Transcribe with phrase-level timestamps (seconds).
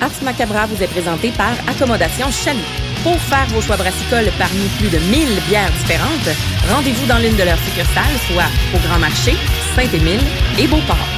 [0.00, 2.60] Ars Macabra vous est présenté par Accommodation Chalut.
[3.02, 6.36] Pour faire vos choix brassicoles parmi plus de 1000 bières différentes,
[6.70, 9.34] rendez-vous dans l'une de leurs succursales, soit au Grand Marché,
[9.74, 10.20] Saint-Émile
[10.58, 11.17] et Beauport.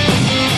[0.00, 0.49] Yeah.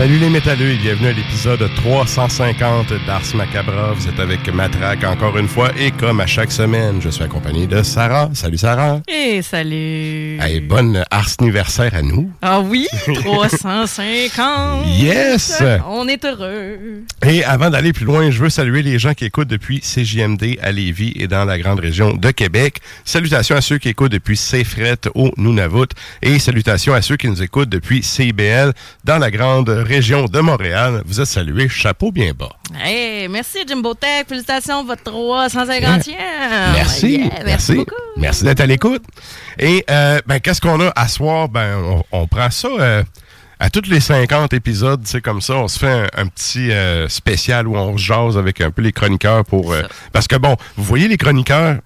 [0.00, 3.92] Salut les métalleux et bienvenue à l'épisode 350 d'Ars Macabra.
[3.92, 7.66] Vous êtes avec Matraque encore une fois et comme à chaque semaine, je suis accompagné
[7.66, 8.30] de Sarah.
[8.32, 9.02] Salut Sarah.
[9.06, 10.38] Et salut.
[10.40, 12.30] Hey, bonne Ars anniversaire à nous.
[12.40, 14.86] Ah oui, 350.
[14.86, 15.62] Yes.
[15.86, 16.78] On est heureux.
[17.26, 20.72] Et avant d'aller plus loin, je veux saluer les gens qui écoutent depuis CJMD à
[20.72, 22.78] Lévis et dans la grande région de Québec.
[23.04, 25.88] Salutations à ceux qui écoutent depuis CFRET au Nunavut
[26.22, 28.72] et salutations à ceux qui nous écoutent depuis CIBL
[29.04, 31.02] dans la grande région de Montréal.
[31.04, 32.50] Vous êtes salués, chapeau bien bas.
[32.80, 34.24] Hey, merci Jimbo Tech.
[34.28, 36.14] Félicitations, votre 350e.
[36.74, 37.10] Merci.
[37.10, 37.44] Yeah, merci.
[37.44, 37.74] merci.
[37.74, 37.94] beaucoup.
[38.16, 39.02] Merci d'être à l'écoute.
[39.58, 41.48] Et euh, ben, qu'est-ce qu'on a à soir?
[41.48, 43.02] Ben, on, on prend ça euh,
[43.58, 45.54] à tous les 50 épisodes, c'est comme ça.
[45.54, 48.92] On se fait un, un petit euh, spécial où on jase avec un peu les
[48.92, 49.74] chroniqueurs pour.
[50.12, 51.78] parce que bon, vous voyez les chroniqueurs.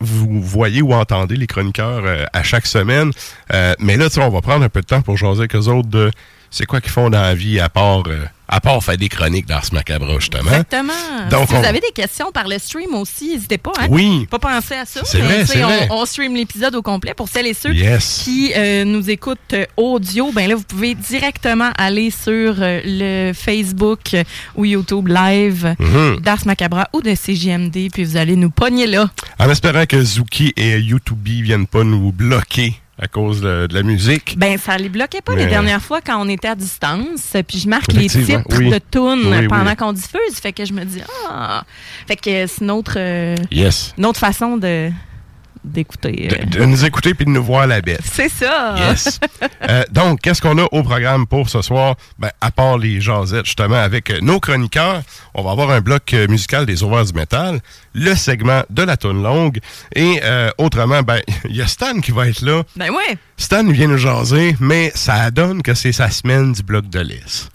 [0.00, 3.12] Vous voyez ou entendez les chroniqueurs euh, à chaque semaine.
[3.54, 5.54] Euh, mais là, tu sais, on va prendre un peu de temps pour jaser avec
[5.54, 6.10] eux autres de
[6.50, 9.46] c'est quoi qu'ils font dans la vie à part, euh, à part faire des chroniques
[9.46, 10.50] d'Ars Macabre, justement?
[10.50, 10.92] Exactement.
[11.30, 13.72] Donc, si on- vous avez des questions par le stream aussi, n'hésitez pas.
[13.80, 13.86] Hein?
[13.90, 14.26] Oui.
[14.30, 15.00] Pas penser à ça.
[15.04, 15.88] C'est vrai, c'est vrai.
[15.90, 17.12] On, on stream l'épisode au complet.
[17.14, 18.22] Pour celles et ceux Yes.
[18.24, 23.32] qui euh, nous écoutent euh, audio, ben là, vous pouvez directement aller sur euh, le
[23.32, 24.14] Facebook
[24.54, 26.20] ou YouTube Live Mhm.
[26.20, 29.10] d'Ars Macabra ou de CGMD, puis vous allez nous pogner là.
[29.38, 33.82] En espérant que Zuki et YouTube viennent pas nous bloquer à cause de, de la
[33.82, 34.36] musique.
[34.38, 37.34] Ben, ça les bloquait pas Mais- les dernières fois quand on était à distance.
[37.46, 38.70] Puis je marque les titres oui.
[38.70, 39.48] de tunes Oui, oui.
[39.48, 40.34] pendant qu'on diffuse.
[40.40, 41.62] Fait que je me dis, ah!
[42.08, 43.94] Fait que c'est une autre, euh, Yes.
[43.98, 44.90] une autre façon de
[45.66, 46.28] d'écouter.
[46.32, 46.44] euh.
[46.46, 48.00] De, de nous écouter puis de nous voir à la bête.
[48.04, 48.74] C'est ça!
[48.78, 49.20] Yes.
[49.68, 51.96] Euh, donc, qu'est-ce qu'on a au programme pour ce soir?
[52.20, 55.02] Ben, à part les jasettes, justement, avec euh, nos chroniqueurs,
[55.34, 57.58] on va avoir un bloc musical des Sauveurs du métal,
[57.94, 59.58] le segment de la toune longue,
[59.94, 62.62] et euh, autrement, ben, il y a Stan qui va être là.
[62.76, 63.18] Ben ouais!
[63.36, 67.48] Stan vient nous jaser, mais ça donne que c'est sa semaine du bloc de lys.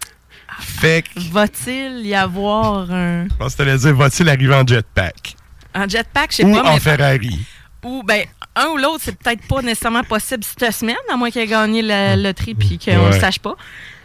[0.60, 5.36] Fait que, Va-t-il y avoir un, je pense que t'allais dire, va-t-il arriver en jetpack?
[5.74, 6.32] un jetpack?
[6.32, 6.80] Je sais Ou pas, en mais.
[6.82, 7.40] Ferrari?
[7.84, 8.24] Ou, ben,
[8.56, 11.82] un ou l'autre, c'est peut-être pas nécessairement possible cette semaine, à moins qu'il ait gagné
[11.82, 13.14] la loterie puis qu'on Ouais.
[13.14, 13.56] le sache pas.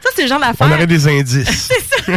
[0.01, 0.69] Ça, c'est le genre On d'affaire.
[0.73, 1.71] aurait des indices.
[2.07, 2.13] je,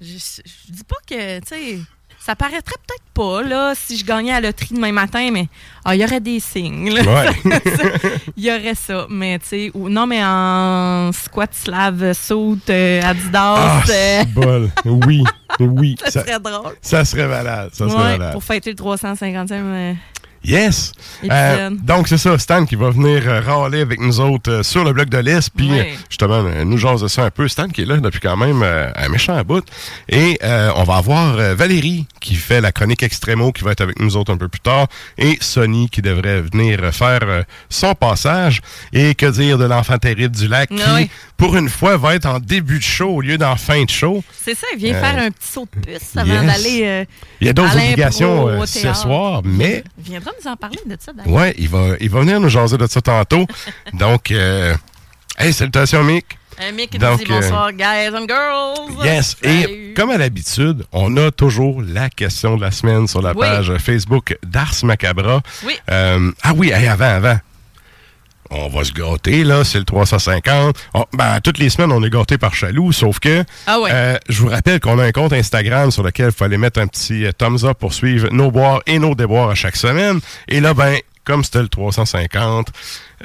[0.00, 1.78] je dis pas que, tu sais,
[2.18, 5.46] ça paraîtrait peut-être pas, là, si je gagnais à la loterie demain matin, mais
[5.84, 6.90] ah, il y aurait des signes.
[6.92, 7.30] Ouais.
[8.36, 9.06] Il y aurait ça.
[9.08, 14.28] Mais, tu sais, ou- non, mais en squat slave suit, euh, Adidas, Ah, euh, c'est
[14.34, 14.70] bol.
[14.84, 15.24] Oui,
[15.60, 15.96] oui.
[16.04, 16.74] ça Ça, serait drôle.
[16.82, 17.70] ça serait malade.
[17.72, 18.32] Ça serait Ouais, malade.
[18.32, 19.52] pour fêter le 350e.
[19.64, 19.94] euh,
[20.44, 20.92] Yes!
[21.22, 21.32] Épisode.
[21.32, 24.84] Euh, donc, c'est ça, Stan qui va venir euh, râler avec nous autres euh, sur
[24.84, 27.48] le bloc de l'Est, puis euh, justement, euh, nous jaser ça un peu.
[27.48, 29.64] Stan qui est là depuis quand même euh, un méchant bout.
[30.08, 33.80] Et euh, on va avoir euh, Valérie qui fait la chronique Extremo qui va être
[33.80, 34.86] avec nous autres un peu plus tard,
[35.18, 38.60] et Sonny qui devrait venir euh, faire euh, son passage.
[38.92, 41.10] Et que dire de l'enfant terrible du lac qui, Oui.
[41.36, 44.22] pour une fois, va être en début de show au lieu d'en fin de show.
[44.44, 46.46] C'est ça, il vient Euh, faire un petit saut de puce avant yes.
[46.46, 46.80] d'aller.
[46.84, 47.04] euh,
[47.40, 49.84] Il y a d'autres à obligations euh, ce soir, mais...
[50.06, 51.32] Il viendra nous en parler de ça, d'ailleurs.
[51.32, 53.46] Ouais, il va, il va venir nous jaser de ça tantôt.
[53.92, 54.74] Donc, euh,
[55.38, 56.26] hey, salutations, Mick.
[56.74, 59.04] Mec qui Donc, dit bonsoir, guys and girls.
[59.04, 59.36] Yes.
[59.40, 59.90] Salut.
[59.90, 63.46] Et comme à l'habitude, on a toujours la question de la semaine sur la Oui.
[63.46, 65.40] page Facebook d'Ars Macabra.
[65.64, 65.78] Oui.
[65.88, 67.38] Euh, ah oui, hey, avant, avant.
[68.50, 70.76] On va se gâter, là, c'est le 350.
[70.94, 73.90] On- ben, toutes les semaines, on est gâté par Chaloux, sauf que Ah ouais.
[73.92, 76.86] euh, je vous rappelle qu'on a un compte Instagram sur lequel il fallait mettre un
[76.86, 80.20] petit euh, thumbs up pour suivre nos boires et nos déboires à chaque semaine.
[80.48, 82.68] Et là, ben, comme c'était le 350,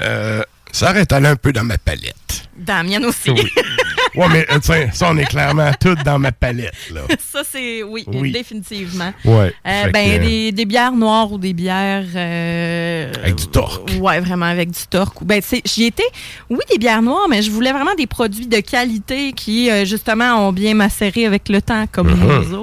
[0.01, 0.43] euh,
[0.73, 2.15] ça aurait allé un peu dans ma palette.
[2.57, 3.31] Damien aussi.
[3.31, 3.49] Oui.
[4.15, 7.01] ouais, mais euh, tiens, ça, on est clairement tout dans ma palette, là.
[7.19, 7.81] ça, c'est.
[7.83, 8.31] Oui, Oui.
[8.31, 9.11] définitivement.
[9.25, 9.53] Ouais.
[9.65, 12.05] Euh, ben, que, des, des bières noires ou des bières.
[12.15, 13.89] euh, Avec du torque.
[13.99, 15.23] Ouais, vraiment avec du torque.
[15.23, 16.03] Ben, j'y étais.
[16.49, 20.47] Oui, des bières noires, mais je voulais vraiment des produits de qualité qui, euh, justement,
[20.47, 22.49] ont bien macéré avec le temps, comme Mhm.
[22.51, 22.53] nous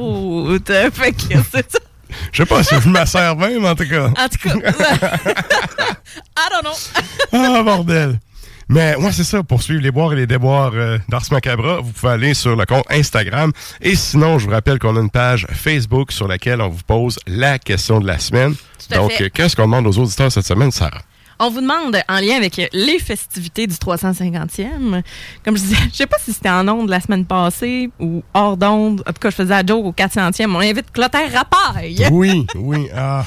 [0.55, 0.91] autres.
[0.93, 1.79] Fait que c'est ça.
[2.33, 4.07] Je sais pas si je me sers mais en tout cas.
[4.07, 4.55] En tout cas.
[6.37, 6.75] I don't know.
[7.33, 8.19] Ah, bordel.
[8.69, 9.43] Mais moi, c'est ça.
[9.43, 12.65] Pour suivre les boires et les déboires euh, d'Ars Macabra, vous pouvez aller sur le
[12.67, 13.51] compte Instagram.
[13.81, 17.19] Et sinon, je vous rappelle qu'on a une page Facebook sur laquelle on vous pose
[17.27, 18.55] la question de la semaine.
[18.55, 19.25] Tout à Donc, fait.
[19.25, 21.03] euh, qu'est-ce qu'on demande aux auditeurs cette semaine, Sarah?
[21.43, 25.03] On vous demande, en lien avec les festivités du 350e,
[25.45, 28.57] comme je disais, je sais pas si c'était en ondes la semaine passée ou hors
[28.57, 29.03] d'onde.
[29.07, 30.55] En tout cas, je faisais la joke au 400e.
[30.55, 32.07] On invite Clotaire Rapaille.
[32.13, 32.89] Oui, oui.
[32.95, 33.25] Ah,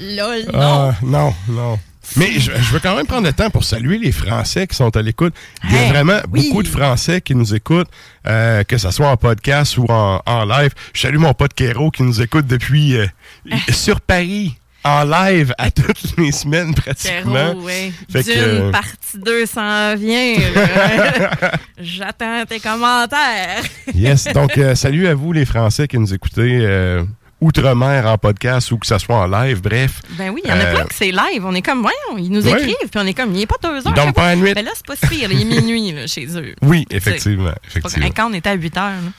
[0.00, 0.60] Lol, non.
[0.60, 1.78] ah, non, non.
[2.16, 4.94] Mais je, je veux quand même prendre le temps pour saluer les Français qui sont
[4.96, 5.32] à l'écoute.
[5.64, 6.48] Il y a Hey, vraiment oui.
[6.48, 7.88] beaucoup de Français qui nous écoutent,
[8.26, 10.70] euh, que ce soit en podcast ou en, en live.
[10.92, 13.06] Je salue mon pote Kéro qui nous écoute depuis euh,
[13.72, 14.54] sur Paris,
[14.84, 17.54] en live à toutes les semaines pratiquement.
[17.54, 17.92] Ouais.
[18.10, 20.34] Fait D'une que, euh, partie 2 s'en vient.
[21.78, 23.62] J'attends tes commentaires.
[23.94, 27.02] Yes, donc euh, salut à vous les Français qui nous écoutez euh,
[27.40, 30.00] outre-mer en podcast ou que ce soit en live, bref.
[30.18, 31.44] Ben oui, il y en a Euh, plein que c'est live.
[31.44, 33.86] On est comme, voyons, ils nous écrivent, puis on est comme, il n'est pas deux
[33.86, 33.92] heures.
[33.94, 34.52] Dorment pas à nuit.
[34.54, 35.30] Mais là, c'est pas si pire.
[35.32, 36.54] Il est minuit là, chez eux.
[36.62, 37.52] Oui, effectivement.
[37.66, 38.08] Effectivement.
[38.14, 38.84] Quand on était à 8 heures.
[38.84, 39.10] là.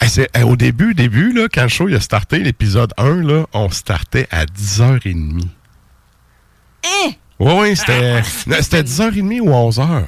[0.00, 3.22] Hey, c'est- hey, au début, début, là, quand le show il a starté, l'épisode 1,
[3.22, 5.42] là, on startait à 10h30.
[6.84, 7.10] Hein?
[7.40, 10.06] Oui, oui, c'était non, c'était 10h30 ou 11h.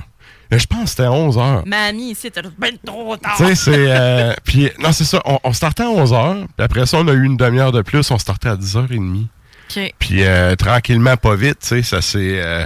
[0.53, 1.67] Euh, Je pense que c'était 11h.
[1.67, 3.35] Mamie, ici, t'as ben trop tard.
[3.37, 3.73] Tu sais, c'est.
[3.91, 5.21] euh, puis, non, c'est ça.
[5.25, 6.45] On, on startait à 11h.
[6.57, 8.09] Puis après ça, on a eu une demi-heure de plus.
[8.13, 9.27] On startait à 10h30.
[9.69, 9.95] OK.
[9.99, 12.41] Puis, euh, tranquillement, pas vite, tu sais, ça c'est.
[12.41, 12.65] euh,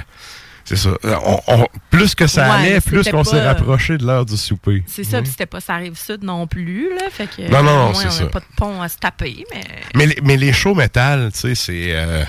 [0.76, 0.90] c'est ça.
[1.04, 4.36] Euh, On, on- plus que ça Ouais, allait, plus qu'on s'est rapproché de l'heure du
[4.36, 4.84] souper.
[4.86, 7.06] C'est ça, puis c'était pas ça arrive sud non plus, là.
[7.10, 7.50] Fait que.
[7.50, 8.24] Non, non, c'est on ça.
[8.24, 9.64] n'a pas de pont à se taper, mais.
[9.96, 11.86] Mais, les- mais les shows métal, tu sais, c'est.
[11.94, 12.24] euh,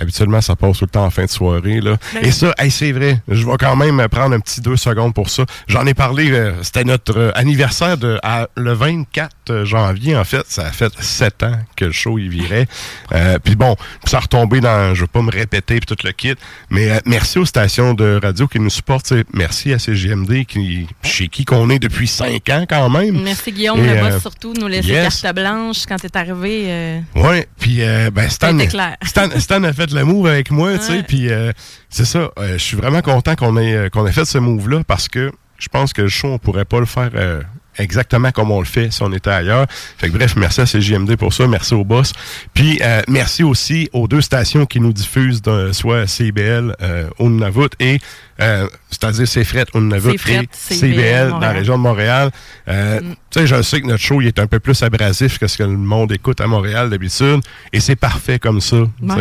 [0.00, 1.80] habituellement, ça passe tout le temps en fin de soirée.
[1.80, 1.96] Là.
[2.14, 2.32] Ben Et oui.
[2.32, 3.20] ça, hey, c'est vrai.
[3.28, 5.44] Je vais quand même prendre un petit deux secondes pour ça.
[5.68, 10.44] J'en ai parlé, euh, c'était notre euh, anniversaire de à- le 24 janvier, en fait.
[10.48, 12.66] Ça a fait sept ans que le show y virait.
[13.12, 14.94] Euh, puis bon, ça a retombé dans.
[14.94, 16.34] Je veux pas me répéter puis tout le kit.
[16.70, 19.06] Mais euh, merci aux stations de radio qui nous supportent.
[19.06, 19.24] tu.
[19.34, 23.22] Merci à CGMD qui, chez qui qu'on est depuis cinq ans quand même.
[23.22, 25.20] Merci Guillaume Et, Le Boss, surtout, de nous laisser yes.
[25.20, 26.64] carte blanche quand t'es arrivé.
[26.66, 27.80] euh, Ouais, puis
[28.12, 28.28] ben.
[28.30, 31.52] Stan, Stan a fait le move avec moi, tu sais, puis euh,
[31.88, 32.30] c'est ça.
[32.38, 35.08] euh, je suis vraiment content qu'on ait euh, qu'on ait fait ce move là parce
[35.08, 37.42] que je pense que le show on pourrait pas le faire euh,
[37.78, 39.66] exactement comme on le fait si on était ailleurs.
[39.98, 42.12] Fait que bref, merci à CJMD pour ça, merci au boss.
[42.54, 47.28] Puis euh, merci aussi aux deux stations qui nous diffusent, de- soit CBL euh, au
[47.28, 47.98] Nunavut et
[48.40, 52.30] euh, c'est-à-dire CFRET au Nunavut et CBL, dans la région de Montréal.
[52.68, 53.14] Euh, Mm.
[53.30, 55.56] Tu sais, je sais que notre show il est un peu plus abrasif que ce
[55.58, 57.40] que le monde écoute à Montréal d'habitude.
[57.72, 58.78] Et c'est parfait comme ça.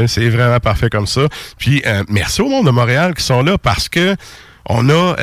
[0.08, 1.22] C'est vraiment parfait comme ça.
[1.58, 4.16] Puis merci au monde de Montréal qui sont là parce que
[4.66, 5.16] on a.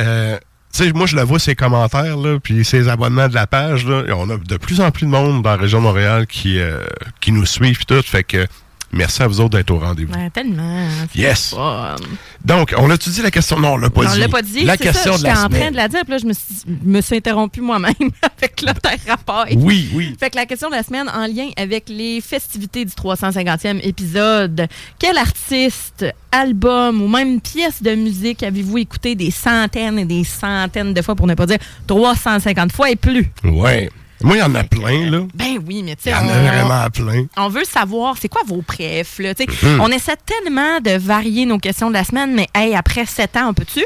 [0.76, 4.04] sais, moi, je le vois, ces commentaires, là, puis ces abonnements de la page, là,
[4.16, 6.80] on a de plus en plus de monde dans la région de Montréal qui, euh,
[7.20, 8.02] qui nous suivent, tout.
[8.02, 8.46] Fait que
[8.92, 10.14] Merci à vous autres d'être au rendez-vous.
[10.14, 10.86] Ouais, tellement.
[11.12, 11.50] c'est Yes.
[11.50, 11.96] fun.
[12.44, 13.58] Donc, on l'a-tu dit la question?
[13.58, 14.20] Non, on l'a pas Non, on dit.
[14.20, 14.64] l'a pas dit.
[14.64, 15.72] La question ça, de la J'étais en train semaine.
[15.72, 16.44] de la dire, puis là, je me suis,
[16.84, 17.92] me suis interrompue moi-même
[18.38, 19.44] avec le terre rapport.
[19.56, 20.16] Oui, oui.
[20.18, 24.66] Fait que la question de la semaine en lien avec les festivités du 350e épisode.
[24.98, 30.94] Quel artiste, album ou même pièce de musique avez-vous écouté des centaines et des centaines
[30.94, 33.30] de fois, pour ne pas dire 350 fois et plus?
[33.44, 33.90] Ouais.
[34.22, 35.20] Moi, il y en a plein, là.
[35.34, 37.26] Ben oui, mais tu Il sais, y en a on- vraiment plein.
[37.36, 39.18] on veut savoir c'est quoi vos préfs.
[39.18, 39.34] Là?
[39.62, 39.80] Mhm.
[39.80, 43.48] On essaie tellement de varier nos questions de la semaine, mais hey, après sept ans,
[43.50, 43.84] on peut-tu?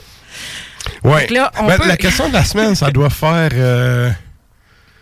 [1.05, 1.27] On Ben,
[1.79, 3.51] peut- La question de la semaine, ça doit faire.
[3.53, 4.11] euh,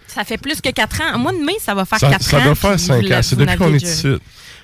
[0.07, 1.15] Ça fait plus que quatre ans.
[1.17, 2.45] Au mois de mai, ça va faire ça, quatre ça ans.
[2.45, 3.21] doit faire puis 5 vous ans.
[3.23, 4.09] C'est depuis qu'on est ici.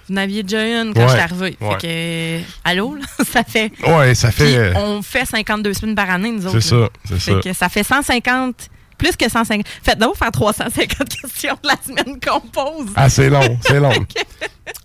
[0.08, 1.56] Vous n'aviez déjà une quand Ouais, je suis arrivée.
[1.60, 1.78] ouais.
[1.80, 3.04] Fait que, allô, là?
[3.32, 3.70] ça fait.
[3.86, 4.56] Ouais, ça fait.
[4.56, 6.58] euh, on fait 52 semaines par année, nous autres.
[6.60, 7.40] C'est ça, c'est Fait ça.
[7.40, 9.64] que ça fait 150, plus que 150.
[9.82, 12.90] Faites donc faire 350 questions de la semaine qu'on pose.
[12.96, 13.92] Ah, c'est long, c'est long.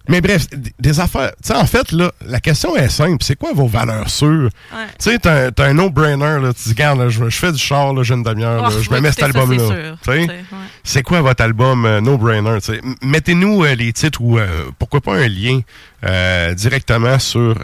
[0.10, 0.48] Mais bref,
[0.80, 1.32] des affaires.
[1.42, 3.24] Tu sais, en fait, là, la question est simple.
[3.24, 4.50] C'est quoi vos valeurs sûres?
[4.74, 4.86] Ouais.
[5.00, 6.52] Tu sais, t'as un- no-brainer, là.
[6.54, 9.12] Tu dis, regarde, je, fais du char, là, j'ai une demi-heure, Oh, je me mets
[9.12, 9.96] cet album-là.
[10.04, 11.04] c'est ouais.
[11.04, 12.58] Quoi votre album euh, no-brainer?
[13.04, 14.48] Mettez-nous euh, les titres ou euh,
[14.80, 15.62] pourquoi pas un lien
[16.04, 17.56] euh, directement sur,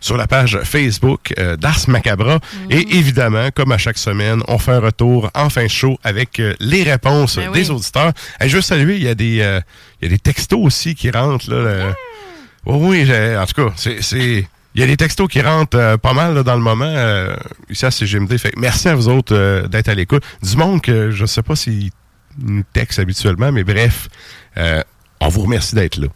[0.00, 2.34] sur la page Facebook euh, d'Ars Macabra.
[2.34, 2.70] Mhm.
[2.70, 6.40] Et évidemment, comme à chaque semaine, on fait un retour en fin de show avec
[6.40, 7.76] euh, les réponses Ben des oui.
[7.76, 8.12] auditeurs.
[8.40, 9.60] Et je veux saluer, il y, a des, euh,
[10.00, 11.50] il y a des textos aussi qui rentrent.
[11.50, 11.94] Là,
[12.66, 14.46] Oh oui, en tout cas, c'est...
[14.74, 17.34] Il y a des textos qui rentrent euh, pas mal là, dans le moment euh,
[17.68, 18.38] ici à CGMD.
[18.38, 20.22] Fait merci à vous autres euh, d'être à l'écoute.
[20.42, 21.90] Du monde que je sais pas s'ils
[22.38, 24.08] nous textent habituellement, mais bref,
[25.20, 26.06] on vous remercie d'être là.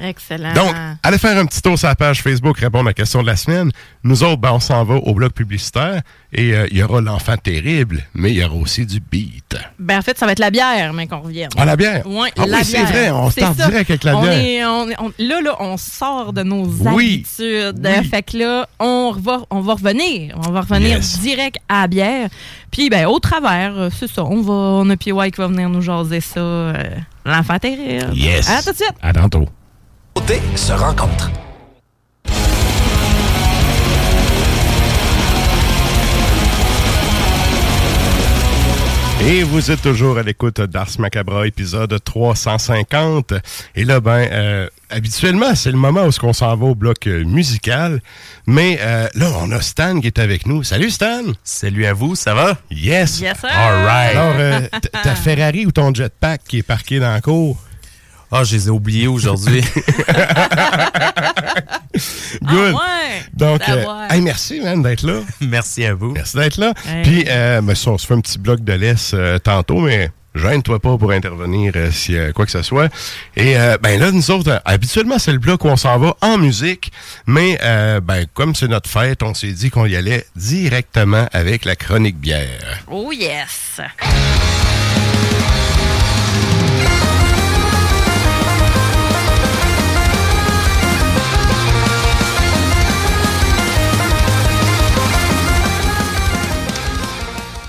[0.00, 0.52] Excellent.
[0.54, 3.26] Donc, allez faire un petit tour sur la page Facebook, répondre à la question de
[3.26, 3.70] la semaine.
[4.04, 7.36] Nous autres, ben, on s'en va au bloc publicitaire et euh, il y aura l'enfant
[7.36, 9.56] terrible, mais il y aura aussi du beat.
[9.78, 11.48] Ben, en fait, ça va être la bière, mais qu'on revienne.
[11.56, 12.06] Ah, la bière?
[12.06, 13.52] Ouais, Ah la oui, c'est vrai, on ça.
[13.54, 14.32] direct avec la On bière.
[14.32, 17.24] est- on est- on- là, là, on sort de nos Oui.
[17.26, 17.80] habitudes.
[17.84, 18.08] Oui.
[18.08, 20.36] Fait que là, on va, on va revenir.
[20.46, 21.18] On va revenir Yes.
[21.20, 22.28] direct à la bière.
[22.70, 24.24] Puis, ben, au travers, euh, c'est ça.
[24.24, 26.40] On va, on a PY qui va venir nous jaser ça.
[26.40, 26.74] euh,
[27.24, 28.14] L'enfant terrible.
[28.14, 28.48] Yes.
[28.48, 28.92] À tout de suite.
[29.02, 29.46] À tantôt.
[30.16, 31.30] Côté se rencontrent.
[39.20, 43.34] Et vous êtes toujours à l'écoute d'Ars Macabra, épisode 350.
[43.74, 47.22] Et là, ben, euh, habituellement, c'est le moment où on s'en va au bloc euh,
[47.26, 48.00] musical.
[48.46, 50.62] Mais euh, là, on a Stan qui est avec nous.
[50.62, 51.24] Salut Stan!
[51.44, 52.56] Salut à vous, ça va?
[52.70, 53.20] Yes!
[53.20, 53.50] Yes, sir.
[53.52, 54.16] All right.
[54.16, 54.60] Alors, euh,
[55.02, 57.58] ta Ferrari ou ton jetpack qui est parqué dans la cour?
[58.32, 59.60] Ah, je les ai oubliés aujourd'hui.
[62.42, 62.44] Good!
[62.46, 63.22] Ah, ouais.
[63.32, 64.12] Donc, euh, D'avoir.
[64.12, 65.20] hey, merci, man, d'être là.
[65.40, 66.12] Merci à vous.
[66.12, 66.74] Merci d'être là.
[66.86, 67.02] Hey.
[67.02, 70.10] Puis, euh, ben, ça, on se fait un petit bloc de laisse euh, tantôt, mais
[70.34, 72.90] gêne-toi pas pour intervenir euh, si y a quoi que ce soit.
[73.36, 76.14] Et euh, ben là, nous autres, euh, habituellement, c'est le bloc où on s'en va
[76.20, 76.92] en musique,
[77.26, 81.64] mais euh, ben comme c'est notre fête, on s'est dit qu'on y allait directement avec
[81.64, 82.82] la chronique bière.
[82.90, 83.80] Oh, yes.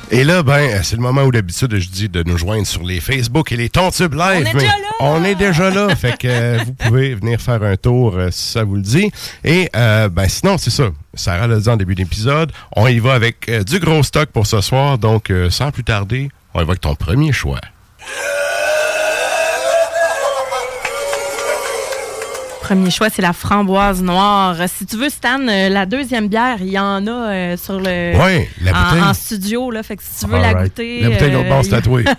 [0.09, 3.01] Et là, ben, c'est le moment où d'habitude je dis de nous joindre sur les
[3.01, 4.21] Facebook et les Tontubes Live.
[4.21, 4.87] On est mais déjà là!
[5.01, 5.95] On est déjà là.
[5.97, 9.11] fait que euh, vous pouvez venir faire un tour euh, si ça vous le dit.
[9.43, 10.91] Et euh, ben sinon, c'est ça.
[11.13, 12.53] Sarah l'a dit en début d'épisode.
[12.75, 14.97] On y va avec euh, du gros stock pour ce soir.
[14.97, 17.59] Donc, euh, sans plus tarder, on y va avec ton premier choix.
[22.67, 24.57] Premier choix, c'est la framboise noire.
[24.67, 28.11] Si tu veux, Stan, euh, la deuxième bière, il y en a euh, sur le.
[28.11, 29.03] La en- bouteille.
[29.03, 29.83] En, studio, là.
[29.83, 30.99] Fait que si tu veux la goûter.
[30.99, 32.03] La bouteille de l'autre euh, bord, c'est tatoué.
[32.03, 32.13] ça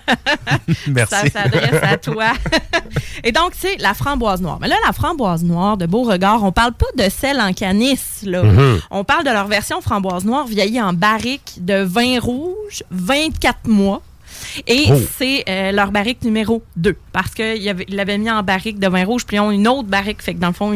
[0.86, 1.30] Merci.
[1.30, 2.32] s'adresse à toi.
[3.24, 4.56] Et donc, c'est la framboise noire.
[4.58, 8.42] Mais là, la framboise noire de Beauregard, on parle pas de celle en canis, là.
[8.42, 8.80] Mhm.
[8.90, 14.00] On parle de leur version framboise noire vieillie en barrique de vin rouge, 24 mois.
[14.66, 14.94] Et Oh.
[15.18, 16.96] c'est euh, leur barrique numéro 2.
[17.12, 20.22] Parce qu'ils l'avaient mis en barrique de vin rouge, puis ils ont une autre barrique.
[20.22, 20.72] Fait que dans le fond,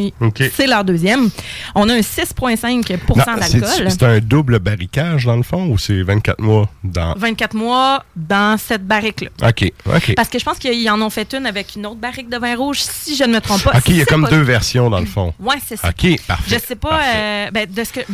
[0.54, 1.30] c'est leur deuxième.
[1.74, 3.90] On a un 6,5 Non, c'est- d'alcool.
[3.90, 7.14] C'est un double barricage, dans le fond, ou c'est 24 mois dans...
[7.16, 9.30] 24 mois dans cette barrique-là.
[9.48, 10.14] OK, OK.
[10.14, 12.56] Parce que je pense qu'ils en ont fait une avec une autre barrique de vin
[12.56, 13.72] rouge, si je ne me trompe pas.
[13.78, 15.32] OK, il y a comme pas- deux versions, dans le fond.
[15.40, 15.88] Ouais, c'est ça.
[15.88, 16.44] OK, parfait.
[16.60, 18.00] Je sais pas, euh, ben, de ce que.
[18.00, 18.04] Euh,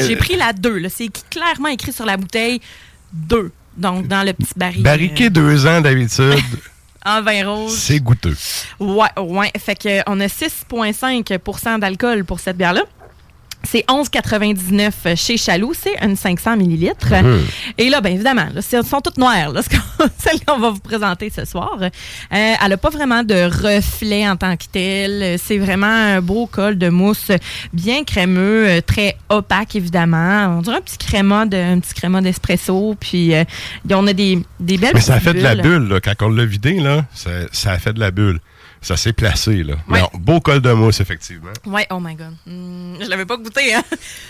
[0.00, 0.88] j'ai- J'ai pris la 2, là.
[0.88, 2.60] C'est clairement écrit sur la bouteille
[3.12, 3.52] 2.
[3.80, 4.82] Donc, dans le petit baril.
[4.82, 6.36] Barriqué deux ans d'habitude, euh,
[7.06, 7.72] en vin rouge.
[7.72, 8.36] c'est goûteux.
[8.78, 9.50] Ouais, ouais.
[9.58, 12.82] Fait que, on a 6,5% d'alcool pour cette bière-là.
[13.62, 15.72] C'est 11,99 chez Chaloux.
[15.74, 17.12] C'est une 500 millilitres.
[17.12, 17.40] Mhm.
[17.78, 19.60] Et là, bien évidemment, là, elles sont toutes noires, là,
[20.18, 21.78] celles qu'on va vous présenter ce soir.
[21.80, 21.88] Euh,
[22.30, 25.38] elle n'a pas vraiment de reflet en tant que tel.
[25.38, 27.30] C'est vraiment un beau col de mousse
[27.72, 30.56] bien crémeux, euh, très opaque, évidemment.
[30.58, 32.96] On dirait un petit créma de, un petit créma d'espresso.
[32.98, 33.44] Puis, euh,
[33.90, 36.00] on a des, des belles Mais ça a fait de la bulle, là.
[36.00, 38.40] Quand on l'a vidé, là, ça, ça a fait de la bulle.
[38.82, 39.74] Ça s'est placé, là.
[39.88, 40.00] Ouais.
[40.14, 41.50] Beau col de mousse, effectivement.
[41.66, 42.34] Ouais, oh my God.
[42.46, 43.82] Hmm, je l'avais pas goûté, hein?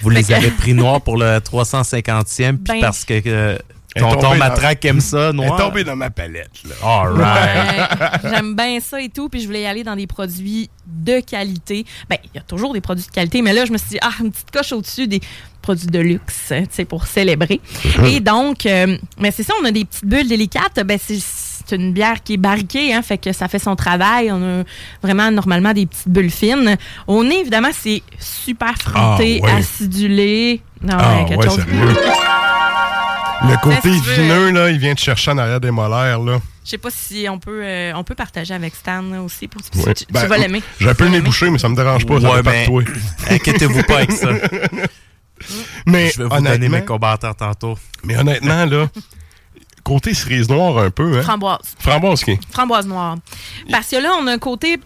[0.03, 3.57] Vous les que- avez pris noirs pour le 350e, puis Ben- parce que euh,
[3.97, 5.57] tonton dans- Matraque aime ça, Elle est noir.
[5.57, 6.75] tombée dans ma palette, là.
[6.83, 8.21] All right.
[8.25, 11.21] Ouais, J'aime bien ça et tout, puis je voulais y aller dans des produits de
[11.21, 11.85] qualité.
[12.09, 13.99] Ben, il y a toujours des produits de qualité, mais là, je me suis dit,
[14.03, 15.21] ah, une petite coche au-dessus des
[15.63, 17.61] produits de luxe, tu sais, pour célébrer.
[18.05, 20.81] Et donc, euh, mais c'est ça, on a des petites bulles délicates.
[20.85, 21.19] Ben, c'est
[21.71, 24.31] c'est une bière qui est barriquée, hein, fait que ça fait son travail.
[24.31, 24.65] On a
[25.03, 26.77] vraiment normalement des petites bulles fines.
[27.07, 29.53] Au nez, évidemment, c'est super fruité, Ah, ouais.
[29.53, 30.61] acidulé.
[30.83, 31.57] Non, Ah, ouais, ouais, chose.
[31.65, 31.97] sérieux.
[33.43, 36.39] Le côté vineux, là, il vient te chercher en arrière des molaires, là.
[36.63, 39.49] Je sais pas si on peut, euh, on peut partager avec Stan aussi.
[39.49, 39.95] Pour, tu, Ouais.
[39.95, 40.63] tu- tu Ben, vas l'aimer.
[40.79, 42.83] J'ai un peu le nez bouché, mais ça me dérange pas, Ouais, ben, de toi.
[43.31, 44.29] Inquiétez-vous pas avec ça.
[45.87, 47.79] Mais Je vais vous donner mes commentaires tantôt.
[48.05, 48.89] mais honnêtement, là,
[49.95, 51.23] côté cerise noire un peu, hein?
[51.23, 51.75] Framboise.
[51.79, 52.39] Framboise, qui?
[52.53, 53.17] Framboise noire.
[53.71, 54.79] Parce que là, on a un côté.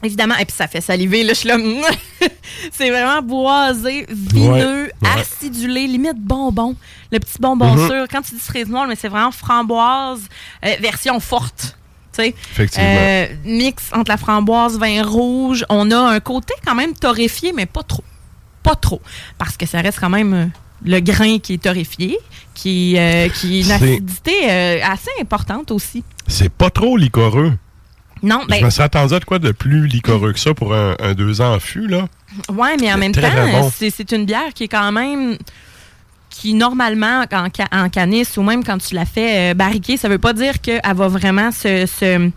[0.00, 1.56] Évidemment, et puis ça fait saliver, là, je suis là.
[2.72, 4.52] c'est vraiment boisé, vineux,
[4.84, 5.20] Ouais, ouais.
[5.20, 6.76] acidulé, limite bonbon.
[7.10, 7.88] Le petit bonbon Mhm.
[7.88, 8.04] sûr.
[8.08, 10.20] Quand tu dis cerise noire, mais c'est vraiment framboise,
[10.64, 11.76] euh, version forte.
[12.12, 12.28] tu sais.
[12.52, 12.86] Effectivement.
[12.88, 15.64] Euh, mix entre la framboise, vin rouge.
[15.68, 18.04] On a un côté quand même torréfié, mais pas trop.
[18.62, 19.00] Pas trop.
[19.36, 20.46] Parce que ça reste quand même euh,
[20.84, 22.18] le grain qui est torréfié,
[22.54, 26.04] qui, euh, qui est une acidité euh, assez importante aussi.
[26.26, 27.52] C'est pas trop liquoreux.
[28.22, 30.74] Non, Je ben, me suis attendu à de quoi de plus liquoreux que ça pour
[30.74, 32.08] un, un deux ans en fût, là.
[32.52, 33.20] Ouais, mais en même temps,
[33.52, 33.70] bon.
[33.76, 35.38] c'est une bière qui est quand même
[36.30, 37.48] qui normalement en,
[37.84, 40.80] en canisse ou même quand tu la fais euh, barriquer, ça veut pas dire qu'elle
[40.94, 42.30] va vraiment se, se-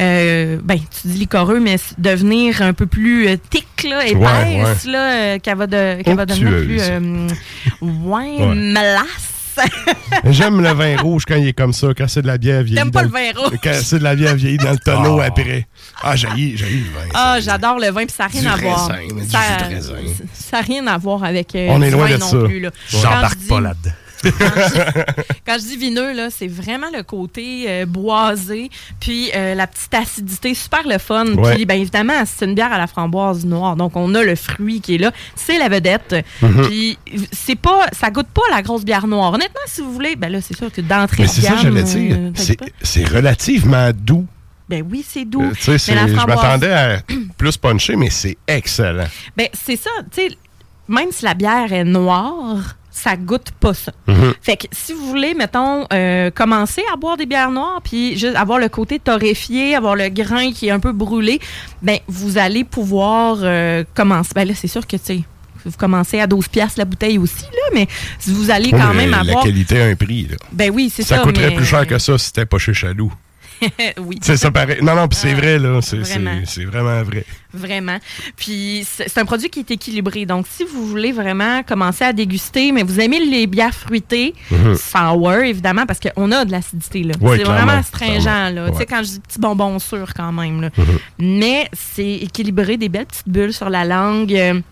[0.00, 4.90] euh, ben tu dis liquoreux, mais devenir un peu plus euh, thick là, épaisse ouais.
[4.92, 7.28] là, euh, qu'elle va de, va devenir plus euh,
[7.82, 8.54] ouais, Ouais.
[8.54, 9.34] melasse.
[10.30, 12.76] J'aime le vin rouge quand il est comme ça, quand c'est de la bière vieillie.
[12.76, 13.58] T'aimes pas le vin rouge?
[13.62, 15.24] Quand c'est de la bière vieillie dans le tonneau Ah.
[15.26, 15.66] après.
[16.00, 17.08] Ah, j'ai le vin.
[17.12, 18.86] Ah, j'adore le vin, puis ça n'a rien Du à voir.
[19.28, 22.38] ça, n'a rien à voir avec On est loin vin de non ça.
[23.02, 23.90] J'embarque pas là-dedans.
[25.46, 29.92] Quand je dis vineux, là, c'est vraiment le côté euh, boisé, puis euh, la petite
[29.94, 31.26] acidité, super le fun.
[31.34, 31.54] Ouais.
[31.54, 34.80] Puis, bien évidemment, c'est une bière à la framboise noire, donc on a le fruit
[34.80, 35.12] qui est là.
[35.36, 36.14] C'est la vedette.
[36.42, 36.66] Mhm.
[36.66, 36.98] Puis,
[37.32, 39.32] c'est pas, ça goûte pas la grosse bière noire.
[39.32, 42.16] Honnêtement, si vous voulez, ben là, c'est sûr que d'entrée Mais c'est ça j'allais dire.
[42.18, 42.30] euh,
[42.82, 44.26] C'est- relativement doux.
[44.68, 45.42] Ben oui, c'est doux.
[45.42, 47.00] Euh, c'est- Mais je m'attendais à
[47.38, 49.06] plus puncher, mais c'est excellent.
[49.36, 50.36] Ben, c'est ça, tu sais,
[50.88, 53.92] même si la bière est noire, ça goûte pas ça.
[54.06, 54.34] Mhm.
[54.42, 58.36] Fait que si vous voulez, mettons, euh, commencer à boire des bières noires, puis juste
[58.36, 61.40] avoir le côté torréfié, avoir le grain qui est un peu brûlé,
[61.82, 64.30] ben vous allez pouvoir euh, commencer.
[64.34, 65.20] Ben là, c'est sûr que, tu sais,
[65.64, 67.86] vous commencez à 12 pièces la bouteille aussi, là, mais
[68.18, 69.44] si vous allez quand Oui, même la avoir...
[69.44, 70.26] qualité a un prix.
[70.30, 70.36] Là.
[70.52, 71.16] Ben oui, c'est ça.
[71.16, 73.12] Ça coûterait mais- plus cher que ça si c'était pas chez Chaloux.
[73.98, 74.18] oui.
[74.22, 74.78] C'est ça pareil.
[74.82, 75.80] Non, non, puis c'est Ah, vrai, là.
[75.82, 75.96] C'est
[76.64, 77.02] vraiment.
[77.02, 77.24] vrai.
[77.52, 77.98] Vraiment.
[78.36, 80.26] Puis c'est un produit qui est équilibré.
[80.26, 84.76] Donc, si vous voulez vraiment commencer à déguster, mais vous aimez les bières fruitées, Mhm.
[84.76, 87.02] sour, évidemment, parce qu'on a de l'acidité.
[87.04, 87.14] là.
[87.20, 88.24] Oui, c'est vraiment astringent.
[88.54, 88.70] Là.
[88.70, 90.60] Tu sais, quand je dis petit bonbon sûr, quand même.
[90.60, 90.70] là.
[90.76, 90.98] Mhm.
[91.18, 94.62] Mais c'est équilibré, des belles petites bulles sur la langue.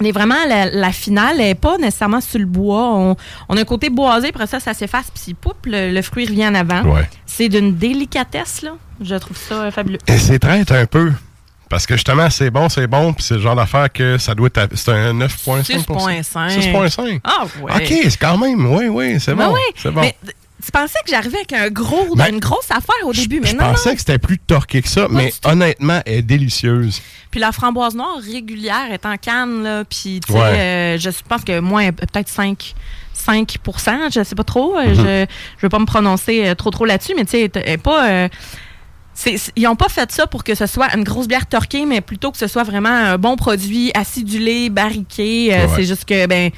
[0.00, 2.90] Mais vraiment, la, la finale n'est pas nécessairement sur le bois.
[2.94, 3.16] On,
[3.48, 6.46] on a un côté boisé, après ça, ça s'efface, puis poup, le, le fruit revient
[6.48, 6.82] en avant.
[6.82, 7.08] Ouais.
[7.24, 8.72] C'est d'une délicatesse, là.
[9.00, 9.98] Je trouve ça euh, fabuleux.
[10.06, 11.12] Et c'est traite un peu.
[11.68, 14.48] Parce que justement, c'est bon, c'est bon, puis c'est le genre d'affaire que ça doit
[14.54, 14.76] être.
[14.76, 16.22] C'est un 9,5 6,5.
[16.22, 17.20] 6,5.
[17.24, 17.72] Ah, ouais.
[17.74, 18.72] OK, c'est quand même.
[18.72, 19.54] Oui, oui, c'est Ben bon.
[19.54, 20.00] oui, C'est bon.
[20.02, 20.14] Mais
[20.66, 23.56] tu pensais que j'arrivais avec un gros, Ben, une grosse affaire au début, mais Je
[23.56, 23.94] non, pensais non.
[23.94, 27.00] que c'était plus torqué que ça, mais honnêtement, elle est délicieuse.
[27.30, 29.84] Puis la framboise noire régulière est en canne, là.
[29.84, 30.44] Puis, tu sais, Ouais.
[30.58, 32.74] euh, je pense que moins, peut-être 5,
[33.14, 33.56] 5
[34.12, 34.76] je sais pas trop.
[34.76, 34.94] euh, Mhm.
[34.94, 35.26] Je
[35.58, 37.48] je veux pas me prononcer euh, trop, trop là-dessus, mais tu sais,
[37.78, 38.08] pas.
[38.08, 38.28] euh,
[39.56, 42.30] ils n'ont pas fait ça pour que ce soit une grosse bière torquée, mais plutôt
[42.30, 45.54] que ce soit vraiment un bon produit acidulé, barriqué.
[45.54, 45.72] Euh, Ouais.
[45.76, 46.50] C'est juste que, ben,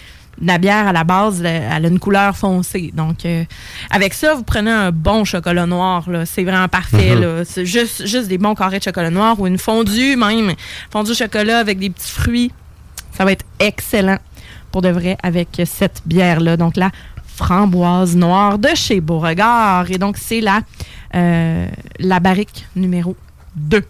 [0.42, 2.92] la bière, à la base, elle a une couleur foncée.
[2.94, 3.44] Donc, euh,
[3.90, 6.04] avec ça, vous prenez un bon chocolat noir.
[6.24, 7.14] C'est vraiment parfait.
[7.14, 7.20] Mhm.
[7.20, 7.44] là.
[7.44, 10.52] C'est juste, juste des bons carrés de chocolat noir ou une fondue même.
[10.90, 12.52] Fondue chocolat avec des petits fruits.
[13.12, 14.18] Ça va être excellent
[14.70, 16.56] pour de vrai avec cette bière-là.
[16.56, 16.90] Donc, la
[17.26, 19.90] framboise noire de chez Beauregard.
[19.90, 20.60] Et donc, c'est la,
[21.14, 21.66] euh,
[21.98, 23.16] la barrique numéro
[23.56, 23.82] 2.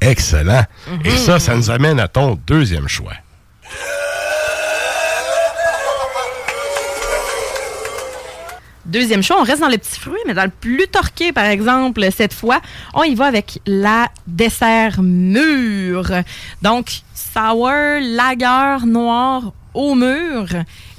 [0.00, 0.64] Excellent.
[0.88, 1.00] Mhm.
[1.04, 3.14] Et ça, ça nous amène à ton deuxième choix.
[8.84, 12.04] Deuxième choix, on reste dans le petit fruit, mais dans le plus torqué, par exemple,
[12.14, 12.60] cette fois,
[12.94, 16.10] on y va avec la dessert mûr.
[16.62, 20.46] Donc, sour, lager, noir au mur.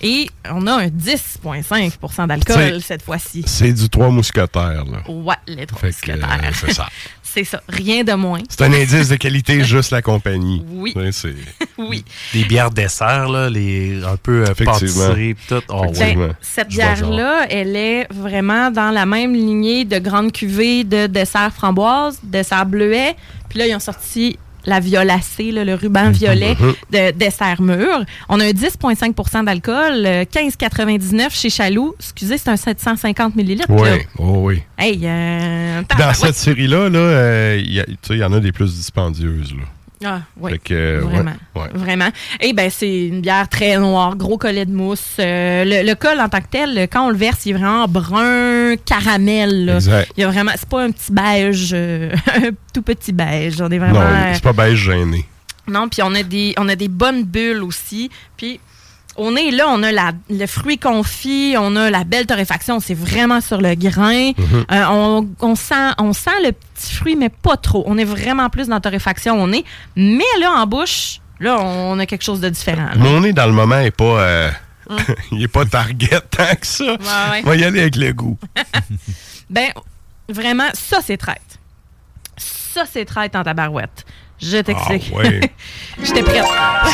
[0.02, 3.44] Et on a un 10,5% d'alcool cette fois-ci.
[3.46, 5.10] C'est du trois mousquetaires, là.
[5.12, 6.52] Ouais, les trois Fait euh, mousquetaires.
[6.54, 6.88] c'est ça.
[7.34, 8.42] C'est ça, rien de moins.
[8.48, 10.64] C'est un indice de qualité, juste la compagnie.
[10.70, 10.94] Oui.
[10.96, 11.34] Ouais, c'est-
[11.80, 12.06] Oui.
[12.36, 14.66] Les bières dessert, là, les un peu euh, pis
[15.48, 15.62] tout.
[15.70, 16.16] Oh, ouais.
[16.16, 21.52] Ben, cette bière-là, elle est vraiment dans la même lignée de grandes cuvées de dessert
[21.54, 23.16] framboise, dessert bleuet.
[23.50, 26.56] Puis là, ils ont sorti la violacée, là, le ruban violet
[26.92, 28.04] de dessert mûr.
[28.30, 31.96] On a un 10,5% d'alcool, euh, 15,99 chez Chaloux.
[32.00, 33.66] Excusez, c'est un 750 millilitres.
[33.70, 34.62] Oui, oh oui.
[34.78, 39.54] Hey, euh, Dans cette série-là, là, euh, il y, y en a des plus dispendieuses.
[39.54, 39.64] Là.
[40.06, 40.52] Ah, oui.
[40.52, 41.34] Fait que, ouais, Vraiment.
[41.56, 41.68] ouais.
[41.74, 42.10] Vraiment.
[42.42, 45.16] Et ben c'est une bière très noire, gros collet de mousse.
[45.20, 47.88] Euh, le, le col en tant que tel, quand on le verse, il est vraiment
[47.88, 49.66] brun caramel.
[49.66, 49.76] là.
[49.76, 50.12] Exact.
[50.18, 53.62] Il y a vraiment, c'est pas un petit beige, euh, un tout petit beige.
[53.62, 54.00] On est vraiment.
[54.02, 55.26] Non, euh, c'est pas beige gêné.
[55.68, 58.10] non, puis on a des, on a des bonnes bulles aussi.
[58.38, 58.60] Puis
[59.16, 62.94] on est là, on a la, le fruit confit, on a la belle torréfaction, c'est
[62.94, 64.32] vraiment sur le grain.
[64.38, 64.66] Mhm.
[64.72, 67.84] Euh, on, on sent, on sent le petit fruit, mais pas trop.
[67.88, 69.64] On est vraiment plus dans la torréfaction, on est.
[69.96, 72.86] Mais là, en bouche, là, on a quelque chose de différent.
[72.88, 72.96] là.
[72.96, 74.04] Mon nez dans le moment est pas.
[74.22, 74.52] euh,
[74.90, 74.98] Hum.
[75.32, 76.84] il est pas target tant que ça.
[76.84, 77.42] ouais.
[77.46, 78.38] On va y aller avec le goût.
[79.50, 79.70] Ben,
[80.28, 81.60] vraiment, ça, c'est traite.
[82.38, 84.06] Ça, c'est traite en tabarouette.
[84.44, 85.12] Je t'explique.
[85.14, 85.40] Ah, ouais.
[86.04, 86.44] J'étais prête.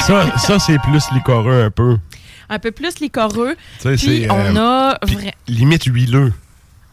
[0.06, 1.98] ça, ça c'est plus licoreux un peu.
[2.50, 3.56] Un peu plus licoreux.
[3.82, 5.00] Puis on euh, a...
[5.06, 6.34] vra- limite huileux.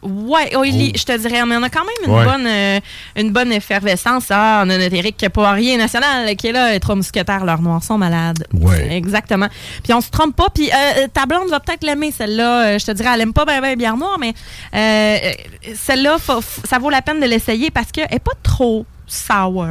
[0.02, 2.24] Ouais, oh, il je te dirais, mais on a quand même une, Ouais.
[2.24, 2.78] bonne, euh,
[3.16, 4.26] une bonne effervescence.
[4.30, 7.82] Ah, on a notre Éric Poirier national qui est là, les trois mousquetaires, leurs noirs
[7.82, 8.46] sont malades.
[8.52, 8.94] Ouais.
[8.94, 9.48] Exactement.
[9.82, 10.46] Puis on se trompe pas.
[10.54, 12.66] Puis euh, ta blonde va peut-être l'aimer, celle-là.
[12.66, 14.34] Euh, Je te dirais, elle aime pas bien ben bière noire, mais
[14.74, 15.32] euh, euh,
[15.74, 16.18] celle-là,
[16.64, 19.66] ça vaut la peine de l'essayer parce qu'elle est pas trop sour,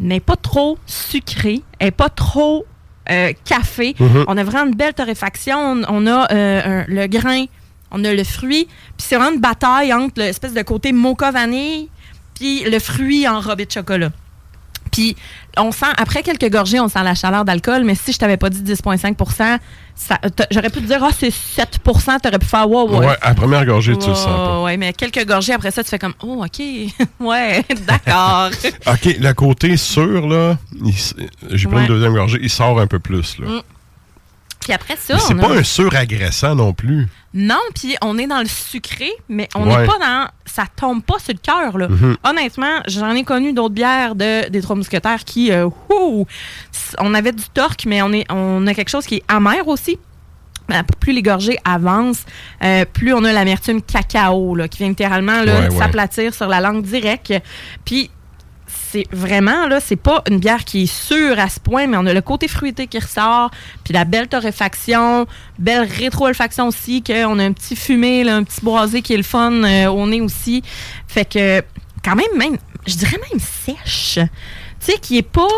[0.00, 2.66] n'est pas trop sucrée, elle est pas trop
[3.10, 3.94] euh, café.
[3.98, 4.24] Mhm.
[4.28, 5.56] On a vraiment une belle torréfaction.
[5.58, 7.44] On, on a euh, un- le grain,
[7.90, 8.66] on a le fruit.
[8.66, 11.88] Puis c'est vraiment une bataille entre l'espèce de côté mocha vanille
[12.34, 14.10] puis le fruit enrobé de chocolat.
[14.90, 15.16] Puis
[15.56, 18.50] on sent, après quelques gorgées, on sent la chaleur d'alcool, mais si je t'avais pas
[18.50, 19.16] dit 10,5
[19.94, 23.06] ça- t'as- j'aurais pu te dire, ah, c'est 7% t'aurais pu faire, wow, Ouais.
[23.06, 23.16] ouais.
[23.20, 24.62] à première gorgée, tu le sens pas.
[24.62, 26.60] Ouais, mais quelques gorgées après ça, tu fais comme, oh, OK,
[27.20, 28.50] ouais, d'accord.
[28.86, 30.56] OK, le côté sûr, là,
[31.50, 31.82] j'ai pris Ouais.
[31.82, 33.38] une deuxième gorgée, il sort un peu plus.
[33.38, 33.46] Là.
[33.48, 33.60] Mm.
[34.68, 37.06] Puis après ça, c'est pas a- un sûr agressant non plus.
[37.32, 39.86] Non, puis on est dans le sucré, mais on n'est Ouais.
[39.86, 40.28] pas dans.
[40.44, 41.88] Ça tombe pas sur le cœur, là.
[41.88, 42.16] Mhm.
[42.22, 45.50] Honnêtement, j'en ai connu d'autres bières de, des Trois Mousquetaires qui.
[45.52, 45.70] euh,
[46.98, 49.98] on avait du torque, mais on, est, on a quelque chose qui est amer aussi.
[50.70, 52.26] Euh, Plus les gorgées avancent,
[52.62, 55.78] euh, plus on a l'amertume cacao, là, qui vient littéralement là, Ouais, ouais.
[55.78, 57.32] s'aplatir sur la langue directe.
[57.86, 58.10] Puis
[58.90, 62.06] c'est vraiment, là, c'est pas une bière qui est sûre à ce point, mais on
[62.06, 63.50] a le côté fruité qui ressort,
[63.84, 65.26] puis la belle torréfaction,
[65.58, 69.52] belle rétro-olfaction aussi, qu'on a un petit fumé, un petit boisé qui est le fun
[69.52, 70.62] euh, au nez aussi.
[71.06, 71.62] Fait que,
[72.02, 74.18] quand même, même, je dirais même sèche.
[74.80, 75.48] Tu sais, qui est pas.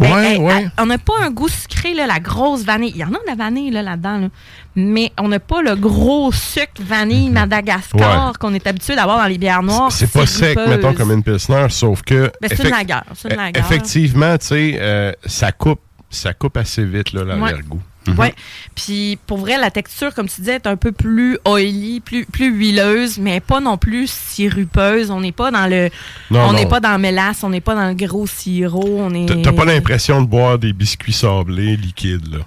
[0.00, 0.62] Ouais, elle- elle- ouais.
[0.62, 2.92] elle- on n'a pas un goût sucré, là, la grosse vanille.
[2.94, 4.28] Il y en a de la vanille là, là-dedans, là.
[4.76, 8.32] mais on n'a pas le gros sucre vanille Madagascar Ouais.
[8.38, 9.90] qu'on est habitué d'avoir dans les bières noires.
[9.92, 12.30] C'est pas sec, mettons, comme une pilsner, sauf que.
[12.40, 13.64] Ben, c'est une effect- lagueur, c'est une e- lagueur.
[13.64, 15.80] Effectivement, tu sais, euh, ça coupe
[16.10, 17.82] ça coupe assez vite, là, l'arrière-goût.
[18.16, 18.34] Ouais.
[18.74, 22.48] Puis pour vrai, la texture, comme tu disais, est un peu plus oily, plus, plus
[22.52, 25.10] huileuse, mais pas non plus sirupeuse.
[25.10, 25.90] On n'est pas dans le.
[26.30, 28.84] Non, on n'est pas dans le mélasse, on n'est pas dans le gros sirop.
[29.00, 29.42] On est.
[29.42, 32.38] T'as- pas l'impression de boire des biscuits sablés liquides, là?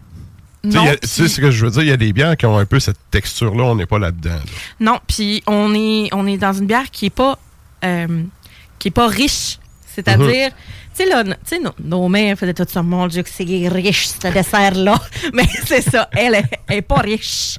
[0.64, 1.82] Tu sais, ce que je veux dire?
[1.82, 4.30] Il y a des bières qui ont un peu cette texture-là, on n'est pas là-dedans.
[4.30, 4.40] là.
[4.80, 7.40] Non, puis on est, on est dans une bière qui est pas,
[7.84, 8.24] euh,
[8.78, 9.58] qui est pas riche.
[9.96, 10.50] C'est-à-dire,
[10.96, 12.82] tu sais, là, no- tu sais, nos, mères faisaient tout ça.
[12.84, 15.00] Mon Dieu, que c'est riche, ce dessert-là.
[15.34, 17.58] Mais c'est ça, elle est, elle est pas riche.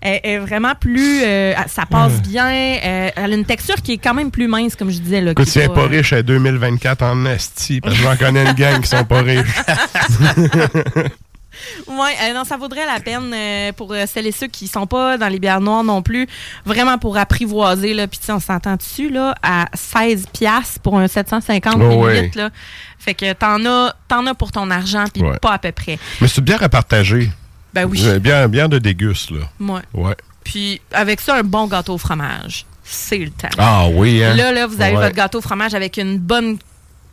[0.00, 1.22] Elle est vraiment plus.
[1.22, 2.46] euh, ça passe bien.
[2.46, 5.20] euh, elle a une texture qui est quand même plus mince, comme je disais.
[5.22, 8.16] Là, Écoute, si elle n'est pas euh, riche à 2024 en esti, parce que j'en
[8.16, 9.46] connais une gang qui sont pas riches.
[11.86, 15.16] Oui, non, ça vaudrait la peine euh, pour euh, celles et ceux qui sont pas
[15.18, 16.26] dans les bières noires non plus,
[16.64, 17.94] vraiment pour apprivoiser.
[17.94, 18.06] Là.
[18.06, 22.04] Puis, on s'entend dessus là, à 16 piastres pour un 750 Oh, millilitres.
[22.04, 22.30] ouais.
[22.34, 22.50] Là.
[22.98, 25.38] Fait que t'en as, t'en as pour ton argent, puis Ouais.
[25.38, 25.98] pas à peu près.
[26.20, 27.30] Mais c'est une bière à partager.
[27.72, 28.00] Ben oui.
[28.06, 29.40] Euh, Bière, bière de déguste, là.
[29.60, 29.80] Ouais.
[29.92, 30.14] Ouais.
[30.44, 32.66] Puis, avec ça, un bon gâteau au fromage.
[32.84, 33.48] C'est le temps.
[33.58, 34.34] Ah oui, hein?
[34.34, 35.02] Là, là, vous avez Ouais.
[35.04, 36.58] votre gâteau au fromage avec une bonne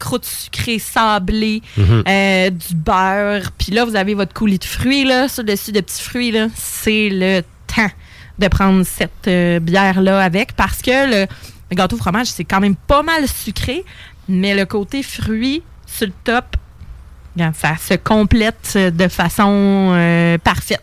[0.01, 2.03] croûte sucrée sablée, Mhm.
[2.07, 3.51] euh, du beurre.
[3.57, 6.31] Puis là, vous avez votre coulis de fruits, là, sur le dessus de petits fruits,
[6.31, 6.47] là.
[6.55, 7.91] C'est le temps.
[8.39, 11.27] de prendre cette euh, bière-là avec parce que le,
[11.69, 13.83] le gâteau au fromage, c'est quand même pas mal sucré,
[14.27, 16.45] mais le côté fruit sur le top,
[17.53, 20.81] ça se complète de façon euh, parfaite,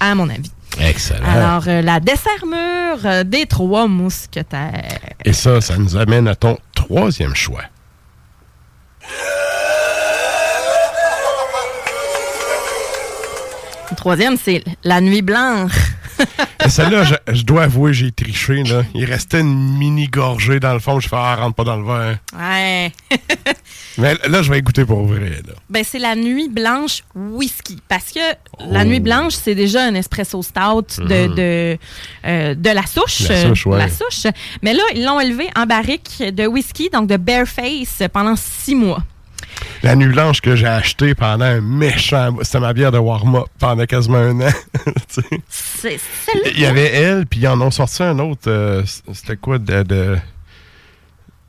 [0.00, 0.50] à mon avis.
[0.80, 1.24] Excellent.
[1.26, 2.00] Alors, euh, la
[3.04, 4.98] euh, des trois mousquetaires.
[5.24, 7.62] Et ça, ça nous amène à ton troisième choix.
[13.96, 15.95] Troisième, c'est la nuit blanche.
[16.64, 18.62] Et celle-là, je, je dois avouer, j'ai triché.
[18.64, 18.82] Là.
[18.94, 20.98] Il restait une mini gorgée dans le fond.
[21.00, 22.18] Je fais, ah, rentre pas dans le verre.
[22.38, 22.92] Ouais.
[23.98, 25.42] Mais là, je vais écouter pour vrai.
[25.46, 25.54] Là.
[25.70, 27.78] Ben, c'est la nuit blanche whisky.
[27.88, 28.20] Parce que
[28.70, 28.84] la Oh.
[28.84, 31.34] nuit blanche, c'est déjà un espresso stout de, Mhm.
[31.34, 31.78] de,
[32.26, 33.28] euh, de la souche.
[33.28, 33.78] La souche, ouais.
[33.78, 34.26] La souche.
[34.62, 39.02] Mais là, ils l'ont élevé en barrique de whisky, donc de Bareface, pendant six mois.
[39.82, 42.36] La nuit blanche que j'ai achetée pendant un méchant.
[42.42, 44.50] C'était ma bière de warm-up pendant quasiment un an.
[45.08, 46.00] C'est.
[46.54, 48.48] Il y avait elle, puis ils en ont sorti un autre.
[48.48, 50.16] euh, C'était quoi de, de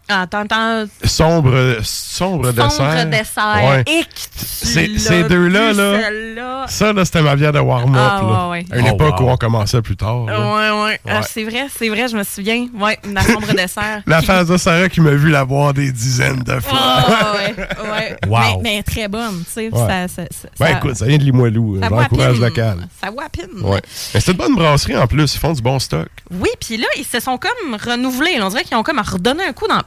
[0.10, 0.86] Attends, attends.
[1.04, 2.72] sombre, sombre, dessert.
[2.72, 3.62] Sombre dessert.
[3.63, 3.84] Ouais.
[3.88, 6.65] L'as ces deux-là, là, celle-là.
[6.67, 8.00] Ça, là, c'était ma bière de warm-up.
[8.02, 8.48] Ah, là.
[8.50, 8.65] ouais, ouais.
[8.72, 9.26] À une Oh, époque wow.
[9.28, 10.26] où on commençait plus tard.
[10.26, 10.39] là.
[10.39, 11.00] Ouais, ouais.
[11.10, 12.67] Ah, c'est vrai, c'est vrai, je me souviens.
[12.74, 14.02] Ouais, la sombre dessert.
[14.06, 16.80] La phase de Sarah qui m'a vu la boire des dizaines de fois.
[16.82, 17.56] Ah, ouais,
[17.91, 18.17] ouais.
[18.28, 18.62] Wow.
[18.62, 19.70] Mais, mais très bonne, tu sais.
[19.70, 19.88] Ouais.
[19.88, 21.80] Ça, ça, ça, Ben ça- écoute, ça vient de Limoilou.
[21.82, 22.43] ça J'encourage wapine.
[22.43, 22.88] local.
[23.02, 23.62] Ça wapine.
[23.63, 23.82] Ouais.
[24.13, 25.36] Mais c'est une bonne brasserie en plus.
[25.36, 26.08] Ils font du bon stock.
[26.32, 28.39] Oui, puis là, ils se sont comme renouvelés.
[28.41, 29.82] On dirait qu'ils ont comme redonné un coup dans.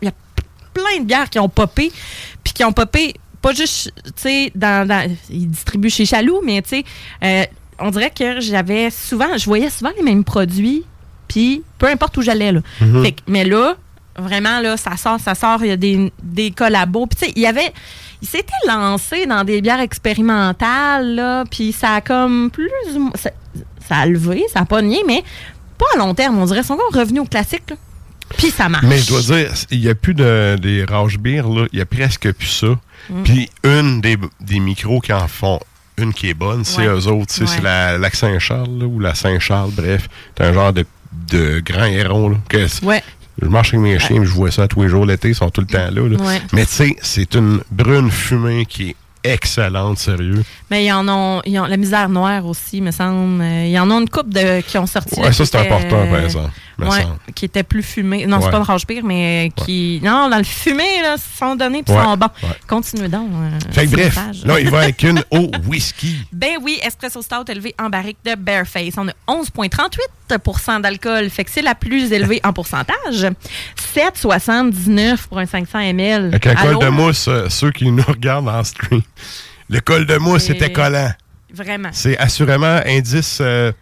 [0.75, 1.91] Plein de bières qui ont popé,
[2.45, 6.63] puis qui ont popé, pas juste, tu sais, dans, dans- Ils distribuent chez Chaloux, mais
[6.63, 6.85] tu sais,
[7.25, 7.45] euh,
[7.79, 9.37] on dirait que j'avais souvent.
[9.39, 10.85] Je voyais souvent les mêmes produits,
[11.29, 12.61] puis peu importe où j'allais, là.
[12.81, 13.03] Mhm.
[13.03, 13.75] Fait que- mais là,
[14.17, 17.07] vraiment, là, ça sort, ça sort, il y a des, des collabos.
[17.07, 17.73] Puis tu sais, il y avait.
[18.23, 23.13] Il s'était lancé dans des bières expérimentales, là, puis ça a comme plus ou moins.
[23.15, 23.31] Ça,
[23.89, 25.25] ça a levé, ça a pas nié, mais
[25.79, 26.39] pas à long terme.
[26.39, 27.77] On dirait qu'ils sont encore revenus au classique, là.
[28.37, 28.85] Puis ça marche.
[28.87, 31.67] Mais je dois dire, il n'y a plus de, des Rauch Beer, là.
[31.73, 32.69] Il y a presque plus ça.
[33.11, 33.23] Mm.
[33.25, 35.59] Puis une des, des micros qui en font
[35.99, 36.87] une qui est bonne, c'est Ouais.
[36.87, 37.39] eux autres.
[37.41, 37.47] Ouais.
[37.47, 40.09] C'est la Lac Saint-Charles ou la Saint-Charles, bref.
[40.37, 40.87] C'est un genre de,
[41.31, 42.31] de grand héron.
[42.31, 43.03] Là, que c- Ouais.
[43.43, 45.63] Je marche avec mes chiens, je vois ça tous les jours l'été, ils sont tout
[45.63, 46.09] le temps là.
[46.09, 46.39] là.
[46.53, 50.43] Mais tu sais, c'est une brune fumée qui est excellente, sérieux.
[50.71, 53.43] Mais ils en ont, ils ont la misère noire aussi, me semble.
[53.43, 55.19] Euh, Ils en ont une coupe de, qui ont sorti.
[55.21, 57.17] Ouais, ça, c'est important, par euh, exemple, me ouais, semble.
[57.35, 58.25] qui était plus fumé.
[58.27, 60.01] Non, c'est pas une range pire, mais qui.
[60.03, 62.29] Non, dans le fumé, là, ils sont donnés puis ils sont bons.
[62.69, 63.29] Continuez donc.
[63.33, 66.17] euh, Fait que bref, là, il va avec une au whisky.
[66.33, 68.95] Ben oui, espresso stout élevé en barrique de Bareface.
[68.97, 73.27] On a 11,38% d'alcool, fait que c'est la plus élevée en pourcentage.
[73.95, 76.39] 7,79 pour un 500 ml.
[76.43, 79.03] Avec de mousse, euh, ceux qui nous regardent en stream.
[79.71, 81.13] Le col de mousse Et- était collant.
[81.55, 81.89] Vraiment.
[81.93, 83.73] C'est assurément indice euh,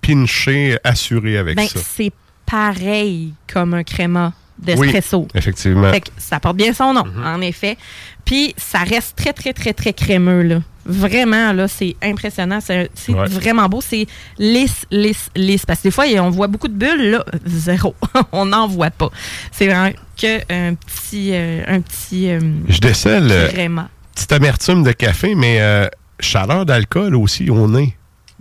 [0.00, 1.80] pinché assuré avec Ben, ça.
[1.82, 2.12] c'est
[2.46, 5.20] pareil comme un créma d'espresso.
[5.22, 5.90] Oui, effectivement.
[5.92, 7.76] Fait que ça porte bien son nom, en effet.
[8.24, 10.60] Puis ça reste très, très, très, très crémeux, là.
[10.86, 12.60] Vraiment, là, c'est impressionnant.
[12.62, 13.26] C'est Ouais.
[13.28, 13.80] vraiment beau.
[13.82, 14.06] C'est
[14.38, 15.66] lisse, lisse, lisse.
[15.66, 17.94] Parce que des fois, on voit beaucoup de bulles, là, zéro.
[18.32, 19.10] on n'en voit pas.
[19.52, 23.90] C'est vraiment que un petit, euh, un petit euh, Je décèle créma.
[24.18, 25.86] Petite amertume de café, mais euh,
[26.18, 27.94] chaleur d'alcool aussi au nez.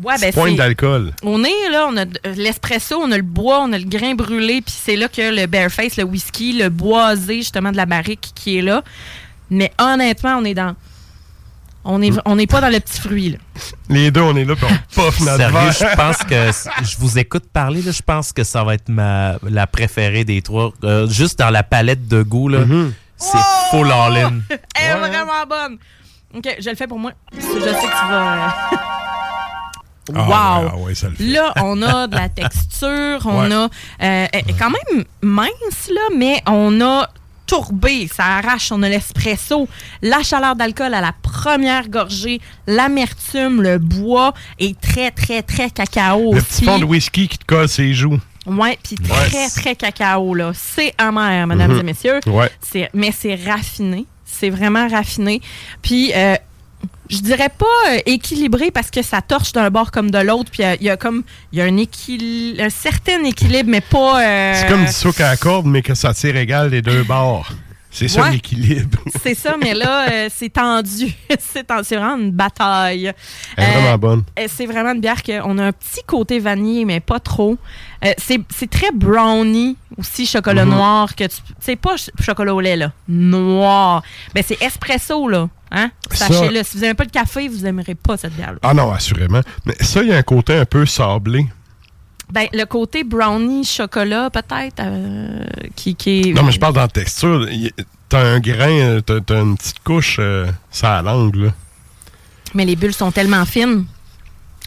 [0.03, 1.11] Ouais, ben, pointe d'alcool.
[1.23, 4.13] On est là, on a de- l'espresso, on a le bois, on a le grain
[4.15, 8.31] brûlé, puis c'est là que le bareface, le whisky, le boisé justement de la barrique
[8.35, 8.83] qui est là.
[9.51, 10.75] Mais honnêtement, on est dans.
[11.89, 13.37] On est, on n'est pas dans le petit fruit, là.
[13.89, 17.17] Les deux, on est là, puis on puff notre Sérieux, je pense que je vous
[17.17, 20.73] écoute parler, là, je pense que ça va être ma, la préférée des trois.
[20.83, 22.91] Euh, juste dans la palette de goût, là, Mm-hmm.
[23.17, 23.37] C'est
[23.71, 24.39] full all-in.
[24.49, 24.57] Elle
[24.91, 25.77] est vraiment bonne.
[26.35, 27.11] OK, je le fais pour moi.
[27.33, 28.45] Je sais que tu vas.
[28.45, 28.49] euh,
[30.15, 30.63] Ah, wow!
[30.65, 31.23] ouais, ah ouais, ça le fait.
[31.25, 33.53] Là, on a de la texture, on Ouais.
[33.53, 33.63] a.
[33.63, 37.09] euh, elle est quand même mince, là, mais on a
[37.45, 39.67] tourbé, ça arrache, on a l'espresso,
[40.01, 46.31] la chaleur d'alcool à la première gorgée, l'amertume, le bois est très, très, très cacao
[46.33, 46.45] Le aussi.
[46.61, 48.19] petit fond de whisky qui te colle ses joues.
[48.47, 49.49] Ouais, puis très, Ouais.
[49.55, 50.51] très cacao, là.
[50.55, 51.79] C'est amer, mesdames Mhm.
[51.79, 52.19] et messieurs.
[52.27, 52.49] Ouais.
[52.93, 54.05] Mais c'est raffiné.
[54.25, 55.41] C'est vraiment raffiné.
[55.81, 56.35] Puis, euh,
[57.09, 60.49] je dirais pas euh, équilibré parce que ça torche d'un bord comme de l'autre.
[60.51, 61.77] Puis, euh, il y a comme, il y a un,
[62.65, 64.21] un certain équilibre, mais pas.
[64.23, 67.49] euh, C'est comme du sucre à corde, mais que ça tire égal les deux bords.
[67.99, 68.31] C'est ça Ouais.
[68.31, 68.99] l'équilibre.
[69.23, 71.11] C'est ça, mais là, euh, c'est tendu.
[71.39, 71.87] c'est tendu.
[71.95, 73.11] Vraiment une bataille.
[73.57, 74.23] Elle est Euh, vraiment bonne.
[74.39, 77.57] Euh, C'est vraiment une bière qu'on a un petit côté vanillé, mais pas trop.
[78.05, 80.71] Euh, c'est très brownie aussi, chocolat Mhm.
[80.75, 81.15] noir.
[81.15, 82.91] que tu C'est pas ch- chocolat au lait, là.
[83.07, 84.03] Noir.
[84.35, 85.49] Ben, c'est espresso, là.
[85.71, 85.89] Hein?
[86.11, 86.63] Sachez-le.
[86.63, 88.59] Si vous n'aimez pas le café, vous n'aimerez pas cette bière-là.
[88.61, 89.41] Ah non, assurément.
[89.65, 91.45] Mais ça, il y a un côté un peu sablé.
[92.31, 96.33] Ben, le côté brownie chocolat, peut-être, euh, qui, qui est.
[96.33, 97.47] Non, mais je parle dans la texture.
[98.09, 101.49] T'as un grain, euh, t'as t'as une petite couche, euh, ça à langue, là.
[102.53, 103.85] Mais les bulles sont tellement fines.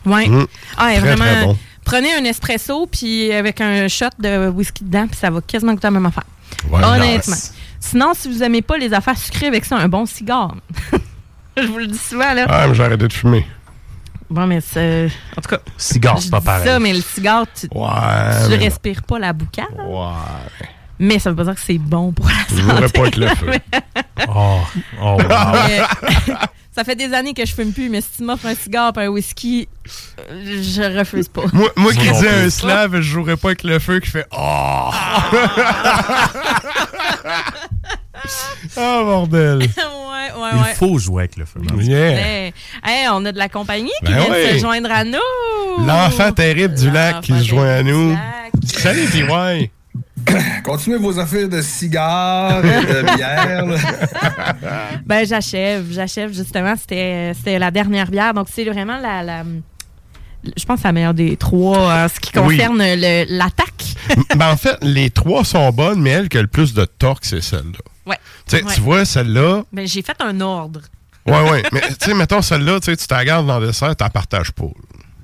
[0.07, 0.29] Ouais.
[0.29, 0.47] Mm.
[0.77, 1.25] Ah, Très, vraiment.
[1.25, 1.59] très bon.
[1.85, 5.87] Prenez un espresso, puis avec un shot de whisky dedans, puis ça va quasiment goûter
[5.89, 6.25] la même affaire.
[6.71, 7.35] Ouais, Honnêtement.
[7.35, 7.55] nice.
[7.81, 10.55] Sinon, si vous aimez pas les affaires sucrées avec ça, un bon cigare.
[11.57, 12.47] Je vous le dis souvent, là.
[12.49, 13.45] Ah, mais j'ai arrêté de fumer.
[14.31, 15.11] Bon, mais c'est.
[15.37, 15.59] En tout cas.
[15.77, 16.67] Cigare, je c'est pas pareil.
[16.67, 17.89] ça, mais le cigare, tu, Ouais.
[18.49, 19.67] tu respires pas la boucane.
[19.87, 20.69] Ouais.
[21.01, 22.63] Mais ça veut pas dire que c'est bon pour la Je santé.
[22.63, 23.51] voudrais pas être le feu.
[24.29, 24.59] Oh,
[25.03, 25.19] oh, wow.
[25.67, 25.81] Mais,
[26.73, 29.07] ça fait des années que je fume plus, mais si tu m'offres un cigare et
[29.07, 29.67] un whisky,
[30.31, 31.41] euh, je refuse pas.
[31.55, 34.91] Moi, moi qui dis un slave, je jouerais pas avec le feu qui fait Oh!
[38.77, 39.59] Ah, bordel!
[39.59, 40.75] ouais, ouais, Il ouais.
[40.77, 41.61] faut jouer avec le feu.
[41.81, 42.19] Yeah!
[42.21, 42.53] Hey,
[42.85, 45.85] hey, on a de la compagnie qui Ben vient de se joindre à nous.
[45.87, 48.17] L'enfant terrible du lac qui se joint à nous.
[48.67, 49.71] Salut, PY!
[50.65, 53.67] Continuez vos affaires de cigares et de bière.
[53.67, 53.77] là.
[55.07, 56.75] Ben, j'achève, j'achève justement.
[56.77, 58.35] C'était c'était la dernière bière.
[58.35, 59.23] Donc, c'est vraiment la.
[59.23, 59.45] la-
[60.45, 62.79] je pense que c'est la meilleure des trois en ce qui concerne
[63.29, 63.85] l'attaque.
[64.37, 67.25] ben, en fait, les trois sont bonnes, mais elle qui a le plus de torque,
[67.25, 67.79] c'est celle-là.
[68.07, 68.17] Ouais.
[68.49, 68.75] Tu sais, Ouais.
[68.75, 69.63] tu vois, celle-là.
[69.73, 70.81] Ben, j'ai fait un ordre.
[71.27, 71.63] Ouais, ouais.
[71.73, 74.51] mais tu sais, mettons celle-là, tu sais, tu t'en gardes dans le dessert, tu partages
[74.53, 74.65] pas.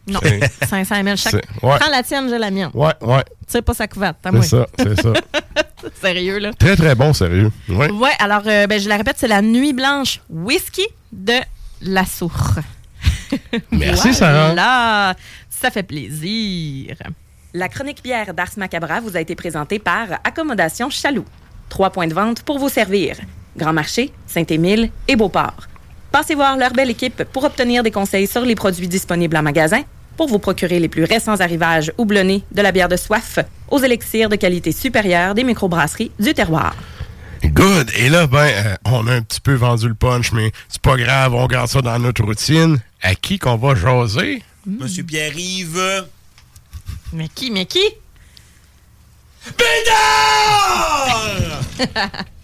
[0.08, 1.34] Non, C'est- 500 ml chaque.
[1.34, 1.78] ouais.
[1.80, 2.70] Prends la tienne, j'ai la mienne.
[2.74, 3.24] Ouais, ouais.
[3.24, 5.12] Tu sais pas sa couverte, t'as C'est ça, c'est ça.
[6.00, 6.52] Sérieux, là.
[6.52, 7.50] Très, très bon, sérieux.
[7.68, 7.90] Ouais.
[7.90, 11.34] Ouais, alors, euh, ben, je la répète, c'est la Nuit Blanche Whisky de
[11.82, 12.56] la Sourre.
[13.70, 14.54] Merci, Sarah.
[14.54, 15.14] Là,
[15.50, 16.96] ça fait plaisir.
[17.54, 21.24] La chronique bière d'Ars Macabra vous a été présentée par Accommodation Chaloux.
[21.68, 23.16] Trois points de vente pour vous servir.
[23.56, 25.66] Grand Marché, Saint-Émile et Beauport.
[26.12, 29.82] Passez voir leur belle équipe pour obtenir des conseils sur les produits disponibles en magasin,
[30.16, 33.38] pour vous procurer les plus récents arrivages houblonnés de la bière de soif
[33.70, 36.74] aux élixirs de qualité supérieure des microbrasseries du terroir.
[37.44, 37.90] Good.
[37.96, 40.96] Et là, ben, euh, on a un petit peu vendu le punch, mais c'est pas
[40.96, 42.78] grave, on garde ça dans notre routine.
[43.02, 44.42] À qui qu'on va jaser?
[44.66, 46.06] Monsieur Pierre-Yves.
[47.12, 47.84] Mais qui, mais qui?
[49.56, 51.06] Bédard!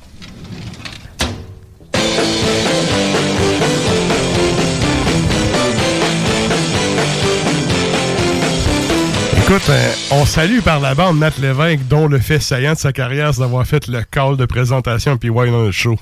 [9.53, 12.91] Écoute, euh, on salue par la bande Nat Lévesque, dont le fait saillant de sa
[12.91, 15.99] carrière, c'est d'avoir fait le call de présentation puis Wine dans le show.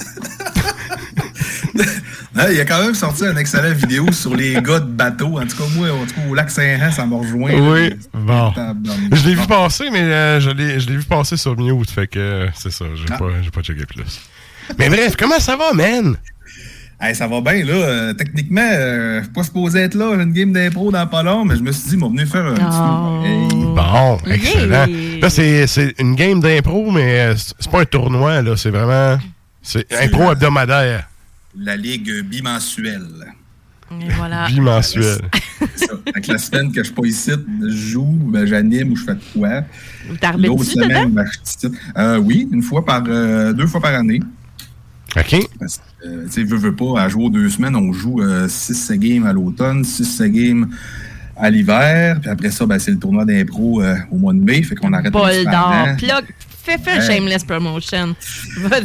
[2.34, 5.38] Il a quand même sorti une excellente vidéo sur les gars de bateau.
[5.38, 7.52] En tout cas, moi, en tout cas, au lac Saint-Jean, ça m'a rejoint.
[7.52, 7.94] Oui, là.
[8.14, 8.54] bon.
[9.12, 12.06] Je l'ai vu passer, mais euh, je l'ai je l'ai vu passer sur Mute, fait
[12.06, 13.18] que euh, c'est ça, j'ai Ah.
[13.18, 14.22] pas, j'ai pas checké plus.
[14.78, 16.16] Mais bref, comment ça va, man?
[17.04, 17.72] Hey, ça va bien, là.
[17.72, 20.12] Euh, techniquement, euh, je suis pas supposé être là.
[20.16, 22.24] J'ai une game d'impro dans pas long, mais je me suis dit, ils m'ont venu
[22.26, 23.28] faire un petit.
[23.28, 23.48] Hey.
[23.74, 24.86] Bon, excellent.
[24.86, 25.20] Yeah.
[25.20, 29.18] Là, c'est c'est une game d'impro, mais euh, c'est pas un tournoi, là, c'est vraiment...
[29.62, 31.08] C'est impro la- hebdomadaire,
[31.58, 33.02] La ligue bimensuelle.
[34.00, 34.46] Et voilà.
[34.48, 35.18] bimensuel.
[35.74, 35.94] C'est ça.
[36.14, 37.30] Fait que la semaine que je suis pas ici,
[37.62, 39.62] je joue, ben, j'anime ou je fais de quoi.
[40.38, 41.68] L'autre semaine, ben, je.
[41.96, 43.02] Euh, oui, une fois par...
[43.08, 44.20] euh, deux fois par année.
[45.16, 45.36] OK?
[45.60, 48.92] Parce euh, tu sais, veux, veux pas, à jouer aux deux semaines, on joue 6
[48.98, 50.68] games à l'automne, 6 games
[51.36, 54.62] à l'hiver, puis après ça, ben, c'est le tournoi d'impro euh, au mois de mai,
[54.62, 55.86] fait qu'on arrête Bol d'or.
[55.98, 56.24] Plug.
[56.64, 57.00] Fais, fais Ouais.
[57.00, 58.14] shameless promotion.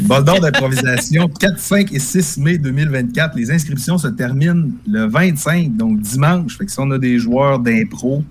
[0.02, 3.36] Bol d'or d'improvisation, 4, 5 et 6 mai 2024.
[3.36, 6.58] Les inscriptions se terminent le 25, donc dimanche.
[6.58, 8.24] Fait que si on a des joueurs d'impro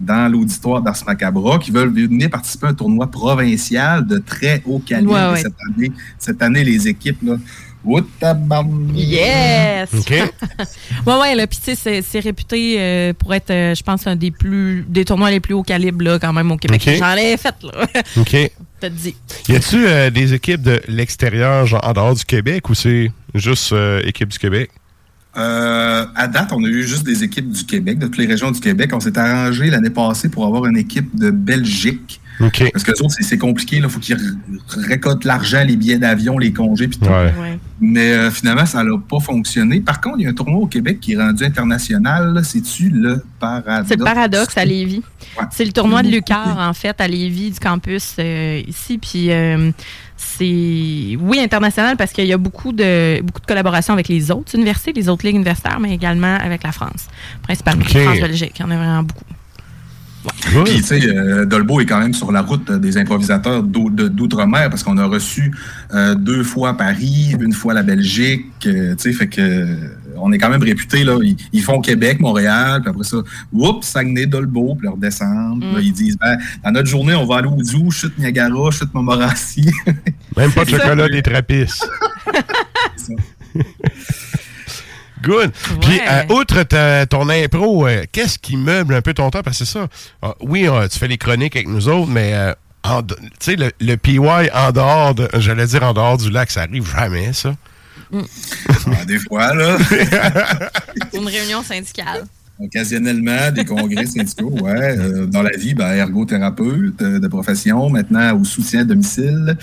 [0.00, 4.78] dans l'auditoire d'Ars Macabra qui veulent venir participer à un tournoi provincial de très haut
[4.78, 5.42] calibre Ouais, ouais.
[5.42, 7.36] cette année, cette année, les équipes, là.
[8.94, 9.88] Yes!
[9.94, 10.12] OK?
[11.06, 14.06] Ouais, ouais, là, puis tu sais, c'est- c'est réputé euh, pour être, euh, je pense,
[14.06, 16.82] un des plus des tournois les plus hauts calibre, là, quand même, au Québec.
[16.98, 17.86] J'en ai fait, là.
[18.16, 18.50] OK.
[18.80, 19.14] T'as dit.
[19.48, 23.72] Y a-tu euh, des équipes de l'extérieur, genre en dehors du Québec, ou c'est juste
[23.72, 24.70] euh, équipe du Québec?
[25.36, 28.50] Euh, à date, on a eu juste des équipes du Québec, de toutes les régions
[28.50, 28.90] du Québec.
[28.92, 32.20] On s'est arrangé l'année passée pour avoir une équipe de Belgique.
[32.72, 33.76] Parce que autres, c'est- c'est compliqué.
[33.78, 34.16] Il faut qu'ils
[34.76, 37.06] récoltent l'argent, les billets d'avion, les congés, puis tout.
[37.06, 37.32] Ouais.
[37.40, 37.58] Ouais.
[37.80, 39.80] Mais euh, finalement, ça n'a pas fonctionné.
[39.80, 42.34] Par contre, il y a un tournoi au Québec qui est rendu international.
[42.34, 42.42] là.
[42.42, 43.88] C'est-tu le paradoxe?
[43.88, 45.02] C'est le paradoxe à Lévis.
[45.38, 45.44] Ouais.
[45.52, 48.98] C'est le tournoi de Lucar, en fait, à Lévis, du campus euh, ici.
[48.98, 49.70] Puis euh,
[50.16, 54.54] c'est, oui, international parce qu'il y a beaucoup de, beaucoup de collaborations avec les autres
[54.56, 57.06] universités, les autres ligues universitaires, mais également avec la France.
[57.42, 57.82] Principalement.
[57.82, 57.96] Ok.
[57.96, 58.52] France-Belgique.
[58.58, 59.24] Il y en a vraiment beaucoup.
[60.64, 64.82] Puis, tu sais, euh, Dolbeau est quand même sur la route des improvisateurs d'outre-mer parce
[64.82, 65.52] qu'on a reçu
[65.94, 68.46] euh, deux fois Paris, une fois la Belgique.
[68.66, 69.66] euh, tu sais, fait que
[70.20, 71.04] on est quand même réputé.
[71.04, 71.18] Là.
[71.22, 73.18] Ils, ils font Québec, Montréal, puis après ça,
[73.52, 75.60] oups, Saguenay, Dolbeau, puis ils redescendent.
[75.60, 78.70] Puis là, ils disent, ben, dans notre journée, on va aller au Zoo, chute Niagara,
[78.70, 79.70] chute Montmorency.
[80.36, 81.88] Même pas de chocolat des trappistes.
[85.22, 85.52] Good.
[85.80, 89.42] Puis, euh, outre ta- ton impro, euh, qu'est-ce qui meuble un peu ton temps?
[89.42, 89.88] Parce que c'est ça.
[90.22, 92.52] Ah, oui, euh, tu fais les chroniques avec nous autres, mais euh,
[92.84, 95.28] tu sais, le, le PY en dehors de.
[95.34, 97.54] J'allais dire en dehors du lac, ça arrive jamais, ça.
[98.12, 99.76] Ah, des fois, là.
[101.12, 102.24] Une réunion syndicale.
[102.60, 104.98] Occasionnellement, des congrès syndicaux, ouais.
[104.98, 109.56] Euh, dans la vie, ben, ergothérapeute euh, de profession, maintenant au soutien à domicile.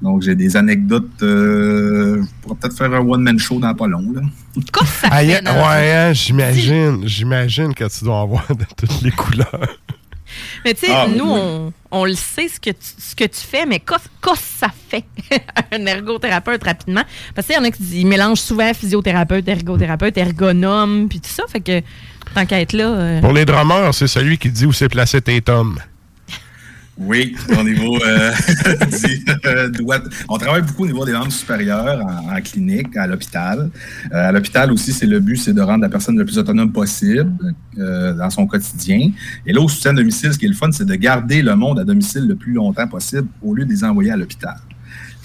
[0.00, 1.22] Donc, j'ai des anecdotes.
[1.22, 4.12] Euh, je pourrais peut-être faire un one-man show dans pas long.
[4.14, 4.22] Là.
[4.54, 7.02] Qu'est-ce que ça Ah, fait, ouais, hein, j'imagine.
[7.06, 9.76] J'imagine que tu dois avoir de toutes les couleurs.
[10.64, 11.40] Mais tu sais, Ah, nous, oui.
[11.42, 14.68] on, on le sait ce que tu, ce que tu fais, mais qu'est-ce que ça
[14.88, 15.04] fait
[15.72, 17.02] un ergothérapeute rapidement?
[17.34, 21.30] Parce qu'il y en a qui disent- ils mélangent souvent physiothérapeute, ergothérapeute, ergonome, puis tout
[21.30, 21.44] ça.
[21.48, 21.80] Fait que
[22.34, 22.88] tant qu'à être là.
[22.88, 25.78] euh, Pour les drummers, c'est celui qui dit où c'est placé tes tomes.
[27.00, 28.32] Oui, au niveau euh,
[29.04, 33.06] du, euh, doigt- On travaille beaucoup au niveau des membres supérieurs en, en clinique, à
[33.06, 33.70] l'hôpital.
[34.12, 36.72] Euh, à l'hôpital aussi, c'est le but, c'est de rendre la personne le plus autonome
[36.72, 37.30] possible
[37.78, 39.12] euh, dans son quotidien.
[39.46, 41.54] Et là, au soutien à domicile, ce qui est le fun, c'est de garder le
[41.54, 44.56] monde à domicile le plus longtemps possible au lieu de les envoyer à l'hôpital.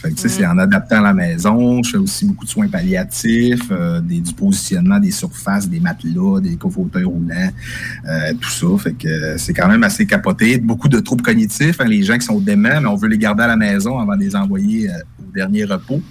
[0.04, 1.82] Fait que, c'est en adaptant la maison.
[1.82, 6.42] Je fais aussi beaucoup de soins palliatifs, euh, des, du positionnement des surfaces, des matelas,
[6.42, 7.52] des cofauteuils roulants,
[8.08, 8.68] euh, tout ça.
[8.84, 10.58] Fait que euh, c'est quand même assez capoté.
[10.58, 11.80] Beaucoup de troubles cognitifs.
[11.80, 14.16] hein, les gens qui sont déments, mais on veut les garder à la maison avant
[14.18, 16.02] de les envoyer euh, au dernier repos.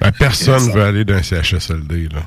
[0.00, 2.08] Ben, personne Ça- veut aller d'un CHSLD.
[2.12, 2.20] Là.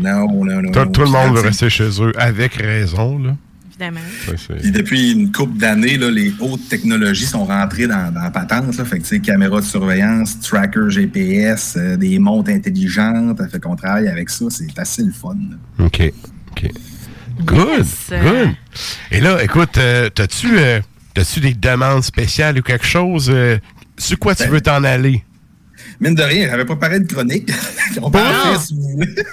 [0.00, 0.70] Non, non, non.
[0.72, 0.86] Tout, non.
[0.90, 3.18] tout le monde veut rester chez eux, avec raison.
[3.18, 3.36] Là.
[3.78, 4.06] Évidemment.
[4.26, 8.22] Ça, c'est- Puis depuis une couple d'années, là, les hautes technologies sont rentrées dans, dans
[8.22, 8.76] la patente.
[8.76, 8.84] Là.
[8.84, 13.38] Fait que, caméras de surveillance, tracker GPS, euh, des montres intelligentes.
[13.50, 14.46] Fait qu'on travaille avec ça.
[14.50, 15.36] C'est assez le fun.
[15.78, 15.84] là.
[15.86, 16.12] OK.
[16.52, 16.70] OK.
[17.44, 17.68] Good.
[17.78, 18.10] Yes.
[18.10, 18.50] Good.
[19.12, 20.80] Et là, écoute, euh, t'as-tu euh,
[21.14, 23.30] t'as-tu des demandes spéciales ou quelque chose?
[23.32, 23.58] euh,
[23.96, 25.24] sur quoi tu Ben- veux t'en aller?
[26.00, 27.50] Mine de rien, j'avais préparé une chronique.
[28.02, 29.14] On peut en faire si vous voulez.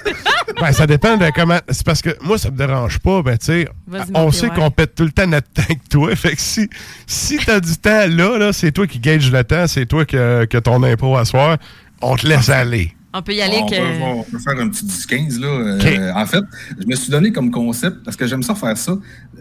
[0.62, 1.60] Ben, ça dépend de comment.
[1.70, 3.22] C'est parce que moi, ça me dérange pas.
[3.22, 3.68] Ben, tu sais,
[4.14, 6.16] on sait qu'on pète tout le temps notre temps avec toi.
[6.16, 6.70] Fait que si,
[7.06, 10.18] si t'as du temps là, là c'est toi qui gage le temps, c'est toi qui
[10.18, 11.58] as qui as ton impôt à soir,
[12.02, 12.95] on te laisse aller.
[13.18, 13.76] On peut y aller on, que.
[13.76, 15.40] peut, on peut faire un petit 10-15.
[15.40, 15.48] Là.
[15.48, 16.12] Euh.
[16.16, 16.44] En fait,
[16.78, 18.92] je me suis donné comme concept, parce que j'aime ça faire ça.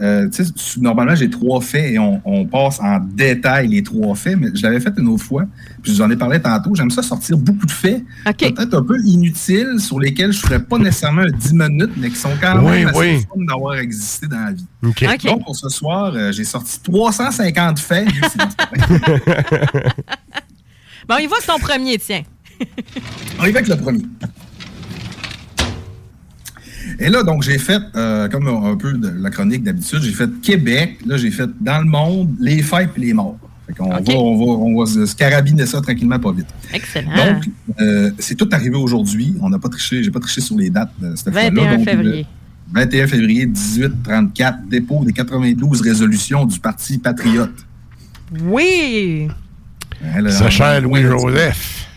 [0.01, 4.15] Euh, tu sais, normalement, j'ai trois faits et on, on passe en détail les trois
[4.15, 5.45] faits, mais je l'avais fait une autre fois,
[5.83, 6.73] puis je vous en ai parlé tantôt.
[6.77, 10.63] J'aime ça sortir beaucoup de faits, peut-être un peu inutiles, sur lesquels je ne ferais
[10.63, 13.21] pas nécessairement un 10 minutes, mais qui sont quand Oui, même assez oui.
[13.23, 14.67] fun d'avoir existé dans la vie.
[15.25, 18.07] Donc, pour ce soir, euh, j'ai sorti 350 faits.
[18.07, 18.79] Oui,
[21.09, 22.23] Bon, il va ton premier, tiens.
[23.41, 24.03] On y va avec le premier.
[27.01, 30.29] Et là, donc, j'ai fait, euh, comme un peu de la chronique d'habitude, j'ai fait
[30.43, 33.39] Québec, là, j'ai fait dans le monde, les fêtes et les morts.
[33.67, 34.07] Fait qu'on OK.
[34.07, 36.47] va, on va, on va se carabiner ça tranquillement, pas vite.
[36.73, 37.11] Excellent.
[37.17, 37.45] Donc,
[37.81, 39.35] euh, c'est tout arrivé aujourd'hui.
[39.41, 41.51] On n'a pas triché, j'ai pas triché sur les dates de cette fois-là.
[41.51, 42.27] 21 Donc, février.
[42.75, 47.55] le 21 février 1834, dépôt des 92 résolutions du Parti patriote.
[48.43, 49.29] Oui!
[50.05, 51.89] On- cher on- Louis-Joseph.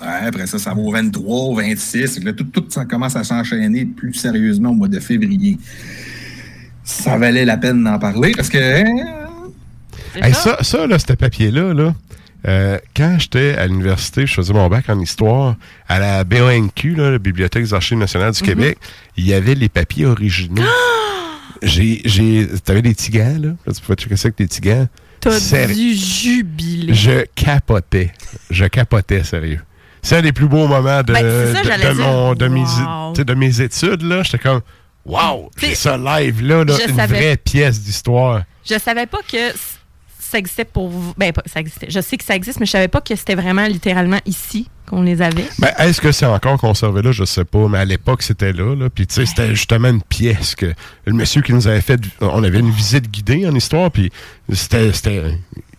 [0.00, 2.14] Ouais, après ça, ça va au 23, au 26.
[2.14, 5.58] Fait que là, tout, tout ça commence à s'enchaîner plus sérieusement au mois de février.
[6.84, 8.58] Ça valait la peine d'en parler parce que.
[8.58, 9.02] hein,
[10.14, 10.58] Hey, ça?
[10.62, 11.94] ça, là, ce papier-là, là,
[12.48, 15.56] euh, quand j'étais à l'université, je faisais mon bac en histoire,
[15.88, 18.34] à la BONQ, là, la Bibliothèque des Archives nationales Mhm.
[18.34, 18.78] du Québec,
[19.18, 20.62] il y avait les papiers originaux.
[21.62, 23.48] J'ai, j'ai, t'avais des petits gants, là?
[23.66, 24.86] Là, Tu pouvais checker ça avec des petits gants.
[25.20, 26.94] T'as dû jubiler.
[26.94, 28.12] Je capotais.
[28.50, 29.60] Je capotais, sérieux.
[30.06, 32.04] C'est un des plus beaux moments de, Ben, c'est ça, de- j'allais de dire.
[32.06, 33.12] mon- de mes, Wow.
[33.12, 34.22] de mes études, là.
[34.22, 34.60] J'étais comme,
[35.04, 38.42] wow, j'ai ça live, là, une savais- vraie pièce d'histoire.
[38.64, 39.36] Je savais pas que
[40.20, 41.12] ça existait pour vous.
[41.16, 41.86] Ben, pas, ça existait.
[41.90, 45.02] Je sais que ça existe, mais je savais pas que c'était vraiment littéralement ici qu'on
[45.02, 45.46] les avait.
[45.58, 47.10] Ben, est-ce que c'est encore conservé là?
[47.10, 48.88] Je sais pas, mais à l'époque, c'était là, là.
[48.90, 50.72] Puis, tu sais, c'était justement une pièce que
[51.04, 54.12] le monsieur qui nous avait fait, on avait une visite guidée en histoire, puis
[54.52, 54.90] c'était,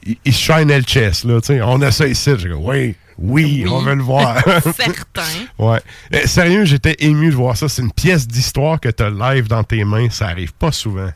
[0.06, 1.62] il, il shinait le chest, là, tu sais.
[1.62, 2.32] On a ça ici.
[2.38, 3.68] J'ai dit, oui, oui, Oui.
[3.70, 4.38] on veut le voir.
[4.64, 5.22] Certain.
[5.60, 5.82] ouais.
[6.14, 7.68] Euh, sérieux, j'étais ému de voir ça.
[7.70, 10.10] C'est une pièce d'histoire que t'as live dans tes mains.
[10.10, 11.10] Ça arrive pas souvent.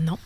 [0.00, 0.18] Non.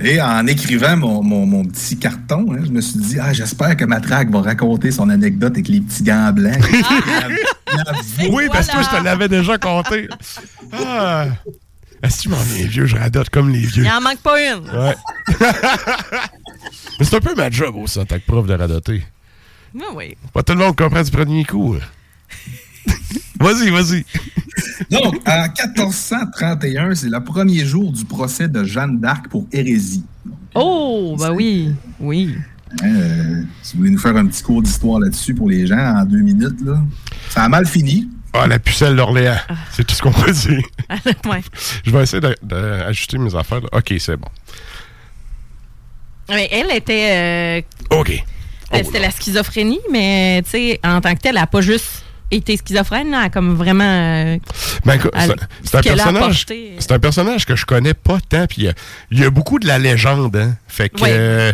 [0.00, 3.76] Et en écrivant mon, mon- mon petit carton, hein, je me suis dit, ah, j'espère
[3.76, 6.54] que Matraque va raconter son anecdote avec les petits gants blancs.
[7.72, 10.08] La- la- Oui, parce que toi, je te l'avais déjà compté.
[10.72, 11.26] Ah.
[12.02, 12.86] Est-ce que tu m'en viens vieux?
[12.86, 13.82] Je radote comme les vieux.
[13.84, 14.62] Il en manque pas une.
[14.70, 14.94] Ouais.
[16.98, 19.02] Mais c'est un peu ma job aussi en tant que prof de radoter.
[19.76, 20.16] Oui, oui.
[20.32, 21.76] Pas tout le monde comprend du premier coup.
[21.80, 22.92] hein.
[23.38, 24.04] Vas-y, vas-y.
[24.90, 30.04] Donc, en 1431, c'est le premier jour du procès de Jeanne d'Arc pour hérésie.
[30.54, 32.34] Oh, ben oui, oui.
[32.82, 36.04] Euh, si vous voulez nous faire un petit cours d'histoire là-dessus pour les gens en
[36.06, 36.80] deux minutes, là.
[37.28, 38.08] ça a mal fini.
[38.32, 39.36] Ah, la pucelle d'Orléans.
[39.72, 40.62] C'est tout ce qu'on peut dire.
[41.26, 41.42] ouais.
[41.84, 43.60] Je vais essayer d'ajuster mes affaires.
[43.60, 43.68] là.
[43.72, 44.28] OK, c'est bon.
[46.30, 47.62] Mais elle était.
[47.90, 48.24] euh, OK.
[48.74, 52.02] Euh, C'était la schizophrénie, mais tu sais, en tant que telle, elle n'a pas juste
[52.32, 53.84] été schizophrène, là, elle a comme vraiment.
[53.84, 54.38] euh,
[54.84, 54.98] Ben,
[55.62, 56.46] c'est- un personnage.
[56.80, 58.46] C'est un personnage que je connais pas tant.
[58.48, 58.74] Puis il y a-
[59.12, 60.34] il y, a beaucoup de la légende.
[60.36, 60.56] Hein?
[60.66, 60.96] Fait que.
[61.04, 61.52] Euh,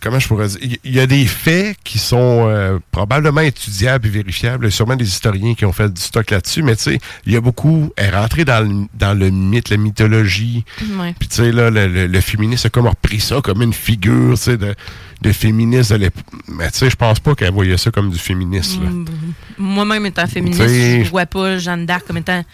[0.00, 0.76] comment je pourrais dire?
[0.84, 4.66] Il y a des faits qui sont euh, probablement étudiables et vérifiables.
[4.66, 6.62] Il y a sûrement des historiens qui ont fait du stock là-dessus.
[6.62, 7.90] Mais tu sais, il y a beaucoup.
[7.96, 10.64] Elle est rentrée dans le, dans le mythe, la mythologie.
[10.98, 11.14] Ouais.
[11.18, 14.36] Puis tu sais, là, le, le, le féministe a comme repris ça comme une figure,
[14.36, 14.74] tu sais, de,
[15.26, 16.24] de féministe de l'époque.
[16.48, 18.84] Mais tu sais, je pense pas qu'elle voyait ça comme du féminisme.
[18.84, 18.90] là.
[18.90, 19.06] Mm,
[19.58, 22.44] Moi-même étant féministe, T'sais, je vois pas Jeanne d'Arc comme étant.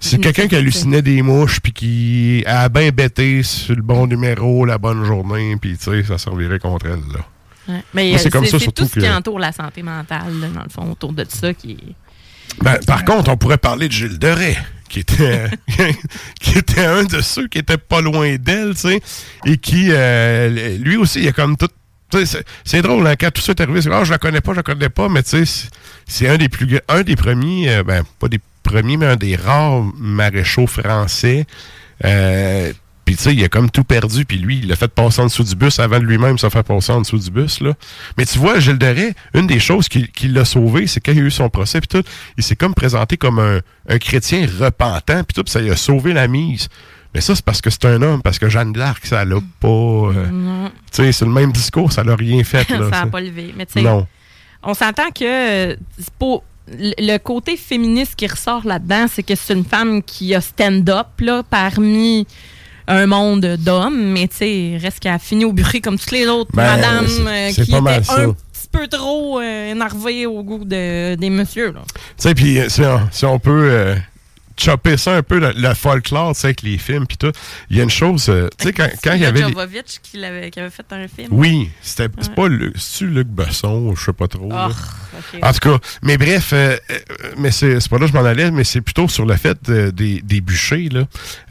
[0.00, 4.64] C'est quelqu'un qui hallucinait des mouches puis qui a bien bêté sur le bon numéro,
[4.64, 7.20] la bonne journée, puis tu sais, ça servirait contre elle, là.
[7.68, 7.82] Ouais.
[7.94, 10.40] Mais Moi, euh, c'est comme ça, c'est surtout tout ce qui entoure la santé mentale,
[10.40, 11.76] là, dans le fond, autour de ça qui.
[12.60, 14.56] Ben, par contre, on pourrait parler de Gilles Deray,
[14.88, 15.44] qui était,
[16.40, 19.00] qui était un de ceux qui était pas loin d'elle, tu sais,
[19.46, 21.68] et qui, euh, lui aussi, il a comme tout.
[22.64, 24.56] C'est drôle, hein, quand tout ça est arrivé, c'est ah, je la connais pas, je
[24.58, 25.68] la connais pas, mais tu sais,
[26.06, 29.36] c'est- un des plus un des premiers, euh, ben, pas des premiers, mais un des
[29.36, 31.46] rares maréchaux français.
[32.04, 32.72] Euh,
[33.04, 35.26] puis tu sais, il a comme tout perdu, puis lui, il l'a fait passer en
[35.26, 37.72] dessous du bus avant de lui-même se faire passer en dessous du bus, là.
[38.16, 41.18] Mais tu vois, Gilles Deray, une des choses qui, qui l'a sauvé, c'est quand il
[41.18, 42.08] a eu son procès, puis tout,
[42.38, 43.58] il s'est comme présenté comme un,
[43.88, 46.68] un chrétien repentant, puis tout, puis ça lui a sauvé la mise.
[47.14, 49.68] Mais ça, c'est parce que c'est un homme, parce que Jeanne d'Arc, ça l'a pas...
[49.68, 50.70] euh, Non.
[50.90, 52.78] tu sais, c'est le même discours, ça l'a rien fait, là.
[52.90, 53.52] ça n'a pas levé.
[53.56, 54.06] Mais tu sais, Non.
[54.62, 55.76] on s'entend que euh,
[56.68, 61.08] le côté féministe qui ressort là-dedans, c'est que c'est une femme qui a stand-up
[61.50, 62.26] parmi
[62.88, 66.26] un monde d'hommes, mais tu sais, reste qu'elle a fini au bureau comme toutes les
[66.26, 67.82] autres Ben, madames euh, qui étaient un
[68.32, 71.72] petit peu trop euh, énervées au goût de, des messieurs.
[71.74, 71.82] Tu
[72.16, 73.94] sais, puis si, on- si on peut
[74.64, 77.32] chopper ça un peu, le, le folklore, tu sais, avec les films, puis tout,
[77.70, 79.40] il y a une chose, euh, tu sais, quand, quand il y avait...
[79.42, 81.28] les- Jovovich qui, l'avait- qui avait fait un film.
[81.30, 82.34] Oui, c'était Ouais.
[82.36, 84.48] pas Luc, c'est-tu Luc Besson, je sais pas trop.
[84.52, 84.68] Oh,
[85.18, 85.40] ok.
[85.42, 86.98] En tout cas, mais bref, euh, euh,
[87.38, 89.58] mais c'est c'est pas là que je m'en allais, mais c'est plutôt sur le fait
[89.70, 90.88] des, des bûchers.
[90.90, 91.04] Là.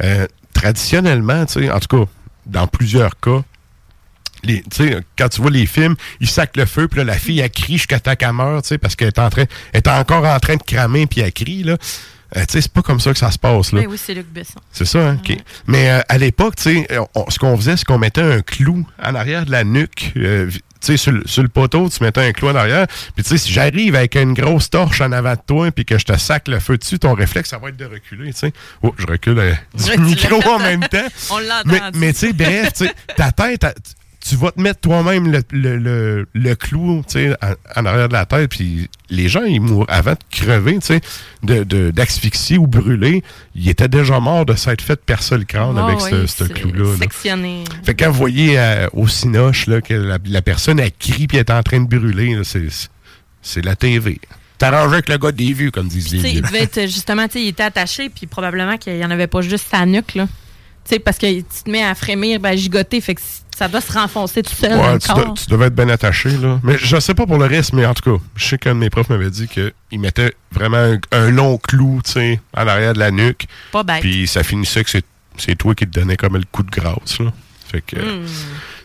[0.03, 2.12] Euh, traditionnellement, tu sais, en tout cas,
[2.45, 3.41] dans plusieurs cas,
[4.43, 7.18] les, tu sais, quand tu vois les films, ils sacent le feu, puis là, la
[7.18, 8.09] fille, elle crie jusqu'à tu
[8.64, 9.43] sais, parce qu'elle est, en train,
[9.74, 11.78] elle est encore en train de cramer, puis elle crie, là.
[12.38, 13.82] Euh, tu sais, c'est pas comme ça que ça se passe, là.
[13.82, 14.59] Ben oui, c'est Luc Besson.
[14.71, 15.19] C'est ça, hein?
[15.23, 15.36] OK.
[15.67, 16.88] Mais euh, à l'époque, tu sais,
[17.29, 20.13] ce qu'on faisait, c'est qu'on mettait un clou en arrière de la nuque.
[20.17, 22.88] euh, tu sais, sur, le- sur le poteau, tu mettais un clou en arrière.
[23.15, 25.97] Puis, tu sais, si j'arrive avec une grosse torche en avant de toi puis que
[25.99, 28.53] je te sac le feu dessus, ton réflexe, ça va être de reculer, tu sais.
[28.82, 29.36] Oh, je recule
[29.75, 31.05] du micro en même temps.
[31.29, 33.63] On l'a Mais, mais tu sais, bref, tu sais, ta tête,
[34.32, 38.25] tu vas te mettre toi-même le, le, le, le clou, en, en arrière de la
[38.25, 40.79] tête, puis les gens, ils mourent avant de crever,
[41.43, 43.23] de- de- d'asphyxie ou brûler.
[43.55, 46.43] Ils étaient déjà morts de s'être fait percer le crâne Ah avec oui, ce, ce
[46.45, 46.91] clou-là.
[46.91, 46.97] là.
[46.97, 47.63] Sectionné.
[47.84, 51.27] Fait que quand vous voyez euh, au cinoche là, que la, la personne elle crie
[51.27, 52.39] puis est en train de brûler,
[53.41, 54.19] c'est, la TV.
[54.57, 57.25] T'arranges avec le gars des vues, comme disent les Tu sais, il devait être justement,
[57.36, 60.25] il était attaché, puis probablement qu'il n'y en avait pas juste sa nuque, là.
[60.86, 63.21] Tu sais, parce que tu te mets à frémir, ben, gigoter, fait que
[63.62, 65.24] ça doit se renfoncer tout seul dans Ouais, le tu, corps.
[65.26, 66.59] dois- tu devais être bien attaché, là.
[66.64, 68.80] Mais je sais pas pour le reste, mais en tout cas, je sais qu'un de
[68.80, 72.93] mes profs m'avait dit qu'il mettait vraiment un, un long clou, tu sais, en arrière
[72.93, 73.45] de la nuque.
[73.72, 74.01] Pas bête.
[74.01, 75.05] Puis ça finissait que c'est,
[75.38, 77.32] c'est toi qui te donnais comme le coup de grâce, là.
[77.72, 78.26] Fait que Hmm.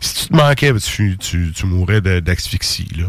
[0.00, 3.06] si tu te manquais, ben, tu, tu, tu mourrais de- d'asphyxie, là.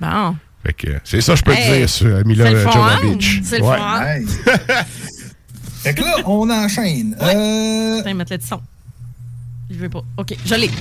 [0.00, 0.36] Bon.
[0.66, 2.70] Fait que c'est ça que je peux te dire sur Mila c'est le fun,
[3.02, 3.40] Jovovich.
[3.44, 3.78] c'est le Ouais.
[3.78, 4.54] fun.
[5.82, 7.14] Fait que là, on enchaîne.
[7.20, 8.60] Euh, Putain, mettre le son.
[9.70, 10.04] Je veux pas.
[10.18, 10.70] OK, je l'ai.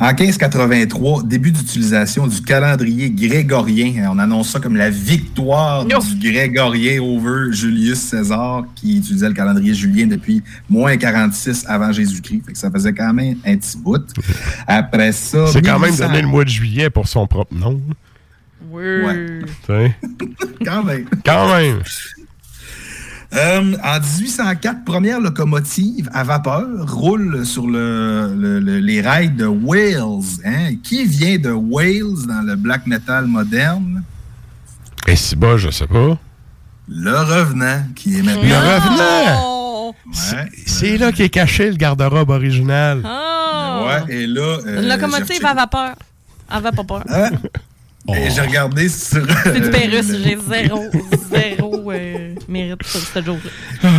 [0.00, 4.10] En 1583, début d'utilisation du calendrier grégorien.
[4.12, 9.72] On annonce ça comme la victoire du grégorien over Julius César, qui utilisait le calendrier
[9.72, 12.42] julien depuis moins 46 avant Jésus-Christ.
[12.44, 14.04] Fait que ça faisait quand même un petit bout.
[14.66, 15.46] Après ça...
[15.46, 17.80] C'est quand même 1800 donné le mois de juillet pour son propre nom.
[18.72, 18.82] Oui.
[19.44, 19.94] Tu sais.
[20.64, 21.06] Quand même.
[21.24, 21.82] Quand même.
[23.32, 29.46] Euh, en 1804, première locomotive à vapeur roule sur le, le- le- les rails de
[29.46, 30.22] Wales.
[30.44, 30.74] Hein?
[30.82, 34.02] Qui vient de Wales dans le black metal moderne?
[35.08, 36.16] Et si bas, je sais pas.
[36.88, 38.42] Le Revenant, qui est maintenant...
[38.42, 39.94] Le revenant!
[40.06, 40.48] Ouais.
[40.66, 43.02] C'est là qu'est caché le garde-robe original.
[43.04, 43.86] Oh!
[43.86, 44.58] Ouais, et là...
[44.66, 45.94] euh, Une locomotive à vapeur.
[46.48, 47.02] À vapeur.
[48.12, 49.24] Et j'ai regardé sur.
[49.44, 50.84] C'est du Pérus, le- j'ai zéro,
[51.32, 53.90] zéro euh, mérite sur ce jour-là.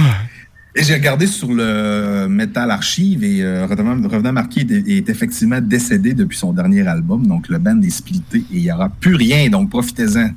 [0.78, 5.60] Et j'ai regardé sur le Metal Archive et euh, Revenant, Revenant Marquis est, est effectivement
[5.62, 7.26] décédé depuis son dernier album.
[7.26, 9.50] Donc le band est splitté et il n'y aura plus rien.
[9.50, 10.30] Donc profitez-en.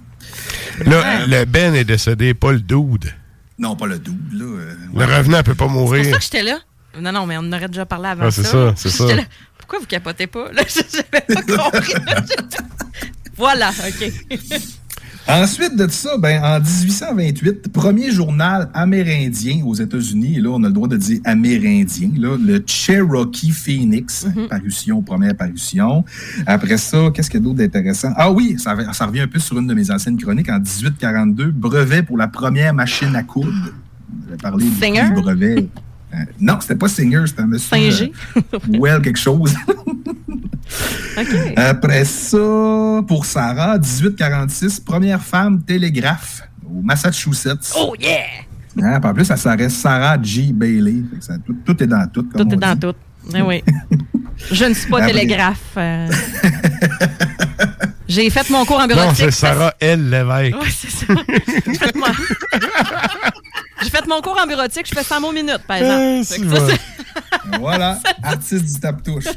[0.87, 3.12] Là, le Ben est décédé, pas le dude.
[3.59, 4.39] Non, pas le double.
[4.39, 6.05] Là, euh, Le revenant peut pas C'est pour mourir.
[6.05, 6.59] ça que j'étais là.
[7.01, 8.51] Non, non, mais on en aurait déjà parlé avant Ah, c'est ça.
[8.53, 9.05] ça, c'est ça.
[9.09, 9.27] J'étais là,
[9.59, 10.53] Pourquoi vous capotez pas?
[10.53, 10.62] Là,
[10.93, 11.93] j'avais pas compris.
[13.39, 14.12] Voilà, OK.
[15.30, 20.68] Ensuite de ça, ben, en 1828, premier journal amérindien aux États-Unis, et là, on a
[20.68, 26.03] le droit de dire amérindien, là, le Cherokee Phoenix, parution, première parution.
[26.47, 28.11] Après ça, qu'est-ce qu'il y a d'autre d'intéressant?
[28.16, 30.49] Ah oui, ça, ça revient un peu sur une de mes anciennes chroniques.
[30.49, 33.53] En 1842, brevet pour la première machine à coudre.
[34.24, 35.11] J'avais parlé du Singer?
[35.14, 35.68] brevet.
[36.14, 37.76] Euh, non, c'était pas Singer, c'était un monsieur.
[37.76, 38.12] Singer?
[38.34, 39.55] euh, well, quelque chose.
[41.57, 42.37] Après ça,
[43.07, 47.73] pour Sarah, 1846, première femme télégraphe au Massachusetts.
[47.77, 48.19] Oh, yeah!
[48.83, 50.51] Hein, en plus, ça s'arrête Sarah G.
[50.53, 51.03] Bailey.
[51.21, 52.25] Ça- tout, tout est dans tout.
[52.25, 52.81] comme Tout est dans dit.
[52.81, 52.95] tout.
[53.35, 53.62] Eh oui.
[54.53, 55.59] Je ne suis pas Après- télégraphe.
[55.77, 56.09] euh.
[58.09, 59.16] J'ai fait mon cours en Non, bureautique.
[59.16, 60.09] c'est Sarah L.
[60.09, 60.57] Lévesque.
[60.62, 61.07] Oui, c'est ça.
[63.83, 64.20] J'ai fait, mon...
[64.20, 66.24] Cours en bureautique, je fais 100 mots minutes, par exemple.
[66.24, 66.81] Ça, c'est-
[67.61, 69.24] Voilà, artiste du tape-touche.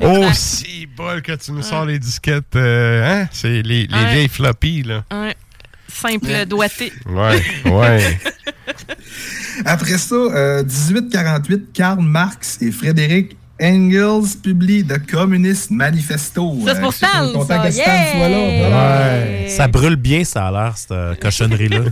[0.00, 2.54] Oh, si bol que tu nous sors les disquettes.
[2.54, 3.28] euh, hein?
[3.32, 4.12] C'est les, les Ouais.
[4.12, 5.04] vieilles floppies, là.
[5.10, 5.32] un
[5.88, 6.92] simple doigté.
[7.06, 8.20] Ouais, ouais.
[9.64, 16.58] Après ça, euh, 1848, Karl Marx et Frédéric Engels publient The Communist Manifesto.
[16.64, 17.58] Ça, c'est pour Euh, suis Stan, content ça.
[17.58, 18.12] que Stan Yeah!
[18.12, 18.38] soit là.
[18.38, 19.46] Ouais.
[19.48, 21.80] Ça brûle bien, ça a l'air, cette euh, cochonnerie-là.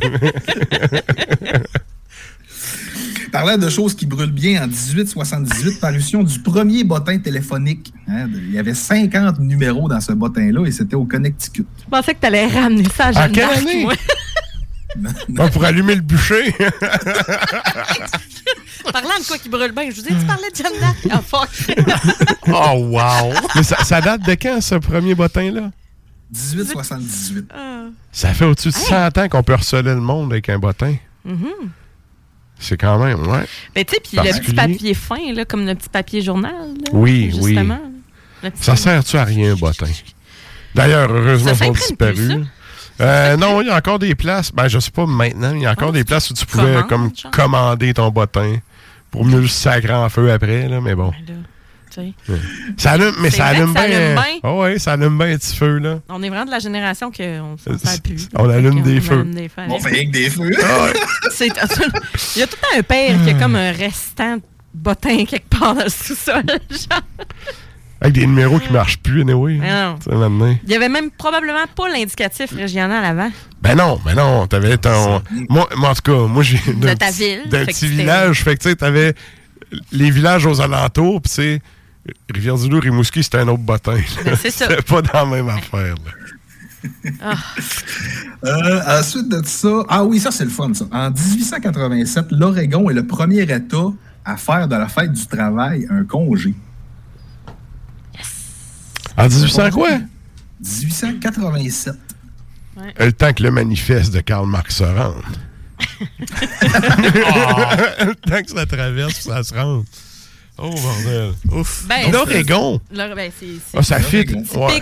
[3.33, 7.93] Parlant de choses qui brûlent bien, en 1878, parution du premier bottin téléphonique.
[8.09, 11.67] Hein, de- il y avait 50 numéros dans ce bottin-là et c'était au Connecticut.
[11.85, 13.83] Je pensais que tu allais ramener ça à Jeanne quelle année?
[13.83, 13.95] moi.
[15.39, 16.55] Ah, pour allumer le bûcher?
[18.93, 20.97] Parlant de quoi qui brûle bien, je vous ai dit, tu parlais de Jeanne d'Arc.
[21.11, 21.49] Ah, fuck.
[22.49, 23.33] oh, wow!
[23.55, 25.71] Mais ça, ça date de quand, ce premier bottin-là?
[26.33, 27.51] 1878.
[27.55, 27.85] Ah.
[28.13, 30.95] Ça fait au-dessus de 100 ans qu'on peut harceler le monde avec un bottin.
[31.25, 31.47] Mhm.
[32.59, 33.47] C'est quand même, ouais.
[33.75, 36.53] Ben, tu sais, puis le petit papier fin, là, comme le petit papier journal.
[36.53, 37.53] là, Oui, oui.
[37.55, 37.81] justement.
[38.41, 39.87] Petit- Ça sert-tu à rien, un bottin?
[40.75, 42.33] D'ailleurs, heureusement, Ça ils plus, disparus.
[43.01, 44.53] Euh, non, il y a encore des places.
[44.53, 46.65] Ben, je sais pas maintenant, mais il y a encore des places où tu pouvais
[46.65, 47.31] commandes, comme genre?
[47.31, 48.57] commander ton bottin
[49.11, 51.11] pour mieux le sacrer en feu après, là, mais bon.
[51.27, 51.41] Ben là,
[51.91, 52.01] tu
[52.33, 52.41] sais.
[52.77, 53.97] Ça allume, mais C'est ça allume ça bien.
[53.97, 54.41] allume bien.
[54.43, 56.01] Oh, ouais, ça allume bien un petit feu, là.
[56.09, 58.29] On est vraiment de la génération qu'on s'en sert plus.
[58.35, 59.15] On allume des feux.
[59.21, 59.63] allume des feux.
[59.69, 60.51] On fait rien que des feux.
[60.63, 60.93] Ah ouais.
[62.37, 64.43] Il y a tout le temps un père qui a comme un restant de
[64.75, 66.43] bottin quelque part dans le sous-sol.
[68.01, 69.57] Avec des numéros qui marchent plus, anyway.
[69.59, 69.99] Mais non.
[70.65, 73.31] Il y avait même probablement pas l'indicatif régional avant.
[73.63, 75.23] Ben non, ben non, t'avais ton...
[75.49, 76.59] Moi, moi, en tout cas, moi, j'ai...
[76.75, 79.15] De d'un ta petit- ville, D'un petit village, fait que tu sais, t'avais
[79.93, 81.61] les villages aux alentours, pis c'est...
[82.33, 83.99] Rivière-du-Loup, Rimouski, c'était un autre bottin.
[84.25, 84.67] Ben, c'est ça.
[84.69, 87.33] C'était pas dans la même affaire, là.
[88.45, 90.85] Euh, ensuite de ça, ah oui, ça c'est le fun, ça.
[90.93, 93.87] En 1887, l'Oregon est le premier État
[94.25, 96.55] à faire de la fête du travail un congé.
[99.17, 99.91] En 1800 quoi?
[100.61, 101.95] 1887.
[102.99, 105.23] Le temps que le manifeste de Karl Marx se rende.
[106.61, 109.85] le temps que ça traverse, ça se rende.
[110.59, 111.33] Oh, bordel.
[111.53, 111.85] Ouf.
[111.89, 112.81] Ben, L'Oregon.
[112.93, 113.31] L'Or- ben,
[113.77, 114.25] Ah, ça fit.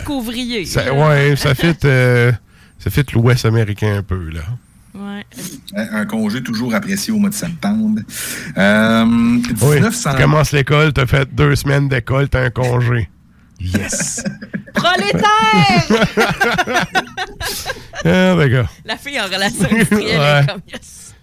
[0.09, 0.65] ouvrier.
[0.67, 2.31] Ça, ouais, ça fit, euh,
[2.79, 4.43] ça fit l'Ouest américain un peu, là.
[4.95, 5.25] Ouais.
[5.77, 8.01] Hein, Un congé toujours apprécié au mois de septembre.
[8.57, 10.15] Euh, Oui, 1900...
[10.15, 13.09] tu commences l'école, t'as fait deux semaines d'école, t'as un congé.
[13.61, 14.25] Yes!
[14.75, 15.87] Prolétaire!
[18.07, 18.67] Ah, d'accord.
[18.85, 20.41] La fille en relation industrielle Ouais.
[20.43, 21.15] est comme yes.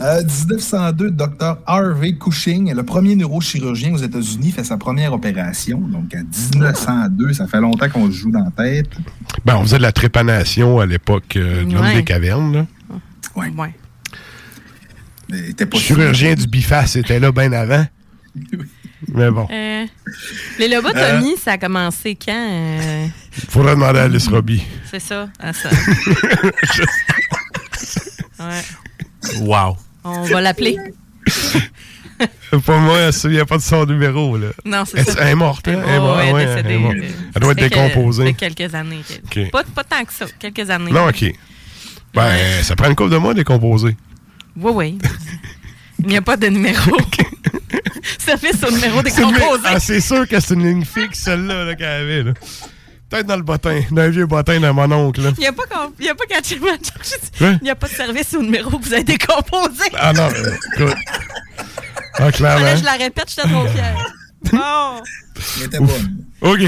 [0.00, 1.58] Euh, 1902, Dr.
[1.66, 5.78] Harvey Cushing, le premier neurochirurgien aux États-Unis, fait sa première opération.
[5.80, 6.22] Donc, en
[6.54, 8.90] 1902, ça fait longtemps qu'on se joue dans la tête.
[9.44, 11.94] Ben, on faisait de la trépanation à l'époque euh, de l'homme Ouais.
[11.96, 12.66] des cavernes.
[13.34, 13.50] Ouais.
[15.28, 17.86] Pas Le chirurgien du biface était là bien avant.
[19.08, 19.86] Mais bon, Euh,
[20.58, 22.48] les lobotomies, ça a commencé quand?
[22.50, 23.06] euh,
[23.48, 24.62] faudrait demander à Alice Robbie.
[24.90, 25.28] c'est ça?
[25.40, 25.68] Ah, ça.
[28.40, 28.62] ouais.
[29.40, 29.76] Wow!
[30.04, 30.76] On va l'appeler.
[32.64, 34.46] Pas moi, elle se souvient pas de son numéro, là.
[34.64, 35.20] Non, c'est ça.
[35.20, 35.82] elle est morte, hein?
[35.86, 36.96] Elle est morte, elle est ouais, décédée, elle est morte.
[36.96, 38.32] euh, Elle doit être que- décomposée.
[38.34, 39.02] quelques années.
[39.26, 39.50] Ok.
[39.50, 40.92] Pas, pas tant que ça, quelques années.
[40.92, 41.24] Non, OK.
[42.14, 43.96] Ben, ça prend une couple de mois à décomposer.
[44.56, 44.98] Oui, oui.
[45.98, 46.96] Il n'y a pas de numéro.
[47.10, 47.22] ça
[48.18, 49.62] fait son numéro décomposé.
[49.64, 52.32] Ah, c'est sûr que c'est une ligne fixe, celle-là, là, qu'elle avait, là.
[53.08, 55.22] Peut-être dans le bottin, dans un vieux bottin de mon oncle.
[55.22, 55.30] là.
[55.36, 55.62] Il n'y a, pas
[56.00, 56.24] il y a pas
[57.38, 57.50] Quoi?
[57.52, 59.84] Il n'y a pas de service au numéro que vous avez décomposé.
[59.96, 60.28] Ah non,
[60.74, 60.96] écoute.
[62.14, 62.76] Ah, clairement.
[62.76, 64.12] je la répète, j'étais trop fière.
[64.52, 65.02] Bon.
[65.58, 66.24] Elle était bonne.
[66.40, 66.60] OK.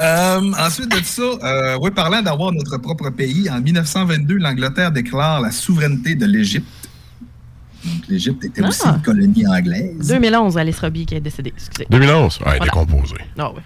[0.00, 5.40] Euh, ensuite de ça, euh, oui, parlant d'avoir notre propre pays, en 1922, l'Angleterre déclare
[5.40, 6.66] la souveraineté de l'Égypte.
[7.88, 8.94] Donc, l'Égypte était aussi Ah.
[8.96, 10.06] une colonie anglaise.
[10.08, 11.52] 2011, Alice Robbie qui est décédée.
[11.56, 11.86] Excusez.
[11.90, 12.38] 2011.
[12.38, 12.64] Ouais, Voilà.
[12.64, 13.14] décomposé.
[13.36, 13.62] Non, oui.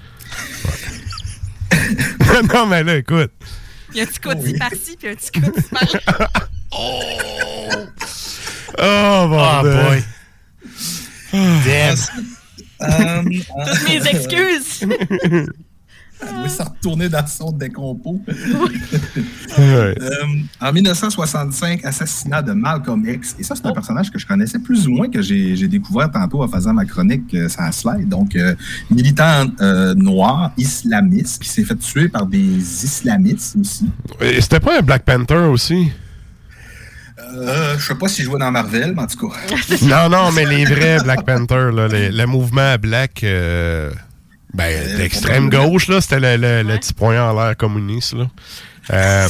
[2.55, 3.31] non, mais là, écoute.
[3.93, 6.29] Il y a un petit coup par-ci, puis un petit coup par-là.
[8.79, 9.85] Oh, bordel.
[9.87, 10.03] boy.
[11.33, 11.97] Damn.
[12.83, 13.23] Euh,
[13.67, 14.87] Toutes mes excuses.
[16.43, 18.21] Oui, ça retourner dans son décompos.
[18.29, 18.35] Ouais.
[19.59, 20.25] Euh,
[20.63, 23.37] en 1965, assassinat de Malcolm X.
[23.39, 26.43] Et ça, c'est un personnage que je connaissais plus ou moins que j'ai découvert tantôt
[26.43, 28.09] en faisant ma chronique euh, la slide.
[28.09, 28.55] Donc, euh,
[28.91, 33.91] militant euh, noir, islamiste, qui s'est fait tuer par des islamistes aussi.
[34.23, 35.91] Et C'était pas un Black Panther aussi?
[37.35, 39.37] Euh, je sais pas si je vois dans Marvel, mais en tout cas.
[39.83, 43.91] non, non, mais les vrais Black Panther, là, les- le mouvement black, euh,
[44.55, 48.27] ben, d'extrême gauche, là, c'était le, le- le petit point en l'air communiste, là.
[48.91, 49.29] Euh,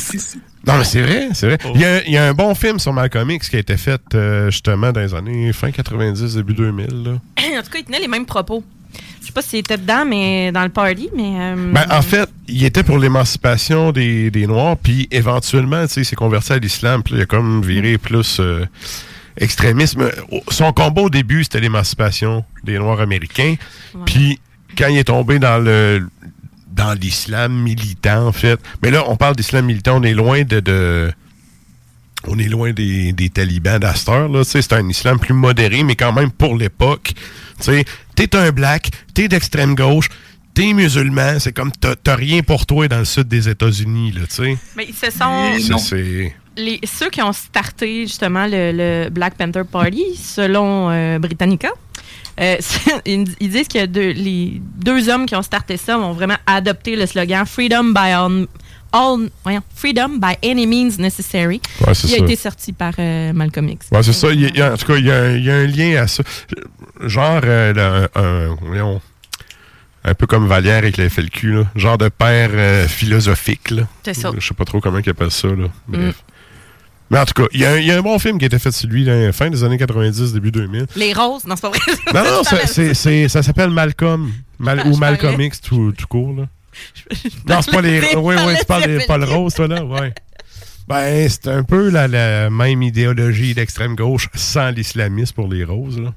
[0.66, 1.58] non, mais c'est vrai, c'est vrai.
[1.74, 3.76] Il y, a, il y a un bon film sur Malcolm X qui a été
[3.76, 7.10] fait, euh, justement, dans les années fin 90, début 2000, là.
[7.58, 8.64] en tout cas, il tenait les mêmes propos.
[9.20, 11.32] Je sais pas s'il était dedans, mais dans le party, mais.
[11.38, 16.00] euh, Ben, en fait, il était pour l'émancipation des, des Noirs, puis éventuellement, tu sais,
[16.02, 18.64] il s'est converti à l'islam, puis il a comme viré plus euh,
[19.36, 20.10] extrémisme.
[20.48, 23.54] Son combat au début, c'était l'émancipation des Noirs américains,
[24.04, 24.38] puis
[24.76, 26.06] quand il est tombé dans le
[26.70, 30.60] dans l'islam militant, en fait, mais là, on parle d'islam militant, on est loin de...
[30.60, 31.12] de-
[32.28, 36.12] on est loin des, des talibans d'Astor, là, c'est un islam plus modéré, mais quand
[36.12, 37.12] même pour l'époque,
[37.58, 40.08] tu sais, t'es un black, t'es d'extrême gauche,
[40.54, 44.34] t'es musulman, c'est comme t'as rien pour toi dans le sud des États-Unis, là, tu
[44.36, 44.58] sais.
[44.76, 45.78] mais ils se sont.
[45.78, 46.32] Ça, c'est...
[46.56, 51.70] les, ceux qui ont starté justement le, le Black Panther Party, selon euh, Britannica,
[52.40, 52.56] euh,
[53.06, 57.06] ils, disent que deux- les deux hommes qui ont starté ça ont vraiment adopté le
[57.06, 58.46] slogan Freedom by all,
[58.92, 62.24] all- voyons, Freedom by any means necessary, Ouais, qui a ça.
[62.24, 63.86] été sorti par euh, Malcolm X.
[63.92, 64.30] Ouais, c'est ça.
[64.32, 65.50] Il y a- il y a- en tout cas, il y, a un- il y
[65.50, 66.22] a un lien à ça.
[67.00, 69.00] Genre, euh, un, voyons,
[70.04, 71.64] un peu comme Vallière avec la FLQ, là.
[71.76, 72.50] genre de père
[72.88, 73.70] philosophique.
[73.70, 73.82] Là.
[74.04, 74.30] C'est ça.
[74.36, 75.48] Je sais pas trop comment ils appellent ça.
[75.48, 75.66] Là.
[75.88, 76.16] Bref.
[76.16, 76.31] Mm.
[77.10, 78.44] Mais en tout cas, il y, a un- il y a un bon film qui
[78.44, 80.86] a été fait sur lui, là, fin des années 90, début 2000.
[80.96, 81.80] Les roses, non, c'est pas vrai.
[82.14, 82.42] Non, non,
[83.28, 84.32] ça, s'appelle Malcolm.
[84.58, 86.34] Mal- Je ou parlais- Malcolm X tout, tout court.
[86.34, 86.46] Là.
[87.48, 88.00] Non, c'est pas les.
[88.16, 90.14] Oui, oui, tu parles des Paul Rose, toi, là, ouais.
[90.88, 96.00] Ben, c'est un peu la, la même idéologie d'extrême gauche sans l'islamisme pour les roses,
[96.00, 96.12] là.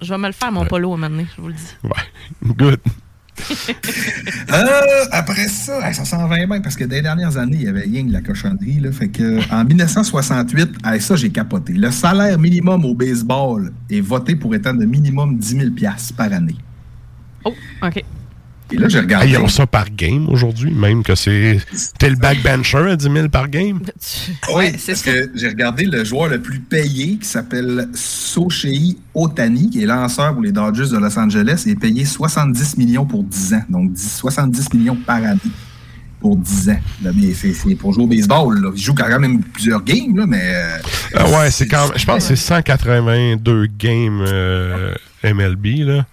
[0.00, 1.74] Je vais me le faire, mon polo, à un moment donné, je vous le dis.
[1.82, 2.52] Ouais.
[2.54, 2.80] Good.
[4.50, 7.86] Euh, après ça, ça s'en va bien parce que les dernières années, il y avait
[7.86, 8.80] de la cochonnerie.
[8.80, 11.74] Là, fait que, en 1968, hey, ça, j'ai capoté.
[11.74, 15.70] Le salaire minimum au baseball est voté pour étant de minimum 10 000
[16.16, 16.56] par année.
[17.44, 18.02] Oh, OK.
[18.70, 19.28] Et là, j'ai Ah, regardé.
[19.30, 21.58] ils ont ça par game aujourd'hui, même que c'est.
[21.98, 23.80] T'es le backbencher à 10 000 par game?
[24.54, 29.82] Oui, parce que j'ai regardé le joueur le plus payé qui s'appelle Soshei Otani, qui
[29.82, 33.54] est lanceur pour les Dodgers de Los Angeles, et est payé 70 millions pour 10
[33.54, 33.62] ans.
[33.70, 35.38] Donc 10 70 millions par année
[36.20, 36.80] pour 10 ans.
[37.04, 38.60] Là, mais c'est c'est pour jouer au baseball.
[38.60, 38.70] Là.
[38.74, 40.42] Il joue quand même plusieurs games, là, mais.
[40.42, 40.78] euh,
[41.14, 44.94] Ah ouais, c'est quand Je pense que c'est 182 games euh,
[45.24, 46.06] MLB, là.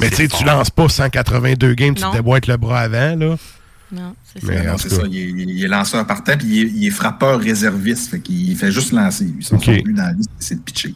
[0.00, 2.10] Mais tu sais, tu lances pas 182 games, tu Non.
[2.10, 3.36] te déboîtes le bras avant, là.
[3.92, 4.76] Non, c'est cas.
[4.76, 5.02] ça.
[5.08, 8.10] Il est, il est lanceur partant, puis il est, il est frappeur réserviste.
[8.10, 9.24] Fait qu'il fait juste lancer.
[9.26, 9.44] lui.
[9.44, 10.94] Son, dans la vie, c'est de pitcher.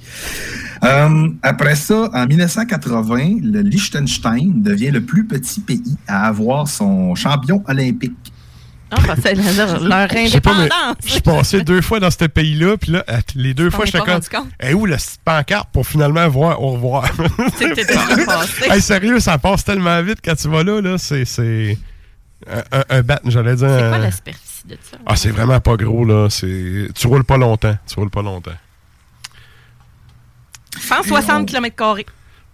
[0.83, 7.15] Euh, après ça, en 1980, le Liechtenstein devient le plus petit pays à avoir son
[7.15, 8.33] champion olympique.
[8.91, 10.69] Ah, leur, leur Je indépendance.
[11.05, 14.09] suis passé deux fois dans ce pays-là, puis là, les deux fois, j'étais comme.
[14.15, 14.49] rendu compte?
[14.63, 17.07] Eh où la petite pancarte pour finalement voir au revoir?
[17.57, 18.71] C'est que t'étais pas passé.
[18.71, 20.97] hey, sérieux, ça passe tellement vite quand tu vas là, là.
[20.99, 21.25] C'est.
[21.27, 21.77] c'est
[22.51, 23.69] un, un, un bat, j'allais dire.
[23.69, 24.97] C'est quoi un- la superficie de ça?
[25.05, 26.29] Ah, c'est vraiment pas gros, là.
[26.31, 26.89] C'est...
[26.95, 27.77] Tu roules pas longtemps.
[27.87, 28.53] Tu roules pas longtemps.
[30.81, 31.75] 160 km.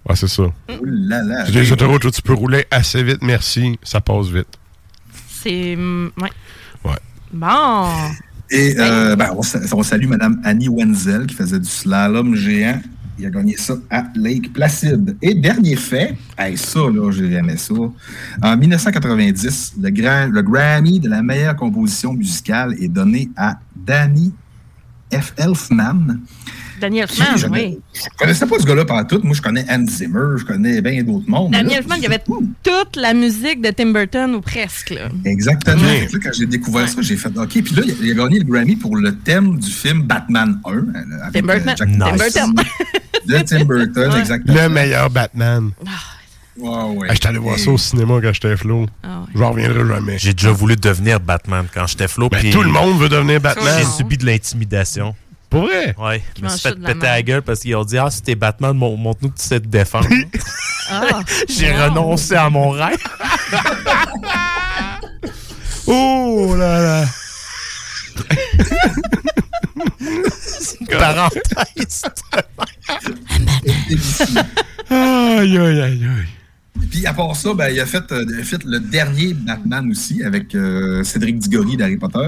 [0.08, 0.42] Ouais, c'est ça.
[0.82, 1.46] Là là.
[1.46, 3.78] C'est des autoroutes où tu peux rouler assez vite, merci.
[3.82, 4.48] Ça passe vite.
[5.44, 5.74] C'est.
[5.76, 6.30] hum, Ouais.
[6.84, 6.98] Ouais.
[7.32, 7.86] Bon.
[8.50, 12.80] Et euh, ben, on, sa- on salue Mme Annie Wenzel qui faisait du slalom géant.
[13.18, 15.16] Il a gagné ça à Lake Placid.
[15.22, 17.74] Et dernier fait, hey, ça, là, j'ai aimé ça.
[18.42, 24.32] En 1990, le, grand, le Grammy de la meilleure composition musicale est donné à Danny
[25.12, 25.32] F.
[25.36, 26.18] Elfman.
[26.84, 27.78] Daniel Elfman, je, oui.
[27.94, 29.20] je connaissais pas ce gars-là pendant tout.
[29.22, 31.52] Moi, je connais Hans Zimmer, je connais bien d'autres mondes.
[31.52, 32.22] Daniel là, Elfman, il y avait
[32.62, 34.90] toute la musique de Tim Burton, ou presque.
[34.90, 35.08] Là.
[35.24, 35.82] Exactement.
[35.82, 37.48] Là, quand j'ai découvert ça, j'ai fait OK.
[37.48, 40.70] Puis là, il a, gagné le Grammy pour le thème du film Batman 1.
[40.72, 40.82] euh,
[41.26, 41.68] Avec, Tim Burton.
[41.70, 42.32] euh, Jack Nice.
[42.34, 42.54] Tim Burton.
[43.26, 44.18] De Tim Burton, Ouais.
[44.20, 44.62] exactement.
[44.62, 45.70] Le meilleur Batman.
[46.56, 47.06] Ouais, ouais.
[47.10, 48.86] Ah, J'étais allé voir ça au cinéma quand j'étais flot.
[49.02, 49.26] Ah ouais.
[49.34, 50.18] J'en reviendrai jamais.
[50.18, 52.28] J'ai déjà voulu devenir Batman quand j'étais flot.
[52.28, 53.74] Ben, puis tout le monde veut devenir Batman.
[53.78, 55.14] J'ai subi de l'intimidation.
[55.54, 55.94] Pour vrai?
[55.96, 56.20] Ouais.
[56.36, 58.34] Je me suis fait la péter la gueule parce qu'ils ont dit Ah, si t'es
[58.34, 60.08] Batman, mon- montre-nous que tu sais te défendre.
[60.90, 61.84] Ah, J'ai wow.
[61.84, 62.98] renoncé à mon rêve.
[65.86, 67.04] Oh là là.
[70.98, 72.04] Parenthèse.
[74.90, 76.28] Aïe, aïe, aïe, aïe.
[76.90, 79.90] Puis à part ça, ben, il, a fait, euh, il a fait le dernier Batman
[79.90, 82.26] aussi avec euh, Cédric Diggory d'Harry Potter.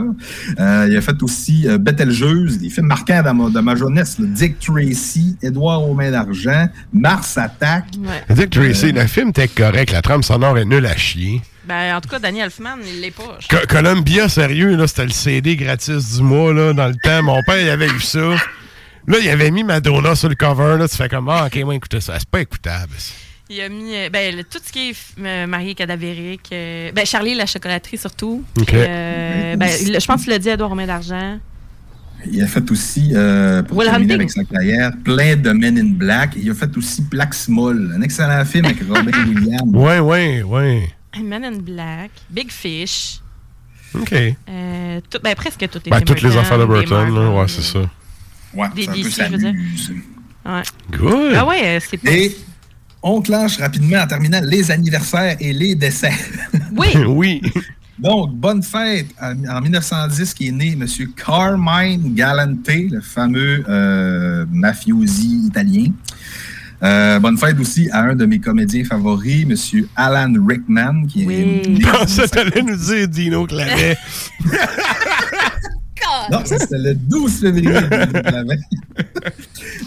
[0.58, 4.18] Euh, il a fait aussi euh, Betelgeuse, des films marquants de ma, de ma jeunesse.
[4.18, 4.26] là.
[4.28, 7.84] Dick Tracy, Édouard aux mains d'argent, Mars Attack.
[7.98, 8.34] Ouais.
[8.34, 11.40] Dick Tracy, le film était correct, la trame sonore est nulle à chier.
[11.68, 13.38] Ben, en tout cas, Daniel Elfman, il l'est pas.
[13.50, 17.22] Co- Columbia, sérieux, là, c'était le CD gratis du mois, là, dans le temps.
[17.24, 18.36] Mon père, il avait eu ça.
[19.08, 20.88] Là, il avait mis Madonna sur le cover, là.
[20.88, 22.14] Tu fais comme, ah, ok, moi, écoutez ça.
[22.18, 22.92] C'est pas écoutable.
[23.48, 26.50] Il a mis euh, ben, le- tout ce qui est euh, marié cadavérique.
[26.52, 28.42] euh, ben, Charlie la chocolaterie surtout.
[28.58, 28.66] Ok.
[28.66, 31.38] Puis, euh, ben, je pense qu'il l'a dit à Edouard Romain d'Argent.
[32.32, 34.20] Il a fait aussi, euh, pour Will terminer Hunting.
[34.22, 36.32] avec sa carrière, plein de Men in Black.
[36.36, 39.62] Il a fait aussi Black Small, un excellent film avec Robin Williams.
[39.72, 40.88] Ouais, ouais, ouais.
[41.22, 43.20] Man in Black, Big Fish,
[43.94, 44.12] OK.
[44.12, 47.62] euh, tout- ben, presque toutes les Ben, toutes les affaires de Burton, là, ouais, c'est
[47.62, 47.78] ça.
[48.54, 49.54] Ouais, Des c'est un peu DC, sa je veux dire.
[50.46, 50.62] Ouais.
[50.90, 51.34] Good.
[51.36, 52.10] Ah ouais, c'est pas.
[52.10, 52.36] Et
[53.06, 56.12] on clenche rapidement en terminant les anniversaires et les décès.
[56.76, 56.88] Oui!
[57.06, 57.40] oui.
[57.98, 60.86] Donc, bonne fête en en 1910 qui est né M.
[61.16, 65.86] Carmine Galante, le fameux euh, mafiosi italien.
[66.82, 69.86] Euh, bonne fête aussi à un de mes comédiens favoris, M.
[69.96, 71.78] Alan Rickman, qui est Oui.
[71.80, 73.96] Je pensais que nous dire Dino Claret.
[76.30, 77.70] Non, ça c'était le 12 février.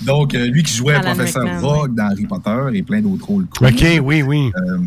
[0.06, 3.26] Donc, euh, lui qui jouait Alan professeur Rickman, Rogue dans Harry Potter et plein d'autres
[3.26, 3.68] rôles cool.
[3.68, 4.52] OK, oui, oui.
[4.56, 4.78] Euh,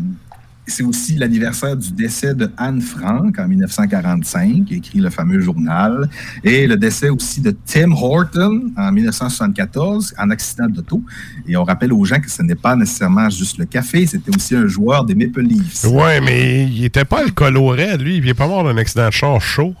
[0.65, 5.39] c'est aussi l'anniversaire du décès de Anne Frank en 1945, qui a écrit le fameux
[5.39, 6.09] journal,
[6.43, 11.01] et le décès aussi de Tim Horton en 1974 en accident d'auto.
[11.47, 14.55] Et on rappelle aux gens que ce n'est pas nécessairement juste le café, c'était aussi
[14.55, 15.85] un joueur des Maple Leafs.
[15.85, 18.17] Ouais, mais il était pas alcooloré, lui.
[18.17, 19.75] Il est pas mort d'un accident de char chaud.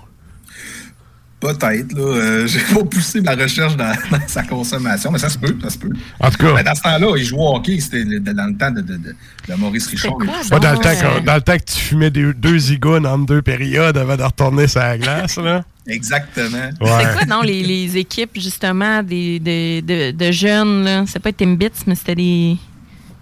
[1.43, 2.01] Peut-être, là.
[2.01, 5.69] Euh, J'ai pas poussé ma recherche dans, dans sa consommation, mais ça se peut, ça
[5.69, 5.89] se peut.
[6.19, 8.71] En tout cas, Mais dans ce temps-là, il jouait au hockey, c'était dans le temps
[8.71, 9.15] de, de- de-
[9.49, 10.13] de Maurice Richard.
[10.13, 12.57] quoi, pas dans, le temps euh, que, dans le temps que tu fumais des- deux
[12.57, 15.63] zigounes en deux périodes avant de retourner sur la glace, là.
[15.85, 16.69] Exactement.
[16.81, 17.03] C'est Ouais.
[17.13, 21.03] quoi, non, les, les équipes, justement, des, de, de, de jeunes, là?
[21.07, 22.55] C'est pas Timbits, mais c'était des.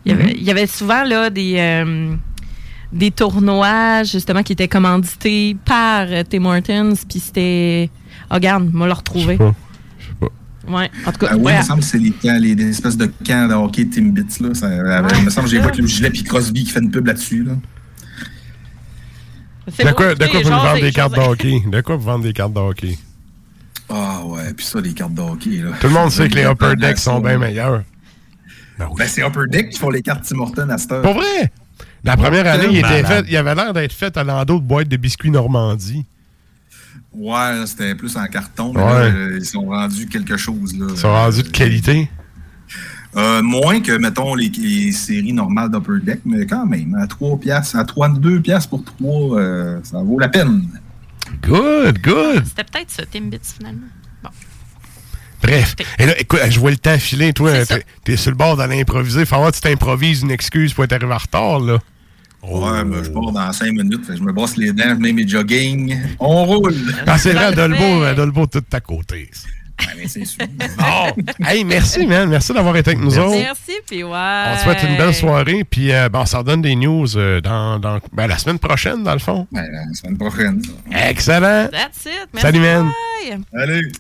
[0.06, 1.56] Il y, avait, il y avait souvent, là, des.
[1.58, 2.14] euh,
[2.94, 7.90] des tournois, justement, qui étaient commandités par euh, Tim Hortons, puis c'était.
[8.32, 9.38] Oh, regarde, moi le Je sais retrouver.
[9.38, 9.54] pas.
[10.00, 10.72] Je sais pas.
[10.72, 11.54] Ouais, en tout cas, Ah ouais.
[11.54, 14.40] il me semble que c'est les, camps, les, des espèces de camps de hockey Timbits.
[14.42, 14.54] Là.
[14.54, 14.70] Ça,
[15.18, 17.44] il me semble que j'ai vu le gilet puis Crosby qui fait une pub là-dessus.
[17.44, 17.54] Là.
[19.68, 21.62] De quoi, de quoi vous vendre des cartes de hockey?
[21.68, 22.98] De quoi vous vendre des cartes de hockey?
[23.90, 25.58] Ah ouais, puis ça, les cartes de hockey.
[25.58, 25.72] Là.
[25.80, 27.84] Tout le monde sait que les upper decks sont bien meilleurs.
[28.80, 28.96] Ben oui.
[28.98, 31.02] Ben, c'est Upper Deck qui font les cartes Tim Hortons à cette heure.
[31.04, 31.52] Pour vrai?
[32.04, 33.26] La première année, il, était Malade.
[33.26, 36.06] fait, il avait l'air d'être fait à l'endos de boîte de biscuits Normandie.
[37.14, 38.74] Ouais, c'était plus en carton.
[38.74, 38.90] Mais Ouais.
[38.90, 40.78] là, euh, ils sont rendus quelque chose.
[40.78, 40.88] Là.
[40.90, 42.10] Ils sont rendus de qualité.
[43.18, 47.38] Euh, moins que, mettons, les, les séries normales d'Upper Deck, mais quand même, à 3
[47.38, 50.64] piastres, à 3, 2 piastres pour 3, euh, ça vaut la peine.
[51.44, 52.46] Good, good.
[52.46, 53.88] C'était peut-être ça, Timbits, finalement.
[54.24, 54.30] Bon.
[55.44, 55.76] Bref.
[56.00, 57.34] Et là, écoute, je vois le temps filer.
[57.34, 57.52] Toi,
[58.06, 59.26] t'es sur le bord d'aller improviser.
[59.26, 61.80] Faut voir que tu t'improvises une excuse pour être arrivé en retard, là.
[62.44, 64.06] Ouais, mais je pars dans 5 minutes.
[64.16, 65.96] je me brosse les dents, je mets mes jogging.
[66.20, 66.76] On roule!
[67.06, 67.54] Ah, c'est vrai.
[67.54, 69.30] Dolbeau, euh, Dolbeau, tout à côté.
[69.80, 70.46] Ouais, mais c'est sûr.
[70.78, 71.24] Bon.
[71.48, 72.30] Hey, merci, man.
[72.30, 73.38] Merci d'avoir été avec nous autres.
[73.38, 74.12] Merci, puis ouais.
[74.12, 75.64] On te souhaite une belle soirée.
[75.64, 79.04] Puis, euh, ben, on s'en donne des news euh, dans, dans ben, la semaine prochaine,
[79.04, 79.48] dans le fond.
[79.52, 80.62] Ben, la semaine prochaine.
[80.92, 81.70] Excellent.
[81.72, 82.28] That's it.
[82.34, 82.42] Merci.
[82.48, 82.92] Salut, man.
[83.54, 83.92] bye.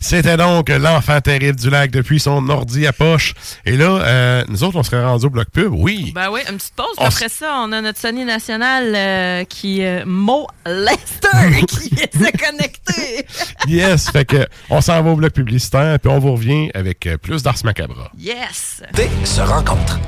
[0.00, 3.34] C'était donc l'enfant terrible du lac depuis son ordi à poche.
[3.64, 5.72] Et là, euh, nous autres, on serait rendus au bloc pub.
[5.72, 6.12] Oui.
[6.14, 6.86] Ben oui, une petite pause.
[6.98, 12.06] On Après ça, on a notre Sony national euh, qui euh, Mo Lester qui vient
[12.12, 13.26] de se connecter.
[13.66, 14.10] Yes.
[14.10, 17.42] fait que on s'en va au bloc publicitaire, puis on vous revient avec euh, plus
[17.42, 18.10] d'Ars Macabra.
[18.18, 18.82] Yes.
[19.24, 19.98] se rencontrent.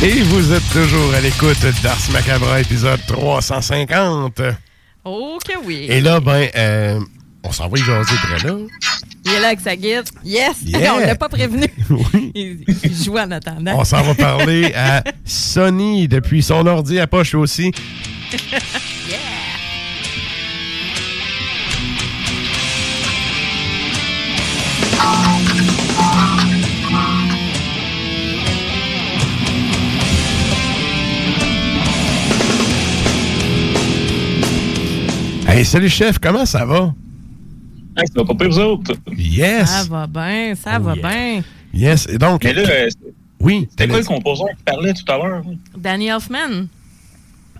[0.00, 4.40] Et vous êtes toujours à l'écoute d'Ars Macabra, épisode 350.
[5.04, 5.86] Oh que oui.
[5.88, 7.00] Et là, ben, euh,
[7.42, 8.54] on s'en va y jaser près là.
[9.24, 10.04] Il est là avec sa guide.
[10.24, 10.58] Yes!
[10.64, 10.94] Yeah.
[10.96, 11.66] on l'a pas prévenu.
[11.90, 12.30] Oui.
[12.34, 13.74] Il, il joue en attendant.
[13.76, 17.72] On s'en va parler à Sonny depuis son ordi à poche aussi.
[35.48, 36.92] Hey, salut chef, comment ça va?
[37.96, 38.92] Hey, ça va pas pire, vous autres?
[39.16, 39.68] Yes!
[39.68, 41.08] Ça va bien, ça Oh, va yeah.
[41.08, 41.42] bien.
[41.72, 42.88] Yes, et donc, Mais là, euh,
[43.40, 45.42] oui, c'était quoi le composeur qui parlait tout à l'heure?
[45.76, 46.66] Danny Elfman.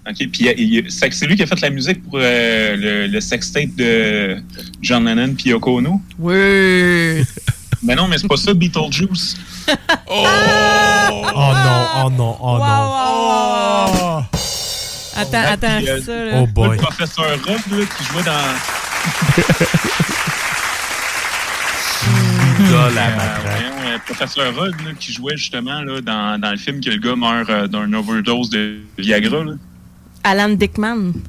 [0.08, 3.74] OK, puis a- c'est lui qui a fait la musique pour euh, le, le sextape
[3.76, 4.36] de
[4.80, 6.00] John Lennon puis Yoko Ono?
[6.18, 7.24] Oui.
[7.82, 9.36] Mais non, mais c'est pas ça, Beetlejuice.
[10.08, 12.58] Oh non, oh non, oh Wow, non.
[12.58, 14.24] wow, wow, wow.
[14.34, 14.37] Oh!
[15.18, 16.30] Attends, Ah, attends, puis, euh, ça, là.
[16.36, 16.76] Oh Le boy.
[16.76, 18.32] professeur Rock là, qui jouait dans.
[22.72, 26.90] Là, la Euh, professeur Rock là, qui jouait justement là, dans, dans le film que
[26.90, 29.44] le gars meurt euh, d'un overdose de Viagra.
[29.44, 29.52] Là.
[30.24, 31.12] Alan Dickman.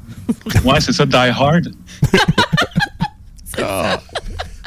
[0.64, 1.72] Ouais, c'est ça, Die Hard.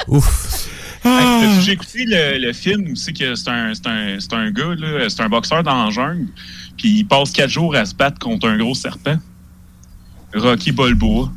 [0.07, 0.67] Ouf.
[1.05, 1.39] Ah!
[1.41, 4.75] Hey, J'ai écouté le, le film c'est que c'est un, c'est un, c'est un gars,
[4.77, 6.27] là, c'est un boxeur dans la jungle,
[6.83, 9.17] puis il passe quatre jours à se battre contre un gros serpent.
[10.33, 11.31] Rocky Balboa.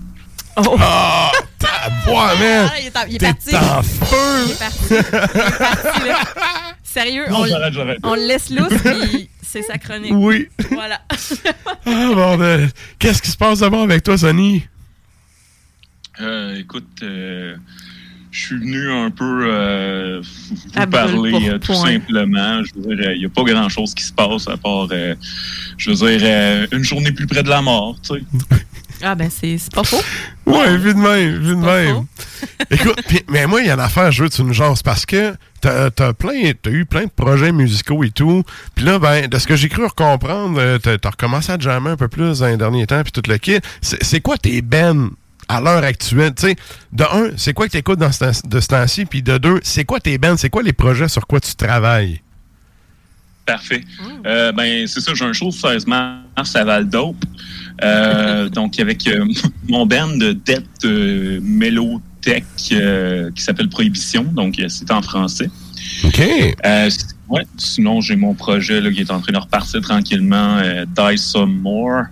[0.56, 0.76] Oh.
[0.80, 1.30] Ah!
[1.56, 2.68] Tabois, man!
[2.72, 3.56] Ah, il est, en- il est T'es parti.
[3.56, 4.50] en Il feu!
[4.50, 4.86] est parti.
[4.90, 6.18] Il est parti, là.
[6.82, 7.98] Sérieux, on, Non, j'arrête, j'arrête.
[8.02, 10.10] on le laisse lousse, puis c'est sa chronique.
[10.16, 10.48] Oui.
[10.72, 11.00] Voilà.
[11.86, 12.70] Ah, bordel.
[12.98, 14.66] Qu'est-ce qui se passe d'abord avec toi, Sonny?
[16.20, 17.54] Euh, écoute, euh,
[18.36, 21.92] je suis venu un peu euh, vous À parler euh, tout point.
[21.92, 22.62] simplement.
[22.64, 25.14] Je veux dire, il n'y a pas grand-chose qui se passe à part, euh,
[25.78, 28.20] je veux dire, euh, une journée plus près de la mort, tu sais.
[29.02, 30.00] Ah, ben, c'est pas faux.
[30.46, 32.06] Ouais, vu de même, vu de même.
[32.70, 34.82] Écoute, pis- mais moi, il y a une affaire, je veux que tu nous jases,
[34.82, 38.42] parce que t'as as plein, t'as eu plein de projets musicaux et tout.
[38.74, 41.96] Puis là, ben, de ce que j'ai cru comprendre, t'as as recommencé à jammer un
[41.98, 43.58] peu plus dans les derniers temps, puis tout le kit.
[43.82, 45.10] C'est c'est quoi tes bennes?
[45.48, 46.34] À l'heure actuelle?
[46.34, 46.56] Tu sais,
[46.92, 49.04] de un, c'est quoi que dans ce temps- de ce temps-ci?
[49.06, 50.36] Puis de deux, c'est quoi tes bennes?
[50.36, 52.20] C'est quoi les projets sur quoi tu travailles?
[53.46, 53.84] Parfait.
[54.26, 57.24] Euh, ben, c'est ça, j'ai un show le 16 mars à Val d'Aupe.
[57.82, 59.24] Euh, donc, avec euh,
[59.68, 64.24] mon band de dette Mélotech qui s'appelle Prohibition.
[64.24, 65.48] Donc, c'est en français.
[66.04, 66.20] OK.
[67.28, 71.56] Ouais, sinon, j'ai mon projet là, qui est en train de repartir tranquillement, Die Some
[71.60, 72.04] More.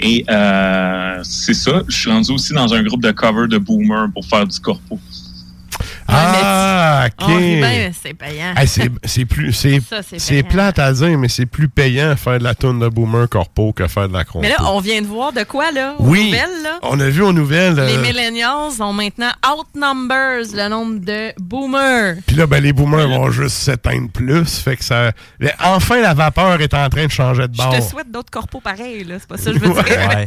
[0.00, 4.08] Et euh, c'est ça, je suis rendu aussi dans un groupe de cover de Boomer
[4.12, 4.98] pour faire du corpo.
[6.10, 7.12] Ah, OK.
[7.28, 8.54] On rit bien, mais c'est payant.
[8.56, 8.66] Hey,
[9.04, 12.88] c'est plus c'est plate à dire mais c'est plus payant faire de la tonne de
[12.88, 14.40] boomer corpo que faire de la compo.
[14.40, 15.94] Mais là, on vient de voir de quoi, là?
[15.98, 16.78] aux oui, nouvelles, là?
[16.82, 17.74] on a vu aux nouvelles.
[17.76, 22.16] Les euh, millennials ont maintenant outnumbers le nombre de boomers.
[22.26, 24.58] Puis là, ben, les boomers vont juste s'éteindre plus.
[24.58, 25.12] Fait que ça.
[25.38, 27.76] mais enfin, la vapeur est en train de changer de Je bord.
[27.76, 29.16] te souhaite d'autres corpos pareils, là.
[29.18, 29.84] C'est pas ça que je veux dire.
[29.84, 30.26] Ouais.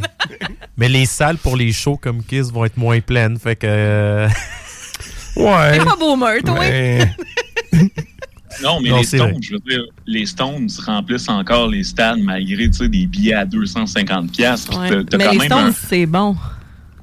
[0.76, 3.38] Mais les salles pour les shows comme Kiss vont être moins pleines.
[3.38, 4.26] Fait que.
[5.36, 5.78] Ouais.
[5.78, 6.58] T'es pas boomer, toi?
[6.60, 7.14] Mais-
[8.62, 9.36] Non, mais Non, les Stones, vrai.
[9.40, 13.44] je veux dire, les Stones remplissent encore les stades malgré tu sais, des billets à
[13.46, 14.28] 250$.
[14.30, 14.78] piastres.
[14.78, 14.88] Ouais.
[14.88, 16.36] Puis t'as- t'as Mais quand les même Stones, un- c'est bon.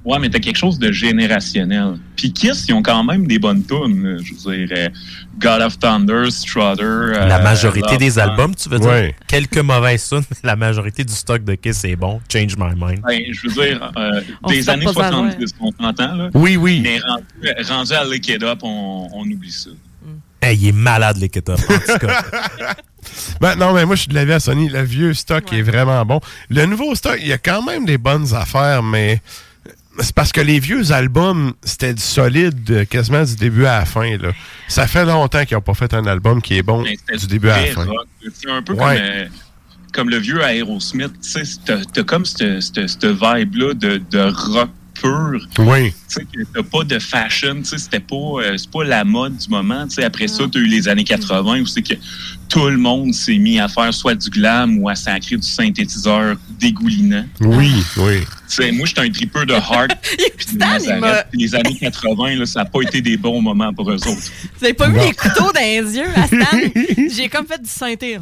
[0.10, 1.98] Ouais, mais t'as quelque chose de générationnel.
[2.16, 4.04] Puis Kiss, ils ont quand même des bonnes tunes.
[4.04, 4.18] là.
[4.24, 4.90] Je veux dire, euh,
[5.40, 6.84] God of Thunder, Strutter.
[6.84, 8.90] euh, la majorité des albums, tu veux dire?
[8.90, 9.16] Ouais.
[9.28, 12.20] Quelques mauvaises tunes, mais la majorité du stock de Kiss est bon.
[12.32, 13.02] Change my mind.
[13.08, 16.30] Ben, je veux dire, euh, des années pas ça à 70, on s'entend, là.
[16.34, 16.82] Oui, oui.
[16.84, 17.24] Mais rendu,
[17.70, 19.70] rendu à Lick It Up, on, on oublie ça.
[20.42, 22.24] Hey, il est malade, les Get Up, en tout cas.
[23.40, 24.68] Ben, non, mais moi, je suis de l'avis à Sony.
[24.70, 26.20] Le vieux stock est vraiment bon.
[26.50, 29.22] Le nouveau stock, il y a quand même des bonnes affaires, mais
[30.00, 33.86] c'est parce que les vieux albums, c'était du solide euh, quasiment du début à la
[33.86, 34.18] fin.
[34.18, 34.32] Là.
[34.68, 37.28] Ça fait longtemps qu'ils n'ont pas fait un album qui est bon Mais c'était du
[37.28, 37.88] début à la fin.
[38.34, 38.80] C'est un peu Ouais.
[38.80, 39.26] comme, euh,
[39.94, 41.14] comme le vieux Aerosmith.
[41.22, 44.70] Tu sais, comme cette vibe-là de, de rock
[45.02, 45.48] pur.
[45.60, 45.92] Oui.
[45.92, 47.56] Tu sais, que t'as pas de fashion.
[47.58, 49.88] Tu sais, c'était pas, euh, c'est pas la mode du moment.
[49.88, 51.94] Tu sais, après ça, t'as eu les années 80 où c'est que
[52.50, 56.36] tout le monde s'est mis à faire soit du glam ou à sacrer du synthétiseur
[56.60, 57.26] dégoulinant.
[57.42, 58.20] Oui, oui.
[58.50, 59.92] Tu sais, moi, j'étais un tripeur de hard.
[61.34, 64.32] les années 80, là, ça n'a pas été des bons moments pour eux autres.
[64.58, 65.04] Vous avez pas vu Non.
[65.04, 66.58] les couteaux dans les yeux à Stan?
[67.16, 68.18] J'ai comme fait du synthé.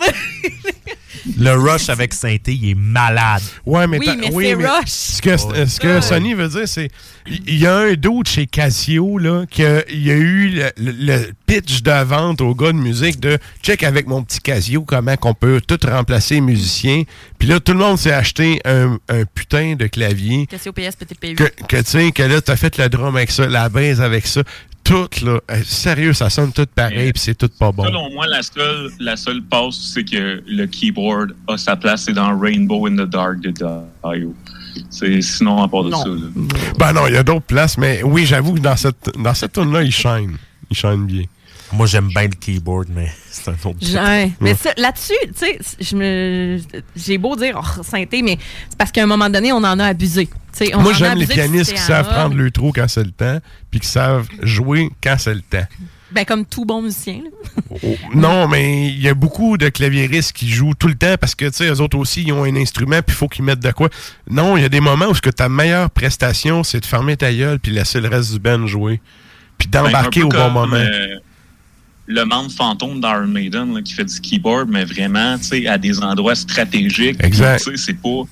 [1.26, 1.30] Oh.
[1.38, 3.42] Le rush avec synthé, il est malade.
[3.66, 4.88] Ouais, mais Oui, t'as- mais c'est rush.
[4.88, 6.88] Ce que, ce que Sony veut dire, c'est
[7.26, 12.04] il y a un doute chez Casio là qu'il y a eu le, pitch de
[12.04, 15.78] vente au gars de musique de check avec mon petit Casio comment qu'on peut tout
[15.84, 17.02] remplacer les musiciens.
[17.38, 21.34] Puis là tout le monde s'est acheté un, un putain de clavier Casio PS PTP8.
[21.34, 24.26] que, que tu sais que là t'as fait le drum avec ça, la baisse avec
[24.26, 24.42] ça,
[24.90, 27.84] tout là, euh, sérieux ça sonne tout pareil puis c'est tout pas bon.
[27.84, 32.12] Selon moi, la seule, la seule passe, c'est que le keyboard a sa place, c'est
[32.12, 34.34] dans Rainbow in the Dark de Dio.
[34.90, 36.02] C'est sinon à part de Non.
[36.02, 36.08] ça.
[36.08, 36.16] là.
[36.78, 39.52] Ben non, il y a d'autres places, mais oui, j'avoue que dans cette dans cette
[39.52, 40.36] tune là il shine,
[40.70, 41.24] il shine bien.
[41.72, 44.30] Moi, j'aime bien le keyboard, mais c'est un autre Ouais.
[44.40, 46.58] Mais là-dessus, tu sais, je me,
[46.96, 49.86] j'ai beau dire oh, synthé, mais c'est parce qu'à un moment donné, on en a
[49.86, 50.26] abusé.
[50.26, 52.72] Tu sais, on en Moi, a j'aime les pianistes qui savent en prendre le trou
[52.74, 53.38] quand c'est le temps,
[53.70, 55.66] puis qui savent jouer quand c'est le temps.
[56.12, 57.20] Ben, comme tout bon musicien.
[57.22, 57.62] là.
[57.70, 61.36] Oh, non, mais il y a beaucoup de claviéristes qui jouent tout le temps parce
[61.36, 63.60] que, tu sais, eux autres aussi, ils ont un instrument, puis il faut qu'ils mettent
[63.60, 63.88] de quoi.
[64.28, 67.16] Non, il y a des moments où ce que ta meilleure prestation, c'est de fermer
[67.16, 69.00] ta gueule, puis laisser le reste du band jouer.
[69.56, 70.74] Puis d'embarquer Ben, un au bon moment.
[70.76, 71.06] euh,
[72.10, 75.78] le membre fantôme d'Iron Maiden là, qui fait du keyboard, mais vraiment, tu sais, à
[75.78, 77.22] des endroits stratégiques.
[77.22, 77.62] Exact.
[77.64, 78.22] Tu sais, c'est pas.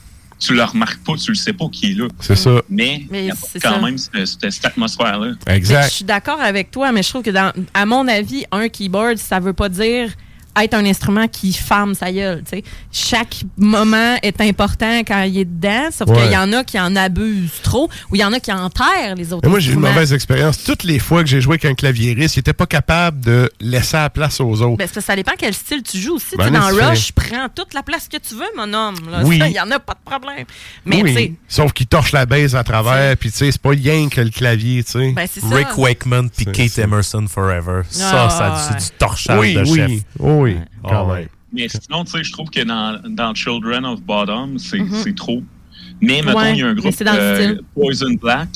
[0.41, 2.07] Tu le remarques pas, tu le sais pas qui est là.
[2.21, 2.61] C'est ça.
[2.71, 3.81] Mais, Mais il y a c'est quand ça.
[3.81, 5.33] même cette, cette- cette atmosphère-là.
[5.49, 8.69] Mais Je suis d'accord avec toi, mais je trouve que, dans, à mon avis, un
[8.69, 10.11] keyboard, ça veut pas dire
[10.65, 12.43] être un instrument qui ferme sa gueule.
[12.93, 16.23] Chaque moment est important quand il est dedans, sauf Ouais.
[16.23, 19.15] qu'il y en a qui en abusent trop ou il y en a qui enterrent
[19.17, 20.63] les autres Mais moi, j'ai eu une mauvaise expérience.
[20.65, 23.97] Toutes les fois que j'ai joué avec un claviériste, il était pas capable de laisser
[23.97, 24.77] la place aux autres.
[24.77, 26.37] Ben, c'est parce que ça dépend quel style tu joues aussi.
[26.37, 26.89] Ben, Tu sais, dans.
[26.91, 28.97] Rush, prends toute la place que tu veux, mon homme.
[29.25, 29.41] Oui.
[29.45, 30.45] Il y en a pas de problème.
[30.85, 34.09] Mais oui, sauf qu'il torche la base à travers, puis tu sais, c'est pas rien
[34.09, 34.85] que le clavier.
[34.95, 35.41] Ben, ça.
[35.51, 36.83] Rick Wakeman puis Kate ça.
[36.83, 37.83] Emerson Forever.
[37.85, 38.81] Ah, Ça, ça c'est ouais.
[38.81, 39.91] du torchage Oui, de oui, chef.
[40.55, 41.11] Oui, quand Ah, même.
[41.11, 41.29] ouais.
[41.53, 44.91] Mais sinon, tu sais, je trouve que dans, dans Children of Bottom, c'est Mhm.
[45.03, 45.43] c'est trop.
[46.01, 47.57] Mais mettons, Ouais, il y a un groupe euh.
[47.75, 48.49] Poison Black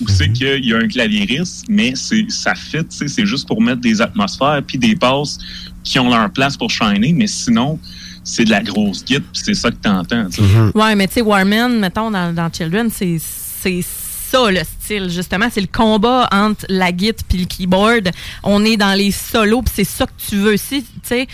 [0.00, 3.46] où c'est qu'il y a un claviériste, mais c'est ça fit, tu sais, c'est juste
[3.46, 5.38] pour mettre des atmosphères puis des passes
[5.84, 7.78] qui ont leur place pour shiner, mais sinon,
[8.24, 10.26] c'est de la grosse guide puis c'est ça que t'entends.
[10.38, 10.72] Mhm.
[10.74, 13.82] ouais, mais tu sais, Warman, mettons, dans, dans Children, c'est c'est
[14.30, 15.48] ça le style, justement.
[15.52, 18.10] C'est le combat entre la guitare puis le keyboard.
[18.42, 21.26] On est dans les solos, puis c'est ça que tu veux aussi, tu sais.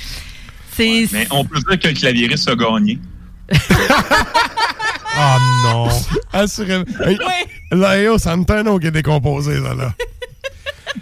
[0.74, 1.06] C'est.
[1.12, 2.98] Mais on peut dire que le claviériste a gagné.
[3.52, 3.56] Oh
[5.64, 5.88] non.
[6.32, 6.84] Assurément.
[7.04, 7.18] Hey,
[7.70, 9.92] Là, yo, Santano qui est décomposé, ça, là.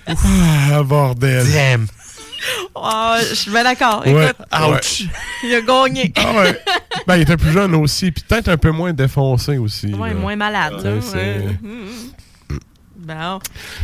[0.72, 1.47] ah, bordel.
[1.53, 1.86] Damn.
[2.74, 4.03] Oh, je suis bien d'accord.
[4.07, 4.30] Ouais.
[4.30, 5.05] Écoute, Ouch.
[5.45, 6.12] il a gagné.
[6.16, 6.61] Ah ouais.
[7.07, 9.92] Ben, il était plus jeune aussi, puis peut-être un peu moins défoncé aussi.
[9.92, 10.14] Ouais, là.
[10.14, 10.74] moins malade.
[10.82, 11.59] Ouais, ouais.
[11.61, 12.61] Mhm.
[12.97, 13.38] Bon.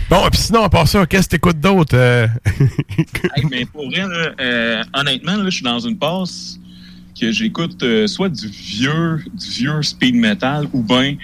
[0.09, 1.95] Bon, puis sinon, à part ça, qu'est-ce que t'écoutes d'autre?
[1.95, 2.27] euh?
[3.37, 6.59] Hey, mais pour vrai, là, euh, honnêtement, là, je suis dans une passe
[7.21, 11.17] que j'écoute euh, soit du vieux, du vieux speed metal ou bien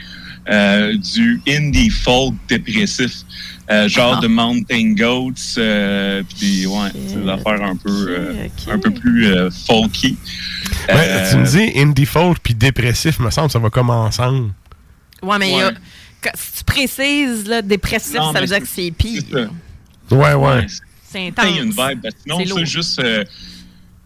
[0.50, 3.22] euh, du indie folk dépressif,
[3.70, 4.20] euh, genre Ah.
[4.22, 9.26] de Mountain Goats, euh, puis des, ouais, des affaires un peu, euh, un peu plus
[9.26, 10.16] euh, folky.
[10.88, 14.52] Ben, Euh, tu me dis indie folk puis dépressif, me semble, ça va comme ensemble.
[15.22, 15.72] Ouais, mais il y a-
[16.22, 19.22] quand- si tu précises, là, dépressif, Non, ça veut dire c'est- que c'est pire.
[19.30, 20.14] c'est ça.
[20.14, 20.66] Ouais, ouais.
[21.10, 21.58] C'est T'as intense.
[21.58, 22.02] une vibe.
[22.02, 22.64] parce que sinon, C'est c'est lourd.
[22.64, 22.98] juste.
[23.00, 23.24] euh,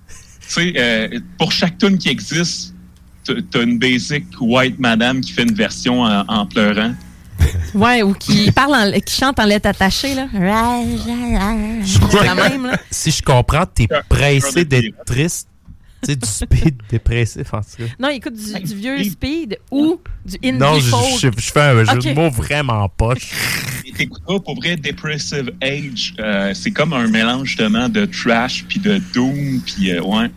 [0.08, 0.14] tu
[0.48, 2.74] sais, euh, pour chaque tune qui existe,
[3.24, 6.94] t'as t'as une basic white madame qui fait une version en, en pleurant.
[7.74, 10.26] Ouais, ou qui parle, en- qui chante en lettres attachées, là.
[10.32, 12.78] C'est la même, là.
[12.90, 15.46] Si je comprends, t'es pressé d'être triste.
[16.02, 17.84] Tu sais, du speed dépressif, en tout cas.
[17.98, 21.04] Non, écoute du, du vieux speed ou du indie Non, je, folk.
[21.20, 22.04] je, je fais un jeu Ok.
[22.04, 23.32] de mots vraiment poche.
[23.84, 26.14] Et T'écouteras pour vrai Depressive Age.
[26.18, 30.30] euh, c'est comme un mélange justement de trash puis de doom puis euh, ouais.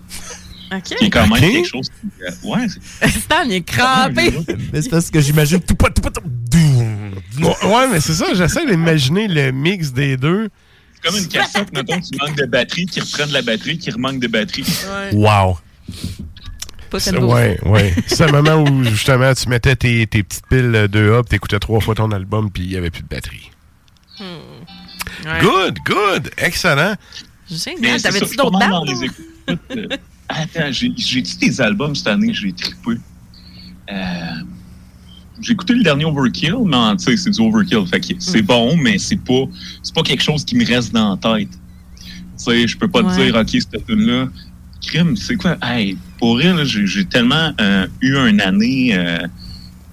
[0.76, 0.84] OK.
[0.98, 1.88] Qui est quand même quelque chose.
[1.90, 2.68] qui, euh, ouais.
[3.00, 4.34] c'est- Stan, il est crampé.
[4.74, 6.22] Mais c'est parce que j'imagine tout pas, tout pas, tout.
[6.58, 6.93] Ouais,
[7.42, 10.50] ouais, mais c'est ça, j'essaie d'imaginer le mix des deux.
[10.96, 13.92] C'est comme une cassette, mettons, qui manque de batterie, qui reprend de la batterie, qui
[13.92, 14.66] remanque de batterie.
[15.14, 15.58] Wow.
[16.90, 17.28] Pas C'est- tellement.
[17.34, 17.94] Ouais, ouais.
[18.08, 21.80] C'est le moment où, justement, tu mettais tes, tes petites piles de up, t'écoutais trois
[21.82, 23.50] fois ton album, puis il n'y avait plus de batterie.
[24.20, 25.40] Ouais.
[25.42, 26.96] Good, good, excellent.
[27.50, 28.02] Génial.
[28.02, 28.60] T'avais-tu je d'autres.
[29.50, 29.88] Euh,
[30.30, 32.92] Attends, j'ai- j'ai-tu des albums cette année que j'ai trippé?
[33.92, 33.96] Euh,
[35.44, 37.86] j'ai écouté le dernier Overkill, mais tu sais, c'est du Overkill.
[37.88, 38.46] Fait que c'est Mm.
[38.46, 39.44] bon, mais c'est pas,
[39.82, 41.50] c'est pas quelque chose qui me reste dans la tête.
[41.52, 44.28] Tu sais, je peux pas te dire, OK, cette tune-là,
[44.86, 45.58] crime, c'est quoi?
[45.62, 49.20] Hey, pour là, j'ai j'ai tellement euh, eu une année euh,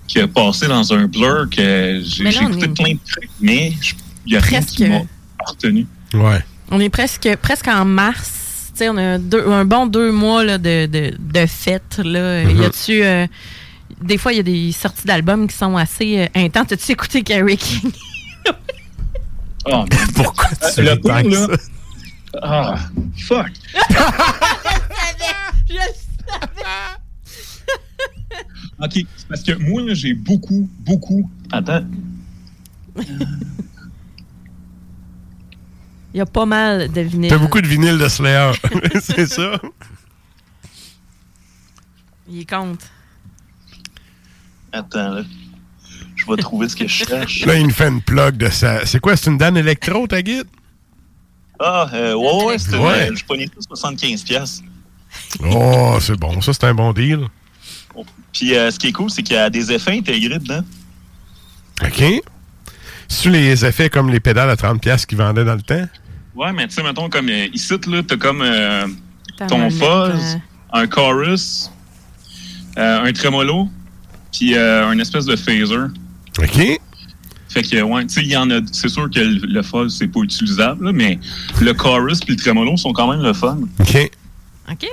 [0.08, 3.72] qui a passé dans un blur que j'ai écouté est plein de trucs, mais
[4.26, 5.86] il y a rien qui presque- m'a retenu.
[6.14, 6.42] Ouais.
[6.72, 8.70] On est presque, presque en mars.
[8.72, 12.00] Tu sais, on a deux- un bon deux mois là, de, de, de fêtes.
[12.02, 12.44] Là.
[12.44, 12.60] Mhm.
[12.60, 13.02] Y a-tu.
[13.02, 13.26] euh,
[14.00, 16.68] des fois, il y a des sorties d'albums qui sont assez euh, intenses.
[16.68, 17.92] T'as-tu écouté Carrie King?
[19.66, 21.46] Oh, Pourquoi tu le ris pire, tant que là.
[21.46, 21.56] ça?
[22.42, 22.76] Ah,
[23.16, 23.50] fuck.
[25.68, 25.76] Je
[28.82, 31.30] OK, c'est parce que moi, j'ai beaucoup, beaucoup.
[31.52, 31.84] Attends.
[36.14, 37.30] Il y a pas mal de vinyles.
[37.30, 38.52] T'as beaucoup de vinyle de Slayer.
[39.00, 39.60] c'est ça?
[42.28, 42.80] Il compte.
[44.72, 45.22] Attends, là.
[46.16, 47.44] Je vais trouver ce que je cherche.
[47.46, 48.84] Là, il me fait une plug de ça.
[48.84, 49.16] C'est quoi?
[49.16, 50.46] C'est une Dan Electro, ta guide?
[51.58, 53.08] Ah, euh, ouais, ouais, c'était Ouais.
[53.08, 54.62] une- je pognais ça 75 pièces.
[55.42, 56.40] Oh, c'est bon.
[56.40, 57.26] Ça, c'est un bon deal.
[58.32, 60.62] Puis euh, ce qui est cool, c'est qu'il y a des effets intégrés dedans.
[61.82, 62.02] OK.
[63.08, 65.86] C'est-tu les effets comme les pédales à 30$ piastres qu'ils vendaient dans le temps?
[66.34, 68.86] Ouais, mais tu sais, mettons, comme euh, ici, là, t'as comme euh,
[69.48, 70.38] ton fuzz,
[70.72, 71.70] un chorus,
[72.78, 73.68] euh, un tremolo,
[74.32, 75.76] puis euh, un espèce de phaser.
[76.38, 76.80] OK.
[77.48, 78.60] Fait que, ouais, tu sais, il y en a.
[78.70, 81.18] C'est sûr que le, le fuzz, c'est pas utilisable, là, mais
[81.60, 83.58] le chorus puis le tremolo sont quand même le fun.
[83.80, 84.10] OK.
[84.70, 84.86] OK.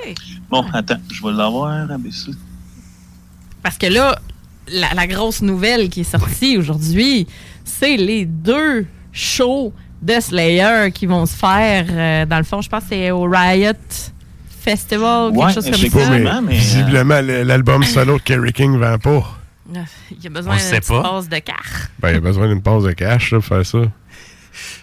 [0.50, 2.32] Bon, attends, je vais l'avoir abaissé.
[3.62, 4.18] Parce que là,
[4.72, 7.26] la, la grosse nouvelle qui est sortie aujourd'hui,
[7.64, 11.86] c'est les deux shows de Slayer qui vont se faire.
[11.90, 13.72] euh, dans le fond, je pense que c'est au Riot
[14.70, 15.98] Festival, quelque Ouais, chose comme ça.
[15.98, 19.34] pas, mais- euh, Visiblement, le- l'album solo de Kerry King vend pas.
[20.10, 21.02] Il y a besoin On d'une sait petite pas.
[21.02, 21.90] passe de carte.
[22.00, 23.78] Ben, il a besoin d'une pause de cash là, pour faire ça.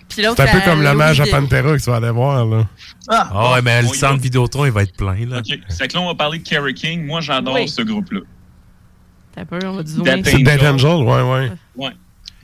[0.10, 2.46] C'est un peu ça- comme l'hommage à Pantera que tu vas aller voir.
[2.46, 2.68] Là.
[3.10, 4.22] Ah, Ah ouais, mais le y centre va.
[4.22, 5.40] Vidéotron, il va être plein, là.
[5.40, 5.60] OK.
[5.70, 7.06] C'est que là, on va parler de Kerry King.
[7.06, 7.68] Moi, j'adore Oui.
[7.68, 8.22] ce groupe-là.
[9.36, 10.68] T'as on va C'est Angel.
[10.68, 11.52] Angel, ouais, ouais.
[11.76, 11.92] Ouais.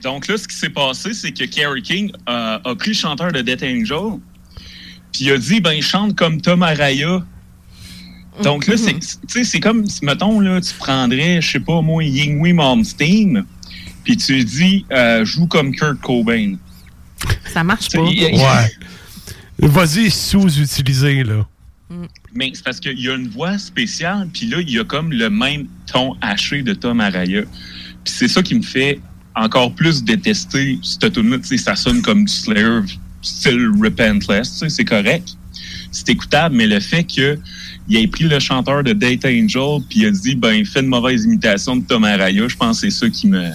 [0.02, 3.32] Donc là, ce qui s'est passé, c'est que Kerry King euh, a pris le chanteur
[3.32, 4.18] de Death Angel,
[5.12, 7.22] puis il a dit, ben, il chante comme Tom Araya.
[8.42, 12.02] Donc là, c'est, tu sais, c'est comme, mettons, là, tu prendrais, je sais pas, moi,
[12.02, 13.44] Yingwi Malmsteen,
[14.04, 16.54] puis tu dis, euh, joue comme Kurt Cobain.
[17.52, 18.00] Ça marche pas.
[18.00, 18.72] Ouais.
[19.58, 21.46] Vas-y, sous-utilisé, là.
[22.34, 25.12] Mais c'est parce qu'il y a une voix spéciale, puis là, il y a comme
[25.12, 27.42] le même ton haché de Tom Araya.
[28.04, 28.98] Puis c'est ça qui me fait
[29.34, 32.80] encore plus détester cette tune là Tu sais, ça sonne comme du Slayer,
[33.22, 35.36] style Repentless, tu sais, c'est correct.
[35.90, 37.38] C'est écoutable, mais le fait que
[37.88, 40.86] il ait pris le chanteur de Data Angel, puis il a dit, ben, fais une
[40.86, 43.50] mauvaise imitation de Tom Araya, je pense que c'est ça qui me,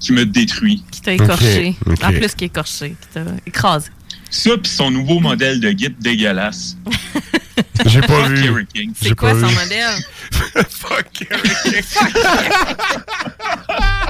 [0.00, 0.82] qui me détruit.
[0.90, 1.76] Qui t'a écorché.
[2.02, 2.96] En plus, qui est écorché.
[3.00, 3.90] Qui t'a écrasé.
[4.30, 6.76] Ça, puis son nouveau modèle de guide dégueulasse.
[7.86, 8.42] J'ai pas vu.
[8.42, 8.92] Kerry King.
[9.00, 9.96] C'est quoi son modèle?
[10.68, 11.82] Fuck Kerry King.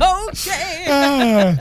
[0.00, 0.50] OK!
[0.88, 1.52] Ah.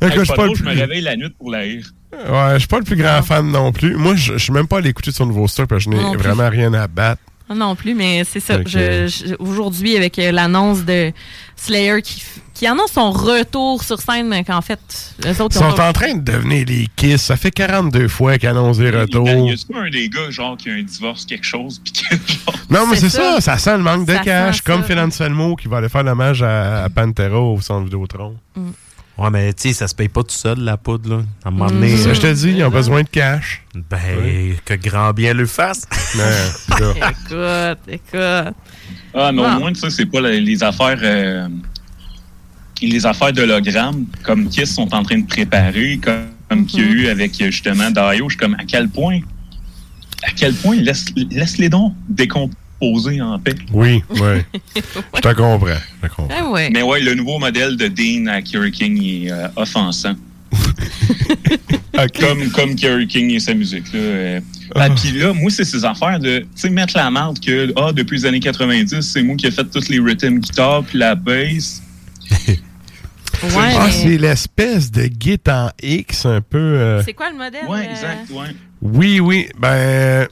[0.00, 1.86] Hey, je suis pas drôle, je me réveille la nuit pour la rire.
[2.28, 3.94] Ouais, je suis pas le plus grand fan non plus.
[3.96, 6.48] Moi, je suis même pas allé écouter son nouveau stock parce que je n'ai vraiment
[6.48, 7.22] rien à battre.
[7.48, 8.58] Ah Non plus, mais c'est ça.
[8.66, 11.12] Je- je- Aujourd'hui, avec euh, l'annonce de
[11.54, 12.20] Slayer qui,
[12.52, 14.80] qui annonce son retour sur scène, mais qu'en fait,
[15.22, 17.22] les autres Ils sont en train de devenir les Kiss.
[17.22, 19.28] Ça fait 42 fois qu'ils annoncent des retours.
[19.28, 21.92] Il y a un des gars, genre, qui a un divorce, quelque chose, puis
[22.68, 23.40] Non, mais C'est c'est ça.
[23.40, 24.62] ça, sent le manque de Ça cash.
[24.62, 24.88] Comme ça.
[24.88, 28.34] Phil Anselmo qui va aller faire l'hommage à, à Pantera au centre Vidéotron.
[29.18, 31.22] Ouais, mais tu sais, ça se paye pas tout seul, la poudre, là.
[31.44, 31.74] À un moment Mm.
[31.80, 31.96] donné.
[31.96, 33.62] Ça, je te euh, dis, ils ont besoin de cash.
[33.74, 34.56] Ben, Ouais.
[34.64, 35.86] que grand bien le fasse.
[36.16, 36.94] Mais, là.
[37.10, 38.54] Écoute, écoute.
[39.14, 39.56] Ah, mais Non.
[39.56, 40.98] au moins, tu sais, c'est pas les, les affaires.
[41.02, 41.48] euh,
[42.82, 46.86] les affaires d'hologramme, comme Kiss sont en train de préparer, comme, comme qu'il y a
[46.86, 48.28] eu avec euh, justement Dio.
[48.28, 49.20] Je suis comme, à quel point.
[50.22, 53.54] À quel point laisse, laisse les dons décomposer en paix.
[53.72, 54.18] Oui, oui.
[54.76, 55.66] Je te comprends.
[56.02, 56.28] Je te comprends.
[56.30, 56.70] Ah ouais.
[56.70, 60.14] Mais ouais, le nouveau modèle de Dean à Kerry King est euh, offensant.
[62.20, 63.90] Comme, comme Kerry King et sa musique.
[63.92, 63.98] Là.
[63.98, 64.40] Euh,
[64.74, 67.90] ah, Puis là, moi, c'est ces affaires de tu sais, mettre la marde que ah,
[67.92, 71.14] depuis les années 90, c'est moi qui ai fait toutes les rhythm guitars puis la
[71.14, 71.82] bass.
[73.42, 76.56] Ouais, ah, mais- c'est l'espèce de git en X un peu.
[76.58, 77.66] euh, C'est quoi le modèle?
[77.68, 78.56] Ouais, euh, exact, ouais.
[78.80, 79.46] Oui, oui.
[79.58, 80.26] Ben,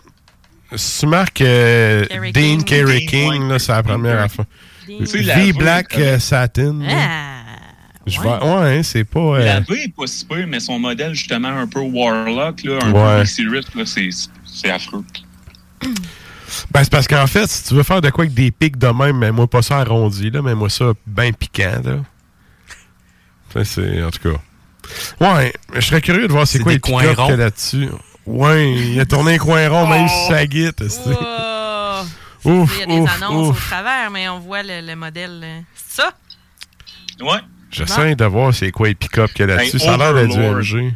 [0.77, 2.65] si tu marques euh, Dean King.
[2.65, 4.45] Kerry Dean, King, là, c'est la première affaire.
[4.89, 6.79] V Black euh, Satin.
[6.89, 7.41] Ah,
[8.07, 9.19] Je vois- ouais, hein, c'est pas.
[9.21, 12.79] euh, La V est pas si peu, mais son modèle, justement, un peu Warlock, là,
[12.83, 13.25] un Ouais.
[13.25, 14.09] peu Rift, là, c'est,
[14.45, 15.05] c'est affreux.
[16.71, 18.87] Ben, c'est parce qu'en fait, si tu veux faire de quoi avec des pics de
[18.87, 21.97] même, mais moi pas ça arrondi, là, mais moi ça bien piquant, là.
[23.53, 24.39] Ça, c'est, en tout cas.
[25.35, 27.27] Ouais, je serais curieux de voir c'est C'est quoi les coins ronds.
[27.27, 27.89] qu'il y a là-dessus.
[28.27, 30.89] Ouais, il a tourné un coin rond, même si ça guite.
[30.89, 32.05] c'est- wow.
[32.63, 33.57] Ouf, Il y a des ouf, annonces ouf.
[33.57, 35.41] au travers, mais on voit le, le modèle.
[35.43, 36.11] euh, C'est ça?
[37.21, 37.39] Ouais.
[37.71, 39.79] J'essaie de voir c'est quoi les pick-up qu'il y a là-dessus.
[39.79, 40.39] Ben, ça a l'air d'être du.
[40.41, 40.95] MG.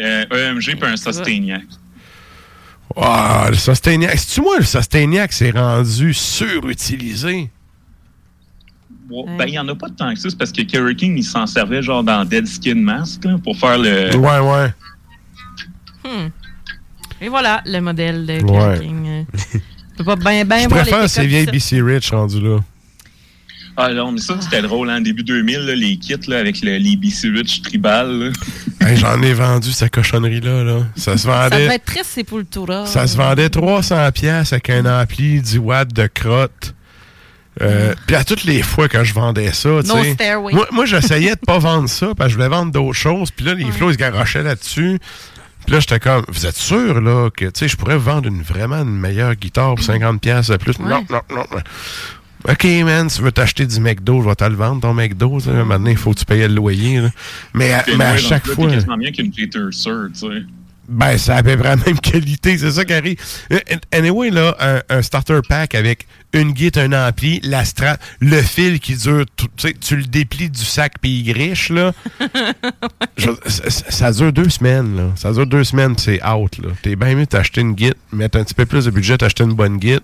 [0.00, 1.62] Euh, EMG puis un Sustainiac.
[2.96, 4.18] Ah, le Sustaineac.
[4.18, 7.50] C'est-tu moi, le Sustaineac s'est rendu surutilisé?
[9.08, 10.30] Ben, il n'y en a pas tant que ça.
[10.30, 13.56] C'est parce que Kerry King, il s'en servait genre dans Dead Skin Mask là, pour
[13.56, 14.16] faire le.
[14.16, 14.72] Ouais, ouais.
[16.04, 16.28] Hmm.
[17.20, 18.78] Et voilà, le modèle de Ouais.
[18.80, 19.06] King.
[19.06, 19.22] Euh,
[19.98, 22.58] Je peux pas bien, bien Je préfère ces vieilles BC Rich rendues là.
[23.76, 26.76] Ah non, mais ça, c'était drôle, hein, début 2000, là, les kits là, avec le-
[26.76, 28.32] les BC Rich tribal.
[28.82, 30.64] Hey, J'en ai vendu cette cochonnerie-là.
[30.64, 30.78] Là.
[30.96, 31.64] Ça se Ça vendait.
[31.64, 32.86] devait être très Sepultura.
[32.86, 36.74] Ça se vendait 300 pièces avec un ampli 10 watts de crotte.
[37.60, 39.96] Euh, Puis à toutes les fois que je vendais ça, tu No
[40.50, 43.30] moi, moi j'essayais de pas vendre ça parce que je voulais vendre d'autres choses.
[43.32, 44.98] Puis là, les flots, ils se garochaient là-dessus.
[45.70, 48.42] Puis là, j'étais comme, vous êtes sûr là que tu sais, je pourrais vendre une
[48.42, 50.76] vraiment une meilleure guitare pour 50 pièces de plus?
[50.80, 51.44] Non, non, non.
[51.52, 51.60] non.
[52.52, 55.38] OK, man, tu veux t'acheter du McDo, je vais te le vendre, ton McDo.
[55.64, 57.02] Maintenant, il faut que tu payes le loyer.
[57.02, 57.10] là.
[57.54, 58.66] Mais, à- mais à chaque fois.
[58.66, 60.42] T'es quasiment mieux qu'une Jeter Sur, tu sais.
[60.92, 63.16] Ben, ça avait vraiment la même qualité, c'est ça qui arrive.
[63.52, 63.58] Euh,
[63.92, 68.80] Anyway, là, un, un starter pack avec une guitare, un ampli, la strat, le fil
[68.80, 71.92] qui dure, tu tu sais, tu le déplies du sac puis il griche, là.
[73.16, 73.30] Je-
[73.68, 75.02] ça, dure deux semaines, là.
[75.16, 76.70] Ça dure deux semaines puis c'est out, là.
[76.82, 79.54] T'es bien mieux d'acheter une guitare, mettre un petit peu plus de budget, t'acheter une
[79.54, 80.00] bonne guitare.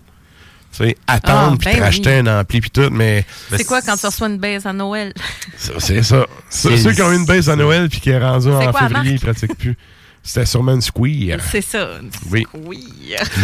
[0.76, 2.28] Tu sais, attendre puis ben racheter oui.
[2.28, 3.24] un ampli puis tout, mais...
[3.50, 5.14] C'est quoi quand tu reçois une baisse à Noël?
[5.56, 6.26] C'est ça.
[6.50, 8.88] Ceux C'est- qui ont eu une baisse à Noël puis qui est rendu en quoi
[8.88, 9.76] février, ils pratiquent plus.
[10.26, 11.38] C'était sûrement une squeer.
[11.50, 11.88] C'est ça.
[12.32, 12.44] Oui.
[12.66, 12.84] Oui.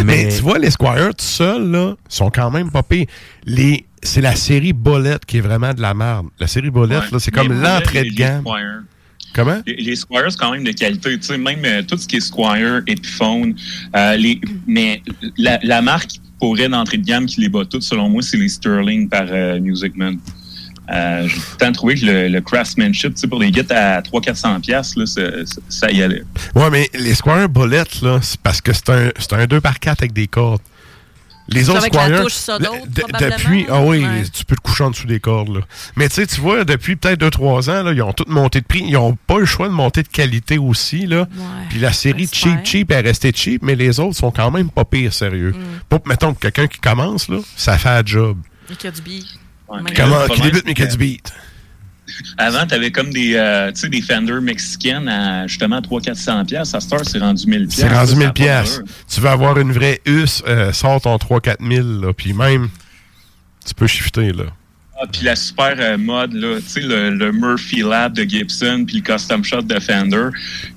[0.05, 3.07] Mais, tu vois, les Squire tout seuls, là, sont quand même pas pires.
[3.45, 6.27] Les, c'est la série Bolette qui est vraiment de la merde.
[6.41, 7.09] La série Bolette, Ouais.
[7.13, 8.41] là, c'est comme l'entrée de gamme.
[8.43, 8.83] Squire,
[9.35, 9.63] Comment?
[9.67, 11.17] Les, les Squires, c'est quand même de qualité.
[11.19, 13.55] Tu sais, même euh, tout ce qui est Squire, Epiphone,
[13.97, 15.01] euh, les, mais
[15.39, 16.11] la, la marque
[16.41, 19.61] pourrait d'entrée de gamme qui les bat toutes, selon moi, c'est les Sterling par euh,
[19.61, 20.19] Music Man.
[20.93, 24.61] Euh, J'ai tout le temps trouvé que le, le craftsmanship, pour les guitares à 300-400$,
[24.61, 26.23] piastres, là, ça, ça- ça y allait.
[26.55, 30.13] Ouais, mais les Squire Bolette, là, c'est parce que c'est un, c'est un 2x4 avec
[30.13, 30.61] des cordes.
[31.49, 32.35] Les autres avec la touche
[33.21, 34.23] depuis, ah oui, Ouais.
[34.33, 35.61] tu peux te coucher en dessous des cordes, là.
[35.97, 38.65] Mais tu sais, tu vois, depuis peut-être 2-3 ans, là, ils ont toutes monté de
[38.67, 38.85] prix.
[38.87, 41.27] Ils ont pas le choix de monter de qualité aussi, là.
[41.69, 44.85] Puis la série Cheap Cheap est restée cheap, mais les autres sont quand même pas
[44.85, 45.55] pire sérieux.
[45.89, 48.39] Pour, mettons, quelqu'un qui commence, là, ça fait un job.
[48.71, 49.01] Et qu'il y a du.
[49.97, 51.33] Comment, qui débute, mais qui a du beat.
[52.37, 56.45] Avant, tu avais comme des, euh, tu sais, des Fender mexicaines à justement 300-400$.
[56.47, 56.75] piastres.
[56.75, 57.71] À cette heure, c'est rendu 1000$.
[57.71, 58.73] C'est rendu Ça, ça 1000 a pas pièces.
[58.79, 58.89] d'allure.
[59.09, 62.69] Tu veux avoir une vraie US, euh, sors ton 3-4 000, là, puis même,
[63.67, 64.45] tu peux shifter, là.
[65.03, 68.85] Ah, puis la super euh, mode, là, tu sais, le, le Murphy Lab de Gibson,
[68.87, 70.29] puis le Custom Shot de Fender,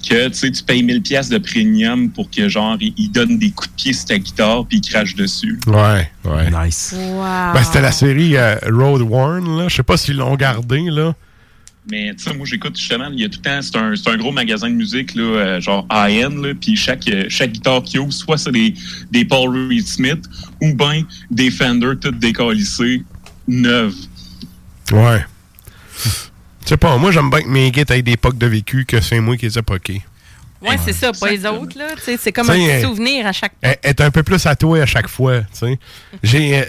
[0.10, 3.38] que tu sais, tu payes 1000 pièces de premium pour que, genre, il, il donne
[3.38, 5.60] des coups de pied sur ta guitare, puis il crache dessus.
[5.68, 6.49] Ouais, ouais.
[6.49, 6.95] Nice.
[6.97, 7.53] Wow.
[7.53, 9.68] Ben, c'était la série euh, Road Worn, là.
[9.68, 11.14] Je sais pas s'ils l'ont gardé, là.
[11.91, 14.10] Mais tu sais, moi, j'écoute justement, il y a tout le temps, c'est un, c'est
[14.10, 17.99] un gros magasin de musique, là, euh, genre high-end, là, puis chaque, chaque guitare qui
[17.99, 18.73] ouvre, soit c'est des,
[19.11, 20.23] des Paul Reed Smith,
[20.64, 23.03] ou bien des Fender toutes décalissées,
[23.47, 23.93] neuves.
[24.91, 25.26] Ouais.
[26.64, 28.99] Je sais pas, moi, j'aime bien que mes guides aient des pocs de vécu que
[28.99, 30.02] c'est moi qui les ai poqués.
[30.62, 31.90] Ouais, c'est ça, pas les autres, là.
[31.95, 34.44] Tu sais, C'est comme T'sais, un petit souvenir à chaque Elle est un peu plus
[34.48, 35.80] à toi à chaque fois, tu sais.
[36.24, 36.64] J'ai euh,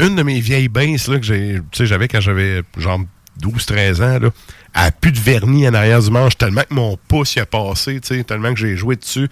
[0.00, 3.00] une de mes vieilles basses, là, que j'ai, tu sais, j'avais quand j'avais genre
[3.42, 4.30] 12-13 ans, là.
[4.74, 7.46] Elle a plus de vernis en arrière du manche, tellement que mon pouce y a
[7.46, 9.28] passé, tu sais, tellement que j'ai joué dessus.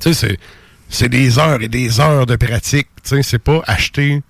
[0.00, 0.38] Tu sais, c'est,
[0.88, 4.22] c'est des heures et des heures de pratique, tu sais, c'est pas acheter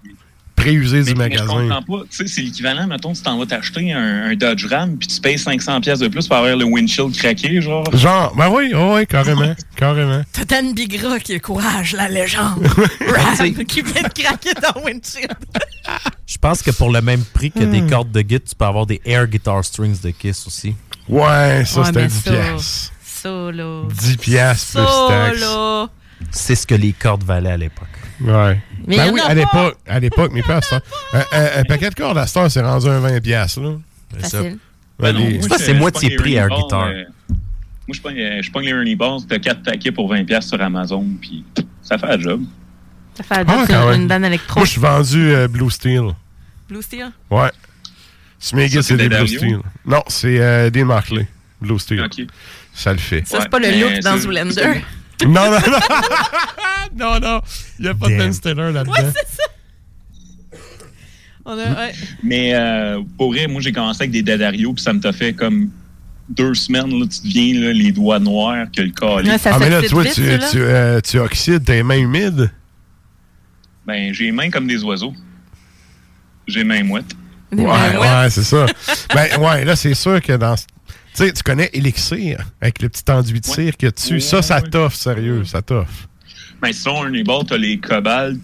[0.61, 1.69] préusé du Mais- mais je magasin.
[1.69, 2.05] comprends pas.
[2.11, 5.21] Tu sais, c'est l'équivalent, mettons, tu t'en vas t'acheter un, un Dodge Ram, puis tu
[5.21, 7.85] payes 500 pièces de plus pour avoir le windshield craqué, genre.
[7.97, 10.23] Genre, ben oui, oh oui, carrément, carrément.
[10.33, 12.67] T'as Dan Bigra qui est courage, la légende.
[12.67, 15.35] Ram qui vient de craquer ton windshield.
[16.27, 17.71] Je pense que pour le même prix que Hmm.
[17.73, 20.75] des cordes de guitare, tu peux avoir des air guitar strings de Kiss aussi.
[21.09, 22.93] Ouais, ça, Ouais, c'était mais 10 ça, piastres.
[23.05, 23.83] Ça, là.
[23.91, 25.41] 10 piastres plus Ça, taxes.
[25.41, 25.87] là.
[26.31, 27.89] C'est ce que les cordes valaient à l'époque.
[28.21, 28.61] Ouais.
[28.87, 30.83] Mais ben oui, à l'époque, à l'époque, mais pas à heure.
[31.15, 33.73] un, un- un paquet de cordes à cette heure, c'est rendu un 20 piastres, là.
[34.21, 34.59] Facile.
[34.99, 36.87] Ben, les- moi, Ça, je- c'est moitié prix à un guitare.
[36.89, 37.05] Euh,
[37.89, 40.51] Moi, je pogne, euh, je pogne les Ernie Balls, t'as 4 paquets pour 20$ piastres
[40.51, 41.45] sur Amazon, puis
[41.83, 42.43] ça fait le job.
[43.15, 44.01] Ça fait la Ah, date quand une, même.
[44.03, 44.61] une bande électro.
[44.61, 46.03] Moi, je suis vendu euh, Blue Steel.
[46.69, 47.11] Blue Steel?
[47.31, 47.51] Ouais.
[48.39, 49.27] Ça, gars, c'est c'est des des Blue?
[49.29, 49.59] Steel.
[49.87, 51.27] Non, c'est euh, Dean Markley.
[51.61, 52.07] Blue Steel.
[52.73, 53.27] Ça le fait.
[53.27, 54.83] Ça, Ouais, c'est pas le look dans c'est- Zoolander.
[55.27, 55.79] Non, non, non.
[56.97, 57.41] non, non.
[57.79, 58.17] Il n'y a pas de.
[58.17, 58.93] Ben Stiller là-dedans.
[58.93, 59.43] Ouais, c'est ça.
[61.45, 61.57] On a,
[61.87, 61.93] ouais.
[62.23, 65.33] Mais euh, pour vrai, moi, j'ai commencé avec des Dadario, puis ça me t'a fait
[65.33, 65.71] comme
[66.29, 68.93] deux semaines, là, tu deviens là, les doigts noirs que le.
[69.29, 70.49] Ouais, ça ah, mais là, s'oxyde tu vois, vite, tu, ça, là.
[70.51, 72.51] tu, euh, tu oxydes tes mains humides?
[73.87, 75.15] Ben, j'ai les mains comme des oiseaux.
[76.47, 77.15] J'ai les mains mouettes.
[77.51, 77.99] Des Ouais, moites.
[78.01, 78.67] ouais, c'est ça.
[79.15, 80.55] ben, ouais, là, c'est sûr que dans.
[81.17, 83.55] Tu sais, tu connais Elixir, avec le petit enduit de Ouais.
[83.55, 84.15] cire qu'il y a dessus.
[84.15, 84.71] Ouais, ça, ça ouais.
[84.71, 86.09] t'offre, sérieux, ça t'offre.
[86.63, 88.39] Ben, sinon, Ernie Ball, t'as les Cobalt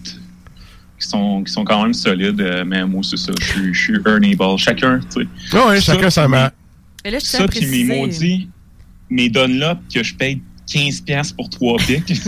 [0.99, 3.31] qui sont, qui sont quand même solides, euh, mais moi, c'est ça.
[3.39, 4.57] Je suis- je suis Ernie Ball.
[4.57, 5.27] Chacun, tu sais.
[5.53, 6.51] Ah ouais, chacun sa puis main.
[7.05, 8.49] Mais là, je Ça, puis mes maudits,
[9.09, 12.13] mes Dunlop que je paye 15$ piastres pour 3 pics.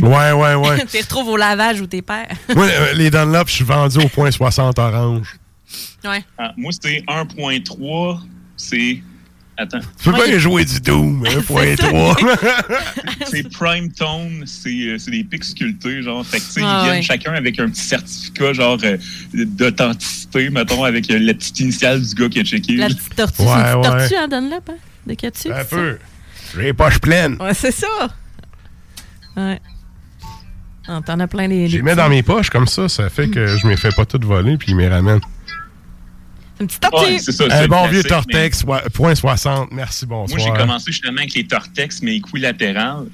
[0.00, 0.78] Ouais, ouais, ouais.
[0.86, 2.28] tu les retrouves au lavage ou tes pères.
[2.54, 5.34] Moi, euh, les Dunlop, je suis vendu au point 60 orange.
[6.04, 6.22] Ouais.
[6.38, 8.20] Ah, moi, c'est 1.3.
[8.56, 9.02] C'est.
[9.60, 9.80] Attends.
[9.80, 12.16] Tu peux pas y jouer du Doom, hein, point 3.
[13.28, 16.24] c'est Prime Tone, c'est euh, c'est des pics sculptés, genre.
[16.24, 17.02] Fait que, tu sais, Ah, ils viennent ouais.
[17.02, 18.96] chacun avec un petit certificat, genre, euh,
[19.34, 22.76] d'authenticité, mettons, avec euh, la petite initiale du gars qui a checké.
[22.76, 23.98] La petite tortue, Ouais, c'est une petite ouais.
[24.08, 24.74] tortue en Dunlop, hein?
[25.06, 25.50] De Catsu?
[25.52, 25.98] Un peu.
[26.54, 27.36] J'ai les poches pleines.
[27.40, 27.86] Ouais, c'est ça.
[29.36, 29.60] Ouais.
[30.86, 31.66] Ah, T'en as plein les.
[31.66, 33.90] Je les les mets dans mes poches comme ça, ça fait que je me fais
[33.90, 35.20] pas tout voler puis ils me les ramènent.
[36.60, 37.04] Une petite tortue.
[37.12, 39.70] Ouais, c'est ça, c'est Un bon vieux Tortex, point 60.
[39.72, 40.58] Merci, Moi, j'ai bonsoir.
[40.58, 43.06] commencé justement avec les Tortex, mais équilatérales.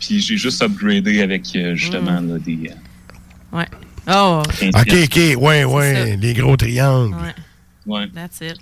[0.00, 2.70] Puis j'ai juste upgradé avec euh, justement là, des.
[2.70, 3.66] euh, Ouais.
[4.10, 4.42] Oh.
[4.60, 7.14] 15 Ok, ok, ouais, ouais, les gros triangles.
[7.14, 7.34] Ouais.
[8.00, 8.08] Ouais.
[8.14, 8.56] That's it.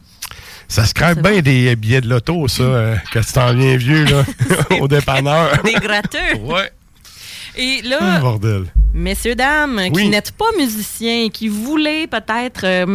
[0.69, 4.25] Ça scrape bien des billets de loto, ça, euh, quand tu t'en viens vieux, là,
[4.81, 5.63] au dépanneur.
[5.63, 6.37] Des gratteux.
[6.41, 6.71] ouais.
[7.57, 8.65] Et Ah, là, bordel.
[8.93, 10.03] messieurs, dames, Oui.
[10.05, 12.95] qui n'êtes pas musiciens, qui voulez peut-être euh,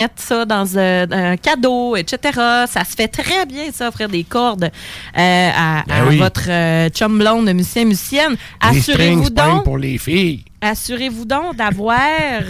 [0.00, 2.18] Mettre ça dans un, un cadeau, etc.
[2.66, 6.16] Ça se fait très bien, ça, offrir des cordes euh, à, à Ben oui.
[6.18, 8.34] votre euh, chum blonde, musicien, musicienne.
[8.60, 10.44] Assurez-vous donc, pour les filles.
[10.60, 12.00] assurez-vous donc d'avoir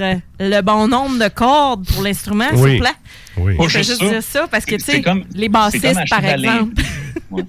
[0.01, 2.59] euh, le bon nombre de cordes pour l'instrument, Oui.
[2.63, 2.97] s'il vous plaît?
[3.37, 3.57] Oui.
[3.59, 4.09] Pas Je vais juste ça.
[4.09, 5.03] dire ça parce que, tu sais,
[5.35, 6.83] les c'est bassistes, comme acheter par de la exemple.
[7.31, 7.43] Ouais.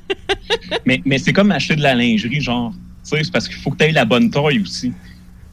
[0.86, 2.72] mais mais c'est comme acheter de la lingerie, genre.
[3.04, 4.92] Tu sais, c'est parce qu'il faut que tu aies la bonne taille aussi.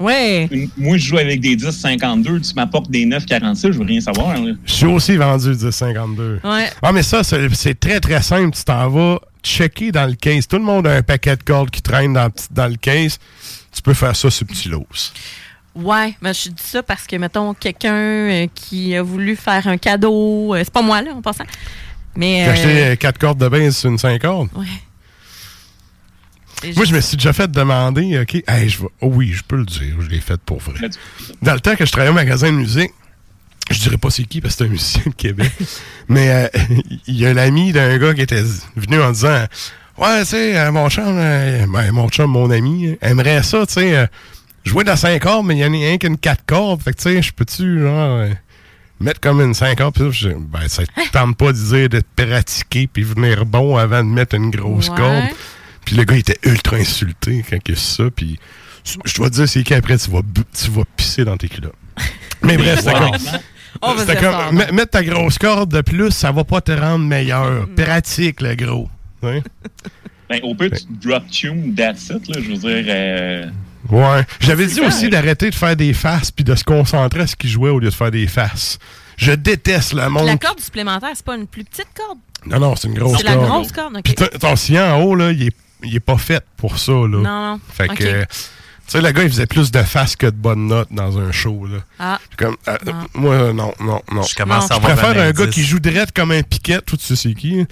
[0.02, 0.48] Ouais.
[0.76, 4.34] Moi, je joue avec des 10-52, tu m'apportes des 9-46, je veux rien savoir.
[4.34, 4.52] là.
[4.64, 6.40] Je suis aussi vendu 1052.
[6.44, 6.68] Ouais.
[6.82, 8.54] Ah, mais ça, c'est c'est très, très simple.
[8.56, 10.46] Tu t'en vas checker dans le case.
[10.46, 12.76] Tout le monde a un paquet de cordes qui traîne dans, le petit- dans le
[12.76, 13.18] case.
[13.74, 14.86] Tu peux faire ça subtilos.
[15.74, 19.78] Ouais, mais je dis ça parce que, mettons, quelqu'un euh, qui a voulu faire un
[19.78, 21.44] cadeau, euh, c'est pas moi, là, en passant.
[22.14, 22.44] Mais.
[22.44, 24.48] J'ai acheté euh, 4 cordes de base sur une 5 cordes?
[24.56, 24.66] ouais.
[26.76, 29.56] Moi, je me suis déjà fait demander, OK, hey, je vais- oh oui, je peux
[29.56, 30.88] le dire, je l'ai fait pour vrai.
[31.42, 32.90] Dans le temps que je travaillais au magasin de musique,
[33.70, 35.50] je dirais pas c'est qui parce que c'est un musicien de Québec,
[36.08, 36.48] mais euh,
[37.06, 38.42] il y a l'ami d'un gars qui était
[38.76, 39.46] venu en disant
[39.98, 43.74] Ouais, tu sais, euh, mon chum, euh, ben, mon chum, mon ami, aimerait ça, tu
[43.74, 44.06] sais, euh,
[44.64, 46.80] jouer la 5 cordes, mais il y en a rien qu'une 4 cordes.
[46.82, 48.26] Fait que, tu sais, je peux-tu, genre,
[49.00, 49.94] mettre comme une 5 cordes?
[49.94, 54.02] Puis je- ben, ça te tente pas de dire de pratiquer puis venir bon avant
[54.02, 55.24] de mettre une grosse corde.
[55.84, 58.04] Puis le gars il était ultra insulté quand il a ça.
[58.14, 58.38] Puis
[59.04, 60.20] je dois te dire, c'est qu'après, tu vas,
[60.52, 61.74] tu vas pisser dans tes culottes.
[62.42, 63.10] Mais bref, c'était Wow.
[63.10, 63.98] comme.
[63.98, 67.66] C'était comme, mettre ta grosse corde de plus, ça va pas te rendre meilleur.
[67.74, 68.88] Pratique, le gros.
[69.22, 69.40] Hein?
[70.28, 72.84] Ben, au pire, tu drop tune, that's it, là, je veux dire.
[72.88, 73.46] euh,
[73.90, 74.24] Ouais.
[74.40, 77.34] J'avais dit ça, aussi d'arrêter de faire des faces puis de se concentrer à ce
[77.34, 78.78] qu'il jouait au lieu de faire des faces.
[79.16, 80.26] Je déteste le monde.
[80.26, 82.18] La corde supplémentaire, c'est pas une plus petite corde?
[82.46, 83.46] Non, non, c'est une grosse C'est la corde.
[83.48, 84.02] grosse corde, ok.
[84.04, 86.92] Puis ton- ton sillon en haut, là, il est, il est pas fait pour ça,
[86.92, 87.06] là.
[87.06, 87.60] Non, non.
[87.72, 88.36] Fait que, euh, tu
[88.86, 91.66] sais, le gars, il faisait plus de faces que de bonnes notes dans un show,
[91.66, 91.78] là.
[91.98, 92.18] Ah.
[92.36, 93.04] Comme, euh, Ah.
[93.14, 94.22] moi, non, non, non.
[94.22, 96.98] Je commence à Je préfère un un gars qui joue drette comme un piquet, tout
[97.00, 97.66] sais qui.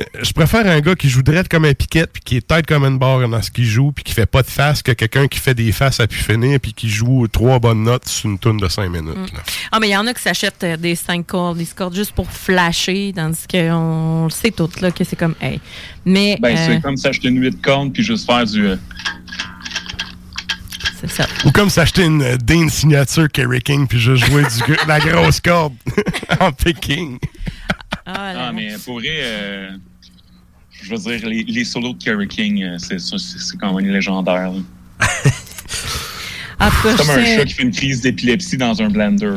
[0.00, 2.66] Euh, Je préfère un gars qui joue drette comme un piquet, puis qui est tête
[2.66, 5.28] comme une barre dans ce qu'il joue, puis qui fait pas de face, que quelqu'un
[5.28, 8.38] qui fait des faces à pu finir, puis qui joue trois bonnes notes sur une
[8.38, 9.16] tourne de cinq minutes.
[9.16, 9.26] Mm.
[9.72, 12.12] Ah, mais il y en a qui s'achètent euh, des 5 cordes, des cordes juste
[12.12, 15.60] pour flasher, tandis qu'on le sait toutes, là, que c'est comme, hey.
[16.04, 16.38] Mais.
[16.40, 18.66] Ben, euh, c'est comme s'acheter une 8 cordes puis juste faire du.
[18.66, 18.76] euh,
[21.00, 21.26] c'est ça.
[21.46, 25.40] Ou comme s'acheter une euh, Dean signature Kerry King, puis juste jouer du, la grosse
[25.40, 25.72] corde
[26.40, 27.18] en picking.
[28.04, 29.70] Ah, là, Ah, mais pour vrai, euh,
[30.82, 34.52] je veux dire, les, les solos de Kerry King, euh, c'est quand même légendaire.
[36.82, 39.32] C'est comme un chat qui fait une crise d'épilepsie dans un blender.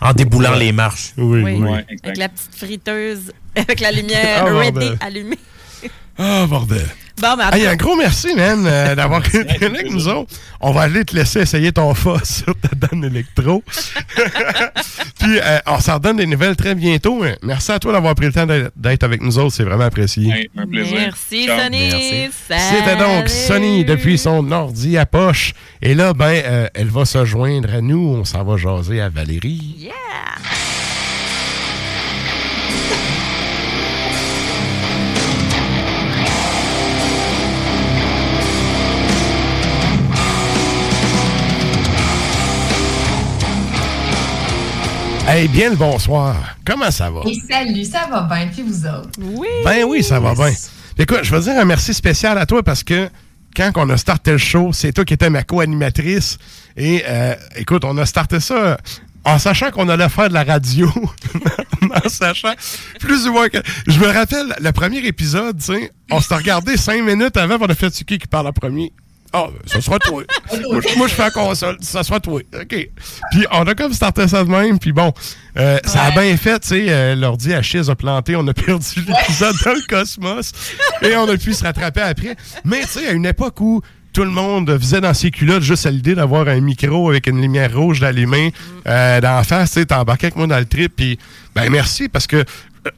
[0.00, 1.12] En déboulant les marches.
[1.16, 1.52] Oui, Oui.
[1.54, 1.84] Ouais.
[2.02, 5.38] Avec la petite friteuse, avec la lumière Ah, ready allumée.
[6.18, 6.86] Ah, bordel.
[7.20, 10.30] Bon, mais Hey, un gros merci, man, euh, d'avoir été avec nous autres.
[10.60, 13.62] On va aller te laisser essayer ton fa sur ta donne électro.
[15.18, 17.22] Puis, euh, on s'en redonne des nouvelles très bientôt.
[17.24, 17.34] hein.
[17.42, 19.54] Merci à toi d'avoir pris le temps d'être- d'être avec nous autres.
[19.54, 20.30] C'est vraiment apprécié.
[20.30, 20.96] Hey, un plaisir.
[20.98, 21.60] Merci, Ciao.
[21.60, 21.88] Sonny.
[21.90, 22.64] Merci.
[22.70, 25.54] C'était donc Sonny depuis son ordi à poche.
[25.82, 28.16] Et là, ben, euh, elle va se joindre à nous.
[28.20, 29.76] On s'en va jaser à Valérie.
[29.78, 29.92] Yeah!
[45.28, 46.56] Hey, bien le bonsoir.
[46.64, 47.22] Comment ça va?
[47.26, 49.10] Et salut, ça va bien, puis vous autres?
[49.20, 49.48] Oui!
[49.64, 50.52] Ben oui, ça va bien.
[50.96, 53.08] Écoute, je veux dire un merci spécial à toi parce que
[53.56, 56.38] quand on a starté le show, c'est toi qui étais ma co-animatrice.
[56.76, 58.78] Et euh, écoute, on a starté ça
[59.24, 60.88] en sachant qu'on allait faire de la radio.
[62.04, 62.54] en sachant
[63.00, 63.58] plus ou moins que.
[63.88, 67.66] Je me rappelle, le premier épisode, tu sais, on s'est regardé cinq minutes avant, on
[67.66, 68.92] a fait qui qui parle en premier?
[69.38, 70.22] Ah, ben, ça sera toi.
[70.70, 71.76] moi, je- moi, je fais la console.
[71.80, 72.40] Ça sera toi.
[72.54, 72.88] OK.
[73.30, 74.78] Puis, on a comme starté ça de même.
[74.78, 75.12] Puis, bon,
[75.58, 76.86] euh, ça a bien fait, tu sais.
[76.88, 78.34] euh, L'ordi à a planté.
[78.36, 80.52] On a perdu l'épisode dans le cosmos.
[81.02, 82.36] Et on a pu se rattraper après.
[82.64, 83.82] Mais, tu sais, à une époque où
[84.12, 87.38] tout le monde faisait dans ses culottes juste à l'idée d'avoir un micro avec une
[87.42, 88.54] lumière rouge allumée
[88.88, 90.94] euh, d'en face, tu sais, t'embarquais avec moi dans le trip.
[90.96, 91.18] Puis,
[91.54, 92.44] ben, merci parce que, euh,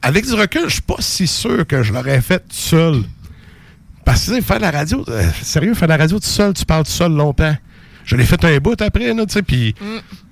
[0.01, 3.03] avec du recul, je suis pas si sûr que je l'aurais fait tout seul.
[4.09, 6.25] Parce que tu sais, faire de la radio, euh, sérieux, faire de la radio tout
[6.25, 7.55] seul, tu parles tout seul longtemps.
[8.05, 9.75] Je l'ai fait un bout après, là, tu sais, puis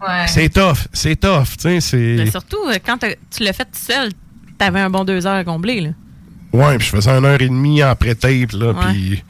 [0.02, 0.26] Ouais.
[0.28, 4.10] c'est tough, c'est tough, tu sais, surtout, euh, quand tu l'as fait tout seul,
[4.58, 5.82] t'avais un bon deux heures à combler.
[5.82, 5.90] Là.
[6.54, 9.24] Ouais, puis je faisais une heure et demie en pré-tape, là, puis...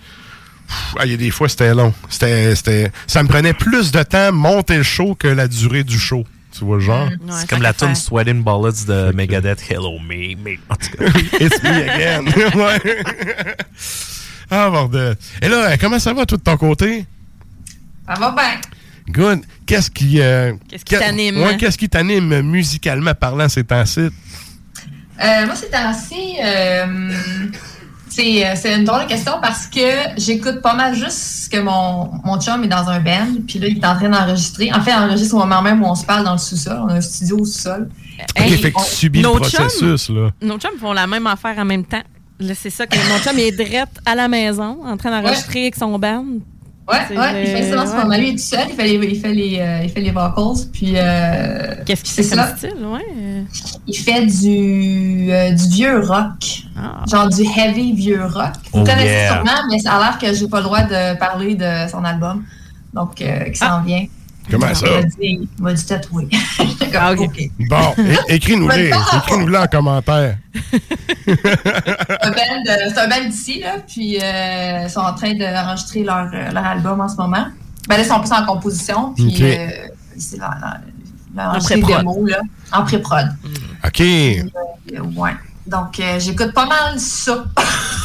[0.98, 1.94] ah, Il y a des fois, c'était long.
[2.08, 6.00] C'était, c'était, ça me prenait plus de temps monter le show que la durée du
[6.00, 6.24] show.
[6.58, 7.10] Tu vois le genre?
[7.32, 10.36] C'est comme la tune Sweating Bullets de Megadeth, Hello Me.
[10.38, 10.56] me.
[10.70, 11.06] En tout cas.
[11.42, 12.26] It's me again.
[12.56, 13.04] ouais.
[14.50, 15.16] ah, bordel.
[15.42, 17.06] Et là, euh, comment ça va, tout de ton côté?
[18.08, 18.60] Ça va bien.
[19.10, 19.42] Good.
[19.66, 20.20] Qu'est-ce qui...
[20.22, 21.42] euh, Qu'est-ce qui t'anime?
[21.42, 24.00] Ouais, qu'est-ce qui t'anime musicalement parlant ces temps-ci?
[24.02, 27.12] Euh, moi, ces temps-ci, euh,
[28.10, 29.80] c'est euh, c'est une drôle de question parce que
[30.18, 33.78] j'écoute pas mal juste que mon, mon chum est dans un band, puis là, il
[33.78, 34.72] est en train d'enregistrer.
[34.74, 36.78] En fait, il enregistre au moment même où on se parle dans le sous-sol.
[36.84, 37.90] On a un studio au sous-sol.
[38.20, 40.32] OK, Hey, fait que on- tu subis le nos processus, là.
[40.42, 42.04] Nos chums font la même affaire en même temps.
[42.40, 45.62] Là, c'est ça que mon chum il est drette à la maison, en train d'enregistrer
[45.64, 46.26] avec son band.
[46.90, 48.08] Ouais, ouais, il fait ça en ce moment.
[48.10, 48.18] ouais.
[48.20, 50.12] Lui, il est tout seul, il fait les, il fait les, euh, il fait les
[50.12, 50.94] vocals, puis...
[50.96, 52.56] euh, Qu'est-ce qu'il c'est fait comme ça.
[52.56, 53.44] style, ouais?
[53.88, 56.62] Il fait du, euh, du vieux rock.
[56.78, 57.04] Ah.
[57.12, 58.54] Genre du heavy vieux rock.
[58.72, 59.34] Vous Oh, connaissez yeah.
[59.34, 62.46] sûrement, mais ça a l'air que j'ai pas le droit de parler de son album.
[62.94, 64.06] Donc, euh, qui s'en vient.
[64.50, 64.88] Comment ça?
[64.88, 65.16] Il m'a dit,
[65.58, 66.28] il m'a dit tatouer.
[67.20, 67.50] Ok.
[67.70, 68.90] Bon, é- écris-nous-les.
[68.90, 70.38] Écris-nous-les en commentaire.
[71.26, 71.32] C'est
[72.24, 73.76] un band de- c'est un band d'ici, là.
[73.88, 77.48] Puis, euh, ils sont en train d'enregistrer leur, euh, leur album en ce moment.
[77.88, 79.14] Ben là, ils sont plus en composition.
[79.14, 79.68] Puis, euh,
[80.18, 80.78] c'est leur, leur,
[81.36, 82.28] leur enregistré des pré-prod.
[82.30, 82.42] là.
[82.74, 83.28] En pré-prod.
[83.86, 84.02] OK.
[84.02, 84.44] Euh,
[85.16, 85.32] ouais.
[85.68, 87.44] Donc, euh, j'écoute pas mal ça.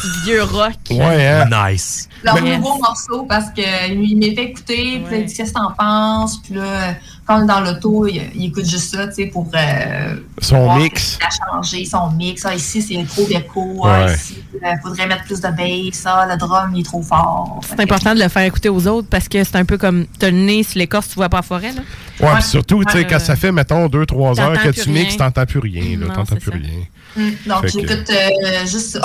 [0.02, 0.72] Du vieux rock.
[0.90, 1.48] Ouais, hein?
[1.70, 2.08] Nice.
[2.24, 5.70] leur nouveau morceau parce qu'il m'est fait écouter, puis là, il dit qu'est-ce que t'en
[5.72, 6.94] penses, puis là,
[7.24, 10.64] quand on est dans l'auto, il, il écoute juste ça, tu sais, pour euh, Son
[10.64, 11.18] voir mix.
[11.24, 12.44] a changé, son mix.
[12.44, 13.62] Ah, ici, c'est trop d'écho.
[13.84, 13.90] Ouais.
[14.08, 16.02] Ah, ici, il faudrait mettre plus de bass.
[16.04, 17.60] Ah, le drum, il est trop fort.
[17.68, 20.30] C'est important de le faire écouter aux autres parce que c'est un peu comme t'as
[20.30, 21.72] le nez sur l'écorce, tu vois pas la forêt.
[21.72, 21.82] Là.
[22.26, 23.06] Ouais, puis surtout, tu sais, Ouais.
[23.06, 26.06] quand ça fait, mettons, 2-3 heures que tu mixes, t'entends plus rien, là.
[26.14, 26.56] T'entends plus ça.
[26.56, 26.80] rien.
[27.16, 29.00] Hum, Donc, j'écoute euh, juste ça.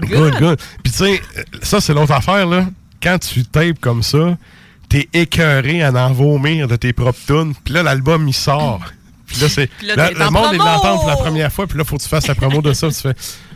[0.00, 0.60] Good, good.
[0.82, 1.22] Puis tu sais,
[1.62, 2.66] ça, c'est l'autre affaire, là.
[3.02, 4.36] Quand tu tapes comme ça,
[4.88, 7.54] t'es écœuré à en vomir de tes propres tunes.
[7.64, 8.80] Puis là, l'album, il sort.
[9.26, 9.70] Puis là, c'est.
[9.82, 11.66] Le en monde, il l'entend pour la première fois.
[11.66, 12.88] Puis là, faut que tu fasses la promo de ça.
[12.88, 13.14] puis tu fais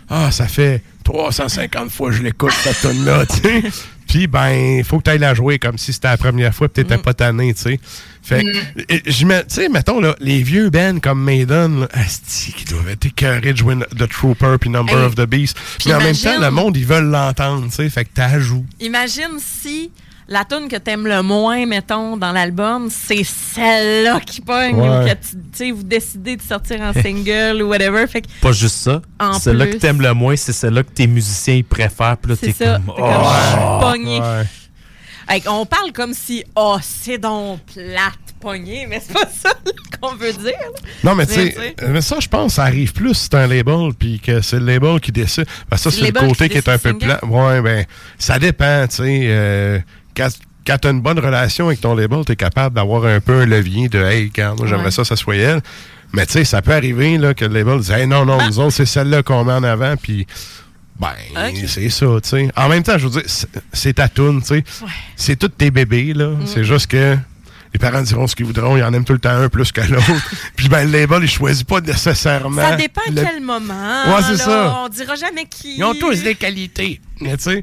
[0.09, 3.63] Ah, ça fait 350 fois que je l'écoute, cette tune-là, tu sais.
[4.07, 6.69] Puis, ben, il faut que tu ailles la jouer comme si c'était la première fois,
[6.69, 7.81] puis t'étais pas tanné, tu sais.
[8.25, 12.53] Fait que, et- je tu sais, mettons, là, les vieux bands comme Maiden, là, asti,
[12.55, 15.57] qui doivent être écœurés de jouer The Trooper puis Number Hey, of the Beast.
[15.79, 17.91] puis Mais en même temps, le monde, ils veulent l'entendre, tu sais.
[17.91, 18.65] Fait que t'ajoutes.
[18.81, 19.91] Imagine si
[20.27, 24.89] la tune que t'aimes le moins, mettons, dans l'album, c'est celle-là qui pogne Ouais.
[24.89, 28.07] ou que tu sais, vous décidez de sortir en single ou whatever.
[28.07, 29.03] Fait que Pas juste ça.
[29.21, 32.17] En Celle-là que t'aimes le moins, c'est celle-là que tes musiciens ils préfèrent.
[32.17, 32.87] Puis là, t'es comme.
[32.87, 33.79] T'es comme, je suis oh.
[33.81, 34.21] pogné.
[34.21, 34.45] Ouais.
[35.47, 39.51] On parle comme si, oh, c'est donc plate pogné, mais c'est pas ça
[40.01, 40.53] qu'on veut dire.
[41.03, 43.91] Non, mais tu sais, mais ça, je pense, ça arrive plus si c'est un label,
[43.99, 45.47] puis que c'est le label qui décide.
[45.71, 47.21] Parce que ça, C'est le côté qui qui est un peu plat.
[47.25, 47.85] Ouais, ben,
[48.19, 49.21] ça dépend, tu sais.
[49.29, 49.79] euh,
[50.17, 50.29] quand
[50.67, 53.41] quand tu as une bonne relation avec ton label, tu es capable d'avoir un peu
[53.41, 54.91] un levier de Hey, regarde, moi, j'aimerais Ouais.
[54.91, 55.61] ça, ça soit elle.
[56.15, 58.47] Mais tu sais, ça peut arriver là, que le label dise Hey, non, non, Ben
[58.49, 60.27] nous autres, c'est celle-là qu'on met en avant, puis.
[60.99, 61.11] Ben,
[61.67, 62.49] c'est ça, tu sais.
[62.57, 63.29] En même temps, je veux dire,
[63.73, 64.65] c'est- ta toune, tu sais.
[65.17, 66.29] C'est tous tes bébés, là.
[66.29, 66.47] Mm.
[66.47, 67.17] C'est juste que
[67.73, 69.81] les parents diront ce qu'ils voudront, ils en aiment tout le temps un plus que
[69.81, 70.05] l'autre.
[70.57, 72.63] Puis ben, le label, il choisit pas nécessairement.
[72.63, 74.05] Ça dépend à le- quel moment.
[74.07, 74.83] Ouais, c'est ça.
[74.85, 75.77] On dira jamais qui.
[75.79, 77.01] Ils ont tous des qualités.
[77.21, 77.63] Mais tu sais,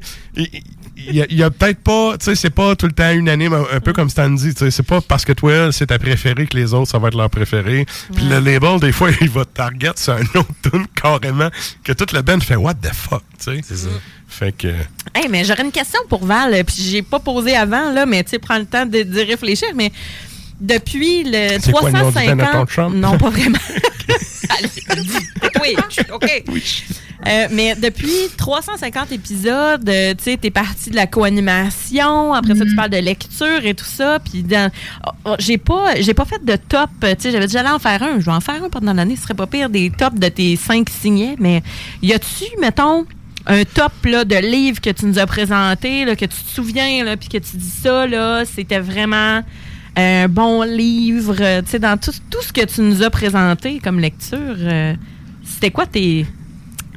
[1.08, 3.10] il y a, il y a peut-être pas, tu sais, c'est pas tout le temps
[3.12, 5.86] unanime, un, un peu comme Stan dit, tu sais, c'est pas parce que toi, c'est
[5.86, 7.86] ta préférée que les autres, ça va être leur préféré.
[8.14, 11.48] Puis le label, des fois, il va te target sur un autre tune carrément,
[11.84, 13.60] que toute la band fait what the fuck, tu sais.
[13.64, 13.88] C'est ça.
[14.28, 14.68] Fait que.
[15.14, 18.24] Hey, mais j'aurais une question pour Val, euh, puis j'ai pas posé avant, là, mais
[18.24, 19.92] tu sais, prends le temps de- d'y réfléchir, mais
[20.62, 22.38] depuis le C'est quoi le nom du band à 350...
[22.38, 22.96] Donald Trump?
[22.96, 23.58] Non, pas vraiment.
[24.58, 24.68] Allez,
[25.60, 25.76] oui,
[26.12, 26.44] OK.
[27.26, 32.64] Euh, mais depuis 350 épisodes, euh, tu sais, t'es parti de la co-animation, après ça,
[32.64, 34.70] tu parles de lecture et tout ça, puis dans...
[35.06, 38.02] oh, oh, j'ai pas j'ai pas fait de top, tu sais, j'avais j'allais en faire
[38.02, 40.28] un, je vais en faire un pendant l'année, ce serait pas pire des tops de
[40.28, 41.62] tes cinq signets, mais
[42.02, 43.06] y a-tu, mettons,
[43.46, 47.16] un top là, de livres que tu nous as présenté, là, que tu te souviens,
[47.16, 49.42] puis que tu dis ça, là, c'était vraiment
[49.96, 53.78] un bon livre, euh, tu sais, dans tout, tout ce que tu nous as présenté
[53.78, 54.94] comme lecture, euh,
[55.44, 56.26] c'était quoi tes,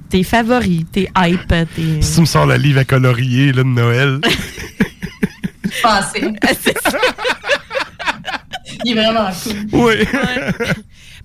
[0.09, 2.01] tes favoris, tes hype, tes...
[2.01, 4.19] Si tu me sors le livre à colorier là, de Noël.
[5.83, 6.21] Passé.
[8.85, 9.29] Il est vraiment
[9.71, 9.79] cool.
[9.79, 9.95] oui.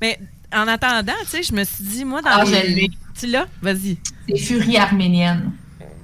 [0.00, 0.18] Mais
[0.52, 2.90] en attendant, tu sais, je me suis dit, moi, dans Ah, les-.
[3.18, 3.46] Tu l'as?
[3.62, 3.98] Vas-y.
[4.28, 5.52] C'est Furie arménienne.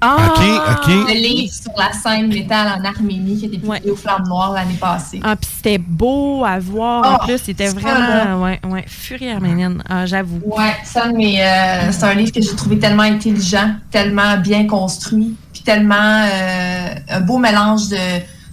[0.01, 0.17] Ah!
[0.29, 0.41] OK,
[0.73, 0.89] OK.
[1.09, 4.53] Le livre sur la scène métal en Arménie qui a été publié au Flamme Noire
[4.53, 5.21] l'année passée.
[5.25, 7.39] Ah, puis c'était beau à voir Oh, en plus.
[7.39, 8.43] C'était vraiment.
[8.43, 8.85] Ouais, ouais.
[8.87, 9.83] Furie arménienne.
[9.89, 10.41] Ah, j'avoue.
[10.45, 15.35] Ouais, ça, mais euh, c'est un livre que j'ai trouvé tellement intelligent, tellement bien construit,
[15.53, 15.95] puis tellement
[16.31, 17.97] euh, un beau mélange de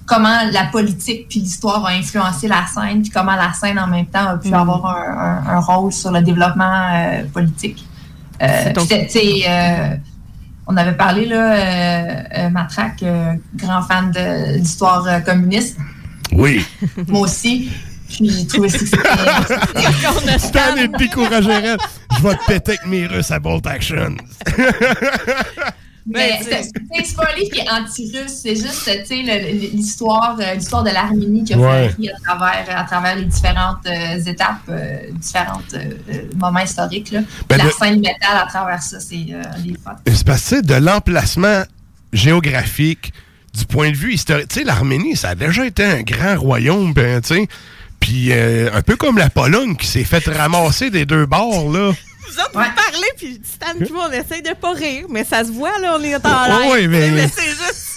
[0.05, 4.05] comment la politique puis l'histoire a influencé la scène, puis comment la scène en même
[4.05, 4.53] temps a pu Mm.
[4.53, 5.17] avoir un,
[5.47, 7.85] un- un rôle sur le développement euh, politique.
[8.41, 9.47] Euh, C'est
[10.67, 15.77] on avait parlé, là, euh, euh, Matraque, euh, grand fan de l'histoire euh, communiste.
[16.31, 16.65] Oui.
[17.07, 17.69] Moi aussi.
[18.09, 20.37] Puis j'ai trouvé ça que c'était.
[20.39, 21.75] Stan est découragé.
[22.17, 24.15] Je vais te péter avec mes Russes à Bolt Action.
[26.05, 28.89] Mais c'est pas un livre qui est anti-russe, c'est juste
[29.73, 31.89] l'histoire euh, l'histoire de l'Arménie qui a Ouais.
[31.89, 35.61] fait à travers, à travers les différentes euh, étapes, euh, différents
[36.35, 37.11] moments historiques.
[37.11, 37.21] Là.
[37.47, 39.95] Ben, la de- scène métal à travers ça, c'est euh, des fun.
[40.07, 41.63] C'est parce que de l'emplacement
[42.11, 43.13] géographique,
[43.53, 44.47] du point de vue historique.
[44.49, 47.47] Tu sais, l'Arménie, ça a déjà été un grand royaume, ben, tu sais.
[47.99, 51.91] Puis euh, un peu comme la Pologne qui s'est fait ramasser des deux bords, là.
[52.33, 55.43] Vous autres, vous parlez, puis Stan et moi, on essaye de pas rire, mais ça
[55.43, 56.71] se voit, là, on est en l'air.
[56.71, 57.89] Oui, mais- Mais c'est juste.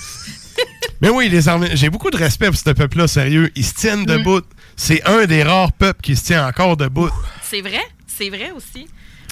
[1.03, 3.51] Mais oui, les Arméniens, j'ai beaucoup de respect pour ce peuple-là, sérieux.
[3.55, 4.07] Ils se tiennent Mm.
[4.07, 4.41] debout.
[4.77, 7.11] C'est un des rares peuples qui se tient encore debout.
[7.43, 8.87] C'est vrai, c'est vrai aussi.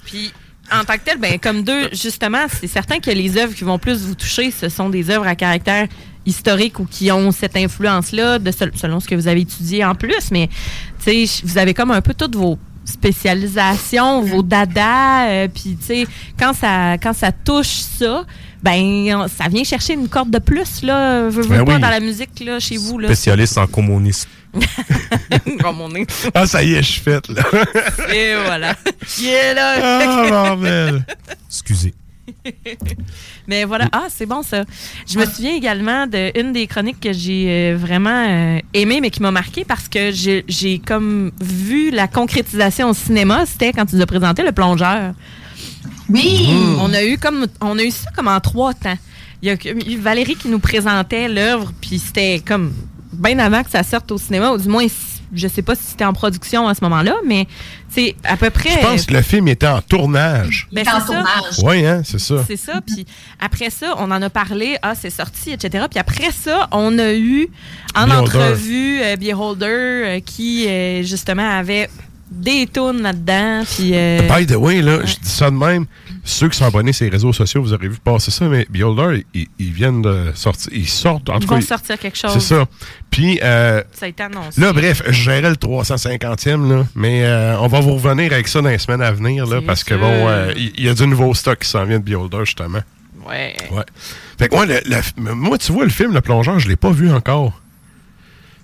[0.05, 0.31] Puis,
[0.71, 3.79] en tant que tel, ben, comme deux, justement, c'est certain que les œuvres qui vont
[3.79, 5.89] plus vous toucher, ce sont des œuvres à caractère
[6.27, 8.39] historique ou qui ont cette influence-là,
[8.75, 10.31] selon ce que vous avez étudié en plus.
[10.31, 10.49] Mais,
[11.05, 15.87] tu sais, vous avez comme un peu toutes vos spécialisations, vos dadas, euh, puis tu
[15.87, 16.07] sais,
[16.39, 18.25] quand ça, quand ça touche ça,
[18.63, 21.81] ben, ça vient chercher une corde de plus, là, veux, veux Ben pas, oui.
[21.81, 23.09] dans la musique, là, chez vous, là.
[23.09, 24.29] Spécialiste en communisme.
[25.61, 26.07] Comme on est.
[26.33, 27.43] Ah, ça y est, je suis faite, là.
[28.15, 28.77] Et voilà.
[29.19, 29.75] Il est là.
[29.83, 31.05] Ah, bordel.
[31.49, 31.93] Excusez.
[33.49, 34.65] Mais voilà, ah, c'est bon ça.
[35.07, 39.23] Je me souviens également d'une des chroniques que j'ai euh, vraiment euh, aimée, mais qui
[39.23, 43.45] m'a marqué parce que j'ai comme vu la concrétisation au cinéma.
[43.47, 45.15] C'était quand tu nous as présenté Le Plongeur.
[46.09, 46.49] Oui!
[46.81, 48.99] On a eu comme on a eu ça comme en trois temps.
[49.43, 52.73] Il y a eu Valérie qui nous présentait l'œuvre, puis c'était comme
[53.13, 54.87] bien avant que ça sorte au cinéma, ou du moins,
[55.35, 57.47] je sais pas si c'était en production à ce moment-là, mais
[57.89, 58.71] c'est à peu près.
[58.71, 60.69] Je pense que le film était en tournage.
[60.73, 61.07] Ben, en ça.
[61.07, 61.59] tournage.
[61.63, 62.45] Oui, hein, c'est ça.
[62.47, 62.81] C'est ça.
[62.87, 63.07] Puis
[63.41, 64.77] après ça, on en a parlé.
[64.83, 65.87] Ah, c'est sorti, etc.
[65.91, 67.49] Puis après ça, on a eu
[67.95, 68.21] en Beholder.
[68.39, 71.89] entrevue euh, Beholder euh, qui, euh, justement, avait
[72.31, 73.63] des tunes là-dedans.
[73.77, 73.91] Puis.
[73.95, 75.87] euh, By the way, là, je dis ça de même.
[76.27, 79.27] Ceux qui sont abonnés sur les réseaux sociaux, vous aurez vu passer ça, mais Beholder,
[79.35, 80.73] ils, ils viennent de sortir.
[80.75, 82.33] Ils sortent, en Ils tout vont cas, sortir quelque chose.
[82.33, 82.65] C'est ça.
[83.11, 84.59] Puis, euh, ça a été annoncé.
[84.59, 88.63] là, bref, je gérais le 350e, là, mais euh, on va vous revenir avec ça
[88.63, 91.07] dans les semaines à venir, là, parce que, bon, euh, il il y, a du
[91.07, 92.81] nouveau stock qui s'en vient de Beholder, justement.
[93.29, 93.55] Ouais.
[93.71, 93.85] Ouais.
[94.39, 96.91] Fait que moi, le- le- moi, tu vois, le film Le Plongeur, je l'ai pas
[96.91, 97.61] vu encore.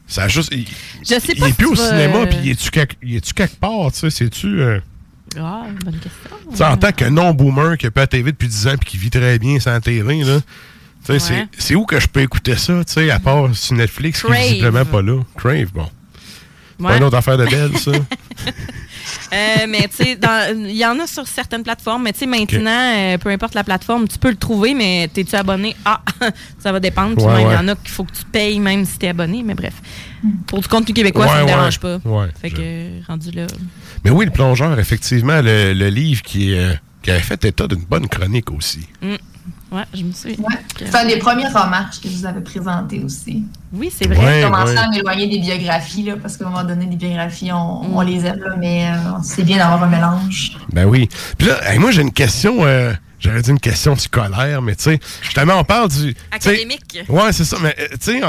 [0.07, 0.49] Ça a juste.
[0.53, 0.67] Il,
[1.03, 3.21] Je sais il pas est si plus au vas, cinéma, puis il est-tu quelque, il
[3.61, 4.61] part, tu sais, c'est-tu.
[4.61, 4.81] euh,
[5.39, 6.31] Ah, bonne question.
[6.57, 8.97] tu en tant que non-boomer qui a pas la TV depuis 10 ans puis qui
[8.99, 10.39] vit très bien sans télé, là.
[11.05, 11.47] c'est- Ouais.
[11.57, 14.49] C'est où que je peux écouter ça, tu sais, à part sur Netflix, qui est
[14.49, 15.23] visiblement pas là?
[15.37, 15.89] Crave, bon.
[16.79, 16.91] C'est Ouais.
[16.93, 17.93] Pas une autre affaire de belle, ça.
[19.33, 20.19] Euh, mais tu sais,
[20.57, 23.65] il y en a sur certaines plateformes, mais tu sais, maintenant, euh, peu importe la
[23.65, 25.77] plateforme, tu peux le trouver, mais t'es-tu abonné?
[25.85, 26.01] Ah,
[26.59, 27.17] ça va dépendre.
[27.17, 29.09] Puis Ouais, même, il y en a qu'il faut que tu payes même si t'es
[29.09, 29.75] abonné, mais bref.
[30.47, 31.47] Pour du contenu québécois, Ouais, ça me ouais.
[31.47, 31.99] dérange pas.
[32.05, 33.47] Ouais, fait que, rendu là.
[34.05, 37.85] Mais oui, le plongeur, effectivement, le, le livre qui, euh, qui avait fait état d'une
[37.85, 38.87] bonne chronique aussi.
[39.03, 39.15] Mm.
[39.73, 40.37] Ouais, je me souviens.
[40.39, 40.57] Ouais.
[40.79, 43.45] C'est un des premiers romans que je vous avais présenté aussi.
[43.73, 44.19] Oui, c'est vrai.
[44.19, 44.79] Ouais, J'ai commencé ouais.
[44.79, 48.27] à m'éloigner des biographies, là, parce qu'à un moment donné, les biographies, on, on les
[48.27, 50.57] aime, là, mais euh, c'est bien d'avoir un mélange.
[50.73, 51.09] Ben oui.
[51.39, 52.65] Puis là, hey, moi, j'ai une question.
[52.65, 56.15] euh, J'aurais dit une question scolaire, mais tu sais, justement, on parle du.
[56.15, 56.99] tu Académique.
[57.11, 57.59] Ouais, c'est ça.
[57.63, 58.21] Mais euh, tu sais,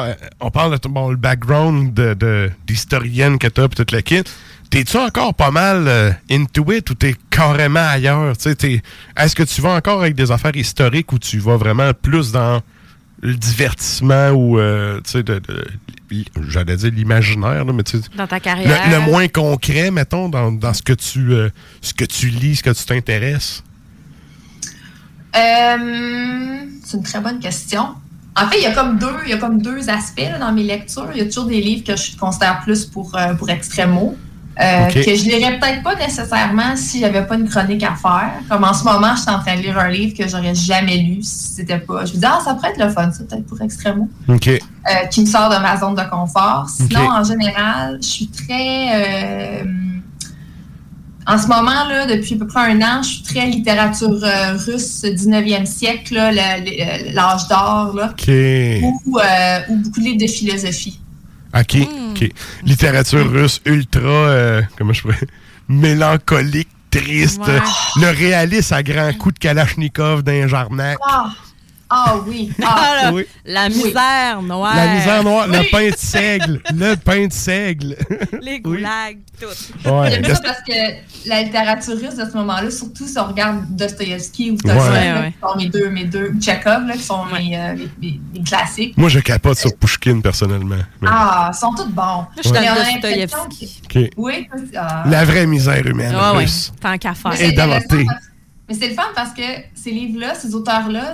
[0.42, 4.02] on parle de ton bon, le background de- de- d'historienne que t'as, puis toute la
[4.02, 4.24] kit.
[4.72, 8.32] T'es-tu encore pas mal euh, into it ou t'es carrément ailleurs?
[8.34, 12.62] Est-ce que tu vas encore avec des affaires historiques ou tu vas vraiment plus dans
[13.22, 15.68] le divertissement ou, euh, tu sais, de, de-
[16.10, 18.90] li- j'allais dire l'imaginaire, là, mais tu sais, Dans ta le, carrière.
[18.90, 21.50] le moins concret, mettons, dans, dans ce, que tu, euh,
[21.82, 23.64] ce que tu lis, ce que tu t'intéresses?
[25.36, 27.90] Euh, c'est une très bonne question.
[28.38, 30.54] En fait, il y a comme deux, il y a comme deux aspects là, dans
[30.54, 31.10] mes lectures.
[31.14, 34.16] Il y a toujours des livres que je considère plus pour, euh, pour extrêmement.
[34.62, 38.32] Euh, que je lirais peut-être pas nécessairement si j'avais pas une chronique à faire.
[38.50, 40.98] Comme en ce moment, je suis en train de lire un livre que j'aurais jamais
[40.98, 42.06] lu si c'était pas.
[42.06, 44.08] Je me dis, ah, ça pourrait être le fun, ça, peut-être pour extrêmement.
[44.28, 44.48] OK.
[44.48, 46.68] Euh, qui me sort de ma zone de confort.
[46.70, 48.90] Sinon, en général, je suis très.
[48.94, 49.64] euh,
[51.28, 54.58] en ce moment, là, depuis à peu près un an, je suis très littérature euh,
[54.58, 58.28] russe 19e siècle, l'âge d'or, là, OK.
[58.28, 61.00] ou, euh, ou beaucoup de livres de philosophie.
[61.56, 61.78] OK.
[62.12, 62.30] OK.
[62.64, 65.18] Littérature russe ultra, euh, comment je pourrais,
[65.68, 67.40] mélancolique, triste.
[67.40, 67.60] Ouais.
[68.02, 70.98] Le réalisme à grands coups de Kalachnikov d'un jarnac.
[71.94, 72.50] Ah, oui.
[72.64, 73.26] Ah, Ah, Oui.
[73.46, 74.76] La misère noire.
[74.76, 76.62] La misère noire, le pain de seigle.
[76.74, 77.98] le pain de seigle.
[78.42, 79.48] Les goulags, tout.
[79.90, 80.12] Ouais.
[80.12, 80.74] J'aime ça parce que
[81.28, 84.56] la littérature russe de ce moment-là, surtout si on regarde Dostoïevski ou.
[84.58, 88.20] Tolstoï, qui sont mes deux, mes deux, ou Tchekhov, là, qui sont mes, euh, mes-
[88.44, 88.98] classiques.
[88.98, 90.78] Moi, je capote sur Pushkin, personnellement.
[91.02, 92.26] Mais- Ah, ils sont tous bons.
[92.38, 92.50] je
[93.90, 94.48] que- Oui,
[94.78, 95.04] ah.
[95.08, 96.72] La vraie misère humaine russe.
[96.80, 97.34] tant qu'à faire.
[97.42, 97.56] Et.
[98.72, 99.42] Mais c'est le fun parce que
[99.76, 101.12] ces livres-là, ces auteurs-là,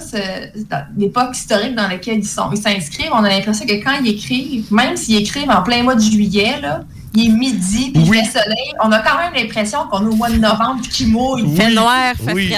[0.95, 4.71] l'époque historique dans laquelle ils sont, ils s'inscrivent, on a l'impression que quand ils écrivent,
[4.71, 6.81] même s'ils écrivent en plein mois de juillet, là,
[7.15, 8.19] il est midi, puis Oui.
[8.21, 10.91] il fait soleil, on a quand même l'impression qu'on est au mois de novembre, puis
[10.91, 11.45] qu'il mouille.
[11.47, 12.53] Il fait noir, fait Oui.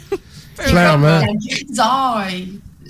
[0.56, 1.20] Clairement.
[1.20, 1.26] La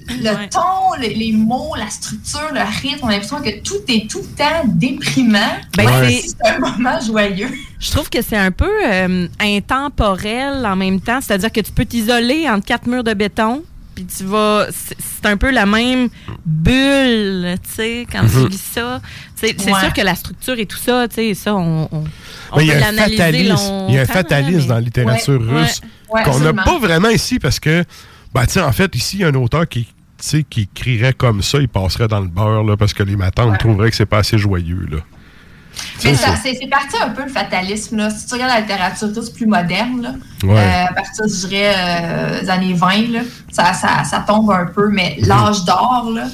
[0.09, 4.09] le ton, le- les mots, la structure, le rythme, on a l'impression que tout est
[4.11, 5.57] tout le temps déprimant.
[5.77, 7.51] Ben, même c'est- si c'est un moment joyeux.
[7.79, 11.21] Je trouve que c'est un peu euh, intemporel en même temps.
[11.21, 13.63] C'est-à-dire que tu peux t'isoler entre quatre murs de béton,
[13.95, 14.67] puis tu vas.
[14.71, 16.09] C'est un peu la même
[16.47, 18.49] bulle, tu sais, quand tu Mhm.
[18.49, 19.01] lis ça.
[19.37, 19.81] C'est Ouais.
[19.81, 21.89] sûr que la structure et tout ça, tu sais, ça, on,
[22.53, 24.81] on, il y a un fatalisme, il y a un longtemps, fatalisme mais- dans la
[24.81, 25.81] littérature Ouais, russe
[26.11, 27.85] ouais, ouais, qu'on n'a pas vraiment ici parce que,
[28.35, 29.89] ben, tu en fait, ici, il y a un auteur qui,
[30.51, 33.91] qui écrirait comme ça, il passerait dans le beurre, là, parce que les matins trouveraient
[33.91, 34.99] que c'est pas assez joyeux, là.
[36.05, 37.97] Mais Ça, c'est- parti un peu le fatalisme.
[37.97, 38.11] Là.
[38.11, 40.15] Si tu regardes la littérature plus moderne, là,
[40.45, 40.59] Ouais.
[40.59, 44.67] euh, à partir, je dirais, euh, des années 20, là, ça, ça, ça tombe un
[44.67, 44.91] peu.
[44.91, 46.27] Mais l'âge d'or, là,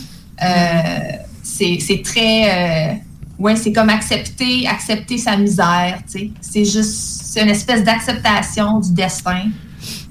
[0.43, 1.13] euh,
[1.43, 3.01] c'est c'est très.
[3.39, 6.01] ouais, c'est comme accepter, accepter sa misère.
[6.41, 7.23] C'est juste.
[7.25, 9.51] C'est une espèce d'acceptation du destin.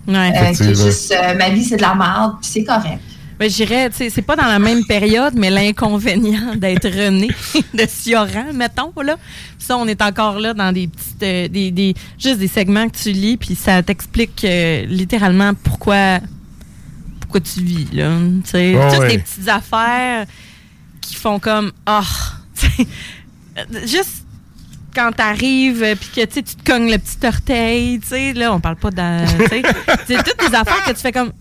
[0.08, 0.16] Ouais.
[0.16, 0.86] euh, qui est Effectivement.
[0.86, 1.12] juste.
[1.12, 3.00] euh, ma vie, c'est de la merde, puis c'est correct.
[3.40, 7.28] Ben, je dirais, tu sais, c'est pas dans la même période, mais l'inconvénient d'être rené
[7.74, 9.16] de Sioran, mettons, là.
[9.60, 12.98] Ça, on est encore là dans des petites, euh, des, des, juste des segments que
[12.98, 16.20] tu lis, puis ça t'explique euh, littéralement pourquoi,
[17.20, 18.10] pourquoi tu vis, là.
[18.44, 19.08] Tu sais, Oh, toutes ouais.
[19.10, 20.26] des petites affaires
[21.02, 22.02] qui font comme, ah,
[22.60, 22.88] tu sais,
[23.60, 24.26] euh, juste
[24.98, 28.34] quand t'arrives euh, puis que tu sais, tu te cognes le petit orteil, tu sais,
[28.34, 29.62] là, on parle pas de, tu sais,
[30.08, 31.32] c'est toutes des affaires que tu fais comme,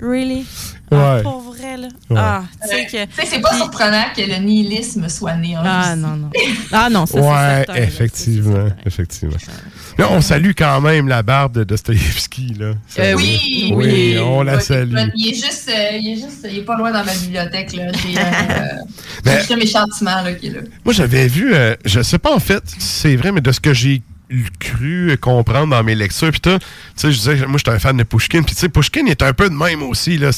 [0.00, 0.46] really?
[0.92, 1.22] Ah, Ouais.
[1.22, 1.86] pour vrai, là.
[2.10, 2.16] Ouais.
[2.18, 3.04] Ah, tu sais que.
[3.04, 6.00] Tu sais, c'est pas surprenant que le nihilisme soit né en Ah, Russie.
[6.02, 6.30] non, non.
[6.72, 7.78] Ah, non, ça, c'est ouais, là.
[7.80, 9.36] effectivement, effectivement.
[9.98, 12.74] Là, on salue quand même la barbe de Dostoïevski, là.
[12.98, 14.94] Euh, oui, oui, on la salue.
[15.14, 17.90] Il est juste, euh, il est juste, il est pas loin dans ma bibliothèque là.
[17.92, 18.22] J'ai euh,
[19.24, 20.60] Ben- là qui est là.
[20.84, 23.60] Moi, j'avais vu, euh, je sais pas en fait, si c'est vrai, mais de ce
[23.60, 24.02] que j'ai
[24.58, 26.64] cru comprendre dans mes lectures, puis tout, tu
[26.96, 29.22] sais, je disais, moi, j'étais un fan de Pushkin, puis tu sais, Pushkin, il est
[29.22, 30.30] un peu de même aussi, là,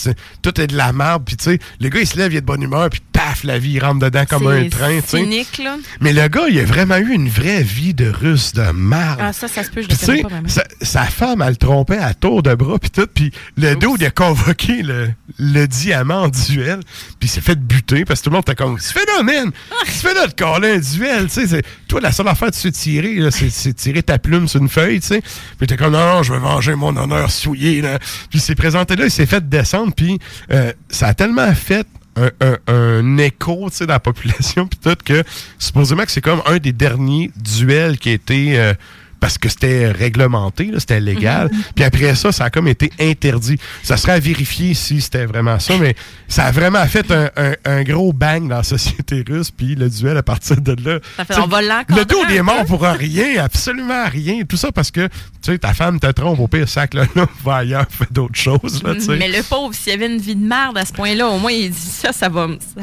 [0.42, 2.40] tout est de la merde, puis tu sais, le gars, il se lève, il est
[2.40, 5.62] de bonne humeur, puis paf, la vie rentre dedans comme un train, tu sais.
[5.62, 5.76] là.
[6.00, 9.20] Mais le gars, il a vraiment eu une vraie vie de russe de marde.
[9.22, 10.48] Ah, ça, ça se peut, je le pas vraiment.
[10.48, 13.06] sa, sa femme, elle le trompait à tour de bras, puis tout.
[13.12, 16.80] Puis le dos, il a convoqué le, le diamant en duel,
[17.20, 19.22] puis il s'est fait buter, parce que tout le monde était comme, tu fais là,
[19.22, 19.50] man!
[19.84, 21.62] Tu fais là de coller un duel, tu sais.
[21.88, 23.50] Toi, la seule affaire tu sais tirer, là, c'est
[23.82, 25.22] tirer ta plume sur une feuille, tu sais.
[25.58, 27.98] Puis t'es comme, non, je vais venger mon honneur souillé, là.
[27.98, 30.18] Puis il s'est présenté là, il s'est fait descendre, puis
[30.52, 31.86] euh, ça a tellement fait
[32.16, 35.24] un, un- un écho tu sais, dans la population puis tout que
[35.58, 38.74] supposément que c'est comme un des derniers duels qui a été euh,
[39.22, 41.48] parce que c'était réglementé, c'était légal.
[41.76, 43.56] Puis après ça, ça a comme été interdit.
[43.84, 45.94] Ça serait à vérifier si c'était vraiment ça, mais
[46.26, 49.52] ça a vraiment fait un, un- un gros bang dans la société russe.
[49.52, 50.98] Puis le duel à partir de là.
[51.16, 52.66] Ça fait, on va Le dos, il est un mort peu.
[52.66, 54.42] pour rien, absolument rien.
[54.42, 57.26] Tout ça parce que tu sais, ta femme te trompe au pire sac là, là
[57.44, 58.82] va ailleurs, fait d'autres choses.
[58.82, 58.94] Là.
[59.16, 61.70] Mais le pauvre, s'il avait une vie de merde à ce point-là, au moins, il
[61.70, 62.82] dit ça, ça va, ça,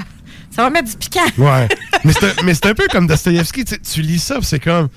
[0.51, 1.19] ça va mettre du piquant.
[1.37, 1.67] Ouais.
[2.05, 3.65] mais c'est un, un peu comme Dostoevsky.
[3.65, 4.87] Tu, lis ça, c'est comme.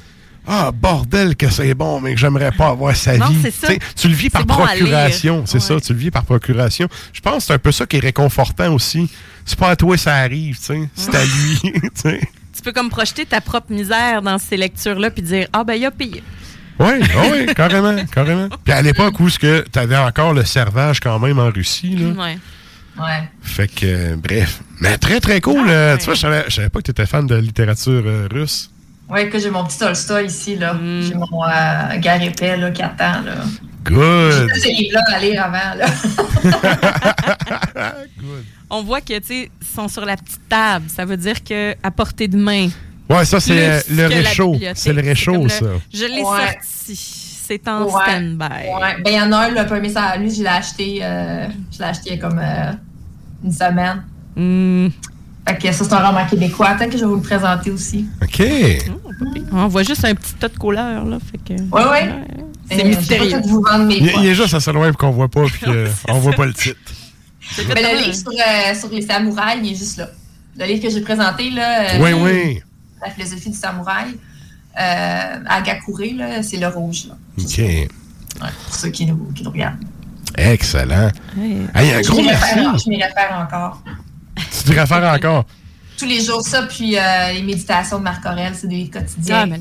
[0.47, 3.39] Ah, bordel, que c'est bon, mais que j'aimerais pas avoir sa Non, vie.
[3.43, 3.69] c'est ça.
[3.69, 5.45] Tu sais, Tu le vis par bon procuration.
[5.47, 6.89] C'est ça, tu le vis par procuration.
[7.13, 9.09] Je pense que c'est un peu ça qui est réconfortant aussi.
[9.45, 10.89] C'est pas à toi, ça arrive, tu sais.
[10.95, 11.73] C'est à lui,
[12.55, 15.85] tu peux comme projeter ta propre misère dans ces lectures-là puis dire Ah, ben, il
[15.85, 16.23] a pire.
[16.79, 16.93] Oui,
[17.33, 18.49] oui, carrément, carrément.
[18.65, 22.09] Puis à l'époque où tu avais encore le servage quand même en Russie, là.
[22.11, 22.39] Ouais.
[22.99, 23.29] Ouais.
[23.41, 24.61] Fait que, euh, bref.
[24.81, 25.65] Mais très, très cool.
[25.69, 28.03] Ah, euh, Tu vois, je savais, je savais pas que tu étais fan de littérature
[28.05, 28.71] euh, russe.
[29.13, 30.73] Ouais, que j'ai mon petit Tolstoy ici, là.
[30.75, 31.03] Mm.
[31.03, 33.35] J'ai mon euh, là, qui attend, là.
[33.85, 34.49] Good.
[34.55, 35.87] J'ai ces livres-là à lire avant, là.
[38.71, 40.87] On voit que, tu sais, ils sont sur la petite table.
[40.89, 42.69] Ça veut dire que à portée de main.
[43.11, 44.57] Ouais, ça, c'est euh, le la réchaud.
[44.75, 45.67] C'est le réchaud, le- ça.
[45.93, 46.59] Je l'ai Ouais.
[46.63, 46.97] sorti.
[46.97, 47.91] C'est en Ouais.
[47.91, 48.69] stand-by.
[48.81, 49.03] Ouais.
[49.05, 51.79] Ben, il y en a un, le premier, ça, lui, je l'ai acheté, euh, je
[51.81, 52.73] l'ai acheté il y a comme euh,
[53.45, 54.05] une semaine.
[54.37, 54.89] Hmm.
[55.49, 56.75] Fait que ça, c'est un roman québécois.
[56.75, 58.07] Peut-être que je vais vous le présenter aussi.
[58.23, 58.43] OK.
[59.53, 61.19] On voit juste un petit tas de couleurs, là.
[61.31, 61.61] Fait que...
[61.63, 62.13] Ouais, ouais.
[62.71, 63.31] C'est Euh, mystérieux.
[63.31, 65.29] Je vais pas vous vendre mes Il, il est juste assez loin pour qu'on voit
[65.29, 65.61] pas puis
[66.07, 66.79] qu'on voit pas le titre.
[67.75, 70.09] Mais le livre sur, euh, sur les samouraïs, il est juste là.
[70.57, 71.95] Le livre que j'ai présenté, là.
[71.95, 72.63] euh, Oui, oui.
[73.05, 74.09] La philosophie du samouraï.
[74.81, 77.15] Euh, à Gakure, là, c'est le rouge, là.
[77.39, 77.59] OK.
[77.59, 77.89] Ouais,
[78.65, 79.77] pour ceux qui nous, qui nous regardent.
[80.39, 81.11] Excellent.
[81.75, 82.85] Hey, un Je gros m'y réfère- merci.
[82.87, 83.83] Je m'y réfère encore.
[84.65, 85.45] Tu te réfères encore.
[85.99, 89.49] Tous les jours, ça, puis euh, les méditations de Marc Aurel, c'est des quotidiens.
[89.53, 89.57] Ah,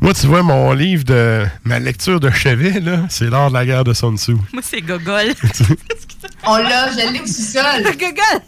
[0.00, 3.64] Moi, tu vois, mon livre de ma lecture de chevet, là, c'est l'art de la
[3.64, 4.32] guerre de Sun Tzu.
[4.52, 5.32] Moi, c'est Gogol.
[6.46, 7.82] On l'a, je l'ai au sous-sol.
[7.84, 8.40] Gogol!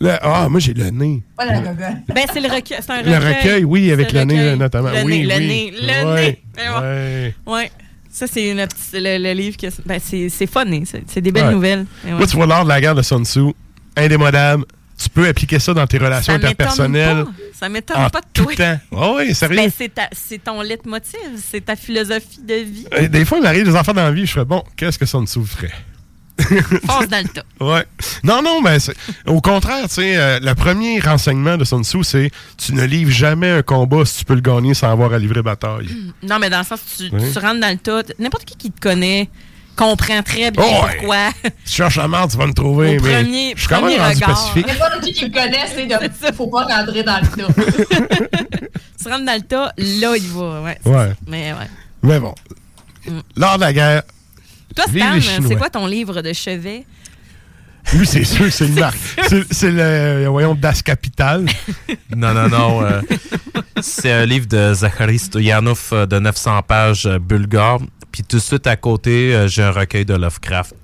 [0.00, 1.22] Là, ah, moi, j'ai le nez.
[1.36, 1.96] Pas la gogole.
[2.14, 2.78] Ben, c'est le recueil.
[2.80, 3.34] C'est un Le recueil.
[3.36, 4.58] recueil, oui, avec le nez, recueil.
[4.58, 4.90] notamment.
[4.90, 5.46] Le oui, nez, le oui.
[5.46, 6.42] nez, le Ouais, nez.
[6.56, 6.80] Mais bon.
[6.80, 7.34] ouais.
[7.46, 7.72] Ouais.
[8.10, 9.66] Ça, c'est une petite- le, le livre que.
[9.84, 10.84] Ben, c'est c'est funny.
[11.06, 11.52] C'est des belles Ouais.
[11.52, 11.86] nouvelles.
[12.06, 13.52] Moi, tu vois, l'art de la guerre de Sun Tzu,
[13.96, 14.64] indémodable.
[15.00, 17.24] Tu peux appliquer ça dans tes relations Ça interpersonnelles.
[17.24, 17.30] pas.
[17.58, 18.54] Ça m'étonne pas de tout toi.
[18.56, 18.78] temps.
[18.90, 19.56] Oh, oui, sérieux.
[19.56, 19.70] Ben,
[20.12, 22.86] c'est ton leitmotiv, c'est ta philosophie de vie.
[22.94, 25.06] Euh, Des fois, il m'arrive des enfants dans la vie, je fais bon, qu'est-ce que
[25.06, 25.72] Sun Tzu ferait?
[26.86, 27.42] Force dans le tas.
[27.60, 27.84] Ouais.
[28.22, 28.78] Non, non, mais
[29.26, 33.10] au contraire, tu sais, euh, le premier renseignement de Sun Tzu, c'est tu ne livres
[33.10, 35.88] jamais un combat si tu peux le gagner sans avoir à livrer bataille.
[36.22, 37.32] Non, mais dans le sens, tu, Oui.
[37.32, 38.02] tu rentres dans le tas.
[38.20, 39.28] N'importe qui qui te connaît
[39.78, 40.96] comprend très bien Oh, ouais.
[40.98, 41.30] pourquoi.
[41.42, 42.98] Tu cherches la merde, tu vas me trouver.
[42.98, 44.28] Au mais premier- je suis quand même rendu regard.
[44.30, 44.66] pacifique.
[44.66, 46.34] N'importe qui qui me connaît, c'est de.
[46.34, 47.48] Faut pas rentrer dans le tas.
[49.02, 50.60] Tu rentres dans le tas, là, il va.
[50.62, 51.12] Ouais.
[51.26, 51.68] Mais ouais.
[52.02, 52.34] Mais bon.
[53.06, 53.20] Mm.
[53.36, 54.02] L'art de la guerre,
[54.74, 56.84] Toi, Stan, c'est quoi ton livre de chevet?
[57.94, 58.98] lui, c'est sûr que c'est une marque.
[59.50, 61.46] C'est- le, voyons, Das Capital.
[62.14, 62.82] Non, non, non.
[62.82, 63.00] euh,
[63.80, 67.78] c'est un livre de Zachary Stoyanov euh, de 900 pages euh, bulgare.
[68.12, 70.74] Puis tout de suite à côté, euh, j'ai un recueil de Lovecraft.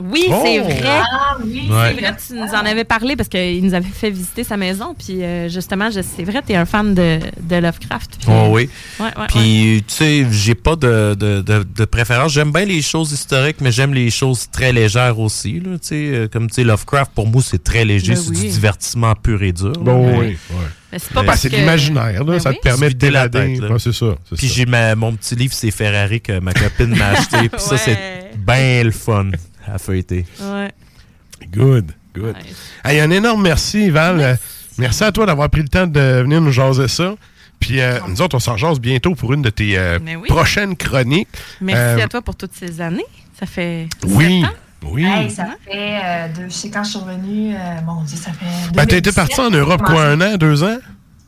[0.00, 0.42] Oui, Oh!
[0.44, 0.80] c'est vrai.
[0.84, 1.94] Ah oui, Ouais.
[1.94, 4.94] C'est vrai, tu nous en avais parlé parce qu'il nous avait fait visiter sa maison.
[4.98, 8.16] Puis euh, justement, c'est vrai, tu es un fan de, de Lovecraft.
[8.18, 8.68] Puis, Oh oui.
[8.98, 9.26] Ouais, ouais, ouais.
[9.28, 12.32] Puis, tu sais, j'ai pas de, de, de, de préférence.
[12.32, 15.60] J'aime bien les choses historiques, mais j'aime les choses très légères aussi.
[15.60, 18.14] Là, tu sais, euh, comme tu sais, Lovecraft, pour moi, c'est très léger.
[18.14, 18.40] Ben c'est oui.
[18.40, 19.68] du divertissement pur et dur.
[19.68, 20.36] là, Bon, mais- oui.
[20.92, 21.54] Mais c'est pas Ben, parce que...
[21.54, 22.32] l'imaginaire, là.
[22.32, 22.56] Ben ça oui.
[22.56, 23.76] te permet de vider la tête, là.
[23.78, 24.14] C'est ça.
[24.36, 27.48] Puis j'ai mon petit livre, c'est Ferrari que ma copine m'a acheté.
[27.48, 27.98] Puis ça, c'est
[28.36, 29.30] bien le fun
[29.72, 30.24] à feuilleter.
[30.40, 30.72] Ouais.
[31.52, 32.34] Good, good.
[32.36, 32.90] Ouais.
[32.92, 34.20] Hey, un énorme merci, Val.
[34.20, 34.34] Euh,
[34.76, 37.14] Merci à toi d'avoir pris le temps de venir nous jaser ça.
[37.60, 40.26] Puis euh, nous autres, on s'en jase bientôt pour une de tes euh, oui.
[40.26, 41.28] prochaines chroniques.
[41.60, 43.04] Merci Euh, à toi pour toutes ces années.
[43.38, 44.90] Ça fait Oui, sept ans.
[44.90, 45.04] oui.
[45.04, 46.00] Hey, ça fait.
[46.04, 47.54] Euh, deux, je sais quand je suis revenue.
[47.54, 48.44] euh, mon Dieu, ça fait.
[48.74, 50.78] Ben, t'as été 2017, parti en Europe, quoi, un an, deux ans?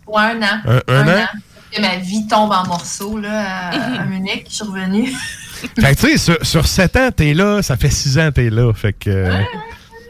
[0.08, 0.60] Ouais, un an.
[0.66, 1.26] Un- un an?
[1.72, 4.46] Et ma vie tombe en morceaux, là, à, à Munich.
[4.48, 5.12] Je suis revenue.
[5.80, 8.50] Fait que, tu sais, sur, sur sept ans, t'es là, ça fait six ans, t'es
[8.50, 8.72] là.
[8.74, 9.10] Fait que.
[9.10, 9.40] euh,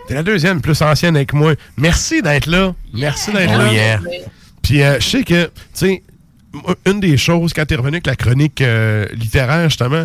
[0.09, 1.55] T'es la deuxième plus ancienne avec moi.
[1.77, 2.75] Merci d'être là.
[2.95, 3.73] Merci d'être Oh là.
[3.73, 4.01] yeah.
[4.63, 6.03] Puis euh, je sais que, tu sais,
[6.87, 10.05] une des choses, quand t'es revenu avec la chronique euh, littéraire, justement,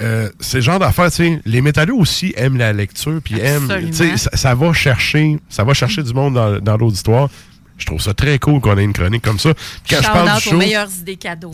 [0.00, 3.70] euh, c'est le genre d'affaires, tu sais, les métalleux aussi aiment la lecture, puis aiment,
[3.86, 7.28] tu sais, ça, ça va chercher, ça va chercher du monde dans, dans l'auditoire.
[7.76, 9.52] Je trouve ça très cool qu'on ait une chronique comme ça.
[9.52, 11.50] Puis quand je parle Shout-out du aux show, meilleures idées cadeaux.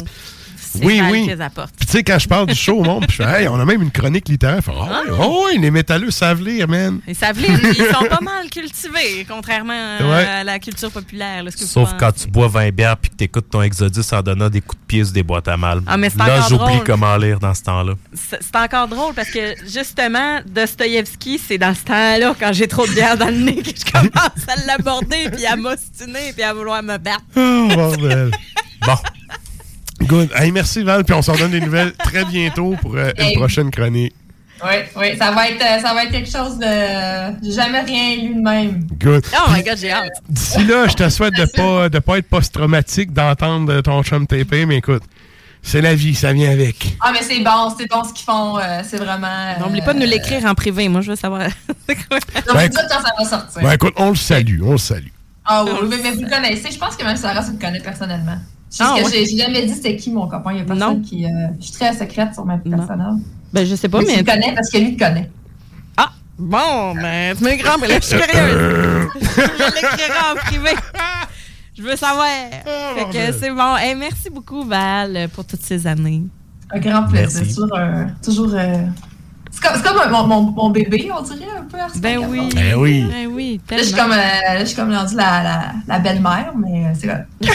[0.73, 1.27] C'est Oui, oui.
[1.27, 3.59] puis tu sais, quand je parle du show au monde, puis je fais, hey, on
[3.59, 4.63] a même une chronique littéraire.
[4.63, 5.03] Fait, Ah.
[5.11, 7.01] oh, oh, oui, les métalleux savent lire, man.
[7.09, 10.25] Ils savent lire, ils sont pas mal cultivés, contrairement à, Ouais.
[10.27, 11.43] à la culture populaire.
[11.43, 14.03] là, ce que vous Sauf quand tu bois 20 bières puis que t'écoutes ton Exodus
[14.13, 15.83] en donnant des coups de pied sur des boîtes à mal.
[15.87, 17.95] Ah, mais c'est Là, j'oublie comment lire dans ce temps-là.
[18.15, 22.87] C'est c'est encore drôle parce que justement, Dostoïevski, c'est dans ce temps-là, quand j'ai trop
[22.87, 26.53] de bière dans le nez, que je commence à l'aborder, puis à m'ostiner, puis à
[26.55, 27.23] vouloir me battre.
[27.37, 28.31] Oh, bordel.
[28.87, 28.95] bon.
[30.11, 30.31] Good.
[30.35, 33.35] Hey, merci, Val, puis on s'en donne des nouvelles très bientôt pour euh, une Hey.
[33.37, 34.13] prochaine chronique.
[34.63, 37.45] Oui, oui, ça va être, euh, ça va être quelque chose de.
[37.45, 38.87] J'ai jamais rien lu de même.
[39.01, 39.25] Good.
[39.35, 40.11] Oh my god, j'ai hâte.
[40.29, 44.67] D'ici là, je te souhaite de pas, de pas être post-traumatique d'entendre ton chum taper,
[44.67, 45.03] mais écoute,
[45.63, 46.95] c'est la vie, ça vient avec.
[47.01, 48.59] Ah, mais c'est bon, c'est bon ce qu'ils font.
[48.59, 49.59] euh, c'est vraiment.
[49.61, 50.89] N'oublie pas de nous l'écrire en privé.
[50.91, 51.43] Moi, je veux savoir.
[51.89, 52.19] c'est quoi?
[52.19, 53.63] Donc, Ben, vous quand ça va sortir.
[53.63, 55.07] Ben écoute, on le salue, on le salue.
[55.47, 56.71] Ah oui, mais, mais vous le connaissez.
[56.71, 58.37] Je pense que même Sarah, ça le connaît personnellement.
[58.79, 59.25] Ah, que ouais.
[59.27, 60.53] j'ai jamais dit c'était qui mon copain.
[60.53, 61.25] Il y a personne qui.
[61.25, 61.29] euh,
[61.59, 63.15] je suis très secrète sur ma vie personnelle.
[63.53, 64.07] Ben, je sais pas, mais.
[64.07, 64.13] mais.
[64.15, 65.31] Tu le connais parce que lui le connaît.
[65.97, 69.09] Ah, bon, ben, tu mets grand, mais là, je suis curieuse.
[69.23, 70.71] je l'écrirai en privé.
[71.77, 72.27] Je veux savoir.
[72.95, 73.77] fait que c'est bon.
[73.77, 76.23] Hey, merci beaucoup, Val, pour toutes ces années.
[76.73, 77.41] Un grand plaisir.
[77.41, 77.55] Merci.
[77.57, 77.77] Toujours.
[77.77, 78.85] euh, toujours euh,
[79.51, 81.79] c'est comme, mon, mon, mon bébé, on dirait un peu.
[81.99, 82.49] Ben oui.
[82.55, 83.07] Ben oui.
[83.11, 85.99] Ben oui, Là, je suis comme, euh, là, je suis comme rendue la, la, la
[85.99, 87.27] belle-mère, mais c'est vrai.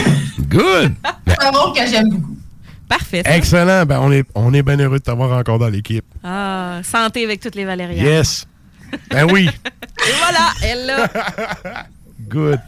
[0.48, 0.94] Good.
[1.26, 2.36] C'est un rôle que j'aime beaucoup.
[2.88, 3.22] Parfait.
[3.24, 3.36] ça.
[3.36, 3.84] Excellent.
[3.84, 6.04] Ben, on est, on est bien heureux de t'avoir encore dans l'équipe.
[6.22, 8.02] Ah, santé avec toutes les Valérias.
[8.04, 8.46] Yes.
[9.10, 9.48] Ben oui.
[9.48, 11.08] Et voilà, elle là.
[12.28, 12.60] Good.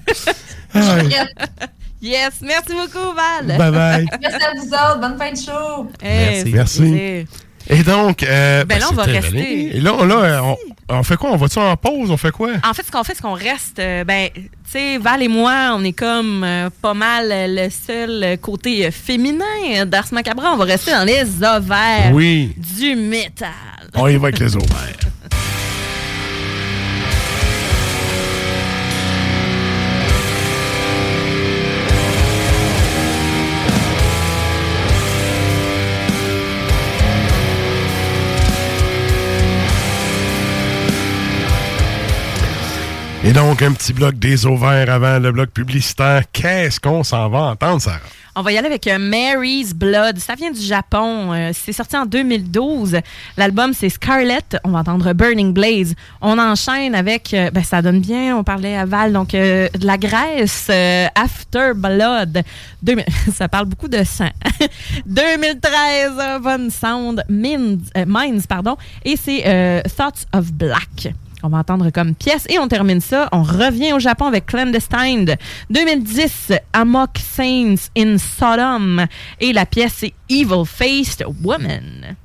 [2.00, 3.56] yes, merci beaucoup, Val.
[3.58, 4.06] Bye bye.
[4.20, 5.00] Merci à vous autres.
[5.00, 5.90] Bonne fin de show.
[6.02, 7.26] Hey, c'est Merci.
[7.70, 9.76] Et donc, euh, Ben là, on c'est va rester.
[9.76, 10.56] Et là, on, là, euh, on,
[10.96, 11.30] on fait quoi?
[11.32, 12.10] On va-tu en pause?
[12.10, 12.50] On fait quoi?
[12.64, 13.78] En fait, ce qu'on fait, c'est qu'on reste.
[13.78, 18.38] euh, ben, tu sais, Val et moi, on est comme euh, pas mal le seul
[18.40, 20.52] côté féminin d'Ars Macabra.
[20.54, 22.54] On va rester dans les ovaires Oui.
[22.56, 23.50] du métal.
[23.94, 24.96] On y va avec les ovaires.
[43.24, 46.22] Et donc, un petit bloc des ovaires avant le bloc publicitaire.
[46.32, 47.98] Qu'est-ce qu'on s'en va entendre, Sarah?
[48.36, 50.20] On va y aller avec euh, Mary's Blood.
[50.20, 51.32] Ça vient du Japon.
[51.32, 52.98] Euh, c'est sorti en 2012.
[53.36, 54.44] L'album, c'est Scarlet.
[54.62, 55.96] On va entendre Burning Blaze.
[56.20, 59.98] On enchaîne avec, euh, ben, ça donne bien, on parlait à Val, donc de la
[59.98, 60.70] Grèce,
[61.16, 62.44] After Blood.
[62.82, 63.04] 2000
[63.34, 64.30] ça parle beaucoup de sang.
[65.06, 68.76] 2013, euh, Von Sound, Minds, Minds, pardon.
[69.04, 71.12] Et c'est Thoughts of Black.
[71.42, 73.28] On va entendre comme pièce et on termine ça.
[73.30, 75.36] On revient au Japon avec Clandestine.
[75.70, 79.06] 2010, Amok Saints in Sodom.
[79.40, 82.16] Et la pièce, c'est Evil Faced Woman.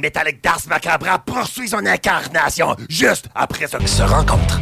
[0.00, 4.60] Métallique d'Ars Macabra poursuit son incarnation juste après ce se rencontre.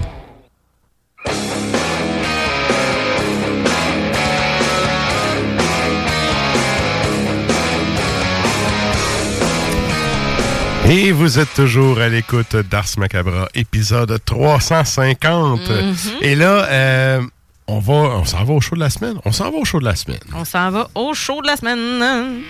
[10.91, 15.69] Et vous êtes toujours à l'écoute d'Ars Macabra, épisode 350.
[15.69, 15.95] Mhm.
[16.23, 17.21] Et là, euh,
[17.67, 19.21] on va, on s'en va au show de la semaine.
[19.27, 20.21] On s'en va au show de la semaine.
[20.35, 22.41] On s'en va au show de la semaine.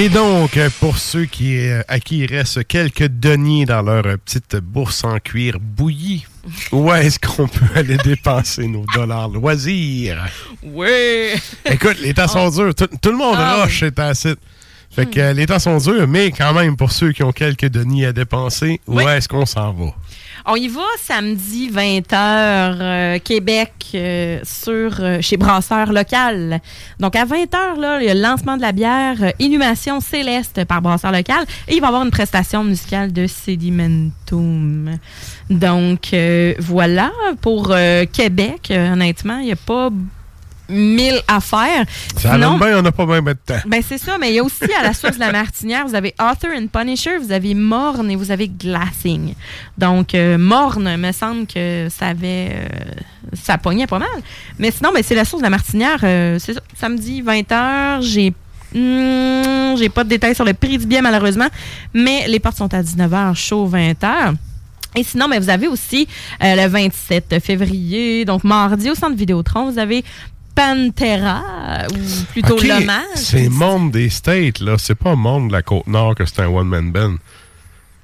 [0.00, 4.16] Et donc, pour ceux qui, euh, à qui il reste quelques deniers dans leur euh,
[4.16, 6.24] petite bourse en cuir bouillie,
[6.72, 10.24] où est-ce qu'on peut aller dépenser nos dollars loisirs?
[10.62, 10.88] Oui.
[11.66, 12.74] Écoute, les temps sont durs.
[12.74, 14.38] Tout, tout le monde Ah site.
[14.90, 17.68] Fait que euh, les temps sont durs, mais quand même, pour ceux qui ont quelques
[17.68, 19.04] deniers à dépenser, où Oui.
[19.04, 19.94] est-ce qu'on s'en va?
[20.46, 26.60] On y va samedi 20h Québec euh, sur euh, chez Brasseur Local.
[26.98, 30.64] Donc à 20h là, il y a le lancement de la bière euh, Inhumation Céleste
[30.64, 34.98] par Brasseur Local et il va y avoir une prestation musicale de Sedimentum.
[35.48, 37.10] Donc euh, voilà
[37.40, 39.90] pour euh, Québec, euh, honnêtement, il n'y a pas
[40.70, 41.84] mille affaires.
[42.16, 43.58] Ça Sinon- bien, on n'a pas bien de temps.
[43.66, 45.94] ben c'est ça, mais il y a aussi à la source de la Martinière, vous
[45.94, 49.34] avez Author and Punisher, vous avez Morne et vous avez Glassing.
[49.76, 52.68] Donc euh, Morne, me semble que ça avait euh,
[53.34, 54.08] ça pognait pas mal.
[54.58, 58.32] Mais sinon, ben, c'est la source de la Martinière, euh, c'est ça, samedi 20h, j'ai
[58.74, 61.48] hmm, j'ai pas de détails sur le prix du billet malheureusement,
[61.94, 64.34] mais les portes sont à 19h, chaud 20h.
[64.96, 66.08] Et sinon, ben, vous avez aussi
[66.42, 70.04] euh, le 27 février, donc mardi au centre Vidéotron, vous avez
[70.60, 73.04] Pantera, ou plutôt l'hommage.
[73.16, 74.76] C'est monde des States, là.
[74.78, 77.14] C'est pas monde de la Côte-Nord que c'est un one-man band.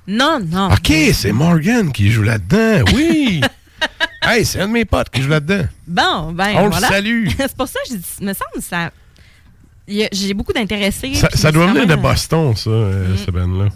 [0.08, 0.72] Non, non.
[0.72, 2.90] OK, c'est Morgan qui joue là-dedans.
[2.94, 3.42] Oui!
[4.22, 5.66] hey, c'est un de mes potes qui joue là-dedans.
[5.86, 7.28] Bon, ben On le salue.
[7.36, 8.90] c'est pour ça que dit, me semble ça.
[9.86, 11.12] J'ai beaucoup d'intéressés.
[11.14, 13.16] Ça, doit venir de Boston, ça, euh, Mm.
[13.18, 13.68] ce band-là.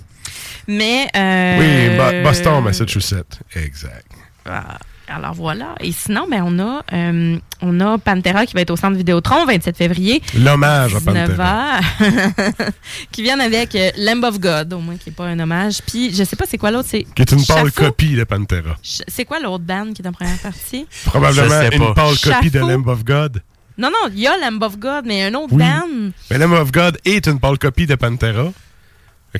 [0.66, 1.06] Mais.
[1.14, 3.40] euh, Oui, Bo- Boston, Massachusetts.
[3.54, 4.06] Exact.
[4.46, 4.78] ah,
[5.12, 5.74] Alors voilà.
[5.80, 9.44] Et sinon, ben, on, a, euh, on a Pantera qui va être au centre Vidéotron
[9.44, 10.22] 27 février.
[10.38, 11.80] L'hommage à 19 Pantera.
[13.10, 15.78] qui viennent avec euh, Lamb of God, au moins, qui n'est pas un hommage.
[15.86, 16.88] Puis, je sais pas c'est quoi l'autre?
[16.88, 18.76] C'est Qui est une pâle copie de Pantera.
[18.82, 20.86] C'est quoi l'autre band qui est en première partie?
[21.04, 21.94] Probablement une pas.
[21.94, 22.60] pâle copie de?
[22.60, 23.42] Lamb of God.
[23.78, 25.58] Non, non, il y a Lamb of God, mais un autre Oui.
[25.62, 26.10] band.
[26.30, 28.52] Mais Lamb of God est une pâle copie de Pantera.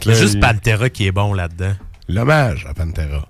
[0.05, 1.75] Là, juste il- Pantera qui est bon là-dedans.
[2.09, 3.29] L'hommage à Pantera.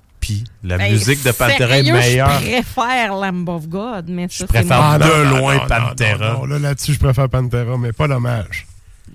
[0.62, 2.40] La Ben, musique de Pantera est meilleure.
[2.40, 6.32] Je préfère Lamb of God, mais ça, Je préfère de non, loin non, Pantera.
[6.32, 8.66] non, non, là, là-dessus, je préfère Pantera, mais pas l'hommage.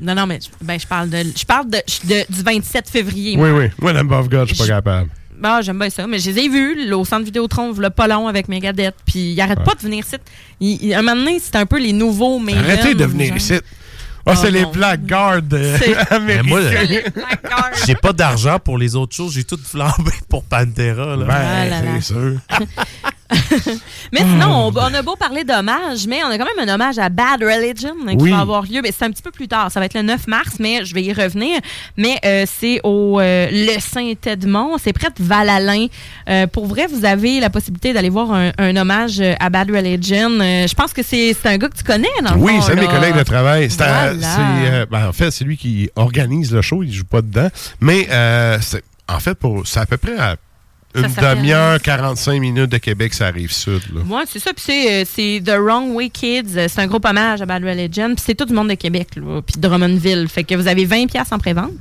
[0.02, 3.38] Non, non, mais je- ben, je parle, de, je parle de, de- du 27 février.
[3.38, 3.60] Oui, moi.
[3.60, 3.66] oui.
[3.80, 5.10] Moi, Lamb of God, je suis pas capable.
[5.40, 6.08] Bah, j'aime bien ça.
[6.08, 8.96] Mais je les ai vus là, au centre Vidéotron, le pas long avec Megadeth.
[9.06, 10.16] Puis ils arrêtent pas de venir ici.
[10.62, 13.56] Il- il- un moment donné, c'est un peu les nouveaux mais Arrêtez de venir ici.
[14.28, 14.66] Ah, Oh, c'est les.
[14.66, 17.12] Blackguards euh, C'est- Mais moi, américains.
[17.86, 19.34] j'ai pas d'argent pour les autres choses.
[19.34, 21.16] J'ai tout flambé pour Pantera.
[21.16, 21.26] Là.
[21.26, 22.34] Ben, Ah c'est sûr.
[24.14, 27.00] Mais sinon, on, on a beau parler d'hommage, mais on a quand même un hommage
[27.00, 28.32] à Bad Religion hein, qui Oui.
[28.32, 28.82] va avoir lieu.
[28.84, 29.72] Mais c'est un petit peu plus tard.
[29.72, 31.60] Ça va être le 9 mars, mais je vais y revenir.
[31.98, 34.78] Mais euh, c'est au euh, Le Saint-Edmond.
[34.78, 35.88] C'est près de Val-Alain.
[36.30, 40.30] Euh, pour vrai, vous avez la possibilité d'aller voir un, un hommage à Bad Religion.
[40.40, 42.82] Je pense que c'est un gars que tu connais, dans le Oui, c'est un de
[42.82, 43.70] mes collègues de travail.
[43.70, 44.86] Voilà.
[44.86, 46.84] ben, en fait, c'est lui qui organise le show.
[46.84, 47.50] Il joue pas dedans.
[47.80, 48.08] Mais
[48.62, 50.36] c'est- en fait, pour, c'est à peu près à
[50.96, 53.82] une demi-heure, 45 minutes de Québec, ça arrive sud.
[53.94, 54.02] Là.
[54.02, 54.52] Ouais, c'est ça.
[54.54, 56.58] Puis c'est, euh, The Wrong Way Kids.
[56.58, 58.08] Euh, C'est un groupe hommage à Bad Religion.
[58.16, 59.42] Puis c'est tout du monde de Québec, là.
[59.42, 60.28] Puis de Drummondville.
[60.28, 61.72] Fait que vous avez 20$ piastres en pré-vente.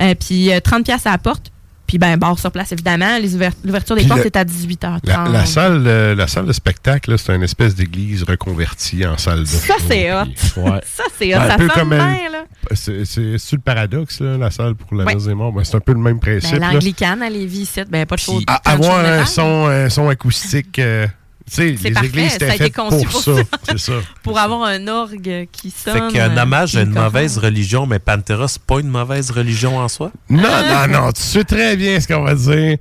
[0.00, 1.50] Euh, puis euh, 30$ piastres à la porte.
[1.88, 3.18] Puis ben, bar sur place, évidemment.
[3.64, 5.00] L'ouverture des Puis portes le- est à 18h30.
[5.04, 9.16] La, la salle, euh, la salle de spectacle, là, c'est une espèce d'église reconvertie en
[9.16, 10.26] salle de Ça, c'est hot.
[10.26, 10.80] Puis, ouais.
[10.84, 11.38] Ça, c'est hot.
[11.40, 12.44] Ben, un peu comme bien, elle- là.
[12.74, 15.14] C'est c'est- c'est-tu le paradoxe, là, la salle pour la Ouais.
[15.14, 15.52] messe des morts?
[15.52, 16.52] Ben, c'est un peu le même principe.
[16.52, 16.72] Ben, là.
[16.74, 20.78] L'anglicane à Lévis, ici, ben, pas de de avoir un son, un son acoustique.
[20.78, 21.06] euh,
[21.54, 23.34] sais, C'est les parfait, églises ça a étaient été faites conçu pour, pour ça.
[23.36, 23.42] ça.
[23.70, 23.92] C'est ça.
[24.22, 26.10] Pour avoir un orgue qui sonne.
[26.10, 29.78] Fait qu'un euh, hommage à une mauvaise religion, mais Pantera, c'est pas une mauvaise religion
[29.78, 30.10] en soi?
[30.28, 32.76] Non, non, non, tu sais très bien ce qu'on va dire.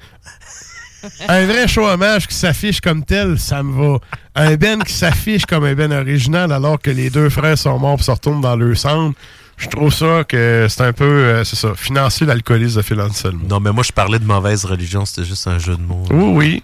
[1.30, 4.00] Un vrai show hommage qui s'affiche comme tel, ça me va.
[4.36, 7.98] Un Ben qui s'affiche comme un Ben original alors que les deux frères sont morts
[8.00, 9.18] et se retournent dans leur centre,
[9.58, 13.46] je trouve ça que c'est un peu, euh, c'est ça, financer l'alcoolisme de Phil Anselmo.
[13.50, 16.04] Non, mais moi, je parlais de mauvaise religion, c'était juste un jeu de mots.
[16.12, 16.64] Oui, oui.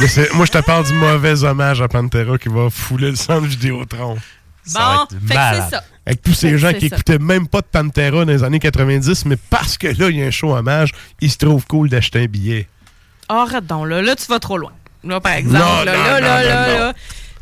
[0.00, 3.16] Mais c'est- moi, je te parle du mauvais hommage à Pantera qui va fouler le
[3.16, 4.16] centre Vidéotron.
[4.74, 4.80] Bon,
[5.28, 5.84] fait que c'est ça.
[6.04, 6.96] Avec tous ces Fait gens qui ça.
[6.96, 10.22] écoutaient même pas de Pantera dans les années 90, mais parce que là, il y
[10.22, 12.68] a un show hommage, ils se trouvent cool d'acheter un billet.
[13.28, 14.02] Arrête donc, là.
[14.02, 14.72] Là, tu vas trop loin.
[15.04, 16.78] Là, par exemple, Non, là, non, là, non, là, non, là, non.
[16.86, 16.92] là.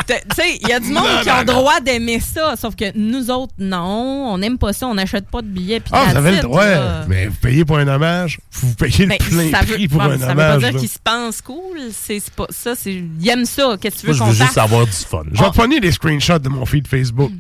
[0.07, 1.53] Tu sais, il y a du monde Non, qui non, ont le non.
[1.61, 5.41] droit d'aimer ça, sauf que nous autres, non, on n'aime pas ça, on n'achète pas
[5.41, 5.81] de billets.
[5.81, 7.05] puis Ah, vous avez le it, droit, là.
[7.09, 9.99] mais vous payez pour un hommage, vous payez Ben, le plein ça veut, prix pour
[10.03, 10.63] bon, un ça veut hommage.
[10.63, 14.01] pas dire qu'ils se pensent cool, c'est pas ça, c'est ils aiment ça, qu'est-ce que
[14.03, 15.23] tu veux Moi, je qu'on veux juste avoir du fun.
[15.33, 17.33] Je vais pogner des screenshots de mon feed Facebook.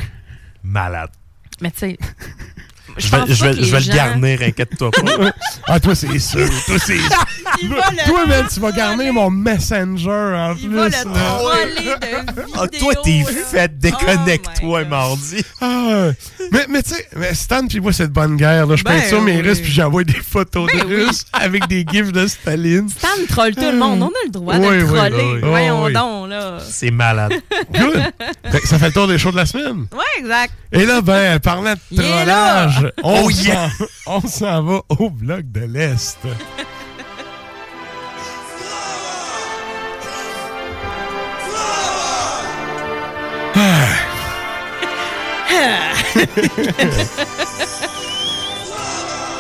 [0.62, 1.10] Malade.
[1.60, 1.98] Mais tu sais,
[2.96, 3.26] Je vais, je pas vais,
[3.56, 5.32] que je vais les le garnir, inquiète-toi pas.
[5.66, 6.48] ah, toi, c'est sûr.
[6.66, 6.96] Toi, c'est
[8.06, 10.76] Toi, man, tu vas garder mon Messenger en Il plus.
[10.76, 11.00] va le là.
[11.02, 15.44] troller de Ah, toi, t'es fait, déconnecte-toi, mardi.
[15.60, 16.10] Ah,
[16.52, 19.20] mais mais tu sais, Stan, puis moi, cette bonne guerre, là, je Ben peins ça
[19.20, 19.42] mes oui.
[19.48, 21.04] Russes, puis j'envoie des photos Ben de oui.
[21.04, 22.88] Russes avec des gifs de Staline.
[22.88, 25.40] Stan troll tout le monde, on a le droit Oui, de troller.
[25.42, 26.58] Voyons Oh, donc, là.
[26.60, 27.32] C'est malade.
[27.72, 28.02] Good.
[28.64, 29.86] Ça fait le tour des shows de la semaine.
[29.92, 30.52] Ouais, exact.
[30.72, 32.00] Et là, ben, parlant de Il
[32.85, 32.93] là.
[33.02, 33.70] trollage, on Oh, yeah.
[34.06, 36.19] on s'en va au bloc de l'Est.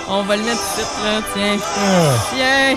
[0.06, 1.20] On va le mettre tout là.
[1.34, 1.56] Tiens.
[1.76, 2.14] Ah.
[2.34, 2.76] Tiens.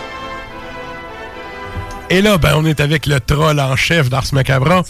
[2.10, 4.84] Et là, ben, on est avec le troll en chef d'Ars Macabra.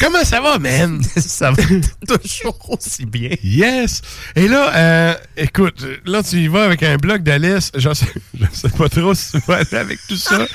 [0.00, 1.02] Comment ça va, man?
[1.16, 1.62] ça va
[2.06, 3.30] toujours aussi bien.
[3.42, 4.02] Yes!
[4.34, 7.72] Et là, euh, écoute, là, tu y vas avec un bloc d'Alice.
[7.74, 8.06] Je sais,
[8.40, 10.46] je sais pas trop si tu vas aller avec tout ça.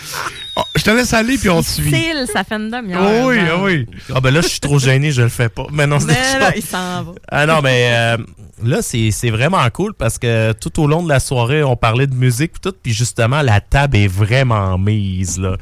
[0.57, 1.87] Oh, je te laisse aller, puis on te suit.
[1.87, 3.01] Style, ça fait une demi-heure.
[3.23, 3.87] Oh oui, oh oui.
[4.13, 5.65] Ah ben là, je suis trop gêné, je le fais pas.
[5.71, 6.55] Mais non, c'est Mais là, ça.
[6.55, 7.11] il s'en va.
[7.29, 8.17] Ah non, mais euh,
[8.63, 12.07] là, c'est c'est vraiment cool parce que tout au long de la soirée, on parlait
[12.07, 15.55] de musique pis tout, puis justement, la table est vraiment mise, là.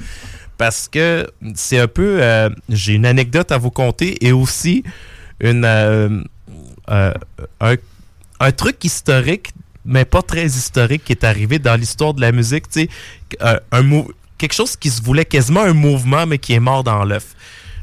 [0.59, 1.25] Parce que
[1.55, 2.21] c'est un peu...
[2.21, 4.83] euh, J'ai une anecdote à vous conter et aussi
[5.39, 6.21] une euh,
[6.89, 7.13] euh,
[7.61, 7.75] un,
[8.41, 9.51] un truc historique,
[9.85, 12.89] mais pas très historique, qui est arrivé dans l'histoire de la musique, tu sais,
[13.71, 17.03] un, mou- quelque chose qui se voulait quasiment un mouvement, mais qui est mort dans
[17.05, 17.35] l'œuf.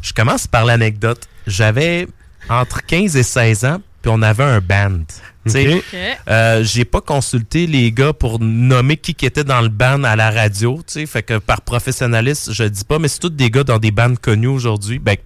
[0.02, 1.26] Je commence par l'anecdote.
[1.46, 2.06] J'avais
[2.50, 5.00] entre 15 et 16 ans, puis on avait un band.
[5.46, 5.74] Tu sais.
[5.74, 5.84] Ok.
[5.92, 5.98] Ok.
[6.28, 10.16] Euh, j'ai pas consulté les gars pour nommer qui qui était dans le band à
[10.16, 13.78] la radio, fait que par professionnalisme, je dis pas, mais c'est tous des gars dans
[13.78, 15.16] des bands connus aujourd'hui, ben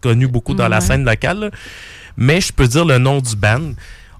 [0.00, 1.40] connus beaucoup dans la scène locale.
[1.40, 1.50] là.
[2.16, 3.72] Mais je peux dire le nom du band.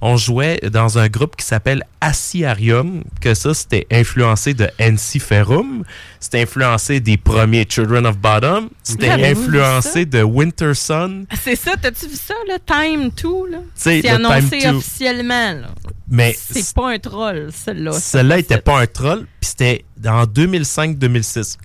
[0.02, 5.84] On jouait dans un groupe qui s'appelle Aciarium, que ça, c'était influencé de NC Ferrum.
[6.18, 8.70] C'était influencé des premiers Children of Bottom.
[8.82, 11.26] C'était influencé de Winter Sun.
[11.30, 13.58] Ah, C'est ça, t'as-tu vu ça, le Time 2, là?
[13.74, 14.76] C'est annoncé Time 2.
[14.78, 15.68] officiellement, là.
[16.08, 17.92] Mais C'est pas un troll, celle-là.
[17.92, 21.56] Celle-là était pas un troll, puis c'était en 2005-2006.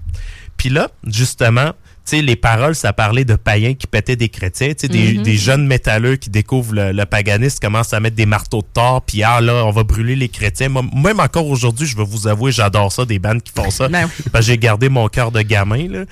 [0.58, 1.72] Puis là, justement,
[2.06, 5.24] sais, les paroles, ça parlait de païens qui pétaient des chrétiens, tu sais, Mhm.
[5.24, 9.02] des jeunes métalleux qui découvrent le, le paganisme, commencent à mettre des marteaux de Thor,
[9.02, 10.70] puis ah là, on va brûler les chrétiens.
[10.70, 13.88] Moi, même encore aujourd'hui, je vais vous avouer, j'adore ça, des bandes qui font ça.
[13.96, 14.26] Ben oui.
[14.32, 16.06] Parce que j'ai gardé mon cœur de gamin, là.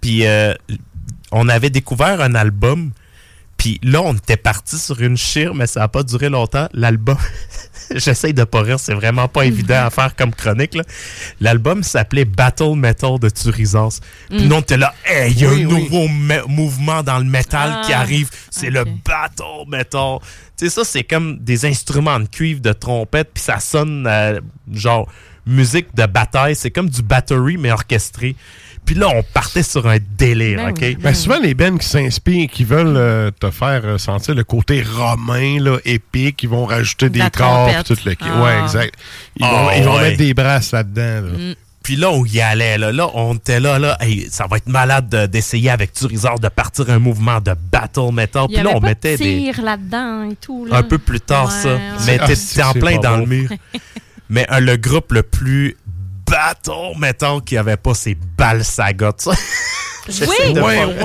[0.00, 0.52] Puis euh,
[1.32, 2.90] on avait découvert un album,
[3.56, 6.68] puis là, on était parti sur une chire, mais ça n'a pas duré longtemps.
[6.72, 7.16] L'album,
[7.94, 10.74] j'essaye de pas rire, c'est vraiment pas évident à faire comme chronique.
[10.74, 10.82] là.
[11.40, 14.00] L'album s'appelait Battle Metal de Turizas.
[14.28, 14.48] Puis Mm.
[14.48, 15.82] nous, on était là, hey, il y a Oui, un oui.
[15.84, 18.28] nouveau me- mouvement dans le métal qui Ah, arrive.
[18.50, 18.84] C'est le.
[18.84, 20.18] Battle Metal.
[20.58, 24.40] Tu sais, ça, c'est comme des instruments de cuivre, de trompette, puis ça sonne euh,
[24.72, 25.08] genre
[25.46, 26.56] musique de bataille.
[26.56, 28.34] C'est comme du battery, mais orchestré.
[28.86, 30.78] Puis là, on partait sur un délire, Ben OK?
[30.80, 30.96] oui.
[31.00, 34.82] Ben, souvent, les bands qui s'inspirent, qui veulent euh, te faire euh, sentir le côté
[34.82, 38.14] romain, là, épique, ils vont rajouter des corps, tout le.
[38.20, 38.42] Ah.
[38.42, 38.94] Ouais, exact.
[39.36, 40.02] Ils Ah, vont, ils vont ouais.
[40.02, 41.26] mettre des brasses là-dedans.
[41.26, 41.32] là.
[41.50, 41.54] Mm.
[41.82, 42.78] Puis là, on y allait.
[42.78, 43.96] Là, là on était là, là.
[44.00, 48.12] Hey, ça va être malade de- d'essayer avec Turizard de partir un mouvement de battle
[48.12, 48.46] metal.
[48.48, 49.52] Puis là, on pas mettait de des.
[49.52, 50.78] tir là-dedans et tout, là.
[50.78, 51.74] Un peu plus tard, Ouais, ça.
[51.74, 51.80] ouais.
[52.06, 53.18] Mais Ah, t'es en plein dans bon.
[53.18, 53.50] le mur.
[54.28, 55.76] Mais euh, le groupe le plus
[56.30, 57.94] battle metal qui avait pas,
[58.36, 59.12] Balsagot.
[59.18, 59.32] ça.
[60.08, 60.54] J'essaie Oui,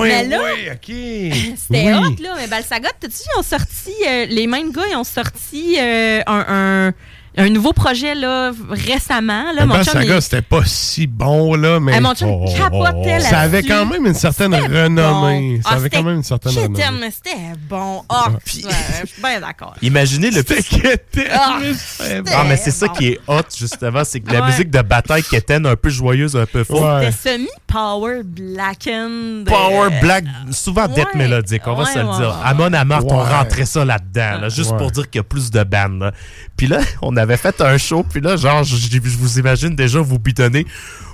[0.00, 0.38] Mais là-.
[1.56, 1.92] C'était Oui.
[1.92, 2.34] hot, là.
[2.36, 6.20] Mais Balsagot, t'as-tu vu, ils ont sorti, euh, les mêmes gars, ils ont sorti euh,
[6.26, 6.92] un, un,
[7.36, 9.52] un nouveau projet, là, récemment.
[9.52, 11.92] Là, Le mon chum, Saga, il- c'était pas si bon, là, mais.
[11.96, 15.56] Ah, mon chum capotait Ça avait quand même une certaine renommée.
[15.56, 15.62] bon.
[15.62, 16.84] Ça Ah, avait quand même une certaine renommée.
[17.00, 17.36] mais c'était
[17.68, 18.02] bon.
[18.08, 18.70] Ah, Puis- ouais,
[19.02, 19.74] je suis bien d'accord.
[19.82, 22.30] Imaginez le Quétaine, Ah, mais c'était bon.
[22.34, 24.02] Ah, mais c'est ça qui est hot, justement.
[24.04, 24.46] C'est que la Ouais.
[24.48, 26.82] musique de bataille qui était un peu joyeuse, un peu fort.
[26.98, 27.10] Ouais.
[27.12, 29.46] C'était semi-power blackened.
[29.46, 31.18] Power euh, black, souvent death ouais.
[31.18, 32.28] mélodique, on va Ouais, se le dire.
[32.28, 34.76] ouais, Amon Amart, on rentrait ça là-dedans, là, juste Ouais.
[34.78, 36.12] pour dire qu'il y a plus de bandes.
[36.56, 40.18] Puis là, on avait fait un show, puis là, genre, je, vous imagine déjà vous
[40.18, 40.66] bidonner.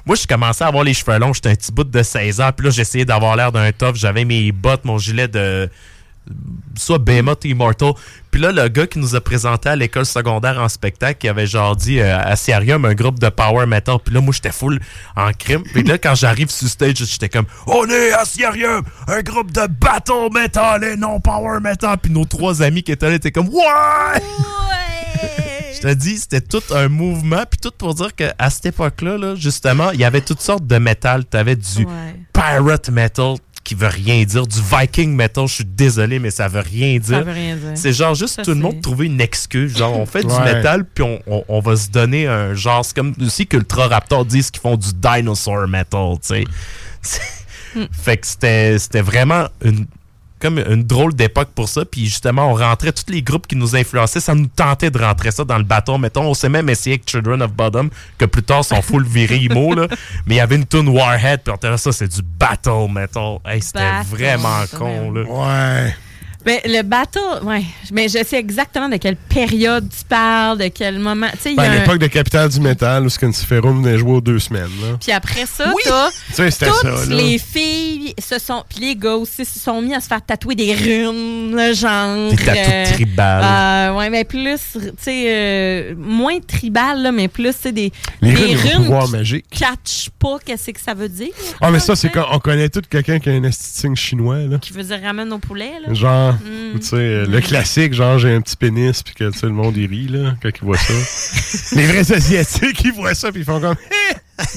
[0.06, 2.50] Moi, je commençais à avoir les cheveux longs, j'étais un petit bout de 16 ans,
[2.56, 5.68] puis là, j'essayais d'avoir l'air d'un top, j'avais mes bottes, mon gilet de
[6.76, 7.92] soit Behemoth Immortal.
[8.30, 11.46] Puis là, le gars qui nous a présenté à l'école secondaire en spectacle, qui avait
[11.46, 13.96] genre dit euh, un groupe de power metal.
[14.04, 14.80] Puis là, moi, j'étais full
[15.16, 15.62] en crime.
[15.62, 20.32] Puis là, quand j'arrive sur stage, j'étais comme On est Assyrium, un groupe de battle
[20.32, 21.96] metal et non power metal.
[21.98, 24.87] Puis nos trois amis qui étaient là étaient comme Ouais!
[25.74, 27.44] Je te dis, c'était tout un mouvement.
[27.50, 30.78] Puis tout pour dire qu'à cette époque-là, là, justement, il y avait toutes sortes de
[30.78, 31.24] métal.
[31.30, 31.86] Tu avais du
[32.32, 35.46] pirate metal qui veut rien dire, du viking metal.
[35.46, 37.22] Je suis désolé, mais ça veut rien dire.
[37.22, 37.72] veut rien dire.
[37.74, 39.76] C'est genre juste Ça, tout le monde trouver une excuse.
[39.76, 42.82] Genre, on fait du métal, puis on, on- on va se donner un genre.
[42.84, 46.44] C'est comme aussi qu'Ultra Raptor disent qu'ils font du dinosaur metal, tu sais.
[47.02, 47.20] C'est-
[47.92, 49.84] Fait que c'était c'était vraiment une
[50.40, 51.84] comme une drôle d'époque pour ça.
[51.84, 55.30] Puis justement, on rentrait, tous les groupes qui nous influençaient, ça nous tentait de rentrer
[55.30, 55.98] ça dans le bâton.
[55.98, 59.44] Mettons, on s'est même essayé avec Children of Bottom, que plus tard sont full virés
[59.44, 59.88] emo, là.
[60.26, 62.90] Mais il y avait une tune Warhead, puis on était là, ça, c'est du battle
[62.90, 63.38] metal.
[63.44, 65.22] Hey, c'était vraiment con, là.
[65.22, 65.94] Ouais.
[66.44, 67.62] Ben, le bateau, ouais.
[67.92, 71.26] Mais je sais exactement de quelle période tu parles, de quel moment.
[71.32, 73.82] Tu sais, il y Ben, a à un- l'époque de Capital du Métal, où Scantiferum
[73.82, 74.70] venait jouer aux deux semaines.
[74.82, 74.96] Là.
[75.00, 79.16] Puis après ça, t'as Tu sais, c'était toutes les filles se sont, puis les gars
[79.16, 82.30] aussi se sont mis à se faire tatouer des runes, le genre.
[82.30, 83.44] Des tatous tribales.
[83.44, 87.92] euh, ouais, mais plus, tu sais, euh, moins tribal là, mais plus, tu sais, des,
[88.22, 89.46] Les des runes un pouvoir qui magique.
[89.50, 91.28] catchent pas qu'est-ce que ça veut dire.
[91.60, 94.38] Ah, mais ça, c'est quand on connaît tout quelqu'un qui a un esthétique chinois.
[94.38, 94.58] Là.
[94.58, 95.92] Qui veut dire ramène au poulet, là.
[95.92, 96.78] Genre, Mm.
[96.78, 99.52] tu sais, euh, le classique, genre, j'ai un petit pénis, puis que tu sais, le
[99.52, 100.92] monde, il rit, là, quand il voit ça.
[101.76, 103.76] Les vrais Asiatiques, ils voient ça, puis ils font comme.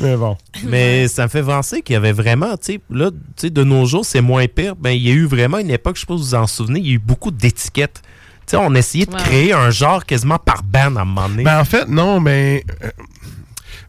[0.00, 0.36] mais bon.
[0.64, 3.64] Mais ça me fait penser qu'il y avait vraiment, tu sais, là, tu sais, de
[3.64, 4.76] nos jours, c'est moins pire.
[4.76, 6.46] Ben, il y a eu vraiment une époque, je sais pas si vous vous en
[6.46, 8.02] souvenez, il y a eu beaucoup d'étiquettes.
[8.46, 9.22] Tu sais, on essayait de Ouais.
[9.22, 11.44] créer un genre quasiment par band à un moment donné.
[11.44, 12.64] Ben, en fait, non, mais.
[12.82, 12.90] euh,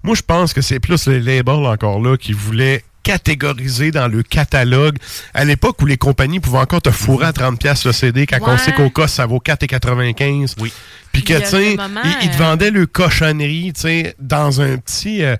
[0.03, 4.23] moi, je pense que c'est plus les labels encore là qui voulaient catégoriser dans le
[4.23, 4.98] catalogue
[5.34, 8.38] à l'époque où les compagnies pouvaient encore te fourrer à 30$ piastres le CD quand
[8.41, 8.57] on Ouais.
[8.57, 10.56] sait qu'au cas ça vaut 4,95$.
[10.60, 10.72] Oui.
[11.11, 11.80] Puis que, tu sais, ils,
[12.23, 15.23] ils te euh, vendaient le cochonnerie, tu sais, dans un petit.
[15.23, 15.36] euh,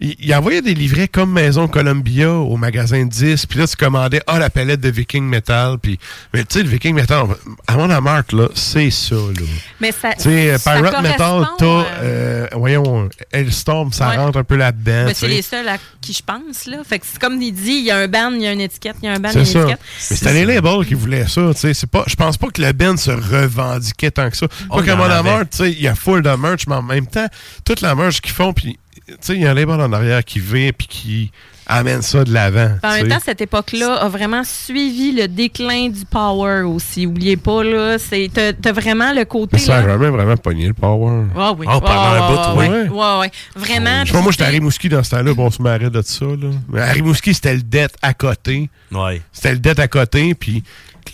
[0.00, 4.38] ils envoyaient des livrets comme Maison Columbia au magasin 10, puis là, tu commandais, ah,
[4.38, 5.98] la palette de Viking Metal, puis.
[6.32, 7.26] Mais tu sais, le Viking Metal,
[7.66, 9.46] à mon amarque, là, c'est ça, là.
[9.80, 10.12] Mais ça.
[10.14, 14.16] Tu sais, euh, ça Pirate Metal, t'as, euh, euh, voyons, Hellstorm, ça Ouais.
[14.16, 15.08] rentre un peu là-dedans.
[15.08, 15.28] tu c'est sais.
[15.28, 16.78] les seuls à qui je pense, là.
[16.88, 18.60] Fait que c'est comme il dit, il y a un band, il y a une
[18.62, 19.58] étiquette, il y a un band, il y a une ça.
[19.60, 19.80] étiquette.
[20.10, 21.74] Mais c'était les labels qui voulaient ça, tu sais.
[21.74, 24.48] C'est pas, je pense pas que le band se revendiquait tant que ça.
[24.48, 25.30] Pas il comme on a avait.
[25.30, 27.26] merch, tu sais, il y a full de merch, mais en même temps,
[27.64, 28.78] toute la merch qu'ils font, puis,
[29.20, 31.30] sais, il y a un label en arrière qui vient puis qui
[31.66, 32.76] amène ça de l'avant.
[32.82, 37.06] En tu même temps, cette époque-là a vraiment suivi le déclin du power aussi.
[37.06, 39.50] Oubliez pas, là, c'est t'as t'as vraiment le côté.
[39.52, 41.26] Mais ça a jamais vraiment pogné le power.
[41.36, 41.66] Ah oui.
[41.70, 42.88] Oh, pendant un Ouais, bout, ouais, ouais.
[42.88, 43.30] ouais, ouais.
[43.54, 44.00] Vraiment.
[44.04, 46.02] Je sais pas, moi, j'étais à Rimouski dans ce temps-là, bon, on se marrait de
[46.02, 46.48] ça, là.
[46.68, 48.68] Mais à Rimouski, c'était le debt à côté.
[48.90, 49.22] Ouais.
[49.32, 50.64] C'était le debt à côté, puis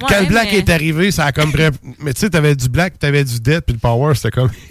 [0.00, 1.52] quand Ouais, le black mais- est arrivé, ça a comme...
[2.00, 4.50] mais tu sais, t'avais du black, t'avais du debt, puis le power, c'était comme...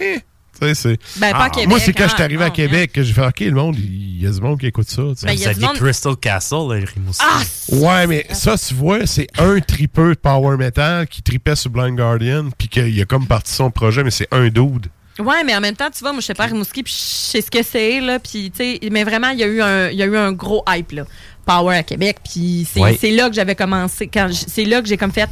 [0.60, 0.98] Tu sais, c'est...
[1.20, 2.08] Ben, pas à Québec, Moi, c'est quand hein.
[2.08, 4.30] je suis arrivé à Non, Québec que j'ai fait, OK, le monde, il y a
[4.30, 5.02] du monde qui écoute ça.
[5.02, 7.24] Ben, il y a Vous du aviez monde- Crystal Castle, là, Rimouski.
[7.26, 7.74] Ah!
[7.74, 11.96] Ouais, mais ça, tu vois, c'est un tripeux de power metal qui tripait sur Blind
[11.96, 14.86] Guardian, puis qu'il a comme parti son projet, mais c'est un dude.
[15.18, 16.98] Ouais, mais en même temps, tu vois, moi, je sais pas Rimouski, puis je
[17.30, 18.18] sais ce que c'est, là.
[18.18, 20.32] Puis, tu sais, mais vraiment, il y, a eu un- il y a eu un
[20.32, 21.04] gros hype, là.
[21.46, 22.18] Power à Québec.
[22.24, 22.66] Puis,
[23.00, 24.08] c'est là que j'avais commencé.
[24.08, 25.28] quand C'est là que j'ai comme fait.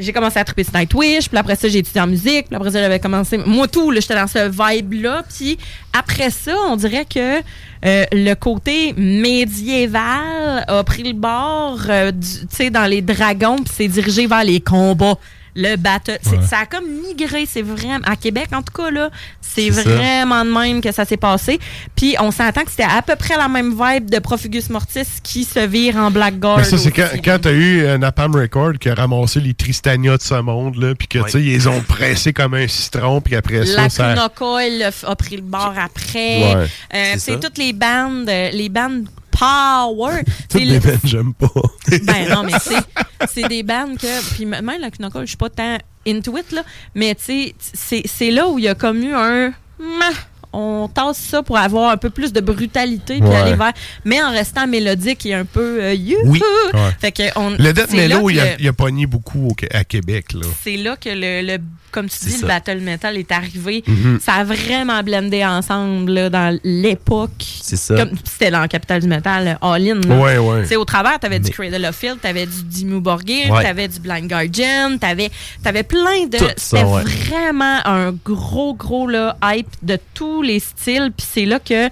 [0.00, 2.70] J'ai commencé à triper sur Nightwish, puis après ça, j'ai étudié en musique, puis après
[2.70, 3.38] ça, j'avais commencé.
[3.38, 5.22] Moi, tout, j'étais dans ce vibe-là.
[5.34, 5.58] Puis
[5.92, 7.38] après ça, on dirait que
[7.84, 13.74] euh, le côté médiéval a pris le bord, euh, tu sais, dans les dragons, puis
[13.74, 15.18] s'est dirigé vers les combats.
[15.56, 16.18] Le battle.
[16.26, 16.38] Ouais.
[16.48, 18.04] Ça a comme migré, c'est vraiment.
[18.04, 19.10] À Québec, en tout cas, là,
[19.40, 19.90] c'est C'est ça.
[19.90, 21.58] vraiment de même que ça s'est passé.
[21.96, 25.44] Puis on s'entend que c'était à peu près la même vibe de Profugus Mortis qui
[25.44, 26.58] se vire en Blackguard.
[26.58, 30.16] Mais ça, c'est quand, quand t'as eu un Napalm Record qui a ramassé les Tristania
[30.16, 33.20] de ce monde, là, puis que, tu sais, ils les ont pressés comme un citron,
[33.20, 34.12] puis après ça, La ça...
[34.12, 36.54] A, a pris le bord après.
[36.54, 39.04] Ouais, Euh, c'est toutes les bandes, euh, les bandes
[39.40, 40.22] power.
[40.48, 41.48] Toutes le- bandes, j'aime pas.
[42.02, 44.34] ben non, mais c'est, c'est des bandes que.
[44.34, 46.62] Puis même la Kunokoil, je suis pas tant into it, là.
[46.94, 49.52] Mais tu sais, c'est, c'est là où il y a comme eu un.
[49.78, 50.10] Mah,
[50.52, 53.36] On tasse ça pour avoir un peu plus de brutalité puis Ouais.
[53.36, 53.72] aller vers.
[54.04, 55.78] Mais en restant mélodique et un peu.
[55.82, 55.94] euh.
[56.24, 56.42] Oui.
[56.74, 56.80] Ouais.
[57.00, 60.32] Fait que on, Le Death Mellow, il a, il a pogné beaucoup au- à Québec,
[60.32, 60.46] là.
[60.62, 61.62] c'est là que le, le-
[61.92, 62.42] comme tu dis, ça.
[62.42, 63.82] le battle metal est arrivé.
[63.86, 64.20] Mhm.
[64.20, 67.30] Ça a vraiment blendé ensemble là, dans l'époque.
[67.62, 67.96] C'est ça.
[67.96, 70.00] Comme c'était dans la capitale du metal, all-in.
[70.00, 70.16] là.
[70.16, 73.98] Ouais, au travers, t'avais du Mais- Cradle of Filth, t'avais du Dimmu Borgir, t'avais du
[74.00, 75.30] Blind Guardian, t'avais
[75.64, 76.38] avais plein de.
[76.38, 79.98] Tout C'était vraiment un gros, gros là, hype de
[80.40, 81.12] tous les styles.
[81.16, 81.88] Puis c'est là que.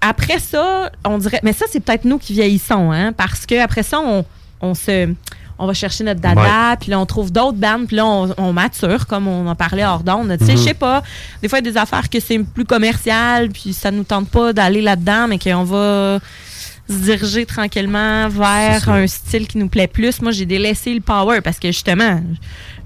[0.00, 1.40] Après ça, on dirait.
[1.42, 4.24] Mais ça, c'est peut-être nous qui vieillissons, hein, parce que après ça, on,
[4.60, 5.12] on se.
[5.58, 8.52] on va chercher notre dada, puis là, on trouve d'autres bandes, puis là, on, on
[8.52, 10.36] mature, comme on en parlait hors d'onde.
[10.38, 10.58] Tu sais, Mhm.
[10.58, 11.02] je sais pas,
[11.42, 14.28] des fois, il y a des affaires que c'est plus commercial, puis ça nous tente
[14.28, 16.20] pas d'aller là-dedans, mais qu'on va
[16.88, 20.22] se diriger tranquillement vers un style qui nous plaît plus.
[20.22, 22.22] Moi, j'ai délaissé le power parce que justement,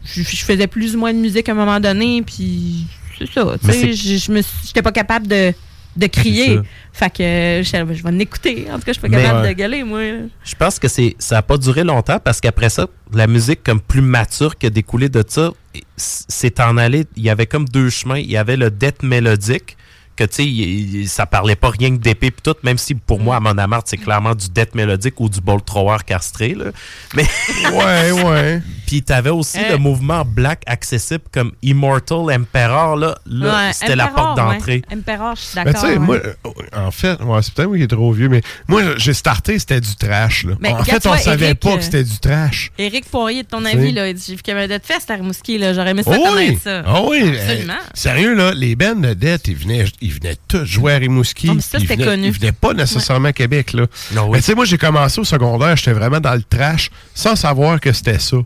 [0.03, 2.87] je, je faisais plus ou moins de musique à un moment donné, puis
[3.27, 3.57] c'est ça.
[3.93, 5.53] Je, j'étais pas capable de,
[5.97, 6.59] de crier.
[6.93, 8.67] Fait que je, je vais l'écouter.
[8.71, 10.01] En tout cas, je suis pas capable de gueuler, moi.
[10.45, 13.81] Je pense que c'est ça a pas duré longtemps parce qu'après ça, la musique comme
[13.81, 15.51] plus mature qui a découlé de ça,
[15.97, 17.05] c'est en allé.
[17.17, 18.19] Il y avait comme deux chemins.
[18.19, 19.77] Il y avait le death mélodique
[20.15, 23.37] que tu sais, ça parlait pas rien que d'épée puis tout, même si pour moi,
[23.37, 26.55] à mon amart, c'est clairement du death mélodique ou du bolt thrower castré.
[26.55, 26.67] Là.
[27.15, 27.25] Mais
[27.73, 28.63] ouais, ouais.
[28.93, 29.71] Puis t'avais aussi Euh.
[29.71, 32.95] le mouvement black accessible comme Immortal Emperor.
[32.97, 34.83] Là, là Ouais, c'était la porte d'entrée.
[34.91, 34.97] ouais.
[34.99, 35.81] Emperor, je suis Mais d'accord.
[35.81, 35.99] tu sais, ouais.
[35.99, 36.33] moi, euh,
[36.77, 39.81] en fait, ouais, c'est peut-être moi qui est trop vieux, mais moi, j'ai starté, c'était
[39.81, 40.45] du trash.
[40.45, 40.57] Là.
[40.61, 42.71] Mais en fait, on vois, savait Eric, pas euh, que c'était du trash.
[42.77, 45.11] Éric Poirier, de ton avis, là, il dit, j'ai vu qu'il y avait de fest
[45.11, 45.73] à Rimouski, là.
[45.73, 46.59] J'aurais aimé ça Oh connaître oui!
[46.63, 46.83] ça.
[46.85, 47.23] Ah oui!
[47.25, 47.79] euh, Absolument.
[47.95, 51.49] sérieux, là, les bands de dette, ils venaient, ils venaient tous jouer à Rimouski.
[51.51, 52.27] Oh, ça, Ils c'était venaient- connu.
[52.27, 53.87] Ils venaient pas nécessairement à Québec, là.
[54.13, 57.37] Non, Mais tu sais, moi, j'ai commencé au secondaire, j'étais vraiment dans le trash, sans
[57.37, 58.37] savoir que c'était ça.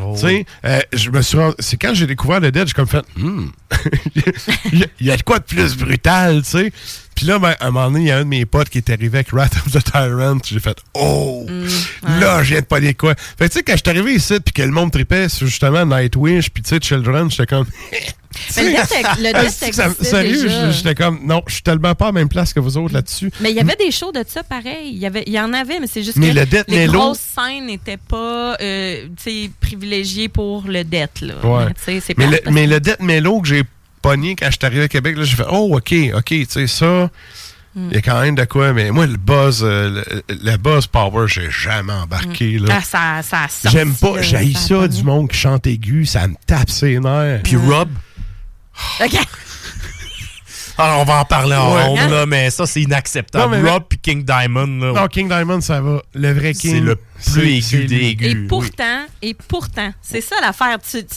[0.00, 2.86] Oh, tu sais, euh, je me suis C'est quand j'ai découvert le Dead, j'ai comme
[2.86, 3.48] fait, Hmm,
[4.72, 6.72] il y a de quoi de plus brutal, tu sais.
[7.14, 8.78] Puis là, ben, à un moment donné, il y a un de mes potes qui
[8.78, 10.38] est arrivé avec Wrath of the Tyrant.
[10.44, 11.46] J'ai fait, oh,
[12.20, 13.14] là, je viens de pas des quoi.
[13.14, 15.46] Fait que tu sais, quand je suis arrivé ici, puis que le monde tripait sur
[15.46, 17.66] justement Nightwish, puis tu sais, Children, j'étais comme.
[18.56, 18.62] Mais
[19.18, 22.60] le existait Sérieux, j'étais comme, non, je suis tellement pas à la même place que
[22.60, 23.30] vous autres là-dessus.
[23.40, 24.90] Mais il y avait des shows de ça pareil.
[24.92, 26.86] Il y, avait, il y en avait, mais c'est juste Mais que le Death les
[26.86, 29.06] grosses scènes n'étaient pas euh,
[29.60, 31.20] privilégiées pour le death.
[31.20, 31.34] Là.
[31.44, 31.72] Ouais.
[32.16, 33.62] Mais, le, mais le Death Mellow que j'ai
[34.02, 36.66] pogné quand je suis arrivé à Québec, là, j'ai fait, oh, OK, OK, tu sais,
[36.66, 37.10] ça,
[37.74, 37.90] il Hmm.
[37.92, 38.74] y a quand même de quoi.
[38.74, 42.58] Mais moi, le buzz, euh, le, le buzz power, j'ai jamais embarqué.
[42.58, 42.80] Là.
[42.92, 44.38] Ah, ça, J'aime pas, a ça,
[44.74, 44.88] pogné.
[44.88, 47.40] du monde qui chante aigu, ça me tape ses nerfs.
[47.44, 47.88] Puis Rob.
[49.02, 49.14] OK.
[50.78, 51.82] Alors, on va en parler en Ouais.
[51.84, 53.54] ronde, là, mais ça, c'est inacceptable.
[53.56, 54.92] Non, mais- Rob puis King Diamond, là.
[55.02, 56.02] Non, King Diamond, ça va.
[56.14, 56.72] Le vrai King.
[56.72, 58.26] C'est le plus aigu des aigus.
[58.32, 58.46] Et oui.
[58.48, 60.78] pourtant, et pourtant, c'est ça l'affaire.
[60.80, 61.16] Tu, tu-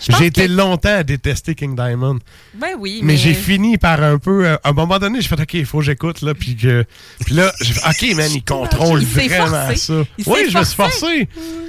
[0.00, 2.18] J'ai été que- longtemps à détester King Diamond.
[2.54, 4.46] Ben oui, Mais, mais, j'ai fini par un peu.
[4.46, 6.22] euh, à un moment donné, j'ai fait OK, il faut que j'écoute.
[6.22, 6.84] Là, puis, que,
[7.24, 9.76] puis là, j'ai fait OK, man, il contrôle Il vraiment forcé.
[9.76, 9.94] ça.
[10.18, 10.98] Il oui, je me suis forcé.
[11.00, 11.28] forcé.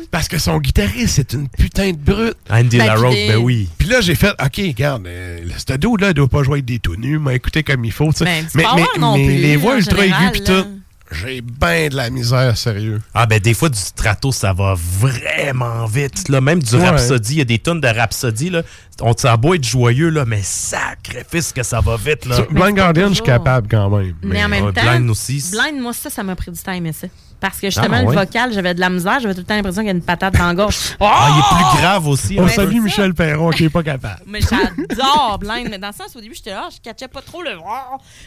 [0.10, 2.38] Parce que son guitariste, c'est une putain de brute.
[2.50, 3.68] Andy Ben, LaRoche, ben oui.
[3.78, 6.80] Puis là, j'ai fait OK, regarde, euh, ce dude-là, il doit pas jouer avec des
[6.80, 8.12] tout nus, m'a écouté comme il faut.
[8.14, 8.26] tu sais.
[8.26, 10.64] Ben, mais mais, mais plus, les voix ultra aiguës, puis là.
[10.64, 10.68] tout,
[11.12, 13.02] j'ai ben de la misère, sérieux.
[13.14, 16.90] Ah ben des fois du strato ça va vraiment vite là même du Ouais.
[16.90, 18.62] Rhapsody il y a des tonnes de Rhapsody là
[19.02, 23.10] on ça beau être joyeux là mais sacrifice que ça va vite là Blind Guardian,
[23.10, 24.16] je suis capable quand même.
[24.24, 26.76] Mais en même temps, Blind aussi, Blind, moi, ça, ça m'a pris du temps à
[26.76, 27.08] aimer ça.
[27.40, 28.16] Parce que justement, Ah, le ouais.
[28.16, 30.34] vocal, j'avais de la misère, j'avais tout le temps l'impression qu'il y a une patate
[30.34, 30.96] dans la gorge.
[31.00, 32.82] ah il est plus grave aussi On salue.
[32.82, 34.22] Michel Perron qui est pas capable.
[34.26, 35.68] Mais j'adore Blind.
[35.70, 37.52] Mais dans le sens, au début, j'étais là, je catchais pas trop le.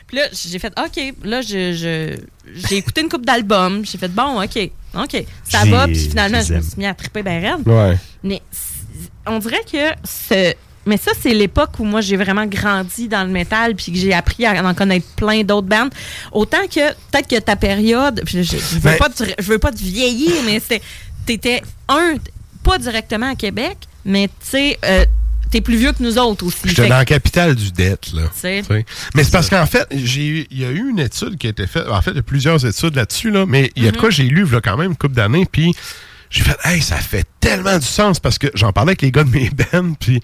[0.07, 1.15] Puis là, j'ai fait, OK.
[1.25, 2.19] Là, je, je-
[2.55, 3.85] j'ai écouté une coupe d'albums.
[3.85, 4.71] J'ai fait, bon, OK.
[4.95, 5.25] OK.
[5.45, 5.87] Ça J'ai- va.
[5.87, 7.67] Puis finalement, je me suis mis à triper ben raide.
[7.69, 7.99] Ouais.
[8.23, 8.41] Mais
[9.27, 10.55] on dirait que ce.
[10.87, 14.15] Mais ça, c'est l'époque où moi, j'ai vraiment grandi dans le métal puis que j'ai
[14.15, 15.91] appris à en connaître plein d'autres bandes.
[16.33, 19.73] Autant que, peut-être que ta période, je, je veux, Ben- pas te, je veux pas
[19.73, 20.81] te vieillir, mais c'était,
[21.27, 22.15] t'étais, un,
[22.63, 25.05] pas directement à Québec, mais tu sais, euh,
[25.51, 26.59] t'es plus vieux que nous autres aussi.
[26.65, 28.23] J'étais dans la capitale du dette, là.
[28.35, 28.63] sais.
[28.67, 28.87] Tu sais.
[29.15, 31.51] Mais c'est parce qu'en fait, j'ai eu- il y a eu une étude qui a
[31.51, 31.89] été faite.
[31.91, 34.01] En fait, il y a plusieurs études là-dessus, là, mais il y a de Mhm.
[34.01, 35.75] quoi j'ai lu là, quand même une couple d'années, puis
[36.31, 39.25] j'ai fait, hey, ça fait tellement du sens parce que j'en parlais avec les gars
[39.25, 40.23] de mes bands, puis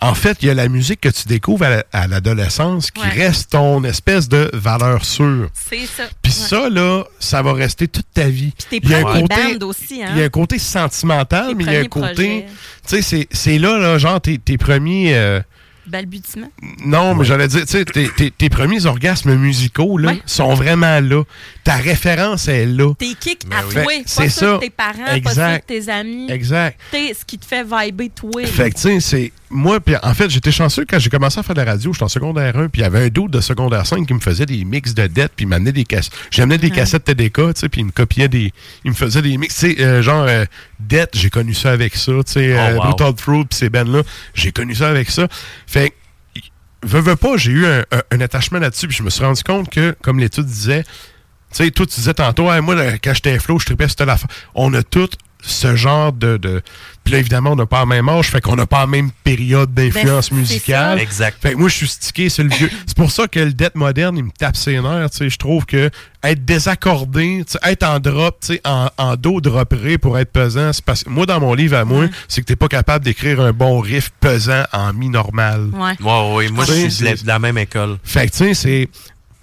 [0.00, 3.02] en fait, il y a la musique que tu découvres à la- à l'adolescence qui
[3.02, 3.08] Ouais.
[3.08, 5.48] reste ton espèce de valeur sûre.
[5.54, 6.04] C'est ça.
[6.22, 6.48] Puis Ouais.
[6.48, 8.52] ça, là, ça va rester toute ta vie.
[8.70, 10.08] tes Il y a un premiers côté- aussi, hein?
[10.12, 12.46] Il y a un côté sentimental, mais il y a un côté.
[12.86, 15.14] Tu sais, c'est- c'est là, là, genre, tes, tes premiers.
[15.14, 15.40] euh,
[15.88, 16.50] Balbutiement?
[16.84, 20.22] non, mais j'allais dire, tu sais, tes, tes- tes premiers orgasmes musicaux, là, Ouais.
[20.26, 21.22] sont vraiment là.
[21.64, 22.92] Ta référence est là.
[22.98, 23.74] Tes kicks Ben à oui.
[23.74, 24.58] toi, Fait, pas ceux de ça.
[24.60, 25.64] tes parents, pas Exact.
[25.68, 26.30] ceux de tes amis.
[26.30, 26.80] Exact.
[26.92, 28.44] Ce qui te fait vibrer toi.
[28.46, 29.32] Fait que, tu sais, c'est.
[29.48, 31.92] Moi, puis en fait, j'étais chanceux quand j'ai commencé à faire de la radio.
[31.92, 34.18] J'étais en secondaire 1, puis il y avait un doute de secondaire 5 qui me
[34.18, 36.12] faisait des mix de dettes, puis il m'amenait des cassettes.
[36.32, 36.74] J'amenais des Ouais.
[36.76, 38.52] cassettes TDK, tu sais, puis il me copiait des.
[38.84, 39.54] Il me faisait des mix.
[39.56, 40.44] Tu sais, euh, genre, euh,
[40.80, 42.82] Dette, j'ai connu ça avec ça, tu sais, Oh, euh, wow.
[42.88, 44.02] Brutal Fruit, puis ces bands-là,
[44.34, 45.26] j'ai connu ça avec ça.
[45.76, 50.18] Fait pas, j'ai eu un, attachement là-dessus, puis je me suis rendu compte que, comme
[50.18, 53.88] l'étude disait, tu sais, toi, tu disais tantôt, Hey, moi, quand j'étais flow, je tripais
[53.88, 54.28] sur telle affaire.
[54.54, 55.10] On a tous
[55.42, 56.36] ce genre de.
[56.36, 56.62] de...
[57.04, 59.10] Puis là, évidemment, on n'a pas la même âge, fait qu'on n'a pas la même
[59.22, 60.98] période d'influence Ben, musicale.
[60.98, 61.38] Exact.
[61.40, 62.68] Fait que moi, je suis stické sur le vieux.
[62.84, 65.10] C'est pour ça que le death moderne, il me tape ses nerfs.
[65.10, 65.30] tu sais.
[65.30, 65.88] Je trouve que
[66.24, 70.84] être désaccordé, être en drop, tu sais, en, en do dropperé pour être pesant, c'est
[70.84, 73.52] parce que moi, dans mon livre à moi, c'est que t'es pas capable d'écrire un
[73.52, 75.68] bon riff pesant en mi normal.
[75.72, 75.92] Ouais.
[76.00, 77.98] Ouais, ouais, moi, je suis de la, de la même école.
[78.02, 78.88] Fait que, tu sais, c'est.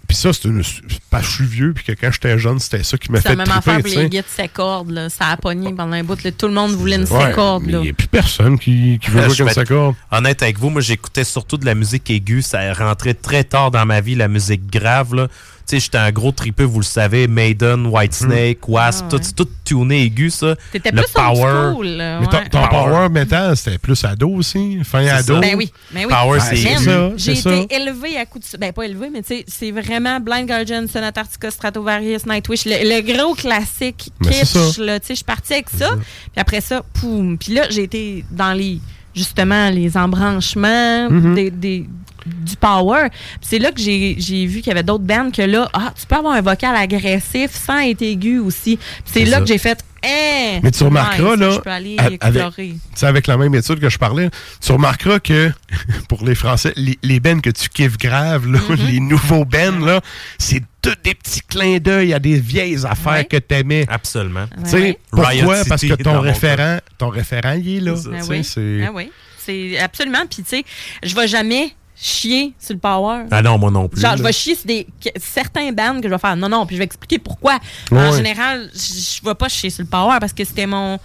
[0.08, 0.62] Puis ça, c'est une.
[1.10, 3.30] Parce que je suis vieux, puis que quand j'étais jeune, c'était ça qui m'a C'est
[3.30, 5.10] fait la même affaire pour les guides sécordes, là.
[5.10, 6.22] Ça a pogné pendant un bout.
[6.24, 6.32] là.
[6.32, 7.80] Tout le monde voulait une Ouais, sécorde, là.
[7.80, 9.96] Il n'y a plus personne qui, qui veut Je jouer être quoi.
[10.12, 12.42] Honnête avec vous, moi j'écoutais surtout de la musique aiguë.
[12.42, 15.16] Ça est rentré très tard dans ma vie, la musique grave.
[15.16, 15.28] Là.
[15.66, 20.04] Tu sais, j'étais un gros tripeux, vous le savez, Maiden, Whitesnake, Wasp, tout, tout tuné
[20.04, 20.56] aigu, ça.
[20.74, 21.72] T'étais le plus power.
[21.72, 24.80] school, là, Mais ton, ton power metal, c'était plus ado aussi.
[24.84, 25.40] Fin ado.
[25.40, 26.12] Ben oui, ben oui.
[26.14, 28.58] Power, c'est ça, J'ai été élevée à coups de...
[28.58, 32.72] Ben, pas élevée, mais tu sais, c'est vraiment Blind Guardian, Sonata Arctica, Stratovarius, Nightwish, le,
[32.84, 34.84] le gros classique Ben, kitsch, ça.
[34.84, 35.00] là.
[35.00, 35.92] Tu sais, je suis partie avec ça.
[35.96, 37.38] Puis après ça, poum.
[37.38, 38.80] Puis là, j'ai été dans les...
[39.16, 41.36] Justement, les embranchements Mhm.
[41.36, 41.86] des, des-
[42.26, 43.10] du power.
[43.10, 46.06] Puis c'est là que j'ai vu qu'il y avait d'autres bands que là, ah, tu
[46.06, 48.78] peux avoir un vocal agressif sans être aigu aussi.
[48.78, 49.42] Puis c'est là ça.
[49.42, 52.70] que j'ai fait, eh, Mais tu remarqueras, nice, là, je peux aller a- avec, explorer.
[52.74, 54.30] tu sais, avec la même étude que je parlais,
[54.62, 55.52] tu remarqueras que,
[56.10, 58.88] pour les Français, les, les bands que tu kiffes grave, là, Mm-hmm.
[58.88, 60.02] les nouveaux bands, là,
[60.38, 63.86] c'est tous des petits clins d'œil à des vieilles affaires que t'aimais.
[63.90, 64.46] Absolument.
[64.66, 65.00] Tu sais, ouais.
[65.12, 65.30] pourquoi?
[65.30, 67.94] Riot Parce que ton référent, ton référent, il est là.
[68.14, 68.44] Ah oui.
[68.44, 69.10] c'est- Ah oui.
[69.38, 70.26] C'est absolument.
[70.30, 70.64] Puis, tu sais,
[71.04, 73.24] je vais jamais chier sur le power.
[73.32, 74.02] Ah non, moi non plus.
[74.02, 74.18] Genre, là.
[74.18, 76.36] je vais chier sur des, certains bands que je vais faire.
[76.36, 77.60] Non, non, puis je vais expliquer pourquoi.
[77.92, 81.00] En général, je je vais pas chier sur le power parce que c'était mon.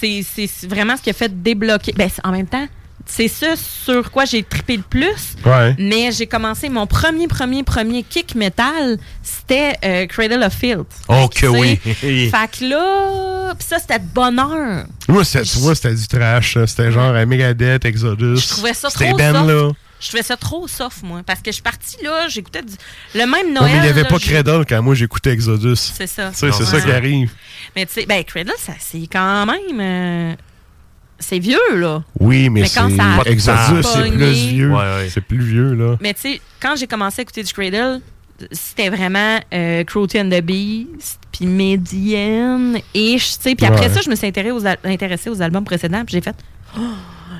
[0.00, 1.92] C'est vraiment ce qui a fait débloquer.
[1.96, 2.66] Ben, en même temps,
[3.06, 5.36] c'est ça sur quoi j'ai trippé le plus.
[5.44, 5.74] Ouais.
[5.78, 10.86] Mais j'ai commencé mon premier, premier, premier kick metal, c'était euh, Cradle of Filth.
[11.08, 11.76] Oh que oui.
[11.76, 14.86] Fait que là, pis ça, c'était de bonheur.
[15.08, 16.56] Moi, c'était- du trash.
[16.56, 16.66] là.
[16.66, 18.36] C'était genre euh, Megadeth, Exodus.
[18.40, 19.60] Je trouvais ça trop bands-là.
[19.68, 19.76] soft.
[20.04, 21.22] Je trouvais ça trop soft, moi.
[21.24, 22.74] Parce que je suis partie là, j'écoutais du-
[23.14, 23.70] le même Ouais, Noël.
[23.72, 25.76] mais il n'y avait là, pas Cradle quand moi j'écoutais Exodus.
[25.76, 26.30] C'est ça.
[26.34, 26.52] C'est Ouais.
[26.52, 27.32] ça qui arrive.
[27.74, 29.80] Mais tu sais, ben, Cradle, c'est quand même.
[29.80, 30.34] euh,
[31.18, 32.02] c'est vieux, là.
[32.20, 34.70] Oui, mais, Mais quand c'est ça a Exodus, c'est plus vieux.
[34.70, 35.08] Ouais, ouais.
[35.10, 35.96] C'est plus vieux, là.
[36.02, 38.00] Mais tu sais, quand j'ai commencé à écouter du Cradle,
[38.52, 43.54] c'était vraiment euh, Cruelty and the Beast, puis Median, et tu sais.
[43.54, 43.94] Puis après Ouais.
[43.94, 46.36] ça, je me suis intéressée aux, al- intéressée aux albums précédents, puis j'ai fait.
[46.76, 46.80] Oh,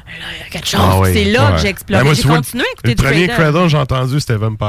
[0.07, 0.81] là, il y a quelque chose.
[0.83, 1.57] Ah oui, c'est là ouais.
[1.57, 2.01] que j'ai exploré.
[2.03, 3.53] Ben, moi, j'ai continué à écouter Le du premier Cradle.
[3.53, 4.67] Cradle, j'ai entendu, c'était Vampire.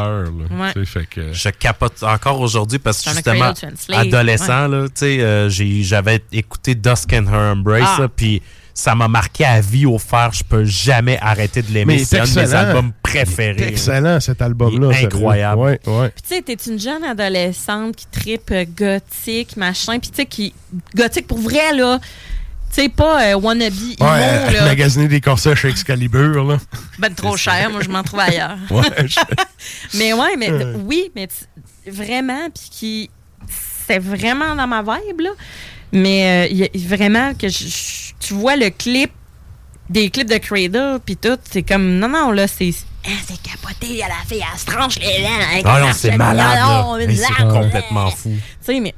[0.49, 0.55] Là.
[0.65, 0.73] Ouais.
[0.73, 1.33] Tu sais, Fait que...
[1.33, 3.53] Je capote encore aujourd'hui parce que justement,
[3.93, 8.01] adolescent, là, tu sais, euh, j'ai- j'avais écouté Dusk and Her Embrace, Ah.
[8.01, 8.41] là, puis
[8.73, 10.31] ça m'a marqué à vie au fer.
[10.33, 11.99] Je peux jamais arrêter de l'aimer.
[12.03, 12.59] C'est un de mes excellent.
[12.59, 13.61] albums Il préférés.
[13.61, 14.87] est excellent, cet album-là.
[14.87, 15.07] Il est sérieux.
[15.15, 15.61] incroyable.
[15.61, 16.09] Ouais, ouais.
[16.09, 19.99] Puis tu sais, t'es une jeune adolescente qui tripe gothique, machin.
[19.99, 20.53] Puis tu sais, qui.
[20.95, 21.99] Gothique pour vrai, là.
[22.75, 24.65] Sais, pas euh, wannabe Ouais, euh, là.
[24.65, 26.57] magasiner des corsets chez Excalibur, là.
[26.99, 28.57] Ben trop cher, moi je m'en trouve ailleurs.
[28.69, 29.19] Ouais, je-
[29.97, 30.51] mais ouais, mais
[30.83, 31.29] oui, mais
[31.87, 33.09] vraiment, puis qui.
[33.87, 35.29] C'est vraiment dans ma vibe, là.
[35.93, 39.11] Mais euh, il y a vraiment que je- je- tu vois le clip,
[39.89, 41.97] des clips de Cradle, puis tout, c'est comme.
[41.99, 42.71] Non, non, là, c'est.
[43.05, 45.49] Ah, c'est capoté, à la fille, elle se tranche les dents.
[45.51, 46.97] avec Ah non, c'est malade, là.
[47.07, 48.31] Mais c'est complètement fou.
[48.33, 48.93] Tu sais, mais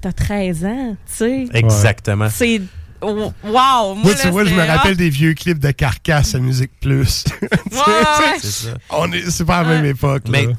[0.00, 1.46] t'as 13 ans, tu sais.
[1.52, 2.28] Exactement.
[2.30, 2.60] C'est.
[3.02, 3.94] Oh, Wow!
[3.94, 7.24] Moi, tu vois, je me rappelle des vieux clips de Carcasse à Musique Plus.
[9.28, 10.22] C'est pas à la même époque.
[10.28, 10.52] Mais là,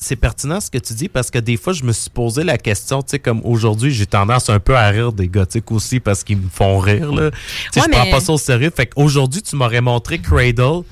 [0.00, 2.58] c'est pertinent ce que tu dis parce que des fois, je me suis posé la
[2.58, 6.24] question, tu sais, comme aujourd'hui, j'ai tendance un peu à rire des gothiques aussi parce
[6.24, 7.12] qu'ils me font rire.
[7.12, 7.30] Là.
[7.30, 7.36] Tu
[7.72, 8.72] sais, Ouais, je prends mais- pas ça au sérieux.
[8.74, 10.82] Fait qu'aujourd'hui, tu m'aurais montré Cradle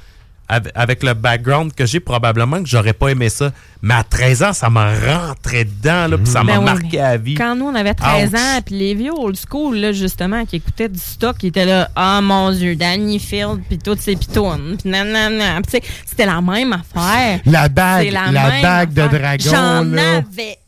[0.49, 3.53] avec, le background que j'ai, probablement que j'aurais pas aimé ça.
[3.83, 7.17] Mais à 13 ans, ça m'a rentré dedans, là, puis ça m'a Ben marqué à
[7.17, 7.35] vie.
[7.35, 8.39] Quand nous, on avait 13 Ouch.
[8.39, 11.91] ans, puis les vieux old school, là, justement, qui écoutaient du stock, qui étaient là,
[11.97, 15.61] ah mon Dieu, Danny Field, puis toutes ces pitounes, puis nanana.
[15.63, 17.41] Puis tu sais, c'était la même affaire.
[17.47, 18.31] La bague, la,
[18.63, 20.59] bague de dragon, J'en avais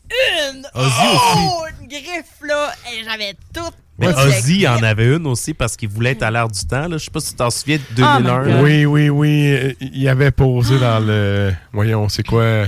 [0.53, 0.65] une!
[0.73, 0.91] Ozzy
[1.35, 2.71] oh, une griffe, là!
[2.93, 3.73] Et j'avais tout.
[3.99, 6.87] Mais Ozzy en avait une aussi parce qu'il voulait être à l'air du temps.
[6.87, 6.97] Là.
[6.97, 8.37] Je sais pas si tu t'en souviens de Oh my 2001.
[8.43, 8.47] God.
[8.47, 8.61] là.
[8.61, 9.51] Oui, oui, oui.
[9.51, 11.51] euh, Il avait posé dans le.
[11.73, 12.65] Voyons, c'est quoi?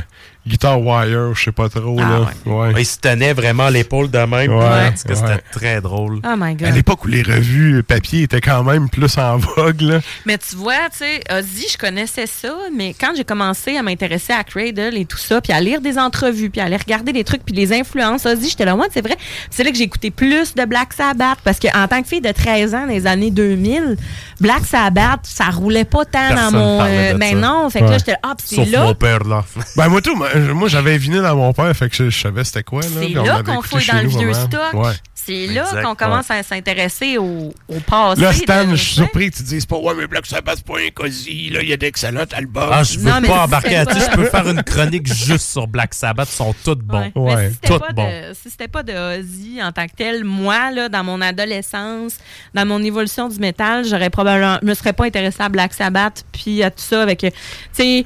[0.50, 1.96] Guitar Wire, je sais pas trop.
[2.00, 2.52] Ah, là.
[2.52, 2.74] Ouais.
[2.80, 4.52] Il se tenait vraiment l'épaule de même.
[4.52, 5.16] Ouais, Parce que ouais.
[5.16, 6.20] c'était très drôle.
[6.26, 6.68] Oh my God.
[6.68, 10.00] À l'époque où les revues papier étaient quand même plus en vogue, là.
[10.26, 14.34] Mais tu vois, tu sais, Ozzy, je connaissais ça, mais quand j'ai commencé à m'intéresser
[14.34, 17.24] à Cradle et tout ça, puis à lire des entrevues, puis à aller regarder des
[17.24, 19.18] trucs, puis les influences, Ozzy, j'étais là, ouais, c'est vrai.
[19.52, 22.32] C'est là que j'ai écouté plus de Black Sabbath, parce qu'en tant que fille de
[22.32, 23.98] 13 ans, dans les années 2000,
[24.42, 26.84] Black Sabbath, ça roulait pas tant Personne dans mon...
[26.84, 27.36] de mais ça.
[27.38, 28.84] non, fait que là, j'étais là, ah, c'est là...
[28.84, 29.44] mon père, là.
[29.76, 30.16] Ben, moi, tout,
[30.54, 32.82] moi, j'avais un vinyle à mon père, fait que je, je savais c'était quoi.
[32.82, 34.74] là, C'est là qu'on fouille dans le vieux stock.
[34.74, 34.94] Ouais.
[35.14, 38.22] C'est là qu'on commence à s'intéresser au, au passé.
[38.22, 40.80] Là, Stan, je suis surpris que tu dises pas, ouais, mais Black Sabbath, c'est pas
[40.80, 42.70] un cosy, là, il y a d'excellents albums.
[42.72, 44.00] Ah, je veux Non, mais pas embarquer là-dessus.
[44.12, 46.30] Je peux faire une chronique juste sur Black Sabbath.
[46.32, 47.12] Ils sont tous bons.
[47.16, 47.52] Ouais.
[47.64, 48.04] Si pas, bons.
[48.04, 52.18] de, si c'était pas de Ozzy en tant que tel, moi, là, dans mon adolescence,
[52.56, 56.24] dans mon évolution du métal, j'aurais probablement, je me serais pas intéressée à Black Sabbath,
[56.32, 57.30] puis à tout ça avec, tu
[57.74, 58.06] sais,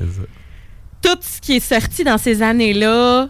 [1.03, 3.27] tout ce qui est sorti dans ces années-là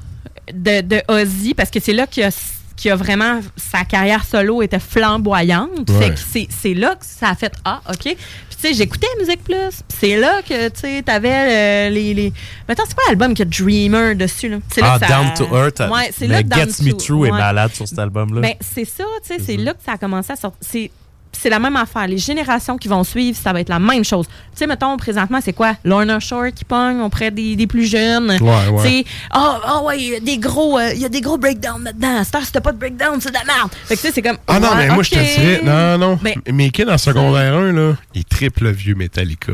[0.54, 4.80] de, de Ozzy, parce que c'est là qu'il a, a vraiment, sa carrière solo était
[4.80, 5.90] flamboyante.
[5.90, 6.00] Ouais.
[6.00, 7.96] Fait que c'est, c'est là que ça a fait, ah, OK.
[8.04, 8.16] Puis
[8.52, 12.34] tu sais, j'écoutais Musique Plus, puis c'est là que, tu sais, t'avais euh, les, les...
[12.70, 14.58] Mettons, c'est quoi l'album qui a Dreamer dessus, là?
[14.82, 15.80] Ah, ça- Down to Earth.
[15.80, 18.42] Ouais, c'est mais là que Down Gets Me to- True est malade sur cet album-là.
[18.42, 20.90] Ben, c'est ça, tu sais, c'est là que ça a commencé à sortir.
[21.38, 22.08] C'est, la même affaire.
[22.08, 24.28] Les générations qui vont suivre, ça va être la même chose.
[24.28, 25.76] Tu sais, mettons, présentement, c'est quoi?
[25.84, 28.32] Lorna Shore qui pogne auprès des, des plus jeunes.
[28.40, 28.84] Ouais, ouais.
[28.84, 31.22] Tu sais, ah, ah ouais, il y a des gros, euh, il y a des
[31.22, 32.24] gros breakdowns là-dedans.
[32.24, 33.72] Star, si t'as pas de breakdown, c'est de la merde.
[33.86, 34.38] Fait que tu sais, c'est comme.
[34.48, 36.20] Ah non, mais moi, je te dirais, non, non.
[36.22, 39.54] Ben, Mes kids en secondaire 1, là, ils trippent le vieux Metallica.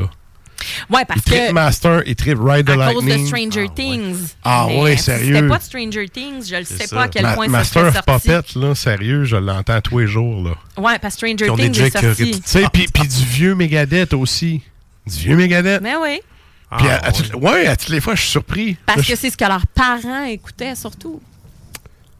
[0.89, 1.51] Ouais, parce que.
[1.51, 3.27] Master, ils trippent Ride the À cause de Lightning.
[3.27, 4.33] Stranger Things.
[4.43, 5.35] Ah Mais ouais, si sérieux.
[5.35, 7.85] c'était pas de Stranger Things, je ne sais pas à quel Ma- point ça Master
[7.87, 8.27] of sorti.
[8.29, 10.51] Puppet, là, sérieux, je l'entends tous les jours, là.
[10.77, 12.31] Ouais, parce que Stranger on est Things déjà sorti.
[12.31, 14.61] Tu sais, puis puis du vieux Megadeth aussi.
[15.07, 15.81] Du vieux Megadeth.
[15.81, 16.19] Mais oui.
[16.77, 18.77] Puis à, à toutes- ouais, à toutes les fois, je suis surpris.
[18.85, 21.19] Parce Là, que c'est ce que leurs parents écoutaient surtout.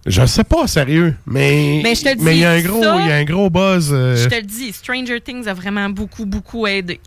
[0.06, 2.62] Je, je sais pas, sérieux, mais Mais je te le mais il y a un
[2.62, 3.90] gros, ça, il y a un gros buzz.
[3.92, 7.00] euh, Je te le dis, Stranger Things a vraiment beaucoup, beaucoup aidé.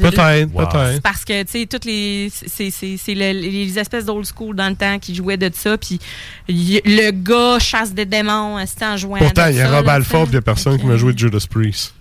[0.00, 0.66] Peut-être, Wow.
[0.68, 1.02] peut-être.
[1.02, 2.30] Parce que, tu sais, toutes les.
[2.30, 5.76] C'est c'est- c'est le- les espèces d'old school dans le temps qui jouaient de ça.
[5.78, 5.98] Puis
[6.48, 9.18] le gars chasse des démons euh, c'était en jouant.
[9.18, 11.44] Pourtant, il y a Rob Alford, il y a personne qui m'a joué de Judas
[11.50, 11.94] Priest.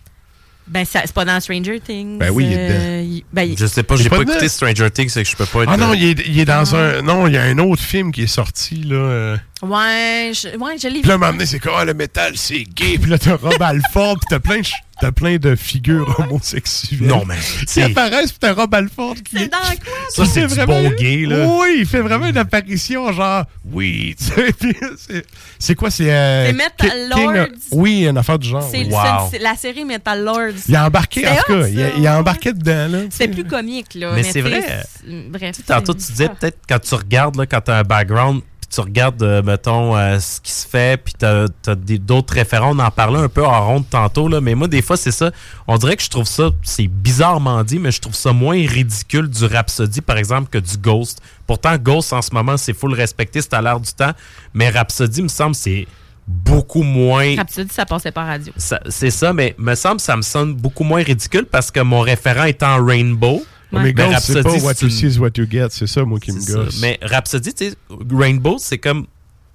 [0.67, 2.19] Ben, ça- c'est pas dans Stranger Things.
[2.19, 4.33] Ben oui, il est euh, il- ben, il- Je sais pas, j'ai pas pas dedans.
[4.33, 5.69] écouté Stranger Things, c'est que je peux pas être.
[5.73, 7.01] Ah non, euh, il est, il est dans un.
[7.01, 9.37] Non, il y a un autre film qui est sorti, là.
[9.63, 9.67] Euh.
[9.67, 12.97] Ouais, je, ouais, je l'ai Puis là, donné, c'est comme, ah, le métal, c'est gay.
[12.97, 14.61] Puis là, t'as Rob Alford, puis t'as plein,
[15.01, 17.07] t'as plein de figures homosexuelles.
[17.07, 17.35] Non, mais,
[17.67, 19.47] Qui apparaissent, puis t'as Rob Alford qui C'est est.
[19.49, 19.93] dans quoi?
[20.09, 21.45] Ça, c'est du bon gay, là.
[21.45, 24.53] Oui, il fait vraiment une apparition, genre, oui, tu sais.
[24.59, 25.25] puis c'est-
[25.59, 26.11] C'est quoi, c'est.
[26.11, 27.47] euh, C'est Metal King Lords.
[27.71, 28.69] Oui, une affaire du genre.
[28.71, 30.53] C'est la série Metal Lords.
[30.69, 32.99] Il a embarqué, en tout cas, il a, il embarqué dedans, là.
[33.09, 34.13] C'est plus comique, là.
[34.15, 34.83] Mais c'est tu sais, vrai.
[35.29, 35.55] Bref.
[35.65, 39.23] Tantôt, tu disais peut-être quand tu regardes, là, quand tu as un background, tu regardes,
[39.23, 42.75] euh, mettons, euh, ce qui se fait, puis tu as, d'autres référents.
[42.75, 45.31] On en parlait un peu en ronde tantôt, là, mais moi, des fois, c'est ça.
[45.67, 49.27] On dirait que je trouve ça, c'est bizarrement dit, mais je trouve ça moins ridicule
[49.27, 51.21] du Rhapsody, par exemple, que du Ghost.
[51.47, 54.11] Pourtant, Ghost, en ce moment, c'est full respecté, c'est à l'air du temps,
[54.53, 55.87] mais Rhapsody, me semble, c'est
[56.27, 57.35] beaucoup moins...
[57.37, 58.53] Rhapsody, ça passait par radio.
[58.55, 62.43] C'est ça, mais me semble ça me sonne beaucoup moins ridicule parce que mon référent
[62.43, 63.43] étant Rainbow.
[63.71, 65.67] Mais Ghost, c'est pas what you see is what you get.
[65.69, 66.57] C'est ça, moi, qui me c'est ça.
[66.63, 66.79] gosse.
[66.81, 67.75] Mais Rhapsody, tu sais,
[68.11, 69.05] Rainbow, c'est comme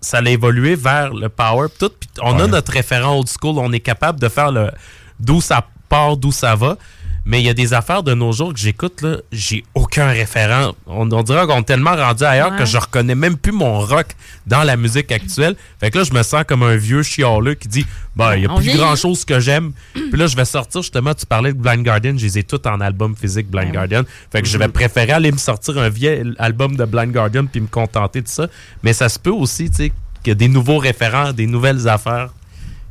[0.01, 1.91] ça l'a évolué vers le power pis tout.
[1.99, 2.49] Puis on a Ouais.
[2.51, 4.71] notre référent old school, on est capable de faire le
[5.19, 6.77] d'où ça part, d'où ça va.
[7.27, 10.73] Mais il y a des affaires de nos jours que j'écoute, là, j'ai aucun référent.
[10.87, 12.59] On, on dirait qu'on est tellement rendu ailleurs Ouais.
[12.59, 14.09] que je reconnais même plus mon rock
[14.47, 15.57] dans la musique actuelle.
[15.81, 18.47] Fait que là, je me sens comme un vieux chialeux qui dit Bah, il y
[18.47, 18.79] a On plus vieillit.
[18.79, 19.73] grand chose que j'aime.
[19.95, 22.61] Puis là, je vais sortir justement, tu parlais de Blind Guardian, je les ai tous
[22.69, 24.03] en album physique, Blind Guardian.
[24.31, 27.63] Fait que je vais préférer aller me sortir un vieil album de Blind Guardian puis
[27.63, 28.49] me contenter de ça.
[28.83, 31.89] Mais ça se peut aussi, tu sais, qu'il y a des nouveaux référents, des nouvelles
[31.89, 32.29] affaires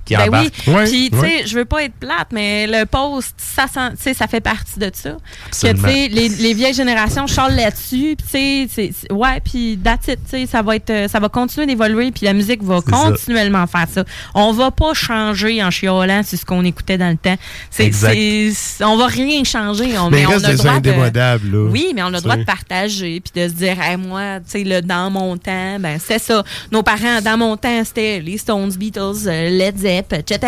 [0.05, 0.49] qui Ben oui.
[0.85, 4.13] Puis, tu sais, je veux pas être plate, mais le post, ça, sent- tu sais,
[4.13, 5.11] ça fait partie de ça.
[5.11, 5.15] Que,
[5.59, 5.87] tu Absolument.
[5.87, 8.15] sais, les, les vieilles générations charlent là-dessus.
[8.17, 11.07] Puis, tu sais, c'est- c'est- ouais, puis that's it, tu sais, ça va être, euh,
[11.07, 12.11] ça va continuer d'évoluer.
[12.11, 12.97] Puis, la musique va C'est ça.
[13.11, 14.03] continuellement faire ça.
[14.35, 17.35] On va pas changer en chiolant sur ce qu'on écoutait dans le temps.
[17.71, 18.13] C'est, Exact.
[18.53, 19.97] c'est- on va rien changer.
[19.97, 21.69] On, Mais il on reste a le des droit de- indémodables, là.
[21.71, 24.51] Oui, mais on a le droit de partager puis de se dire, Hey, moi, tu
[24.51, 26.43] sais, le dans mon temps, ben c'est ça.
[26.71, 30.39] Nos parents, dans mon temps, c'était les Stones, Beatles, euh, Led Etc.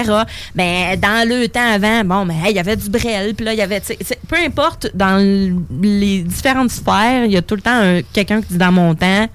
[0.56, 3.54] Ben dans le temps avant, bon, ben hey, il y avait du Brel, puis là
[3.54, 3.82] il y avait,
[4.28, 5.18] peu importe dans
[5.82, 8.96] les différentes sphères, il y a tout le temps un- quelqu'un qui dit dans mon
[8.96, 9.28] temps.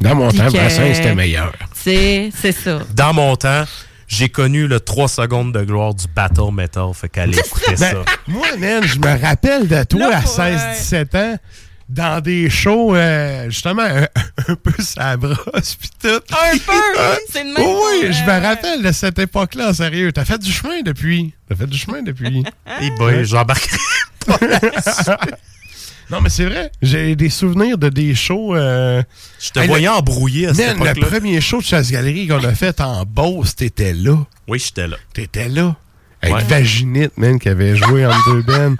[0.00, 1.52] Dans mon temps, Brassens, c'était meilleur.
[1.72, 2.80] C'est, c'est ça.
[2.94, 3.64] Dans mon temps,
[4.06, 6.88] j'ai connu le 3 secondes de gloire du battle metal.
[6.92, 7.92] Fait qu'allez écouter ça.
[7.94, 11.36] Ben, moi, man, je me rappelle de toi à 16-17 ans
[11.88, 14.02] dans des shows, euh, justement, un,
[14.48, 16.08] un peu sa brosse pis tout.
[16.08, 16.72] Un peu!
[17.30, 17.56] C'est de même.
[17.58, 20.10] Oui, je me rappelle de cette époque-là, sérieux.
[20.12, 21.34] T'as fait du chemin depuis.
[21.48, 22.44] T'as fait du chemin depuis.
[22.80, 23.76] Eh boy, j'embarquerai
[24.26, 24.38] pas
[26.10, 26.70] Non, mais c'est vrai.
[26.82, 28.54] J'ai des souvenirs de des shows.
[28.54, 29.02] euh,
[29.40, 31.18] Je te voyais embrouillé à cette Man, le époque-là.
[31.18, 34.18] premier show de chasse-galerie qu'on a fait en Beauce, t'étais là.
[34.46, 34.96] Oui, j'étais là.
[35.14, 35.76] T'étais là.
[36.32, 36.44] Avec Ouais.
[36.44, 38.76] Vaginite, man, qui avait joué en deux bennes.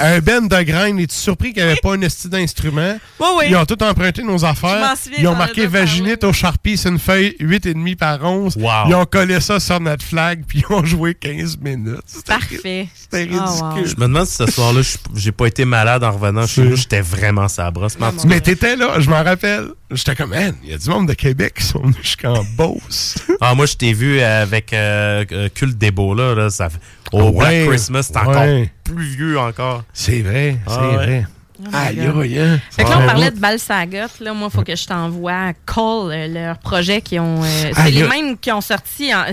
[0.00, 2.96] Un band de grain, es-tu surpris qu'il n'y avait pas un esti d'instrument?
[3.20, 3.44] Oui, oui.
[3.50, 4.94] Ils ont tout emprunté nos affaires.
[5.18, 5.66] Ils ont marqué.
[5.66, 8.56] Vaginite au Sharpie, c'est une feuille 8,5 par 11.
[8.88, 12.00] Ils ont collé ça sur notre flag, puis ils ont joué 15 minutes.
[12.26, 12.88] Parfait.
[12.94, 13.68] C'était Ah, wow.
[13.74, 13.90] ridicule.
[13.94, 16.76] Je me demande si ce soir-là, je- j'ai pas été malade en revenant chez nous.
[16.76, 17.98] J'étais vraiment sa brosse.
[17.98, 18.26] Martin.
[18.26, 19.68] Mais t'étais là, je m'en rappelle.
[19.90, 23.16] J'étais comme, man, il y a du monde de Québec qui sont venus jusqu'en Beauce.
[23.40, 26.34] Ah, moi, je t'ai vu avec euh, euh, Culte des Beaux, là.
[26.34, 26.78] là, ça, fait-
[27.12, 27.32] au Ouais,
[27.64, 28.70] Black Christmas, c'est encore ouais.
[28.84, 29.82] plus vieux encore.
[29.92, 30.96] C'est vrai, c'est Ah, ouais.
[30.96, 31.26] vrai.
[31.60, 32.60] Oh Aïe, aïe.
[32.70, 33.96] Fait que là, on parlait de Balsagot.
[34.20, 37.42] Là, moi, il faut que je t'envoie à Call, euh, leur projet qui ont.
[37.42, 39.12] euh, c'est les mêmes qui ont sorti.
[39.12, 39.24] en-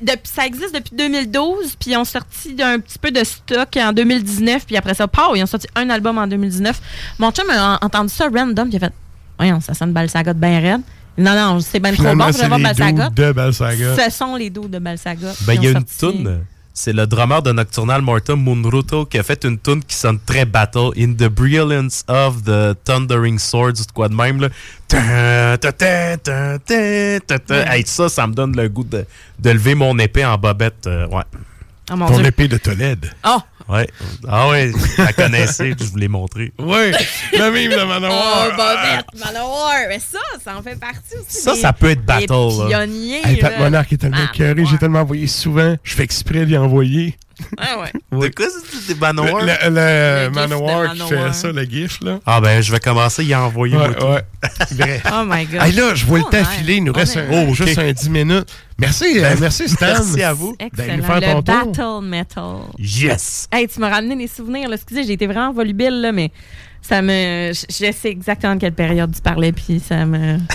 [0.00, 3.92] depuis- ça existe depuis 2012, puis ils ont sorti d'un petit peu de stock en
[3.92, 6.80] 2019, puis après ça, pow, ils ont sorti un album en 2019.
[7.18, 8.92] Mon chum a entendu ça random, il a fait
[9.36, 10.80] Voyons, ça sonne Balsagot bien raide.
[11.18, 12.48] Non, non, c'est bien trop bon pour c'est
[13.08, 13.96] dudes de Balsagot.
[14.04, 15.26] Ce sont les dos de Balsagot.
[15.46, 16.40] Ben, il y a une toune.
[16.72, 20.44] C'est le drummer de Nocturnal Mortem, Munruto, qui a fait une tune qui sonne très
[20.44, 20.90] battle.
[20.96, 24.40] In the brilliance of the thundering swords, ou quoi de même.
[24.40, 24.48] Là.
[27.50, 29.04] Hey, ça, ça me donne le goût de,
[29.40, 30.86] de lever mon épée en bobette.
[30.86, 31.24] euh, ouais.
[31.90, 32.26] Oh mon Ton Dieu.
[32.26, 33.10] épée de Tolède.
[33.26, 33.38] Oh!
[33.68, 33.86] Ouais.
[34.26, 36.52] Ah ouais, je la connaissais, je vous l'ai montré.
[36.58, 36.90] Oui,
[37.32, 38.50] le mime de Oh, Manowar.
[38.56, 39.74] Bobette, Manowar.
[39.88, 41.40] Mais ça, ça en fait partie aussi.
[41.42, 43.20] Ça, des- ça peut être battle, des pionniers.
[43.26, 43.58] Hey, Pat.
[43.58, 45.76] Monarch est tellement Ah, écœuré, j'ai tellement envoyé souvent.
[45.82, 47.16] Je fais exprès d'y envoyer.
[47.58, 47.92] Ah ouais.
[48.28, 49.42] De quoi c'est des Manowar?
[49.42, 52.18] Le, le- le de qui fait ça, le gif, là.
[52.26, 53.76] Ah ben, je vais commencer à y envoyer.
[53.76, 54.22] Ouais, moi, ouais.
[54.72, 55.02] Vrai.
[55.12, 55.62] Oh my God.
[55.62, 56.44] Hey, là, je vois le Oh, temps ouais.
[56.44, 56.74] filer.
[56.76, 58.48] Il nous reste un, Oh, juste un 10 minutes.
[58.78, 59.86] Merci, euh, merci Stan.
[59.86, 60.56] Merci à vous.
[60.58, 60.96] D'aller Excellent.
[60.98, 62.00] nous faire Le ton tour.
[62.02, 62.56] Battle Metal.
[62.78, 63.48] Yes!
[63.52, 64.68] Hey, tu m'as ramené des souvenirs.
[64.68, 64.76] Là.
[64.76, 66.30] Excusez, j'ai été vraiment volubile, là, mais
[66.80, 67.52] ça me.
[67.52, 70.38] Je sais exactement de quelle période tu parlais, puis ça me.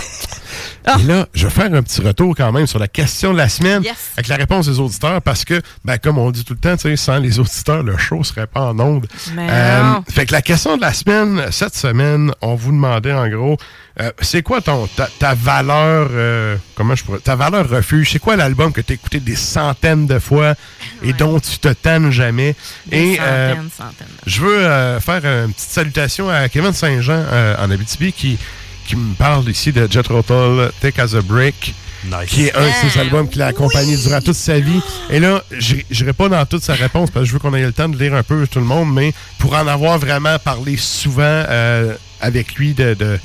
[0.85, 0.97] Ah.
[0.99, 3.49] Et là, je vais faire un petit retour quand même sur la question de la
[3.49, 3.95] semaine Yes.
[4.17, 6.83] avec la réponse des auditeurs parce que, ben, comme on dit tout le temps, tu
[6.89, 9.07] sais, sans les auditeurs, le show serait pas en onde.
[9.35, 10.03] Non.
[10.09, 13.57] fait que la question de la semaine, cette semaine, on vous demandait en gros,
[14.01, 18.19] euh, c'est quoi ton ta, ta valeur, euh, comment je pourrais, ta valeur refuge, c'est
[18.19, 20.55] quoi l'album que tu as écouté des centaines de fois
[21.03, 22.55] et dont tu te tannes jamais?
[22.87, 24.07] Des et centaines, euh, centaines.
[24.25, 28.37] je veux euh, faire une petite salutation à Kevin Saint-Jean euh, en Abitibi qui,
[28.85, 31.73] qui me parle ici de Jet Rotal, Take as a Break.
[32.05, 32.25] Nice.
[32.27, 34.81] Qui est un de ses albums qui l'a accompagné durant toute sa vie.
[35.09, 37.61] Et là, je n'irai pas dans toute sa réponse parce que je veux qu'on ait
[37.63, 40.75] le temps de lire un peu tout le monde, mais pour en avoir vraiment parlé
[40.75, 43.17] souvent euh, avec lui de, de,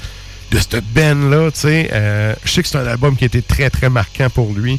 [0.53, 3.43] de cette Ben-là, tu sais, euh, je sais que c'est un album qui a été
[3.43, 4.79] très, très marquant pour lui.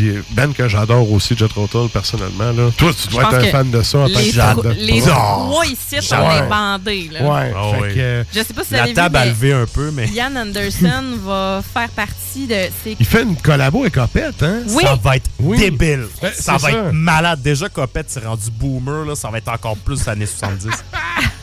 [0.00, 2.52] Puis Ben que j'adore aussi, Jet Rotal, personnellement.
[2.52, 2.70] Là.
[2.78, 5.96] Toi, tu dois être un fan de ça en tant que Les, les trois ici
[6.00, 6.48] sont Ouais.
[6.48, 7.10] bandés.
[7.12, 7.20] Là.
[7.22, 7.88] Ouais, Ah fait ouais.
[7.94, 9.66] que, euh, Je sais pas si vous La avez table vu, a mais levé un
[9.66, 12.56] peu, mais Ian Anderson va faire partie de.
[12.98, 14.60] Il fait une collabo avec Opette, hein?
[14.68, 14.82] Oui.
[14.84, 15.58] ça va être Oui.
[15.58, 16.06] débile.
[16.22, 16.70] Ouais, ça va ça.
[16.70, 17.42] être malade.
[17.42, 19.04] Déjà, Copette s'est rendu boomer.
[19.04, 20.68] Là, ça va être encore plus années 70.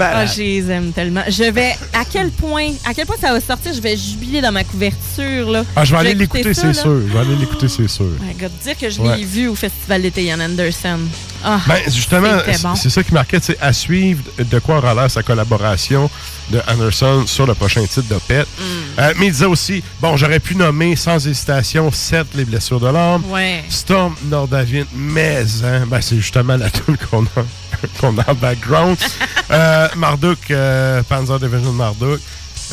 [0.00, 1.22] Ah, je les aime tellement.
[1.28, 1.76] Je vais.
[1.92, 2.72] À quel point.
[2.84, 5.50] À quel point ça va sortir, je vais jubiler dans ma couverture.
[5.50, 5.64] Là.
[5.76, 7.00] Ah, je vais aller écouter l'écouter, c'est sûr.
[7.06, 8.06] Je vais aller l'écouter, c'est sûr.
[8.20, 9.16] My God, dire que je Ouais.
[9.18, 10.98] l'ai vu au festival d'été Ian Anderson.
[11.44, 12.28] Ah, Ben, justement,
[12.62, 12.74] bon.
[12.74, 16.10] c'est ça qui marquait, sais, à suivre de quoi aura l'air sa collaboration
[16.50, 18.46] de Anderson sur le prochain titre d'Opette.
[18.58, 18.62] Mm.
[19.00, 22.88] Euh, mais il disait aussi, bon, j'aurais pu nommer sans hésitation 7 les blessures de
[22.88, 23.64] l'âme, Ouais.
[23.68, 27.44] Storm Nordavin, mais hein, ben, c'est justement la tune qu'on a,
[28.00, 28.96] qu'on a en background.
[29.50, 32.20] euh, Marduk, euh, Panzer Division Marduk.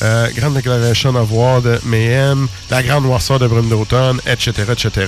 [0.02, 5.06] Euh, Grande Declaration of War de Mayhem, La Grande Noirceur de Brume d'automne, etc., etc.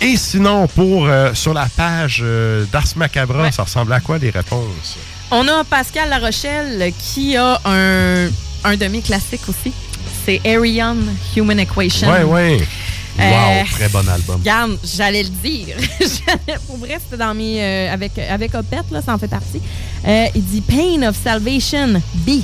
[0.00, 3.52] Et sinon, pour euh, sur la page euh, d'Ars Macabra, Ouais.
[3.52, 4.96] ça ressemble à quoi les réponses?
[5.30, 8.28] On a Pascal Larochelle qui a un,
[8.64, 9.72] un de mes classiques aussi.
[10.24, 10.96] C'est Arion
[11.36, 12.10] Human Equation.
[12.10, 12.66] Ouais, ouais.
[13.20, 13.30] Euh,
[13.60, 14.36] wow, très bon album.
[14.40, 15.76] Regarde, j'allais le dire.
[16.66, 17.62] Pour vrai, c'était dans mes.
[17.62, 19.60] euh, avec, avec Opette, là, ça en fait partie.
[20.06, 22.40] Euh, il dit Pain of Salvation, B.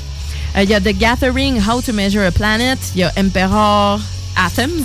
[0.56, 2.78] Il y a The Gathering, How to Measure a Planet.
[2.94, 4.00] Il y a Emperor
[4.36, 4.84] Atoms.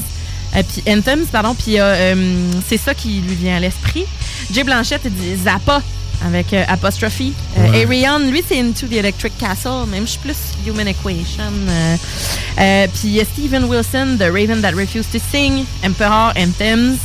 [0.53, 1.53] Puis Anthems, pardon.
[1.55, 1.77] Puis
[2.67, 4.05] c'est ça qui lui vient à l'esprit.
[4.53, 5.81] Jay Blanchette, il dit Zappa
[6.25, 7.19] avec euh, apostrophe.
[7.21, 7.31] Euh,
[7.71, 7.83] Ouais.
[7.85, 9.87] Arion, lui, c'est Into the Electric Castle.
[9.89, 10.35] Même, je suis plus
[10.67, 11.51] Human Equation.
[11.67, 11.95] Euh,
[12.59, 16.97] euh, puis il y a Steven Wilson, The Raven That Refused to Sing, Emperor Anthems,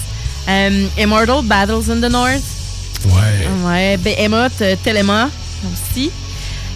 [0.49, 2.43] euh, Immortal Battles in the North.
[3.07, 3.49] Ouais.
[3.65, 5.29] Ouais, Behemoth, euh, Telema
[5.73, 6.11] aussi.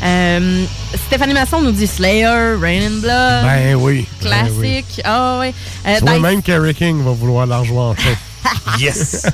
[0.03, 0.65] Euh,
[1.07, 3.45] Stéphanie Masson nous dit Slayer, Rain and Blood.
[3.45, 4.07] Ben oui.
[4.23, 4.83] ben oui.
[4.83, 5.01] Classique.
[5.05, 5.55] Ah ouais.
[5.87, 8.11] Euh, Tu vois, Dice- même Kerry King va vouloir la rejouer en show.
[8.79, 9.27] Yes!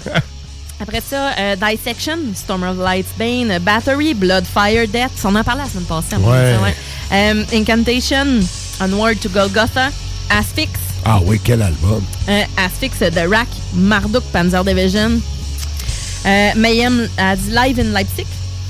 [0.81, 5.10] Après ça, euh, Dissection, Storm of Lights, Bane, Battery, Blood, Fire, Death.
[5.25, 6.15] On en a parlé la semaine passée.
[6.15, 6.75] à mon Ouais.
[7.12, 8.41] Euh, Incantation,
[8.81, 9.91] Onward to Golgotha,
[10.31, 10.70] Asphyx,
[11.05, 12.02] ah oui, quel album.
[12.28, 15.20] euh, Asphyx, The Rack, Marduk, Panzer Division.
[16.26, 18.26] Euh, Mayhem a dit Live in Leipzig.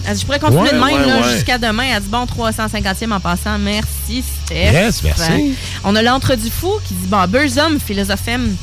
[0.07, 0.83] Elle dit, je pourrais continuer Ouais, de même
[1.19, 1.33] ouais, ouais.
[1.35, 1.85] jusqu'à demain.
[1.95, 3.59] Elle dit bon 350e en passant.
[3.59, 4.73] Merci, Steph.
[4.73, 5.55] Yes, merci.
[5.85, 8.57] On a l'entre du fou qui dit bon, Burzum, philosophem.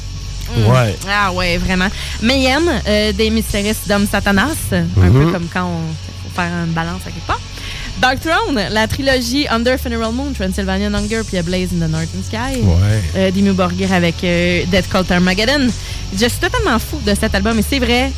[0.56, 0.72] Mm.
[0.72, 0.96] Ouais.
[1.10, 1.88] Ah ouais, vraiment.
[2.22, 4.56] Mayhem, euh, des mystérieux d'hommes Satanas.
[4.72, 5.14] Un Mhm.
[5.26, 5.94] peu comme quand on
[6.24, 7.40] faut faire une balance à quelque part.
[8.00, 12.24] Dark Throne, la trilogie Under Funeral Moon, Transylvanian Hunger, puis A Blaze in the Northern
[12.24, 12.62] Sky.
[12.62, 13.02] Ouais.
[13.16, 15.68] Euh, Dimmu Borgir avec euh, Death Cult Armageddon.
[16.14, 18.12] Je suis totalement fou de cet album, et c'est vrai,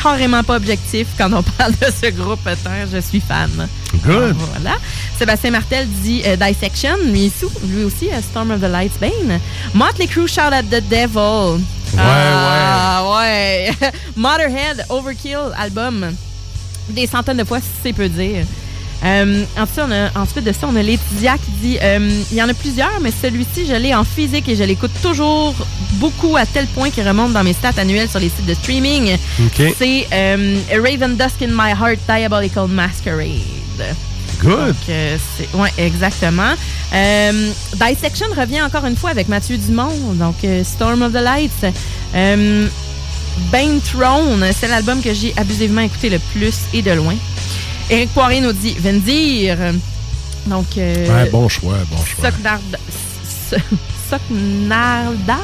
[0.00, 2.40] carrément pas objectif quand on parle de ce groupe.
[2.92, 3.50] Je suis fan.
[4.04, 4.36] Good.
[4.36, 4.76] Voilà.
[5.18, 9.38] Sébastien Martel dit euh, Dissection, lui, sou- lui aussi, euh, Storm of the Lights Bane.
[9.74, 11.60] Motley Crue Shout at the Devil.
[11.94, 13.70] Ouais, ah, ouais.
[14.16, 16.14] Motherhead Overkill album.
[16.88, 18.44] Des centaines de fois, si c'est peu dire.
[19.04, 22.42] Euh, ensuite, on a, ensuite de ça, on a Laetitia qui dit euh, il y
[22.42, 25.54] en a plusieurs, mais celui-ci, je l'ai en physique et je l'écoute toujours
[25.94, 29.16] beaucoup à tel point qu'il remonte dans mes stats annuelles sur les sites de streaming.
[29.78, 33.96] C'est euh, A Raven Dusk in My Heart Diabolical Masquerade.
[34.40, 34.68] Good.
[34.68, 35.16] Donc, euh,
[35.54, 36.52] ouais, exactement.
[36.94, 41.72] Euh, Dissection revient encore une fois avec Mathieu Dumont, donc euh, Storm of the Lights.
[43.50, 47.14] Bane Throne, c'est l'album que j'ai abusivement écouté le plus et de loin.
[47.90, 49.56] Éric Poirier nous dit Vendir.
[50.46, 52.30] Donc, euh, Ouais, bon choix, bon choix.
[52.30, 52.78] Soknarda-
[53.52, 53.60] S-
[54.10, 55.38] Soknarda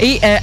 [0.00, 0.36] et euh,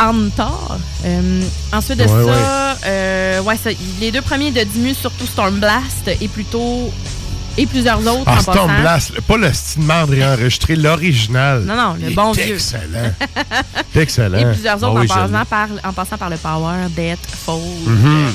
[0.00, 0.78] Antar.
[1.04, 1.42] Euh,
[1.72, 3.70] ensuite de Ouais, ça, euh, ouais, ça-
[4.00, 6.92] les deux premiers de Dimu, surtout Stormblast et plutôt
[7.58, 8.52] et plusieurs autres Ah, en passant.
[8.52, 11.62] Storm Blast, pas le style marde réenregistré, l'original.
[11.64, 12.54] Non, non, le Il bon est vieux.
[12.54, 13.12] Excellent.
[13.94, 14.38] Excellent.
[14.38, 17.54] Et plusieurs autres Ah oui, en, passant par, en passant par le Power, Death, Fall.
[17.86, 18.32] Mhm.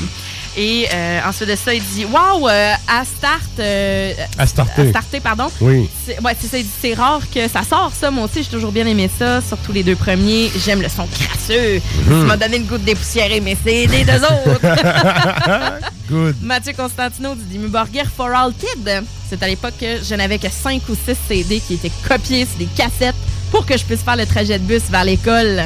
[0.60, 3.44] Et euh, ensuite de ça, il dit Waouh, à start.
[3.60, 4.82] euh, À starter.
[4.82, 5.52] à starter, pardon.
[5.62, 5.88] Oui.
[6.06, 8.10] C'est ouais, c'est c'est rare que ça sort, ça.
[8.10, 10.50] Moi aussi, j'ai toujours bien aimé ça, surtout les deux premiers.
[10.66, 11.76] J'aime le son crasseux.
[12.08, 12.22] Mhm.
[12.22, 14.60] Ça m'a donné le goût de dépoussiérer mes CD des deux autres.
[16.10, 16.36] Good.
[16.42, 19.04] Mathieu Constantino dit Dimmu Borgir for All Kid.
[19.30, 22.58] C'est à l'époque que je n'avais que 5 ou 6 CD qui étaient copiés sur
[22.58, 23.16] des cassettes
[23.52, 25.62] pour que je puisse faire le trajet de bus vers l'école.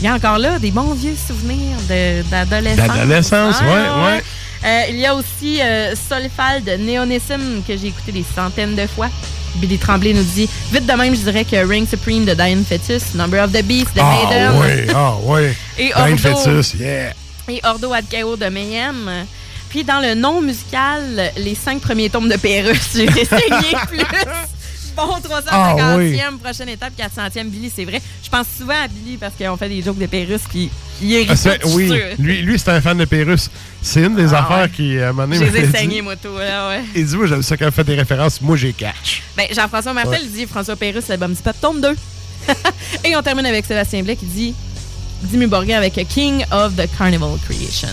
[0.00, 1.76] Il y a encore là des bons vieux souvenirs
[2.30, 2.86] d'adolescence.
[2.86, 4.22] D'adolescence, ouais, ouais.
[4.64, 8.86] Euh, il y a aussi euh, Solfal de Neonism que j'ai écouté des centaines de
[8.86, 9.08] fois.
[9.56, 13.14] Billy Tremblay nous dit Vite de même, je dirais que Ring Supreme de Diane Fetus,
[13.14, 14.52] Number of the Beast de Ah Maiden.
[14.60, 15.40] oui, ah oui.
[15.78, 16.16] Et Diane Ordo.
[16.44, 17.12] Fetus, yeah.
[17.48, 19.10] Et Ordo Ad Chaos de Mayhem.
[19.70, 24.00] Puis dans le non musical, les cinq premiers tomes de Pérus, j'ai essayé plus.
[24.96, 26.18] Bon, 350e, Ah oui.
[26.42, 28.00] prochaine étape, 400e, Billy, c'est vrai.
[28.24, 30.70] Je pense souvent à Billy parce qu'on fait des jokes de Pérus, puis
[31.02, 33.50] il est Ah, oui, lui, lui c'est un fan de Pérus.
[33.82, 34.70] C'est une des Ah, affaires ouais.
[34.70, 36.36] qui, à un moment donné, Je les ai saignés, moi, tout.
[36.38, 36.82] là, ouais.
[36.94, 38.40] Il dit, moi, j'aime ça quand fait des références.
[38.40, 39.22] Moi, j'ai catch.
[39.36, 40.28] Ben, Jean-François Martel Ouais.
[40.28, 41.94] dit François Pérus, l'album du Pop, tome 2.
[43.04, 44.54] Et on termine avec Sébastien Blais qui dit
[45.24, 47.88] Dimmu Borgir avec King of the Carnival Creation.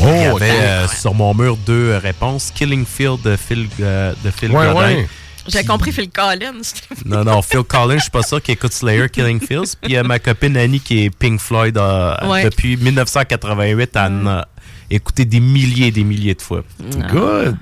[0.00, 2.50] Il y avait euh, sur mon mur deux euh, réponses.
[2.54, 4.80] Killing Field de Phil, euh, de Phil Ouais, Godin.
[4.96, 5.08] ouais.
[5.48, 6.62] J'ai compris Phil Collins.
[7.04, 9.76] Non, non, Phil Collins, je suis pas sûr qu'il écoute Slayer, Killing Fields.
[9.80, 12.44] Puis il y a ma copine Annie qui est Pink Floyd euh, Ouais.
[12.44, 13.90] depuis 1988.
[13.94, 14.48] Elle en a
[14.90, 16.62] écouté des milliers et des milliers de fois.
[17.10, 17.56] Good.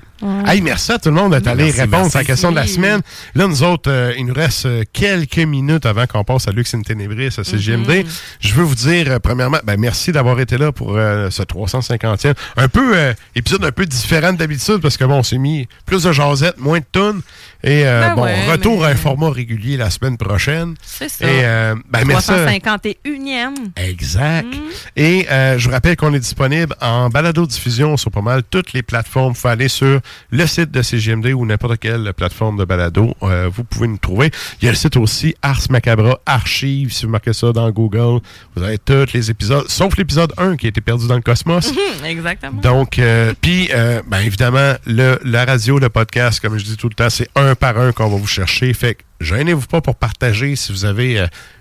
[0.45, 2.17] Hey, merci à tout le monde d'être allé répondre merci.
[2.17, 3.01] à la question de la semaine.
[3.35, 6.73] Là, nous autres, euh, il nous reste euh, quelques minutes avant qu'on passe à Lux
[6.73, 8.05] in Ténébris, à CGMD.
[8.39, 12.33] Je veux vous dire, euh, premièrement, ben, merci d'avoir été là pour euh, ce 350e.
[12.57, 16.03] Un peu, euh, épisode un peu différent d'habitude parce que bon, on s'est mis plus
[16.03, 17.21] de jasette, moins de tunes.
[17.65, 20.75] Et euh, Ben bon, ouais, retour mais- à un format régulier la semaine prochaine.
[20.83, 21.25] C'est ça.
[21.25, 22.31] Et euh, ben, merci.
[22.31, 23.53] 351e.
[23.77, 24.45] Exact.
[24.47, 24.59] Mm.
[24.97, 28.83] Et euh, je vous rappelle qu'on est disponible en balado-diffusion sur pas mal toutes les
[28.83, 29.33] plateformes.
[29.33, 29.99] Vous pouvez aller sur
[30.31, 33.13] le site de CGMD ou n'importe quelle plateforme de balado.
[33.23, 34.31] Euh, vous pouvez nous trouver.
[34.61, 36.91] Il y a le site aussi Ars Macabra Archive.
[36.93, 38.19] Si vous marquez ça dans Google,
[38.55, 41.71] vous avez tous les épisodes, sauf l'épisode 1 qui a été perdu dans le cosmos.
[41.83, 42.61] Mhm, Exactement.
[42.61, 46.89] Donc, euh, puis, euh, ben, évidemment, le, la radio, le podcast, comme je dis tout
[46.89, 48.73] le temps, c'est un par un qu'on va vous chercher.
[48.73, 51.15] Fait que gênez-vous pas pour partager si vous avez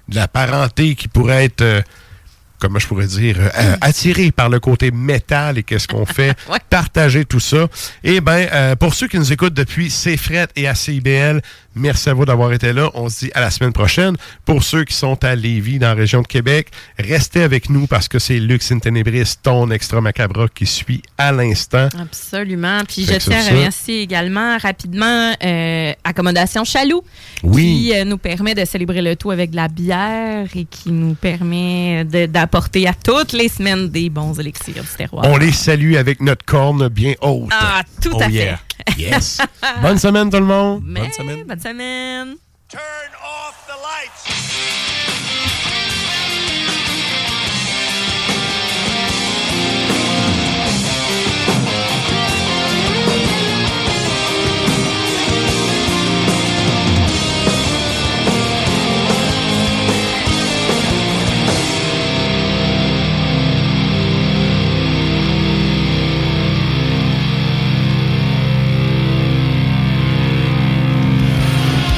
[0.08, 1.82] de la parenté qui pourrait être,
[2.62, 6.36] comment je pourrais dire, euh, euh, attirée par le côté métal et qu'est-ce qu'on fait.
[6.70, 7.66] Partagez tout ça.
[8.04, 11.42] Et ben, euh, pour ceux qui nous écoutent depuis CFRET et à CIBL,
[11.74, 12.90] merci à vous d'avoir été là.
[12.94, 14.16] On se dit à la semaine prochaine.
[14.44, 16.68] Pour ceux qui sont à Lévis, dans la région de Québec,
[16.98, 21.32] restez avec nous parce que c'est Lux in Tenebris, ton extra macabre qui suit à
[21.32, 21.88] l'instant.
[22.00, 22.78] Absolument.
[22.86, 27.02] Puis Fait je tiens à remercier également rapidement euh, Accommodation Chaloux,
[27.42, 27.92] Oui.
[27.92, 32.04] qui nous permet de célébrer le tout avec de la bière et qui nous permet
[32.04, 35.24] de- d'apporter à toutes les semaines des bons élixirs du terroir.
[35.26, 37.48] On les salue avec notre corne bien haute.
[37.50, 38.58] Ah, tout Oh à yeah.
[38.88, 39.00] fait.
[39.00, 39.38] Yes.
[39.82, 40.82] Bonne semaine tout le monde.
[40.84, 41.44] Mais, bonne semaine.
[41.44, 42.36] Bonne semaine.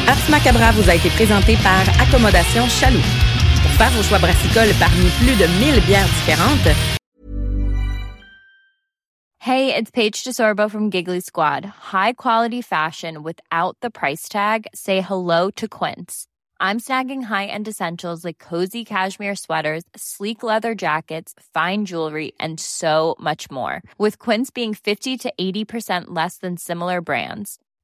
[0.06, 3.00] Ars Macabra vous a été présenté par Accommodation Chaloux.
[3.62, 6.76] Pour faire vos choix brassicoles parmi plus de 1000 bières différentes,
[9.38, 11.64] Hey, it's Paige DeSorbo from Giggly Squad.
[11.92, 14.66] High quality fashion without the price tag.
[14.74, 16.26] Say hello to Quince.
[16.60, 23.16] I'm snagging high-end essentials like cozy cashmere sweaters, sleek leather jackets, fine jewelry, and so
[23.20, 23.82] much more.
[23.98, 27.58] With Quince being 50 to 80% less than similar brands.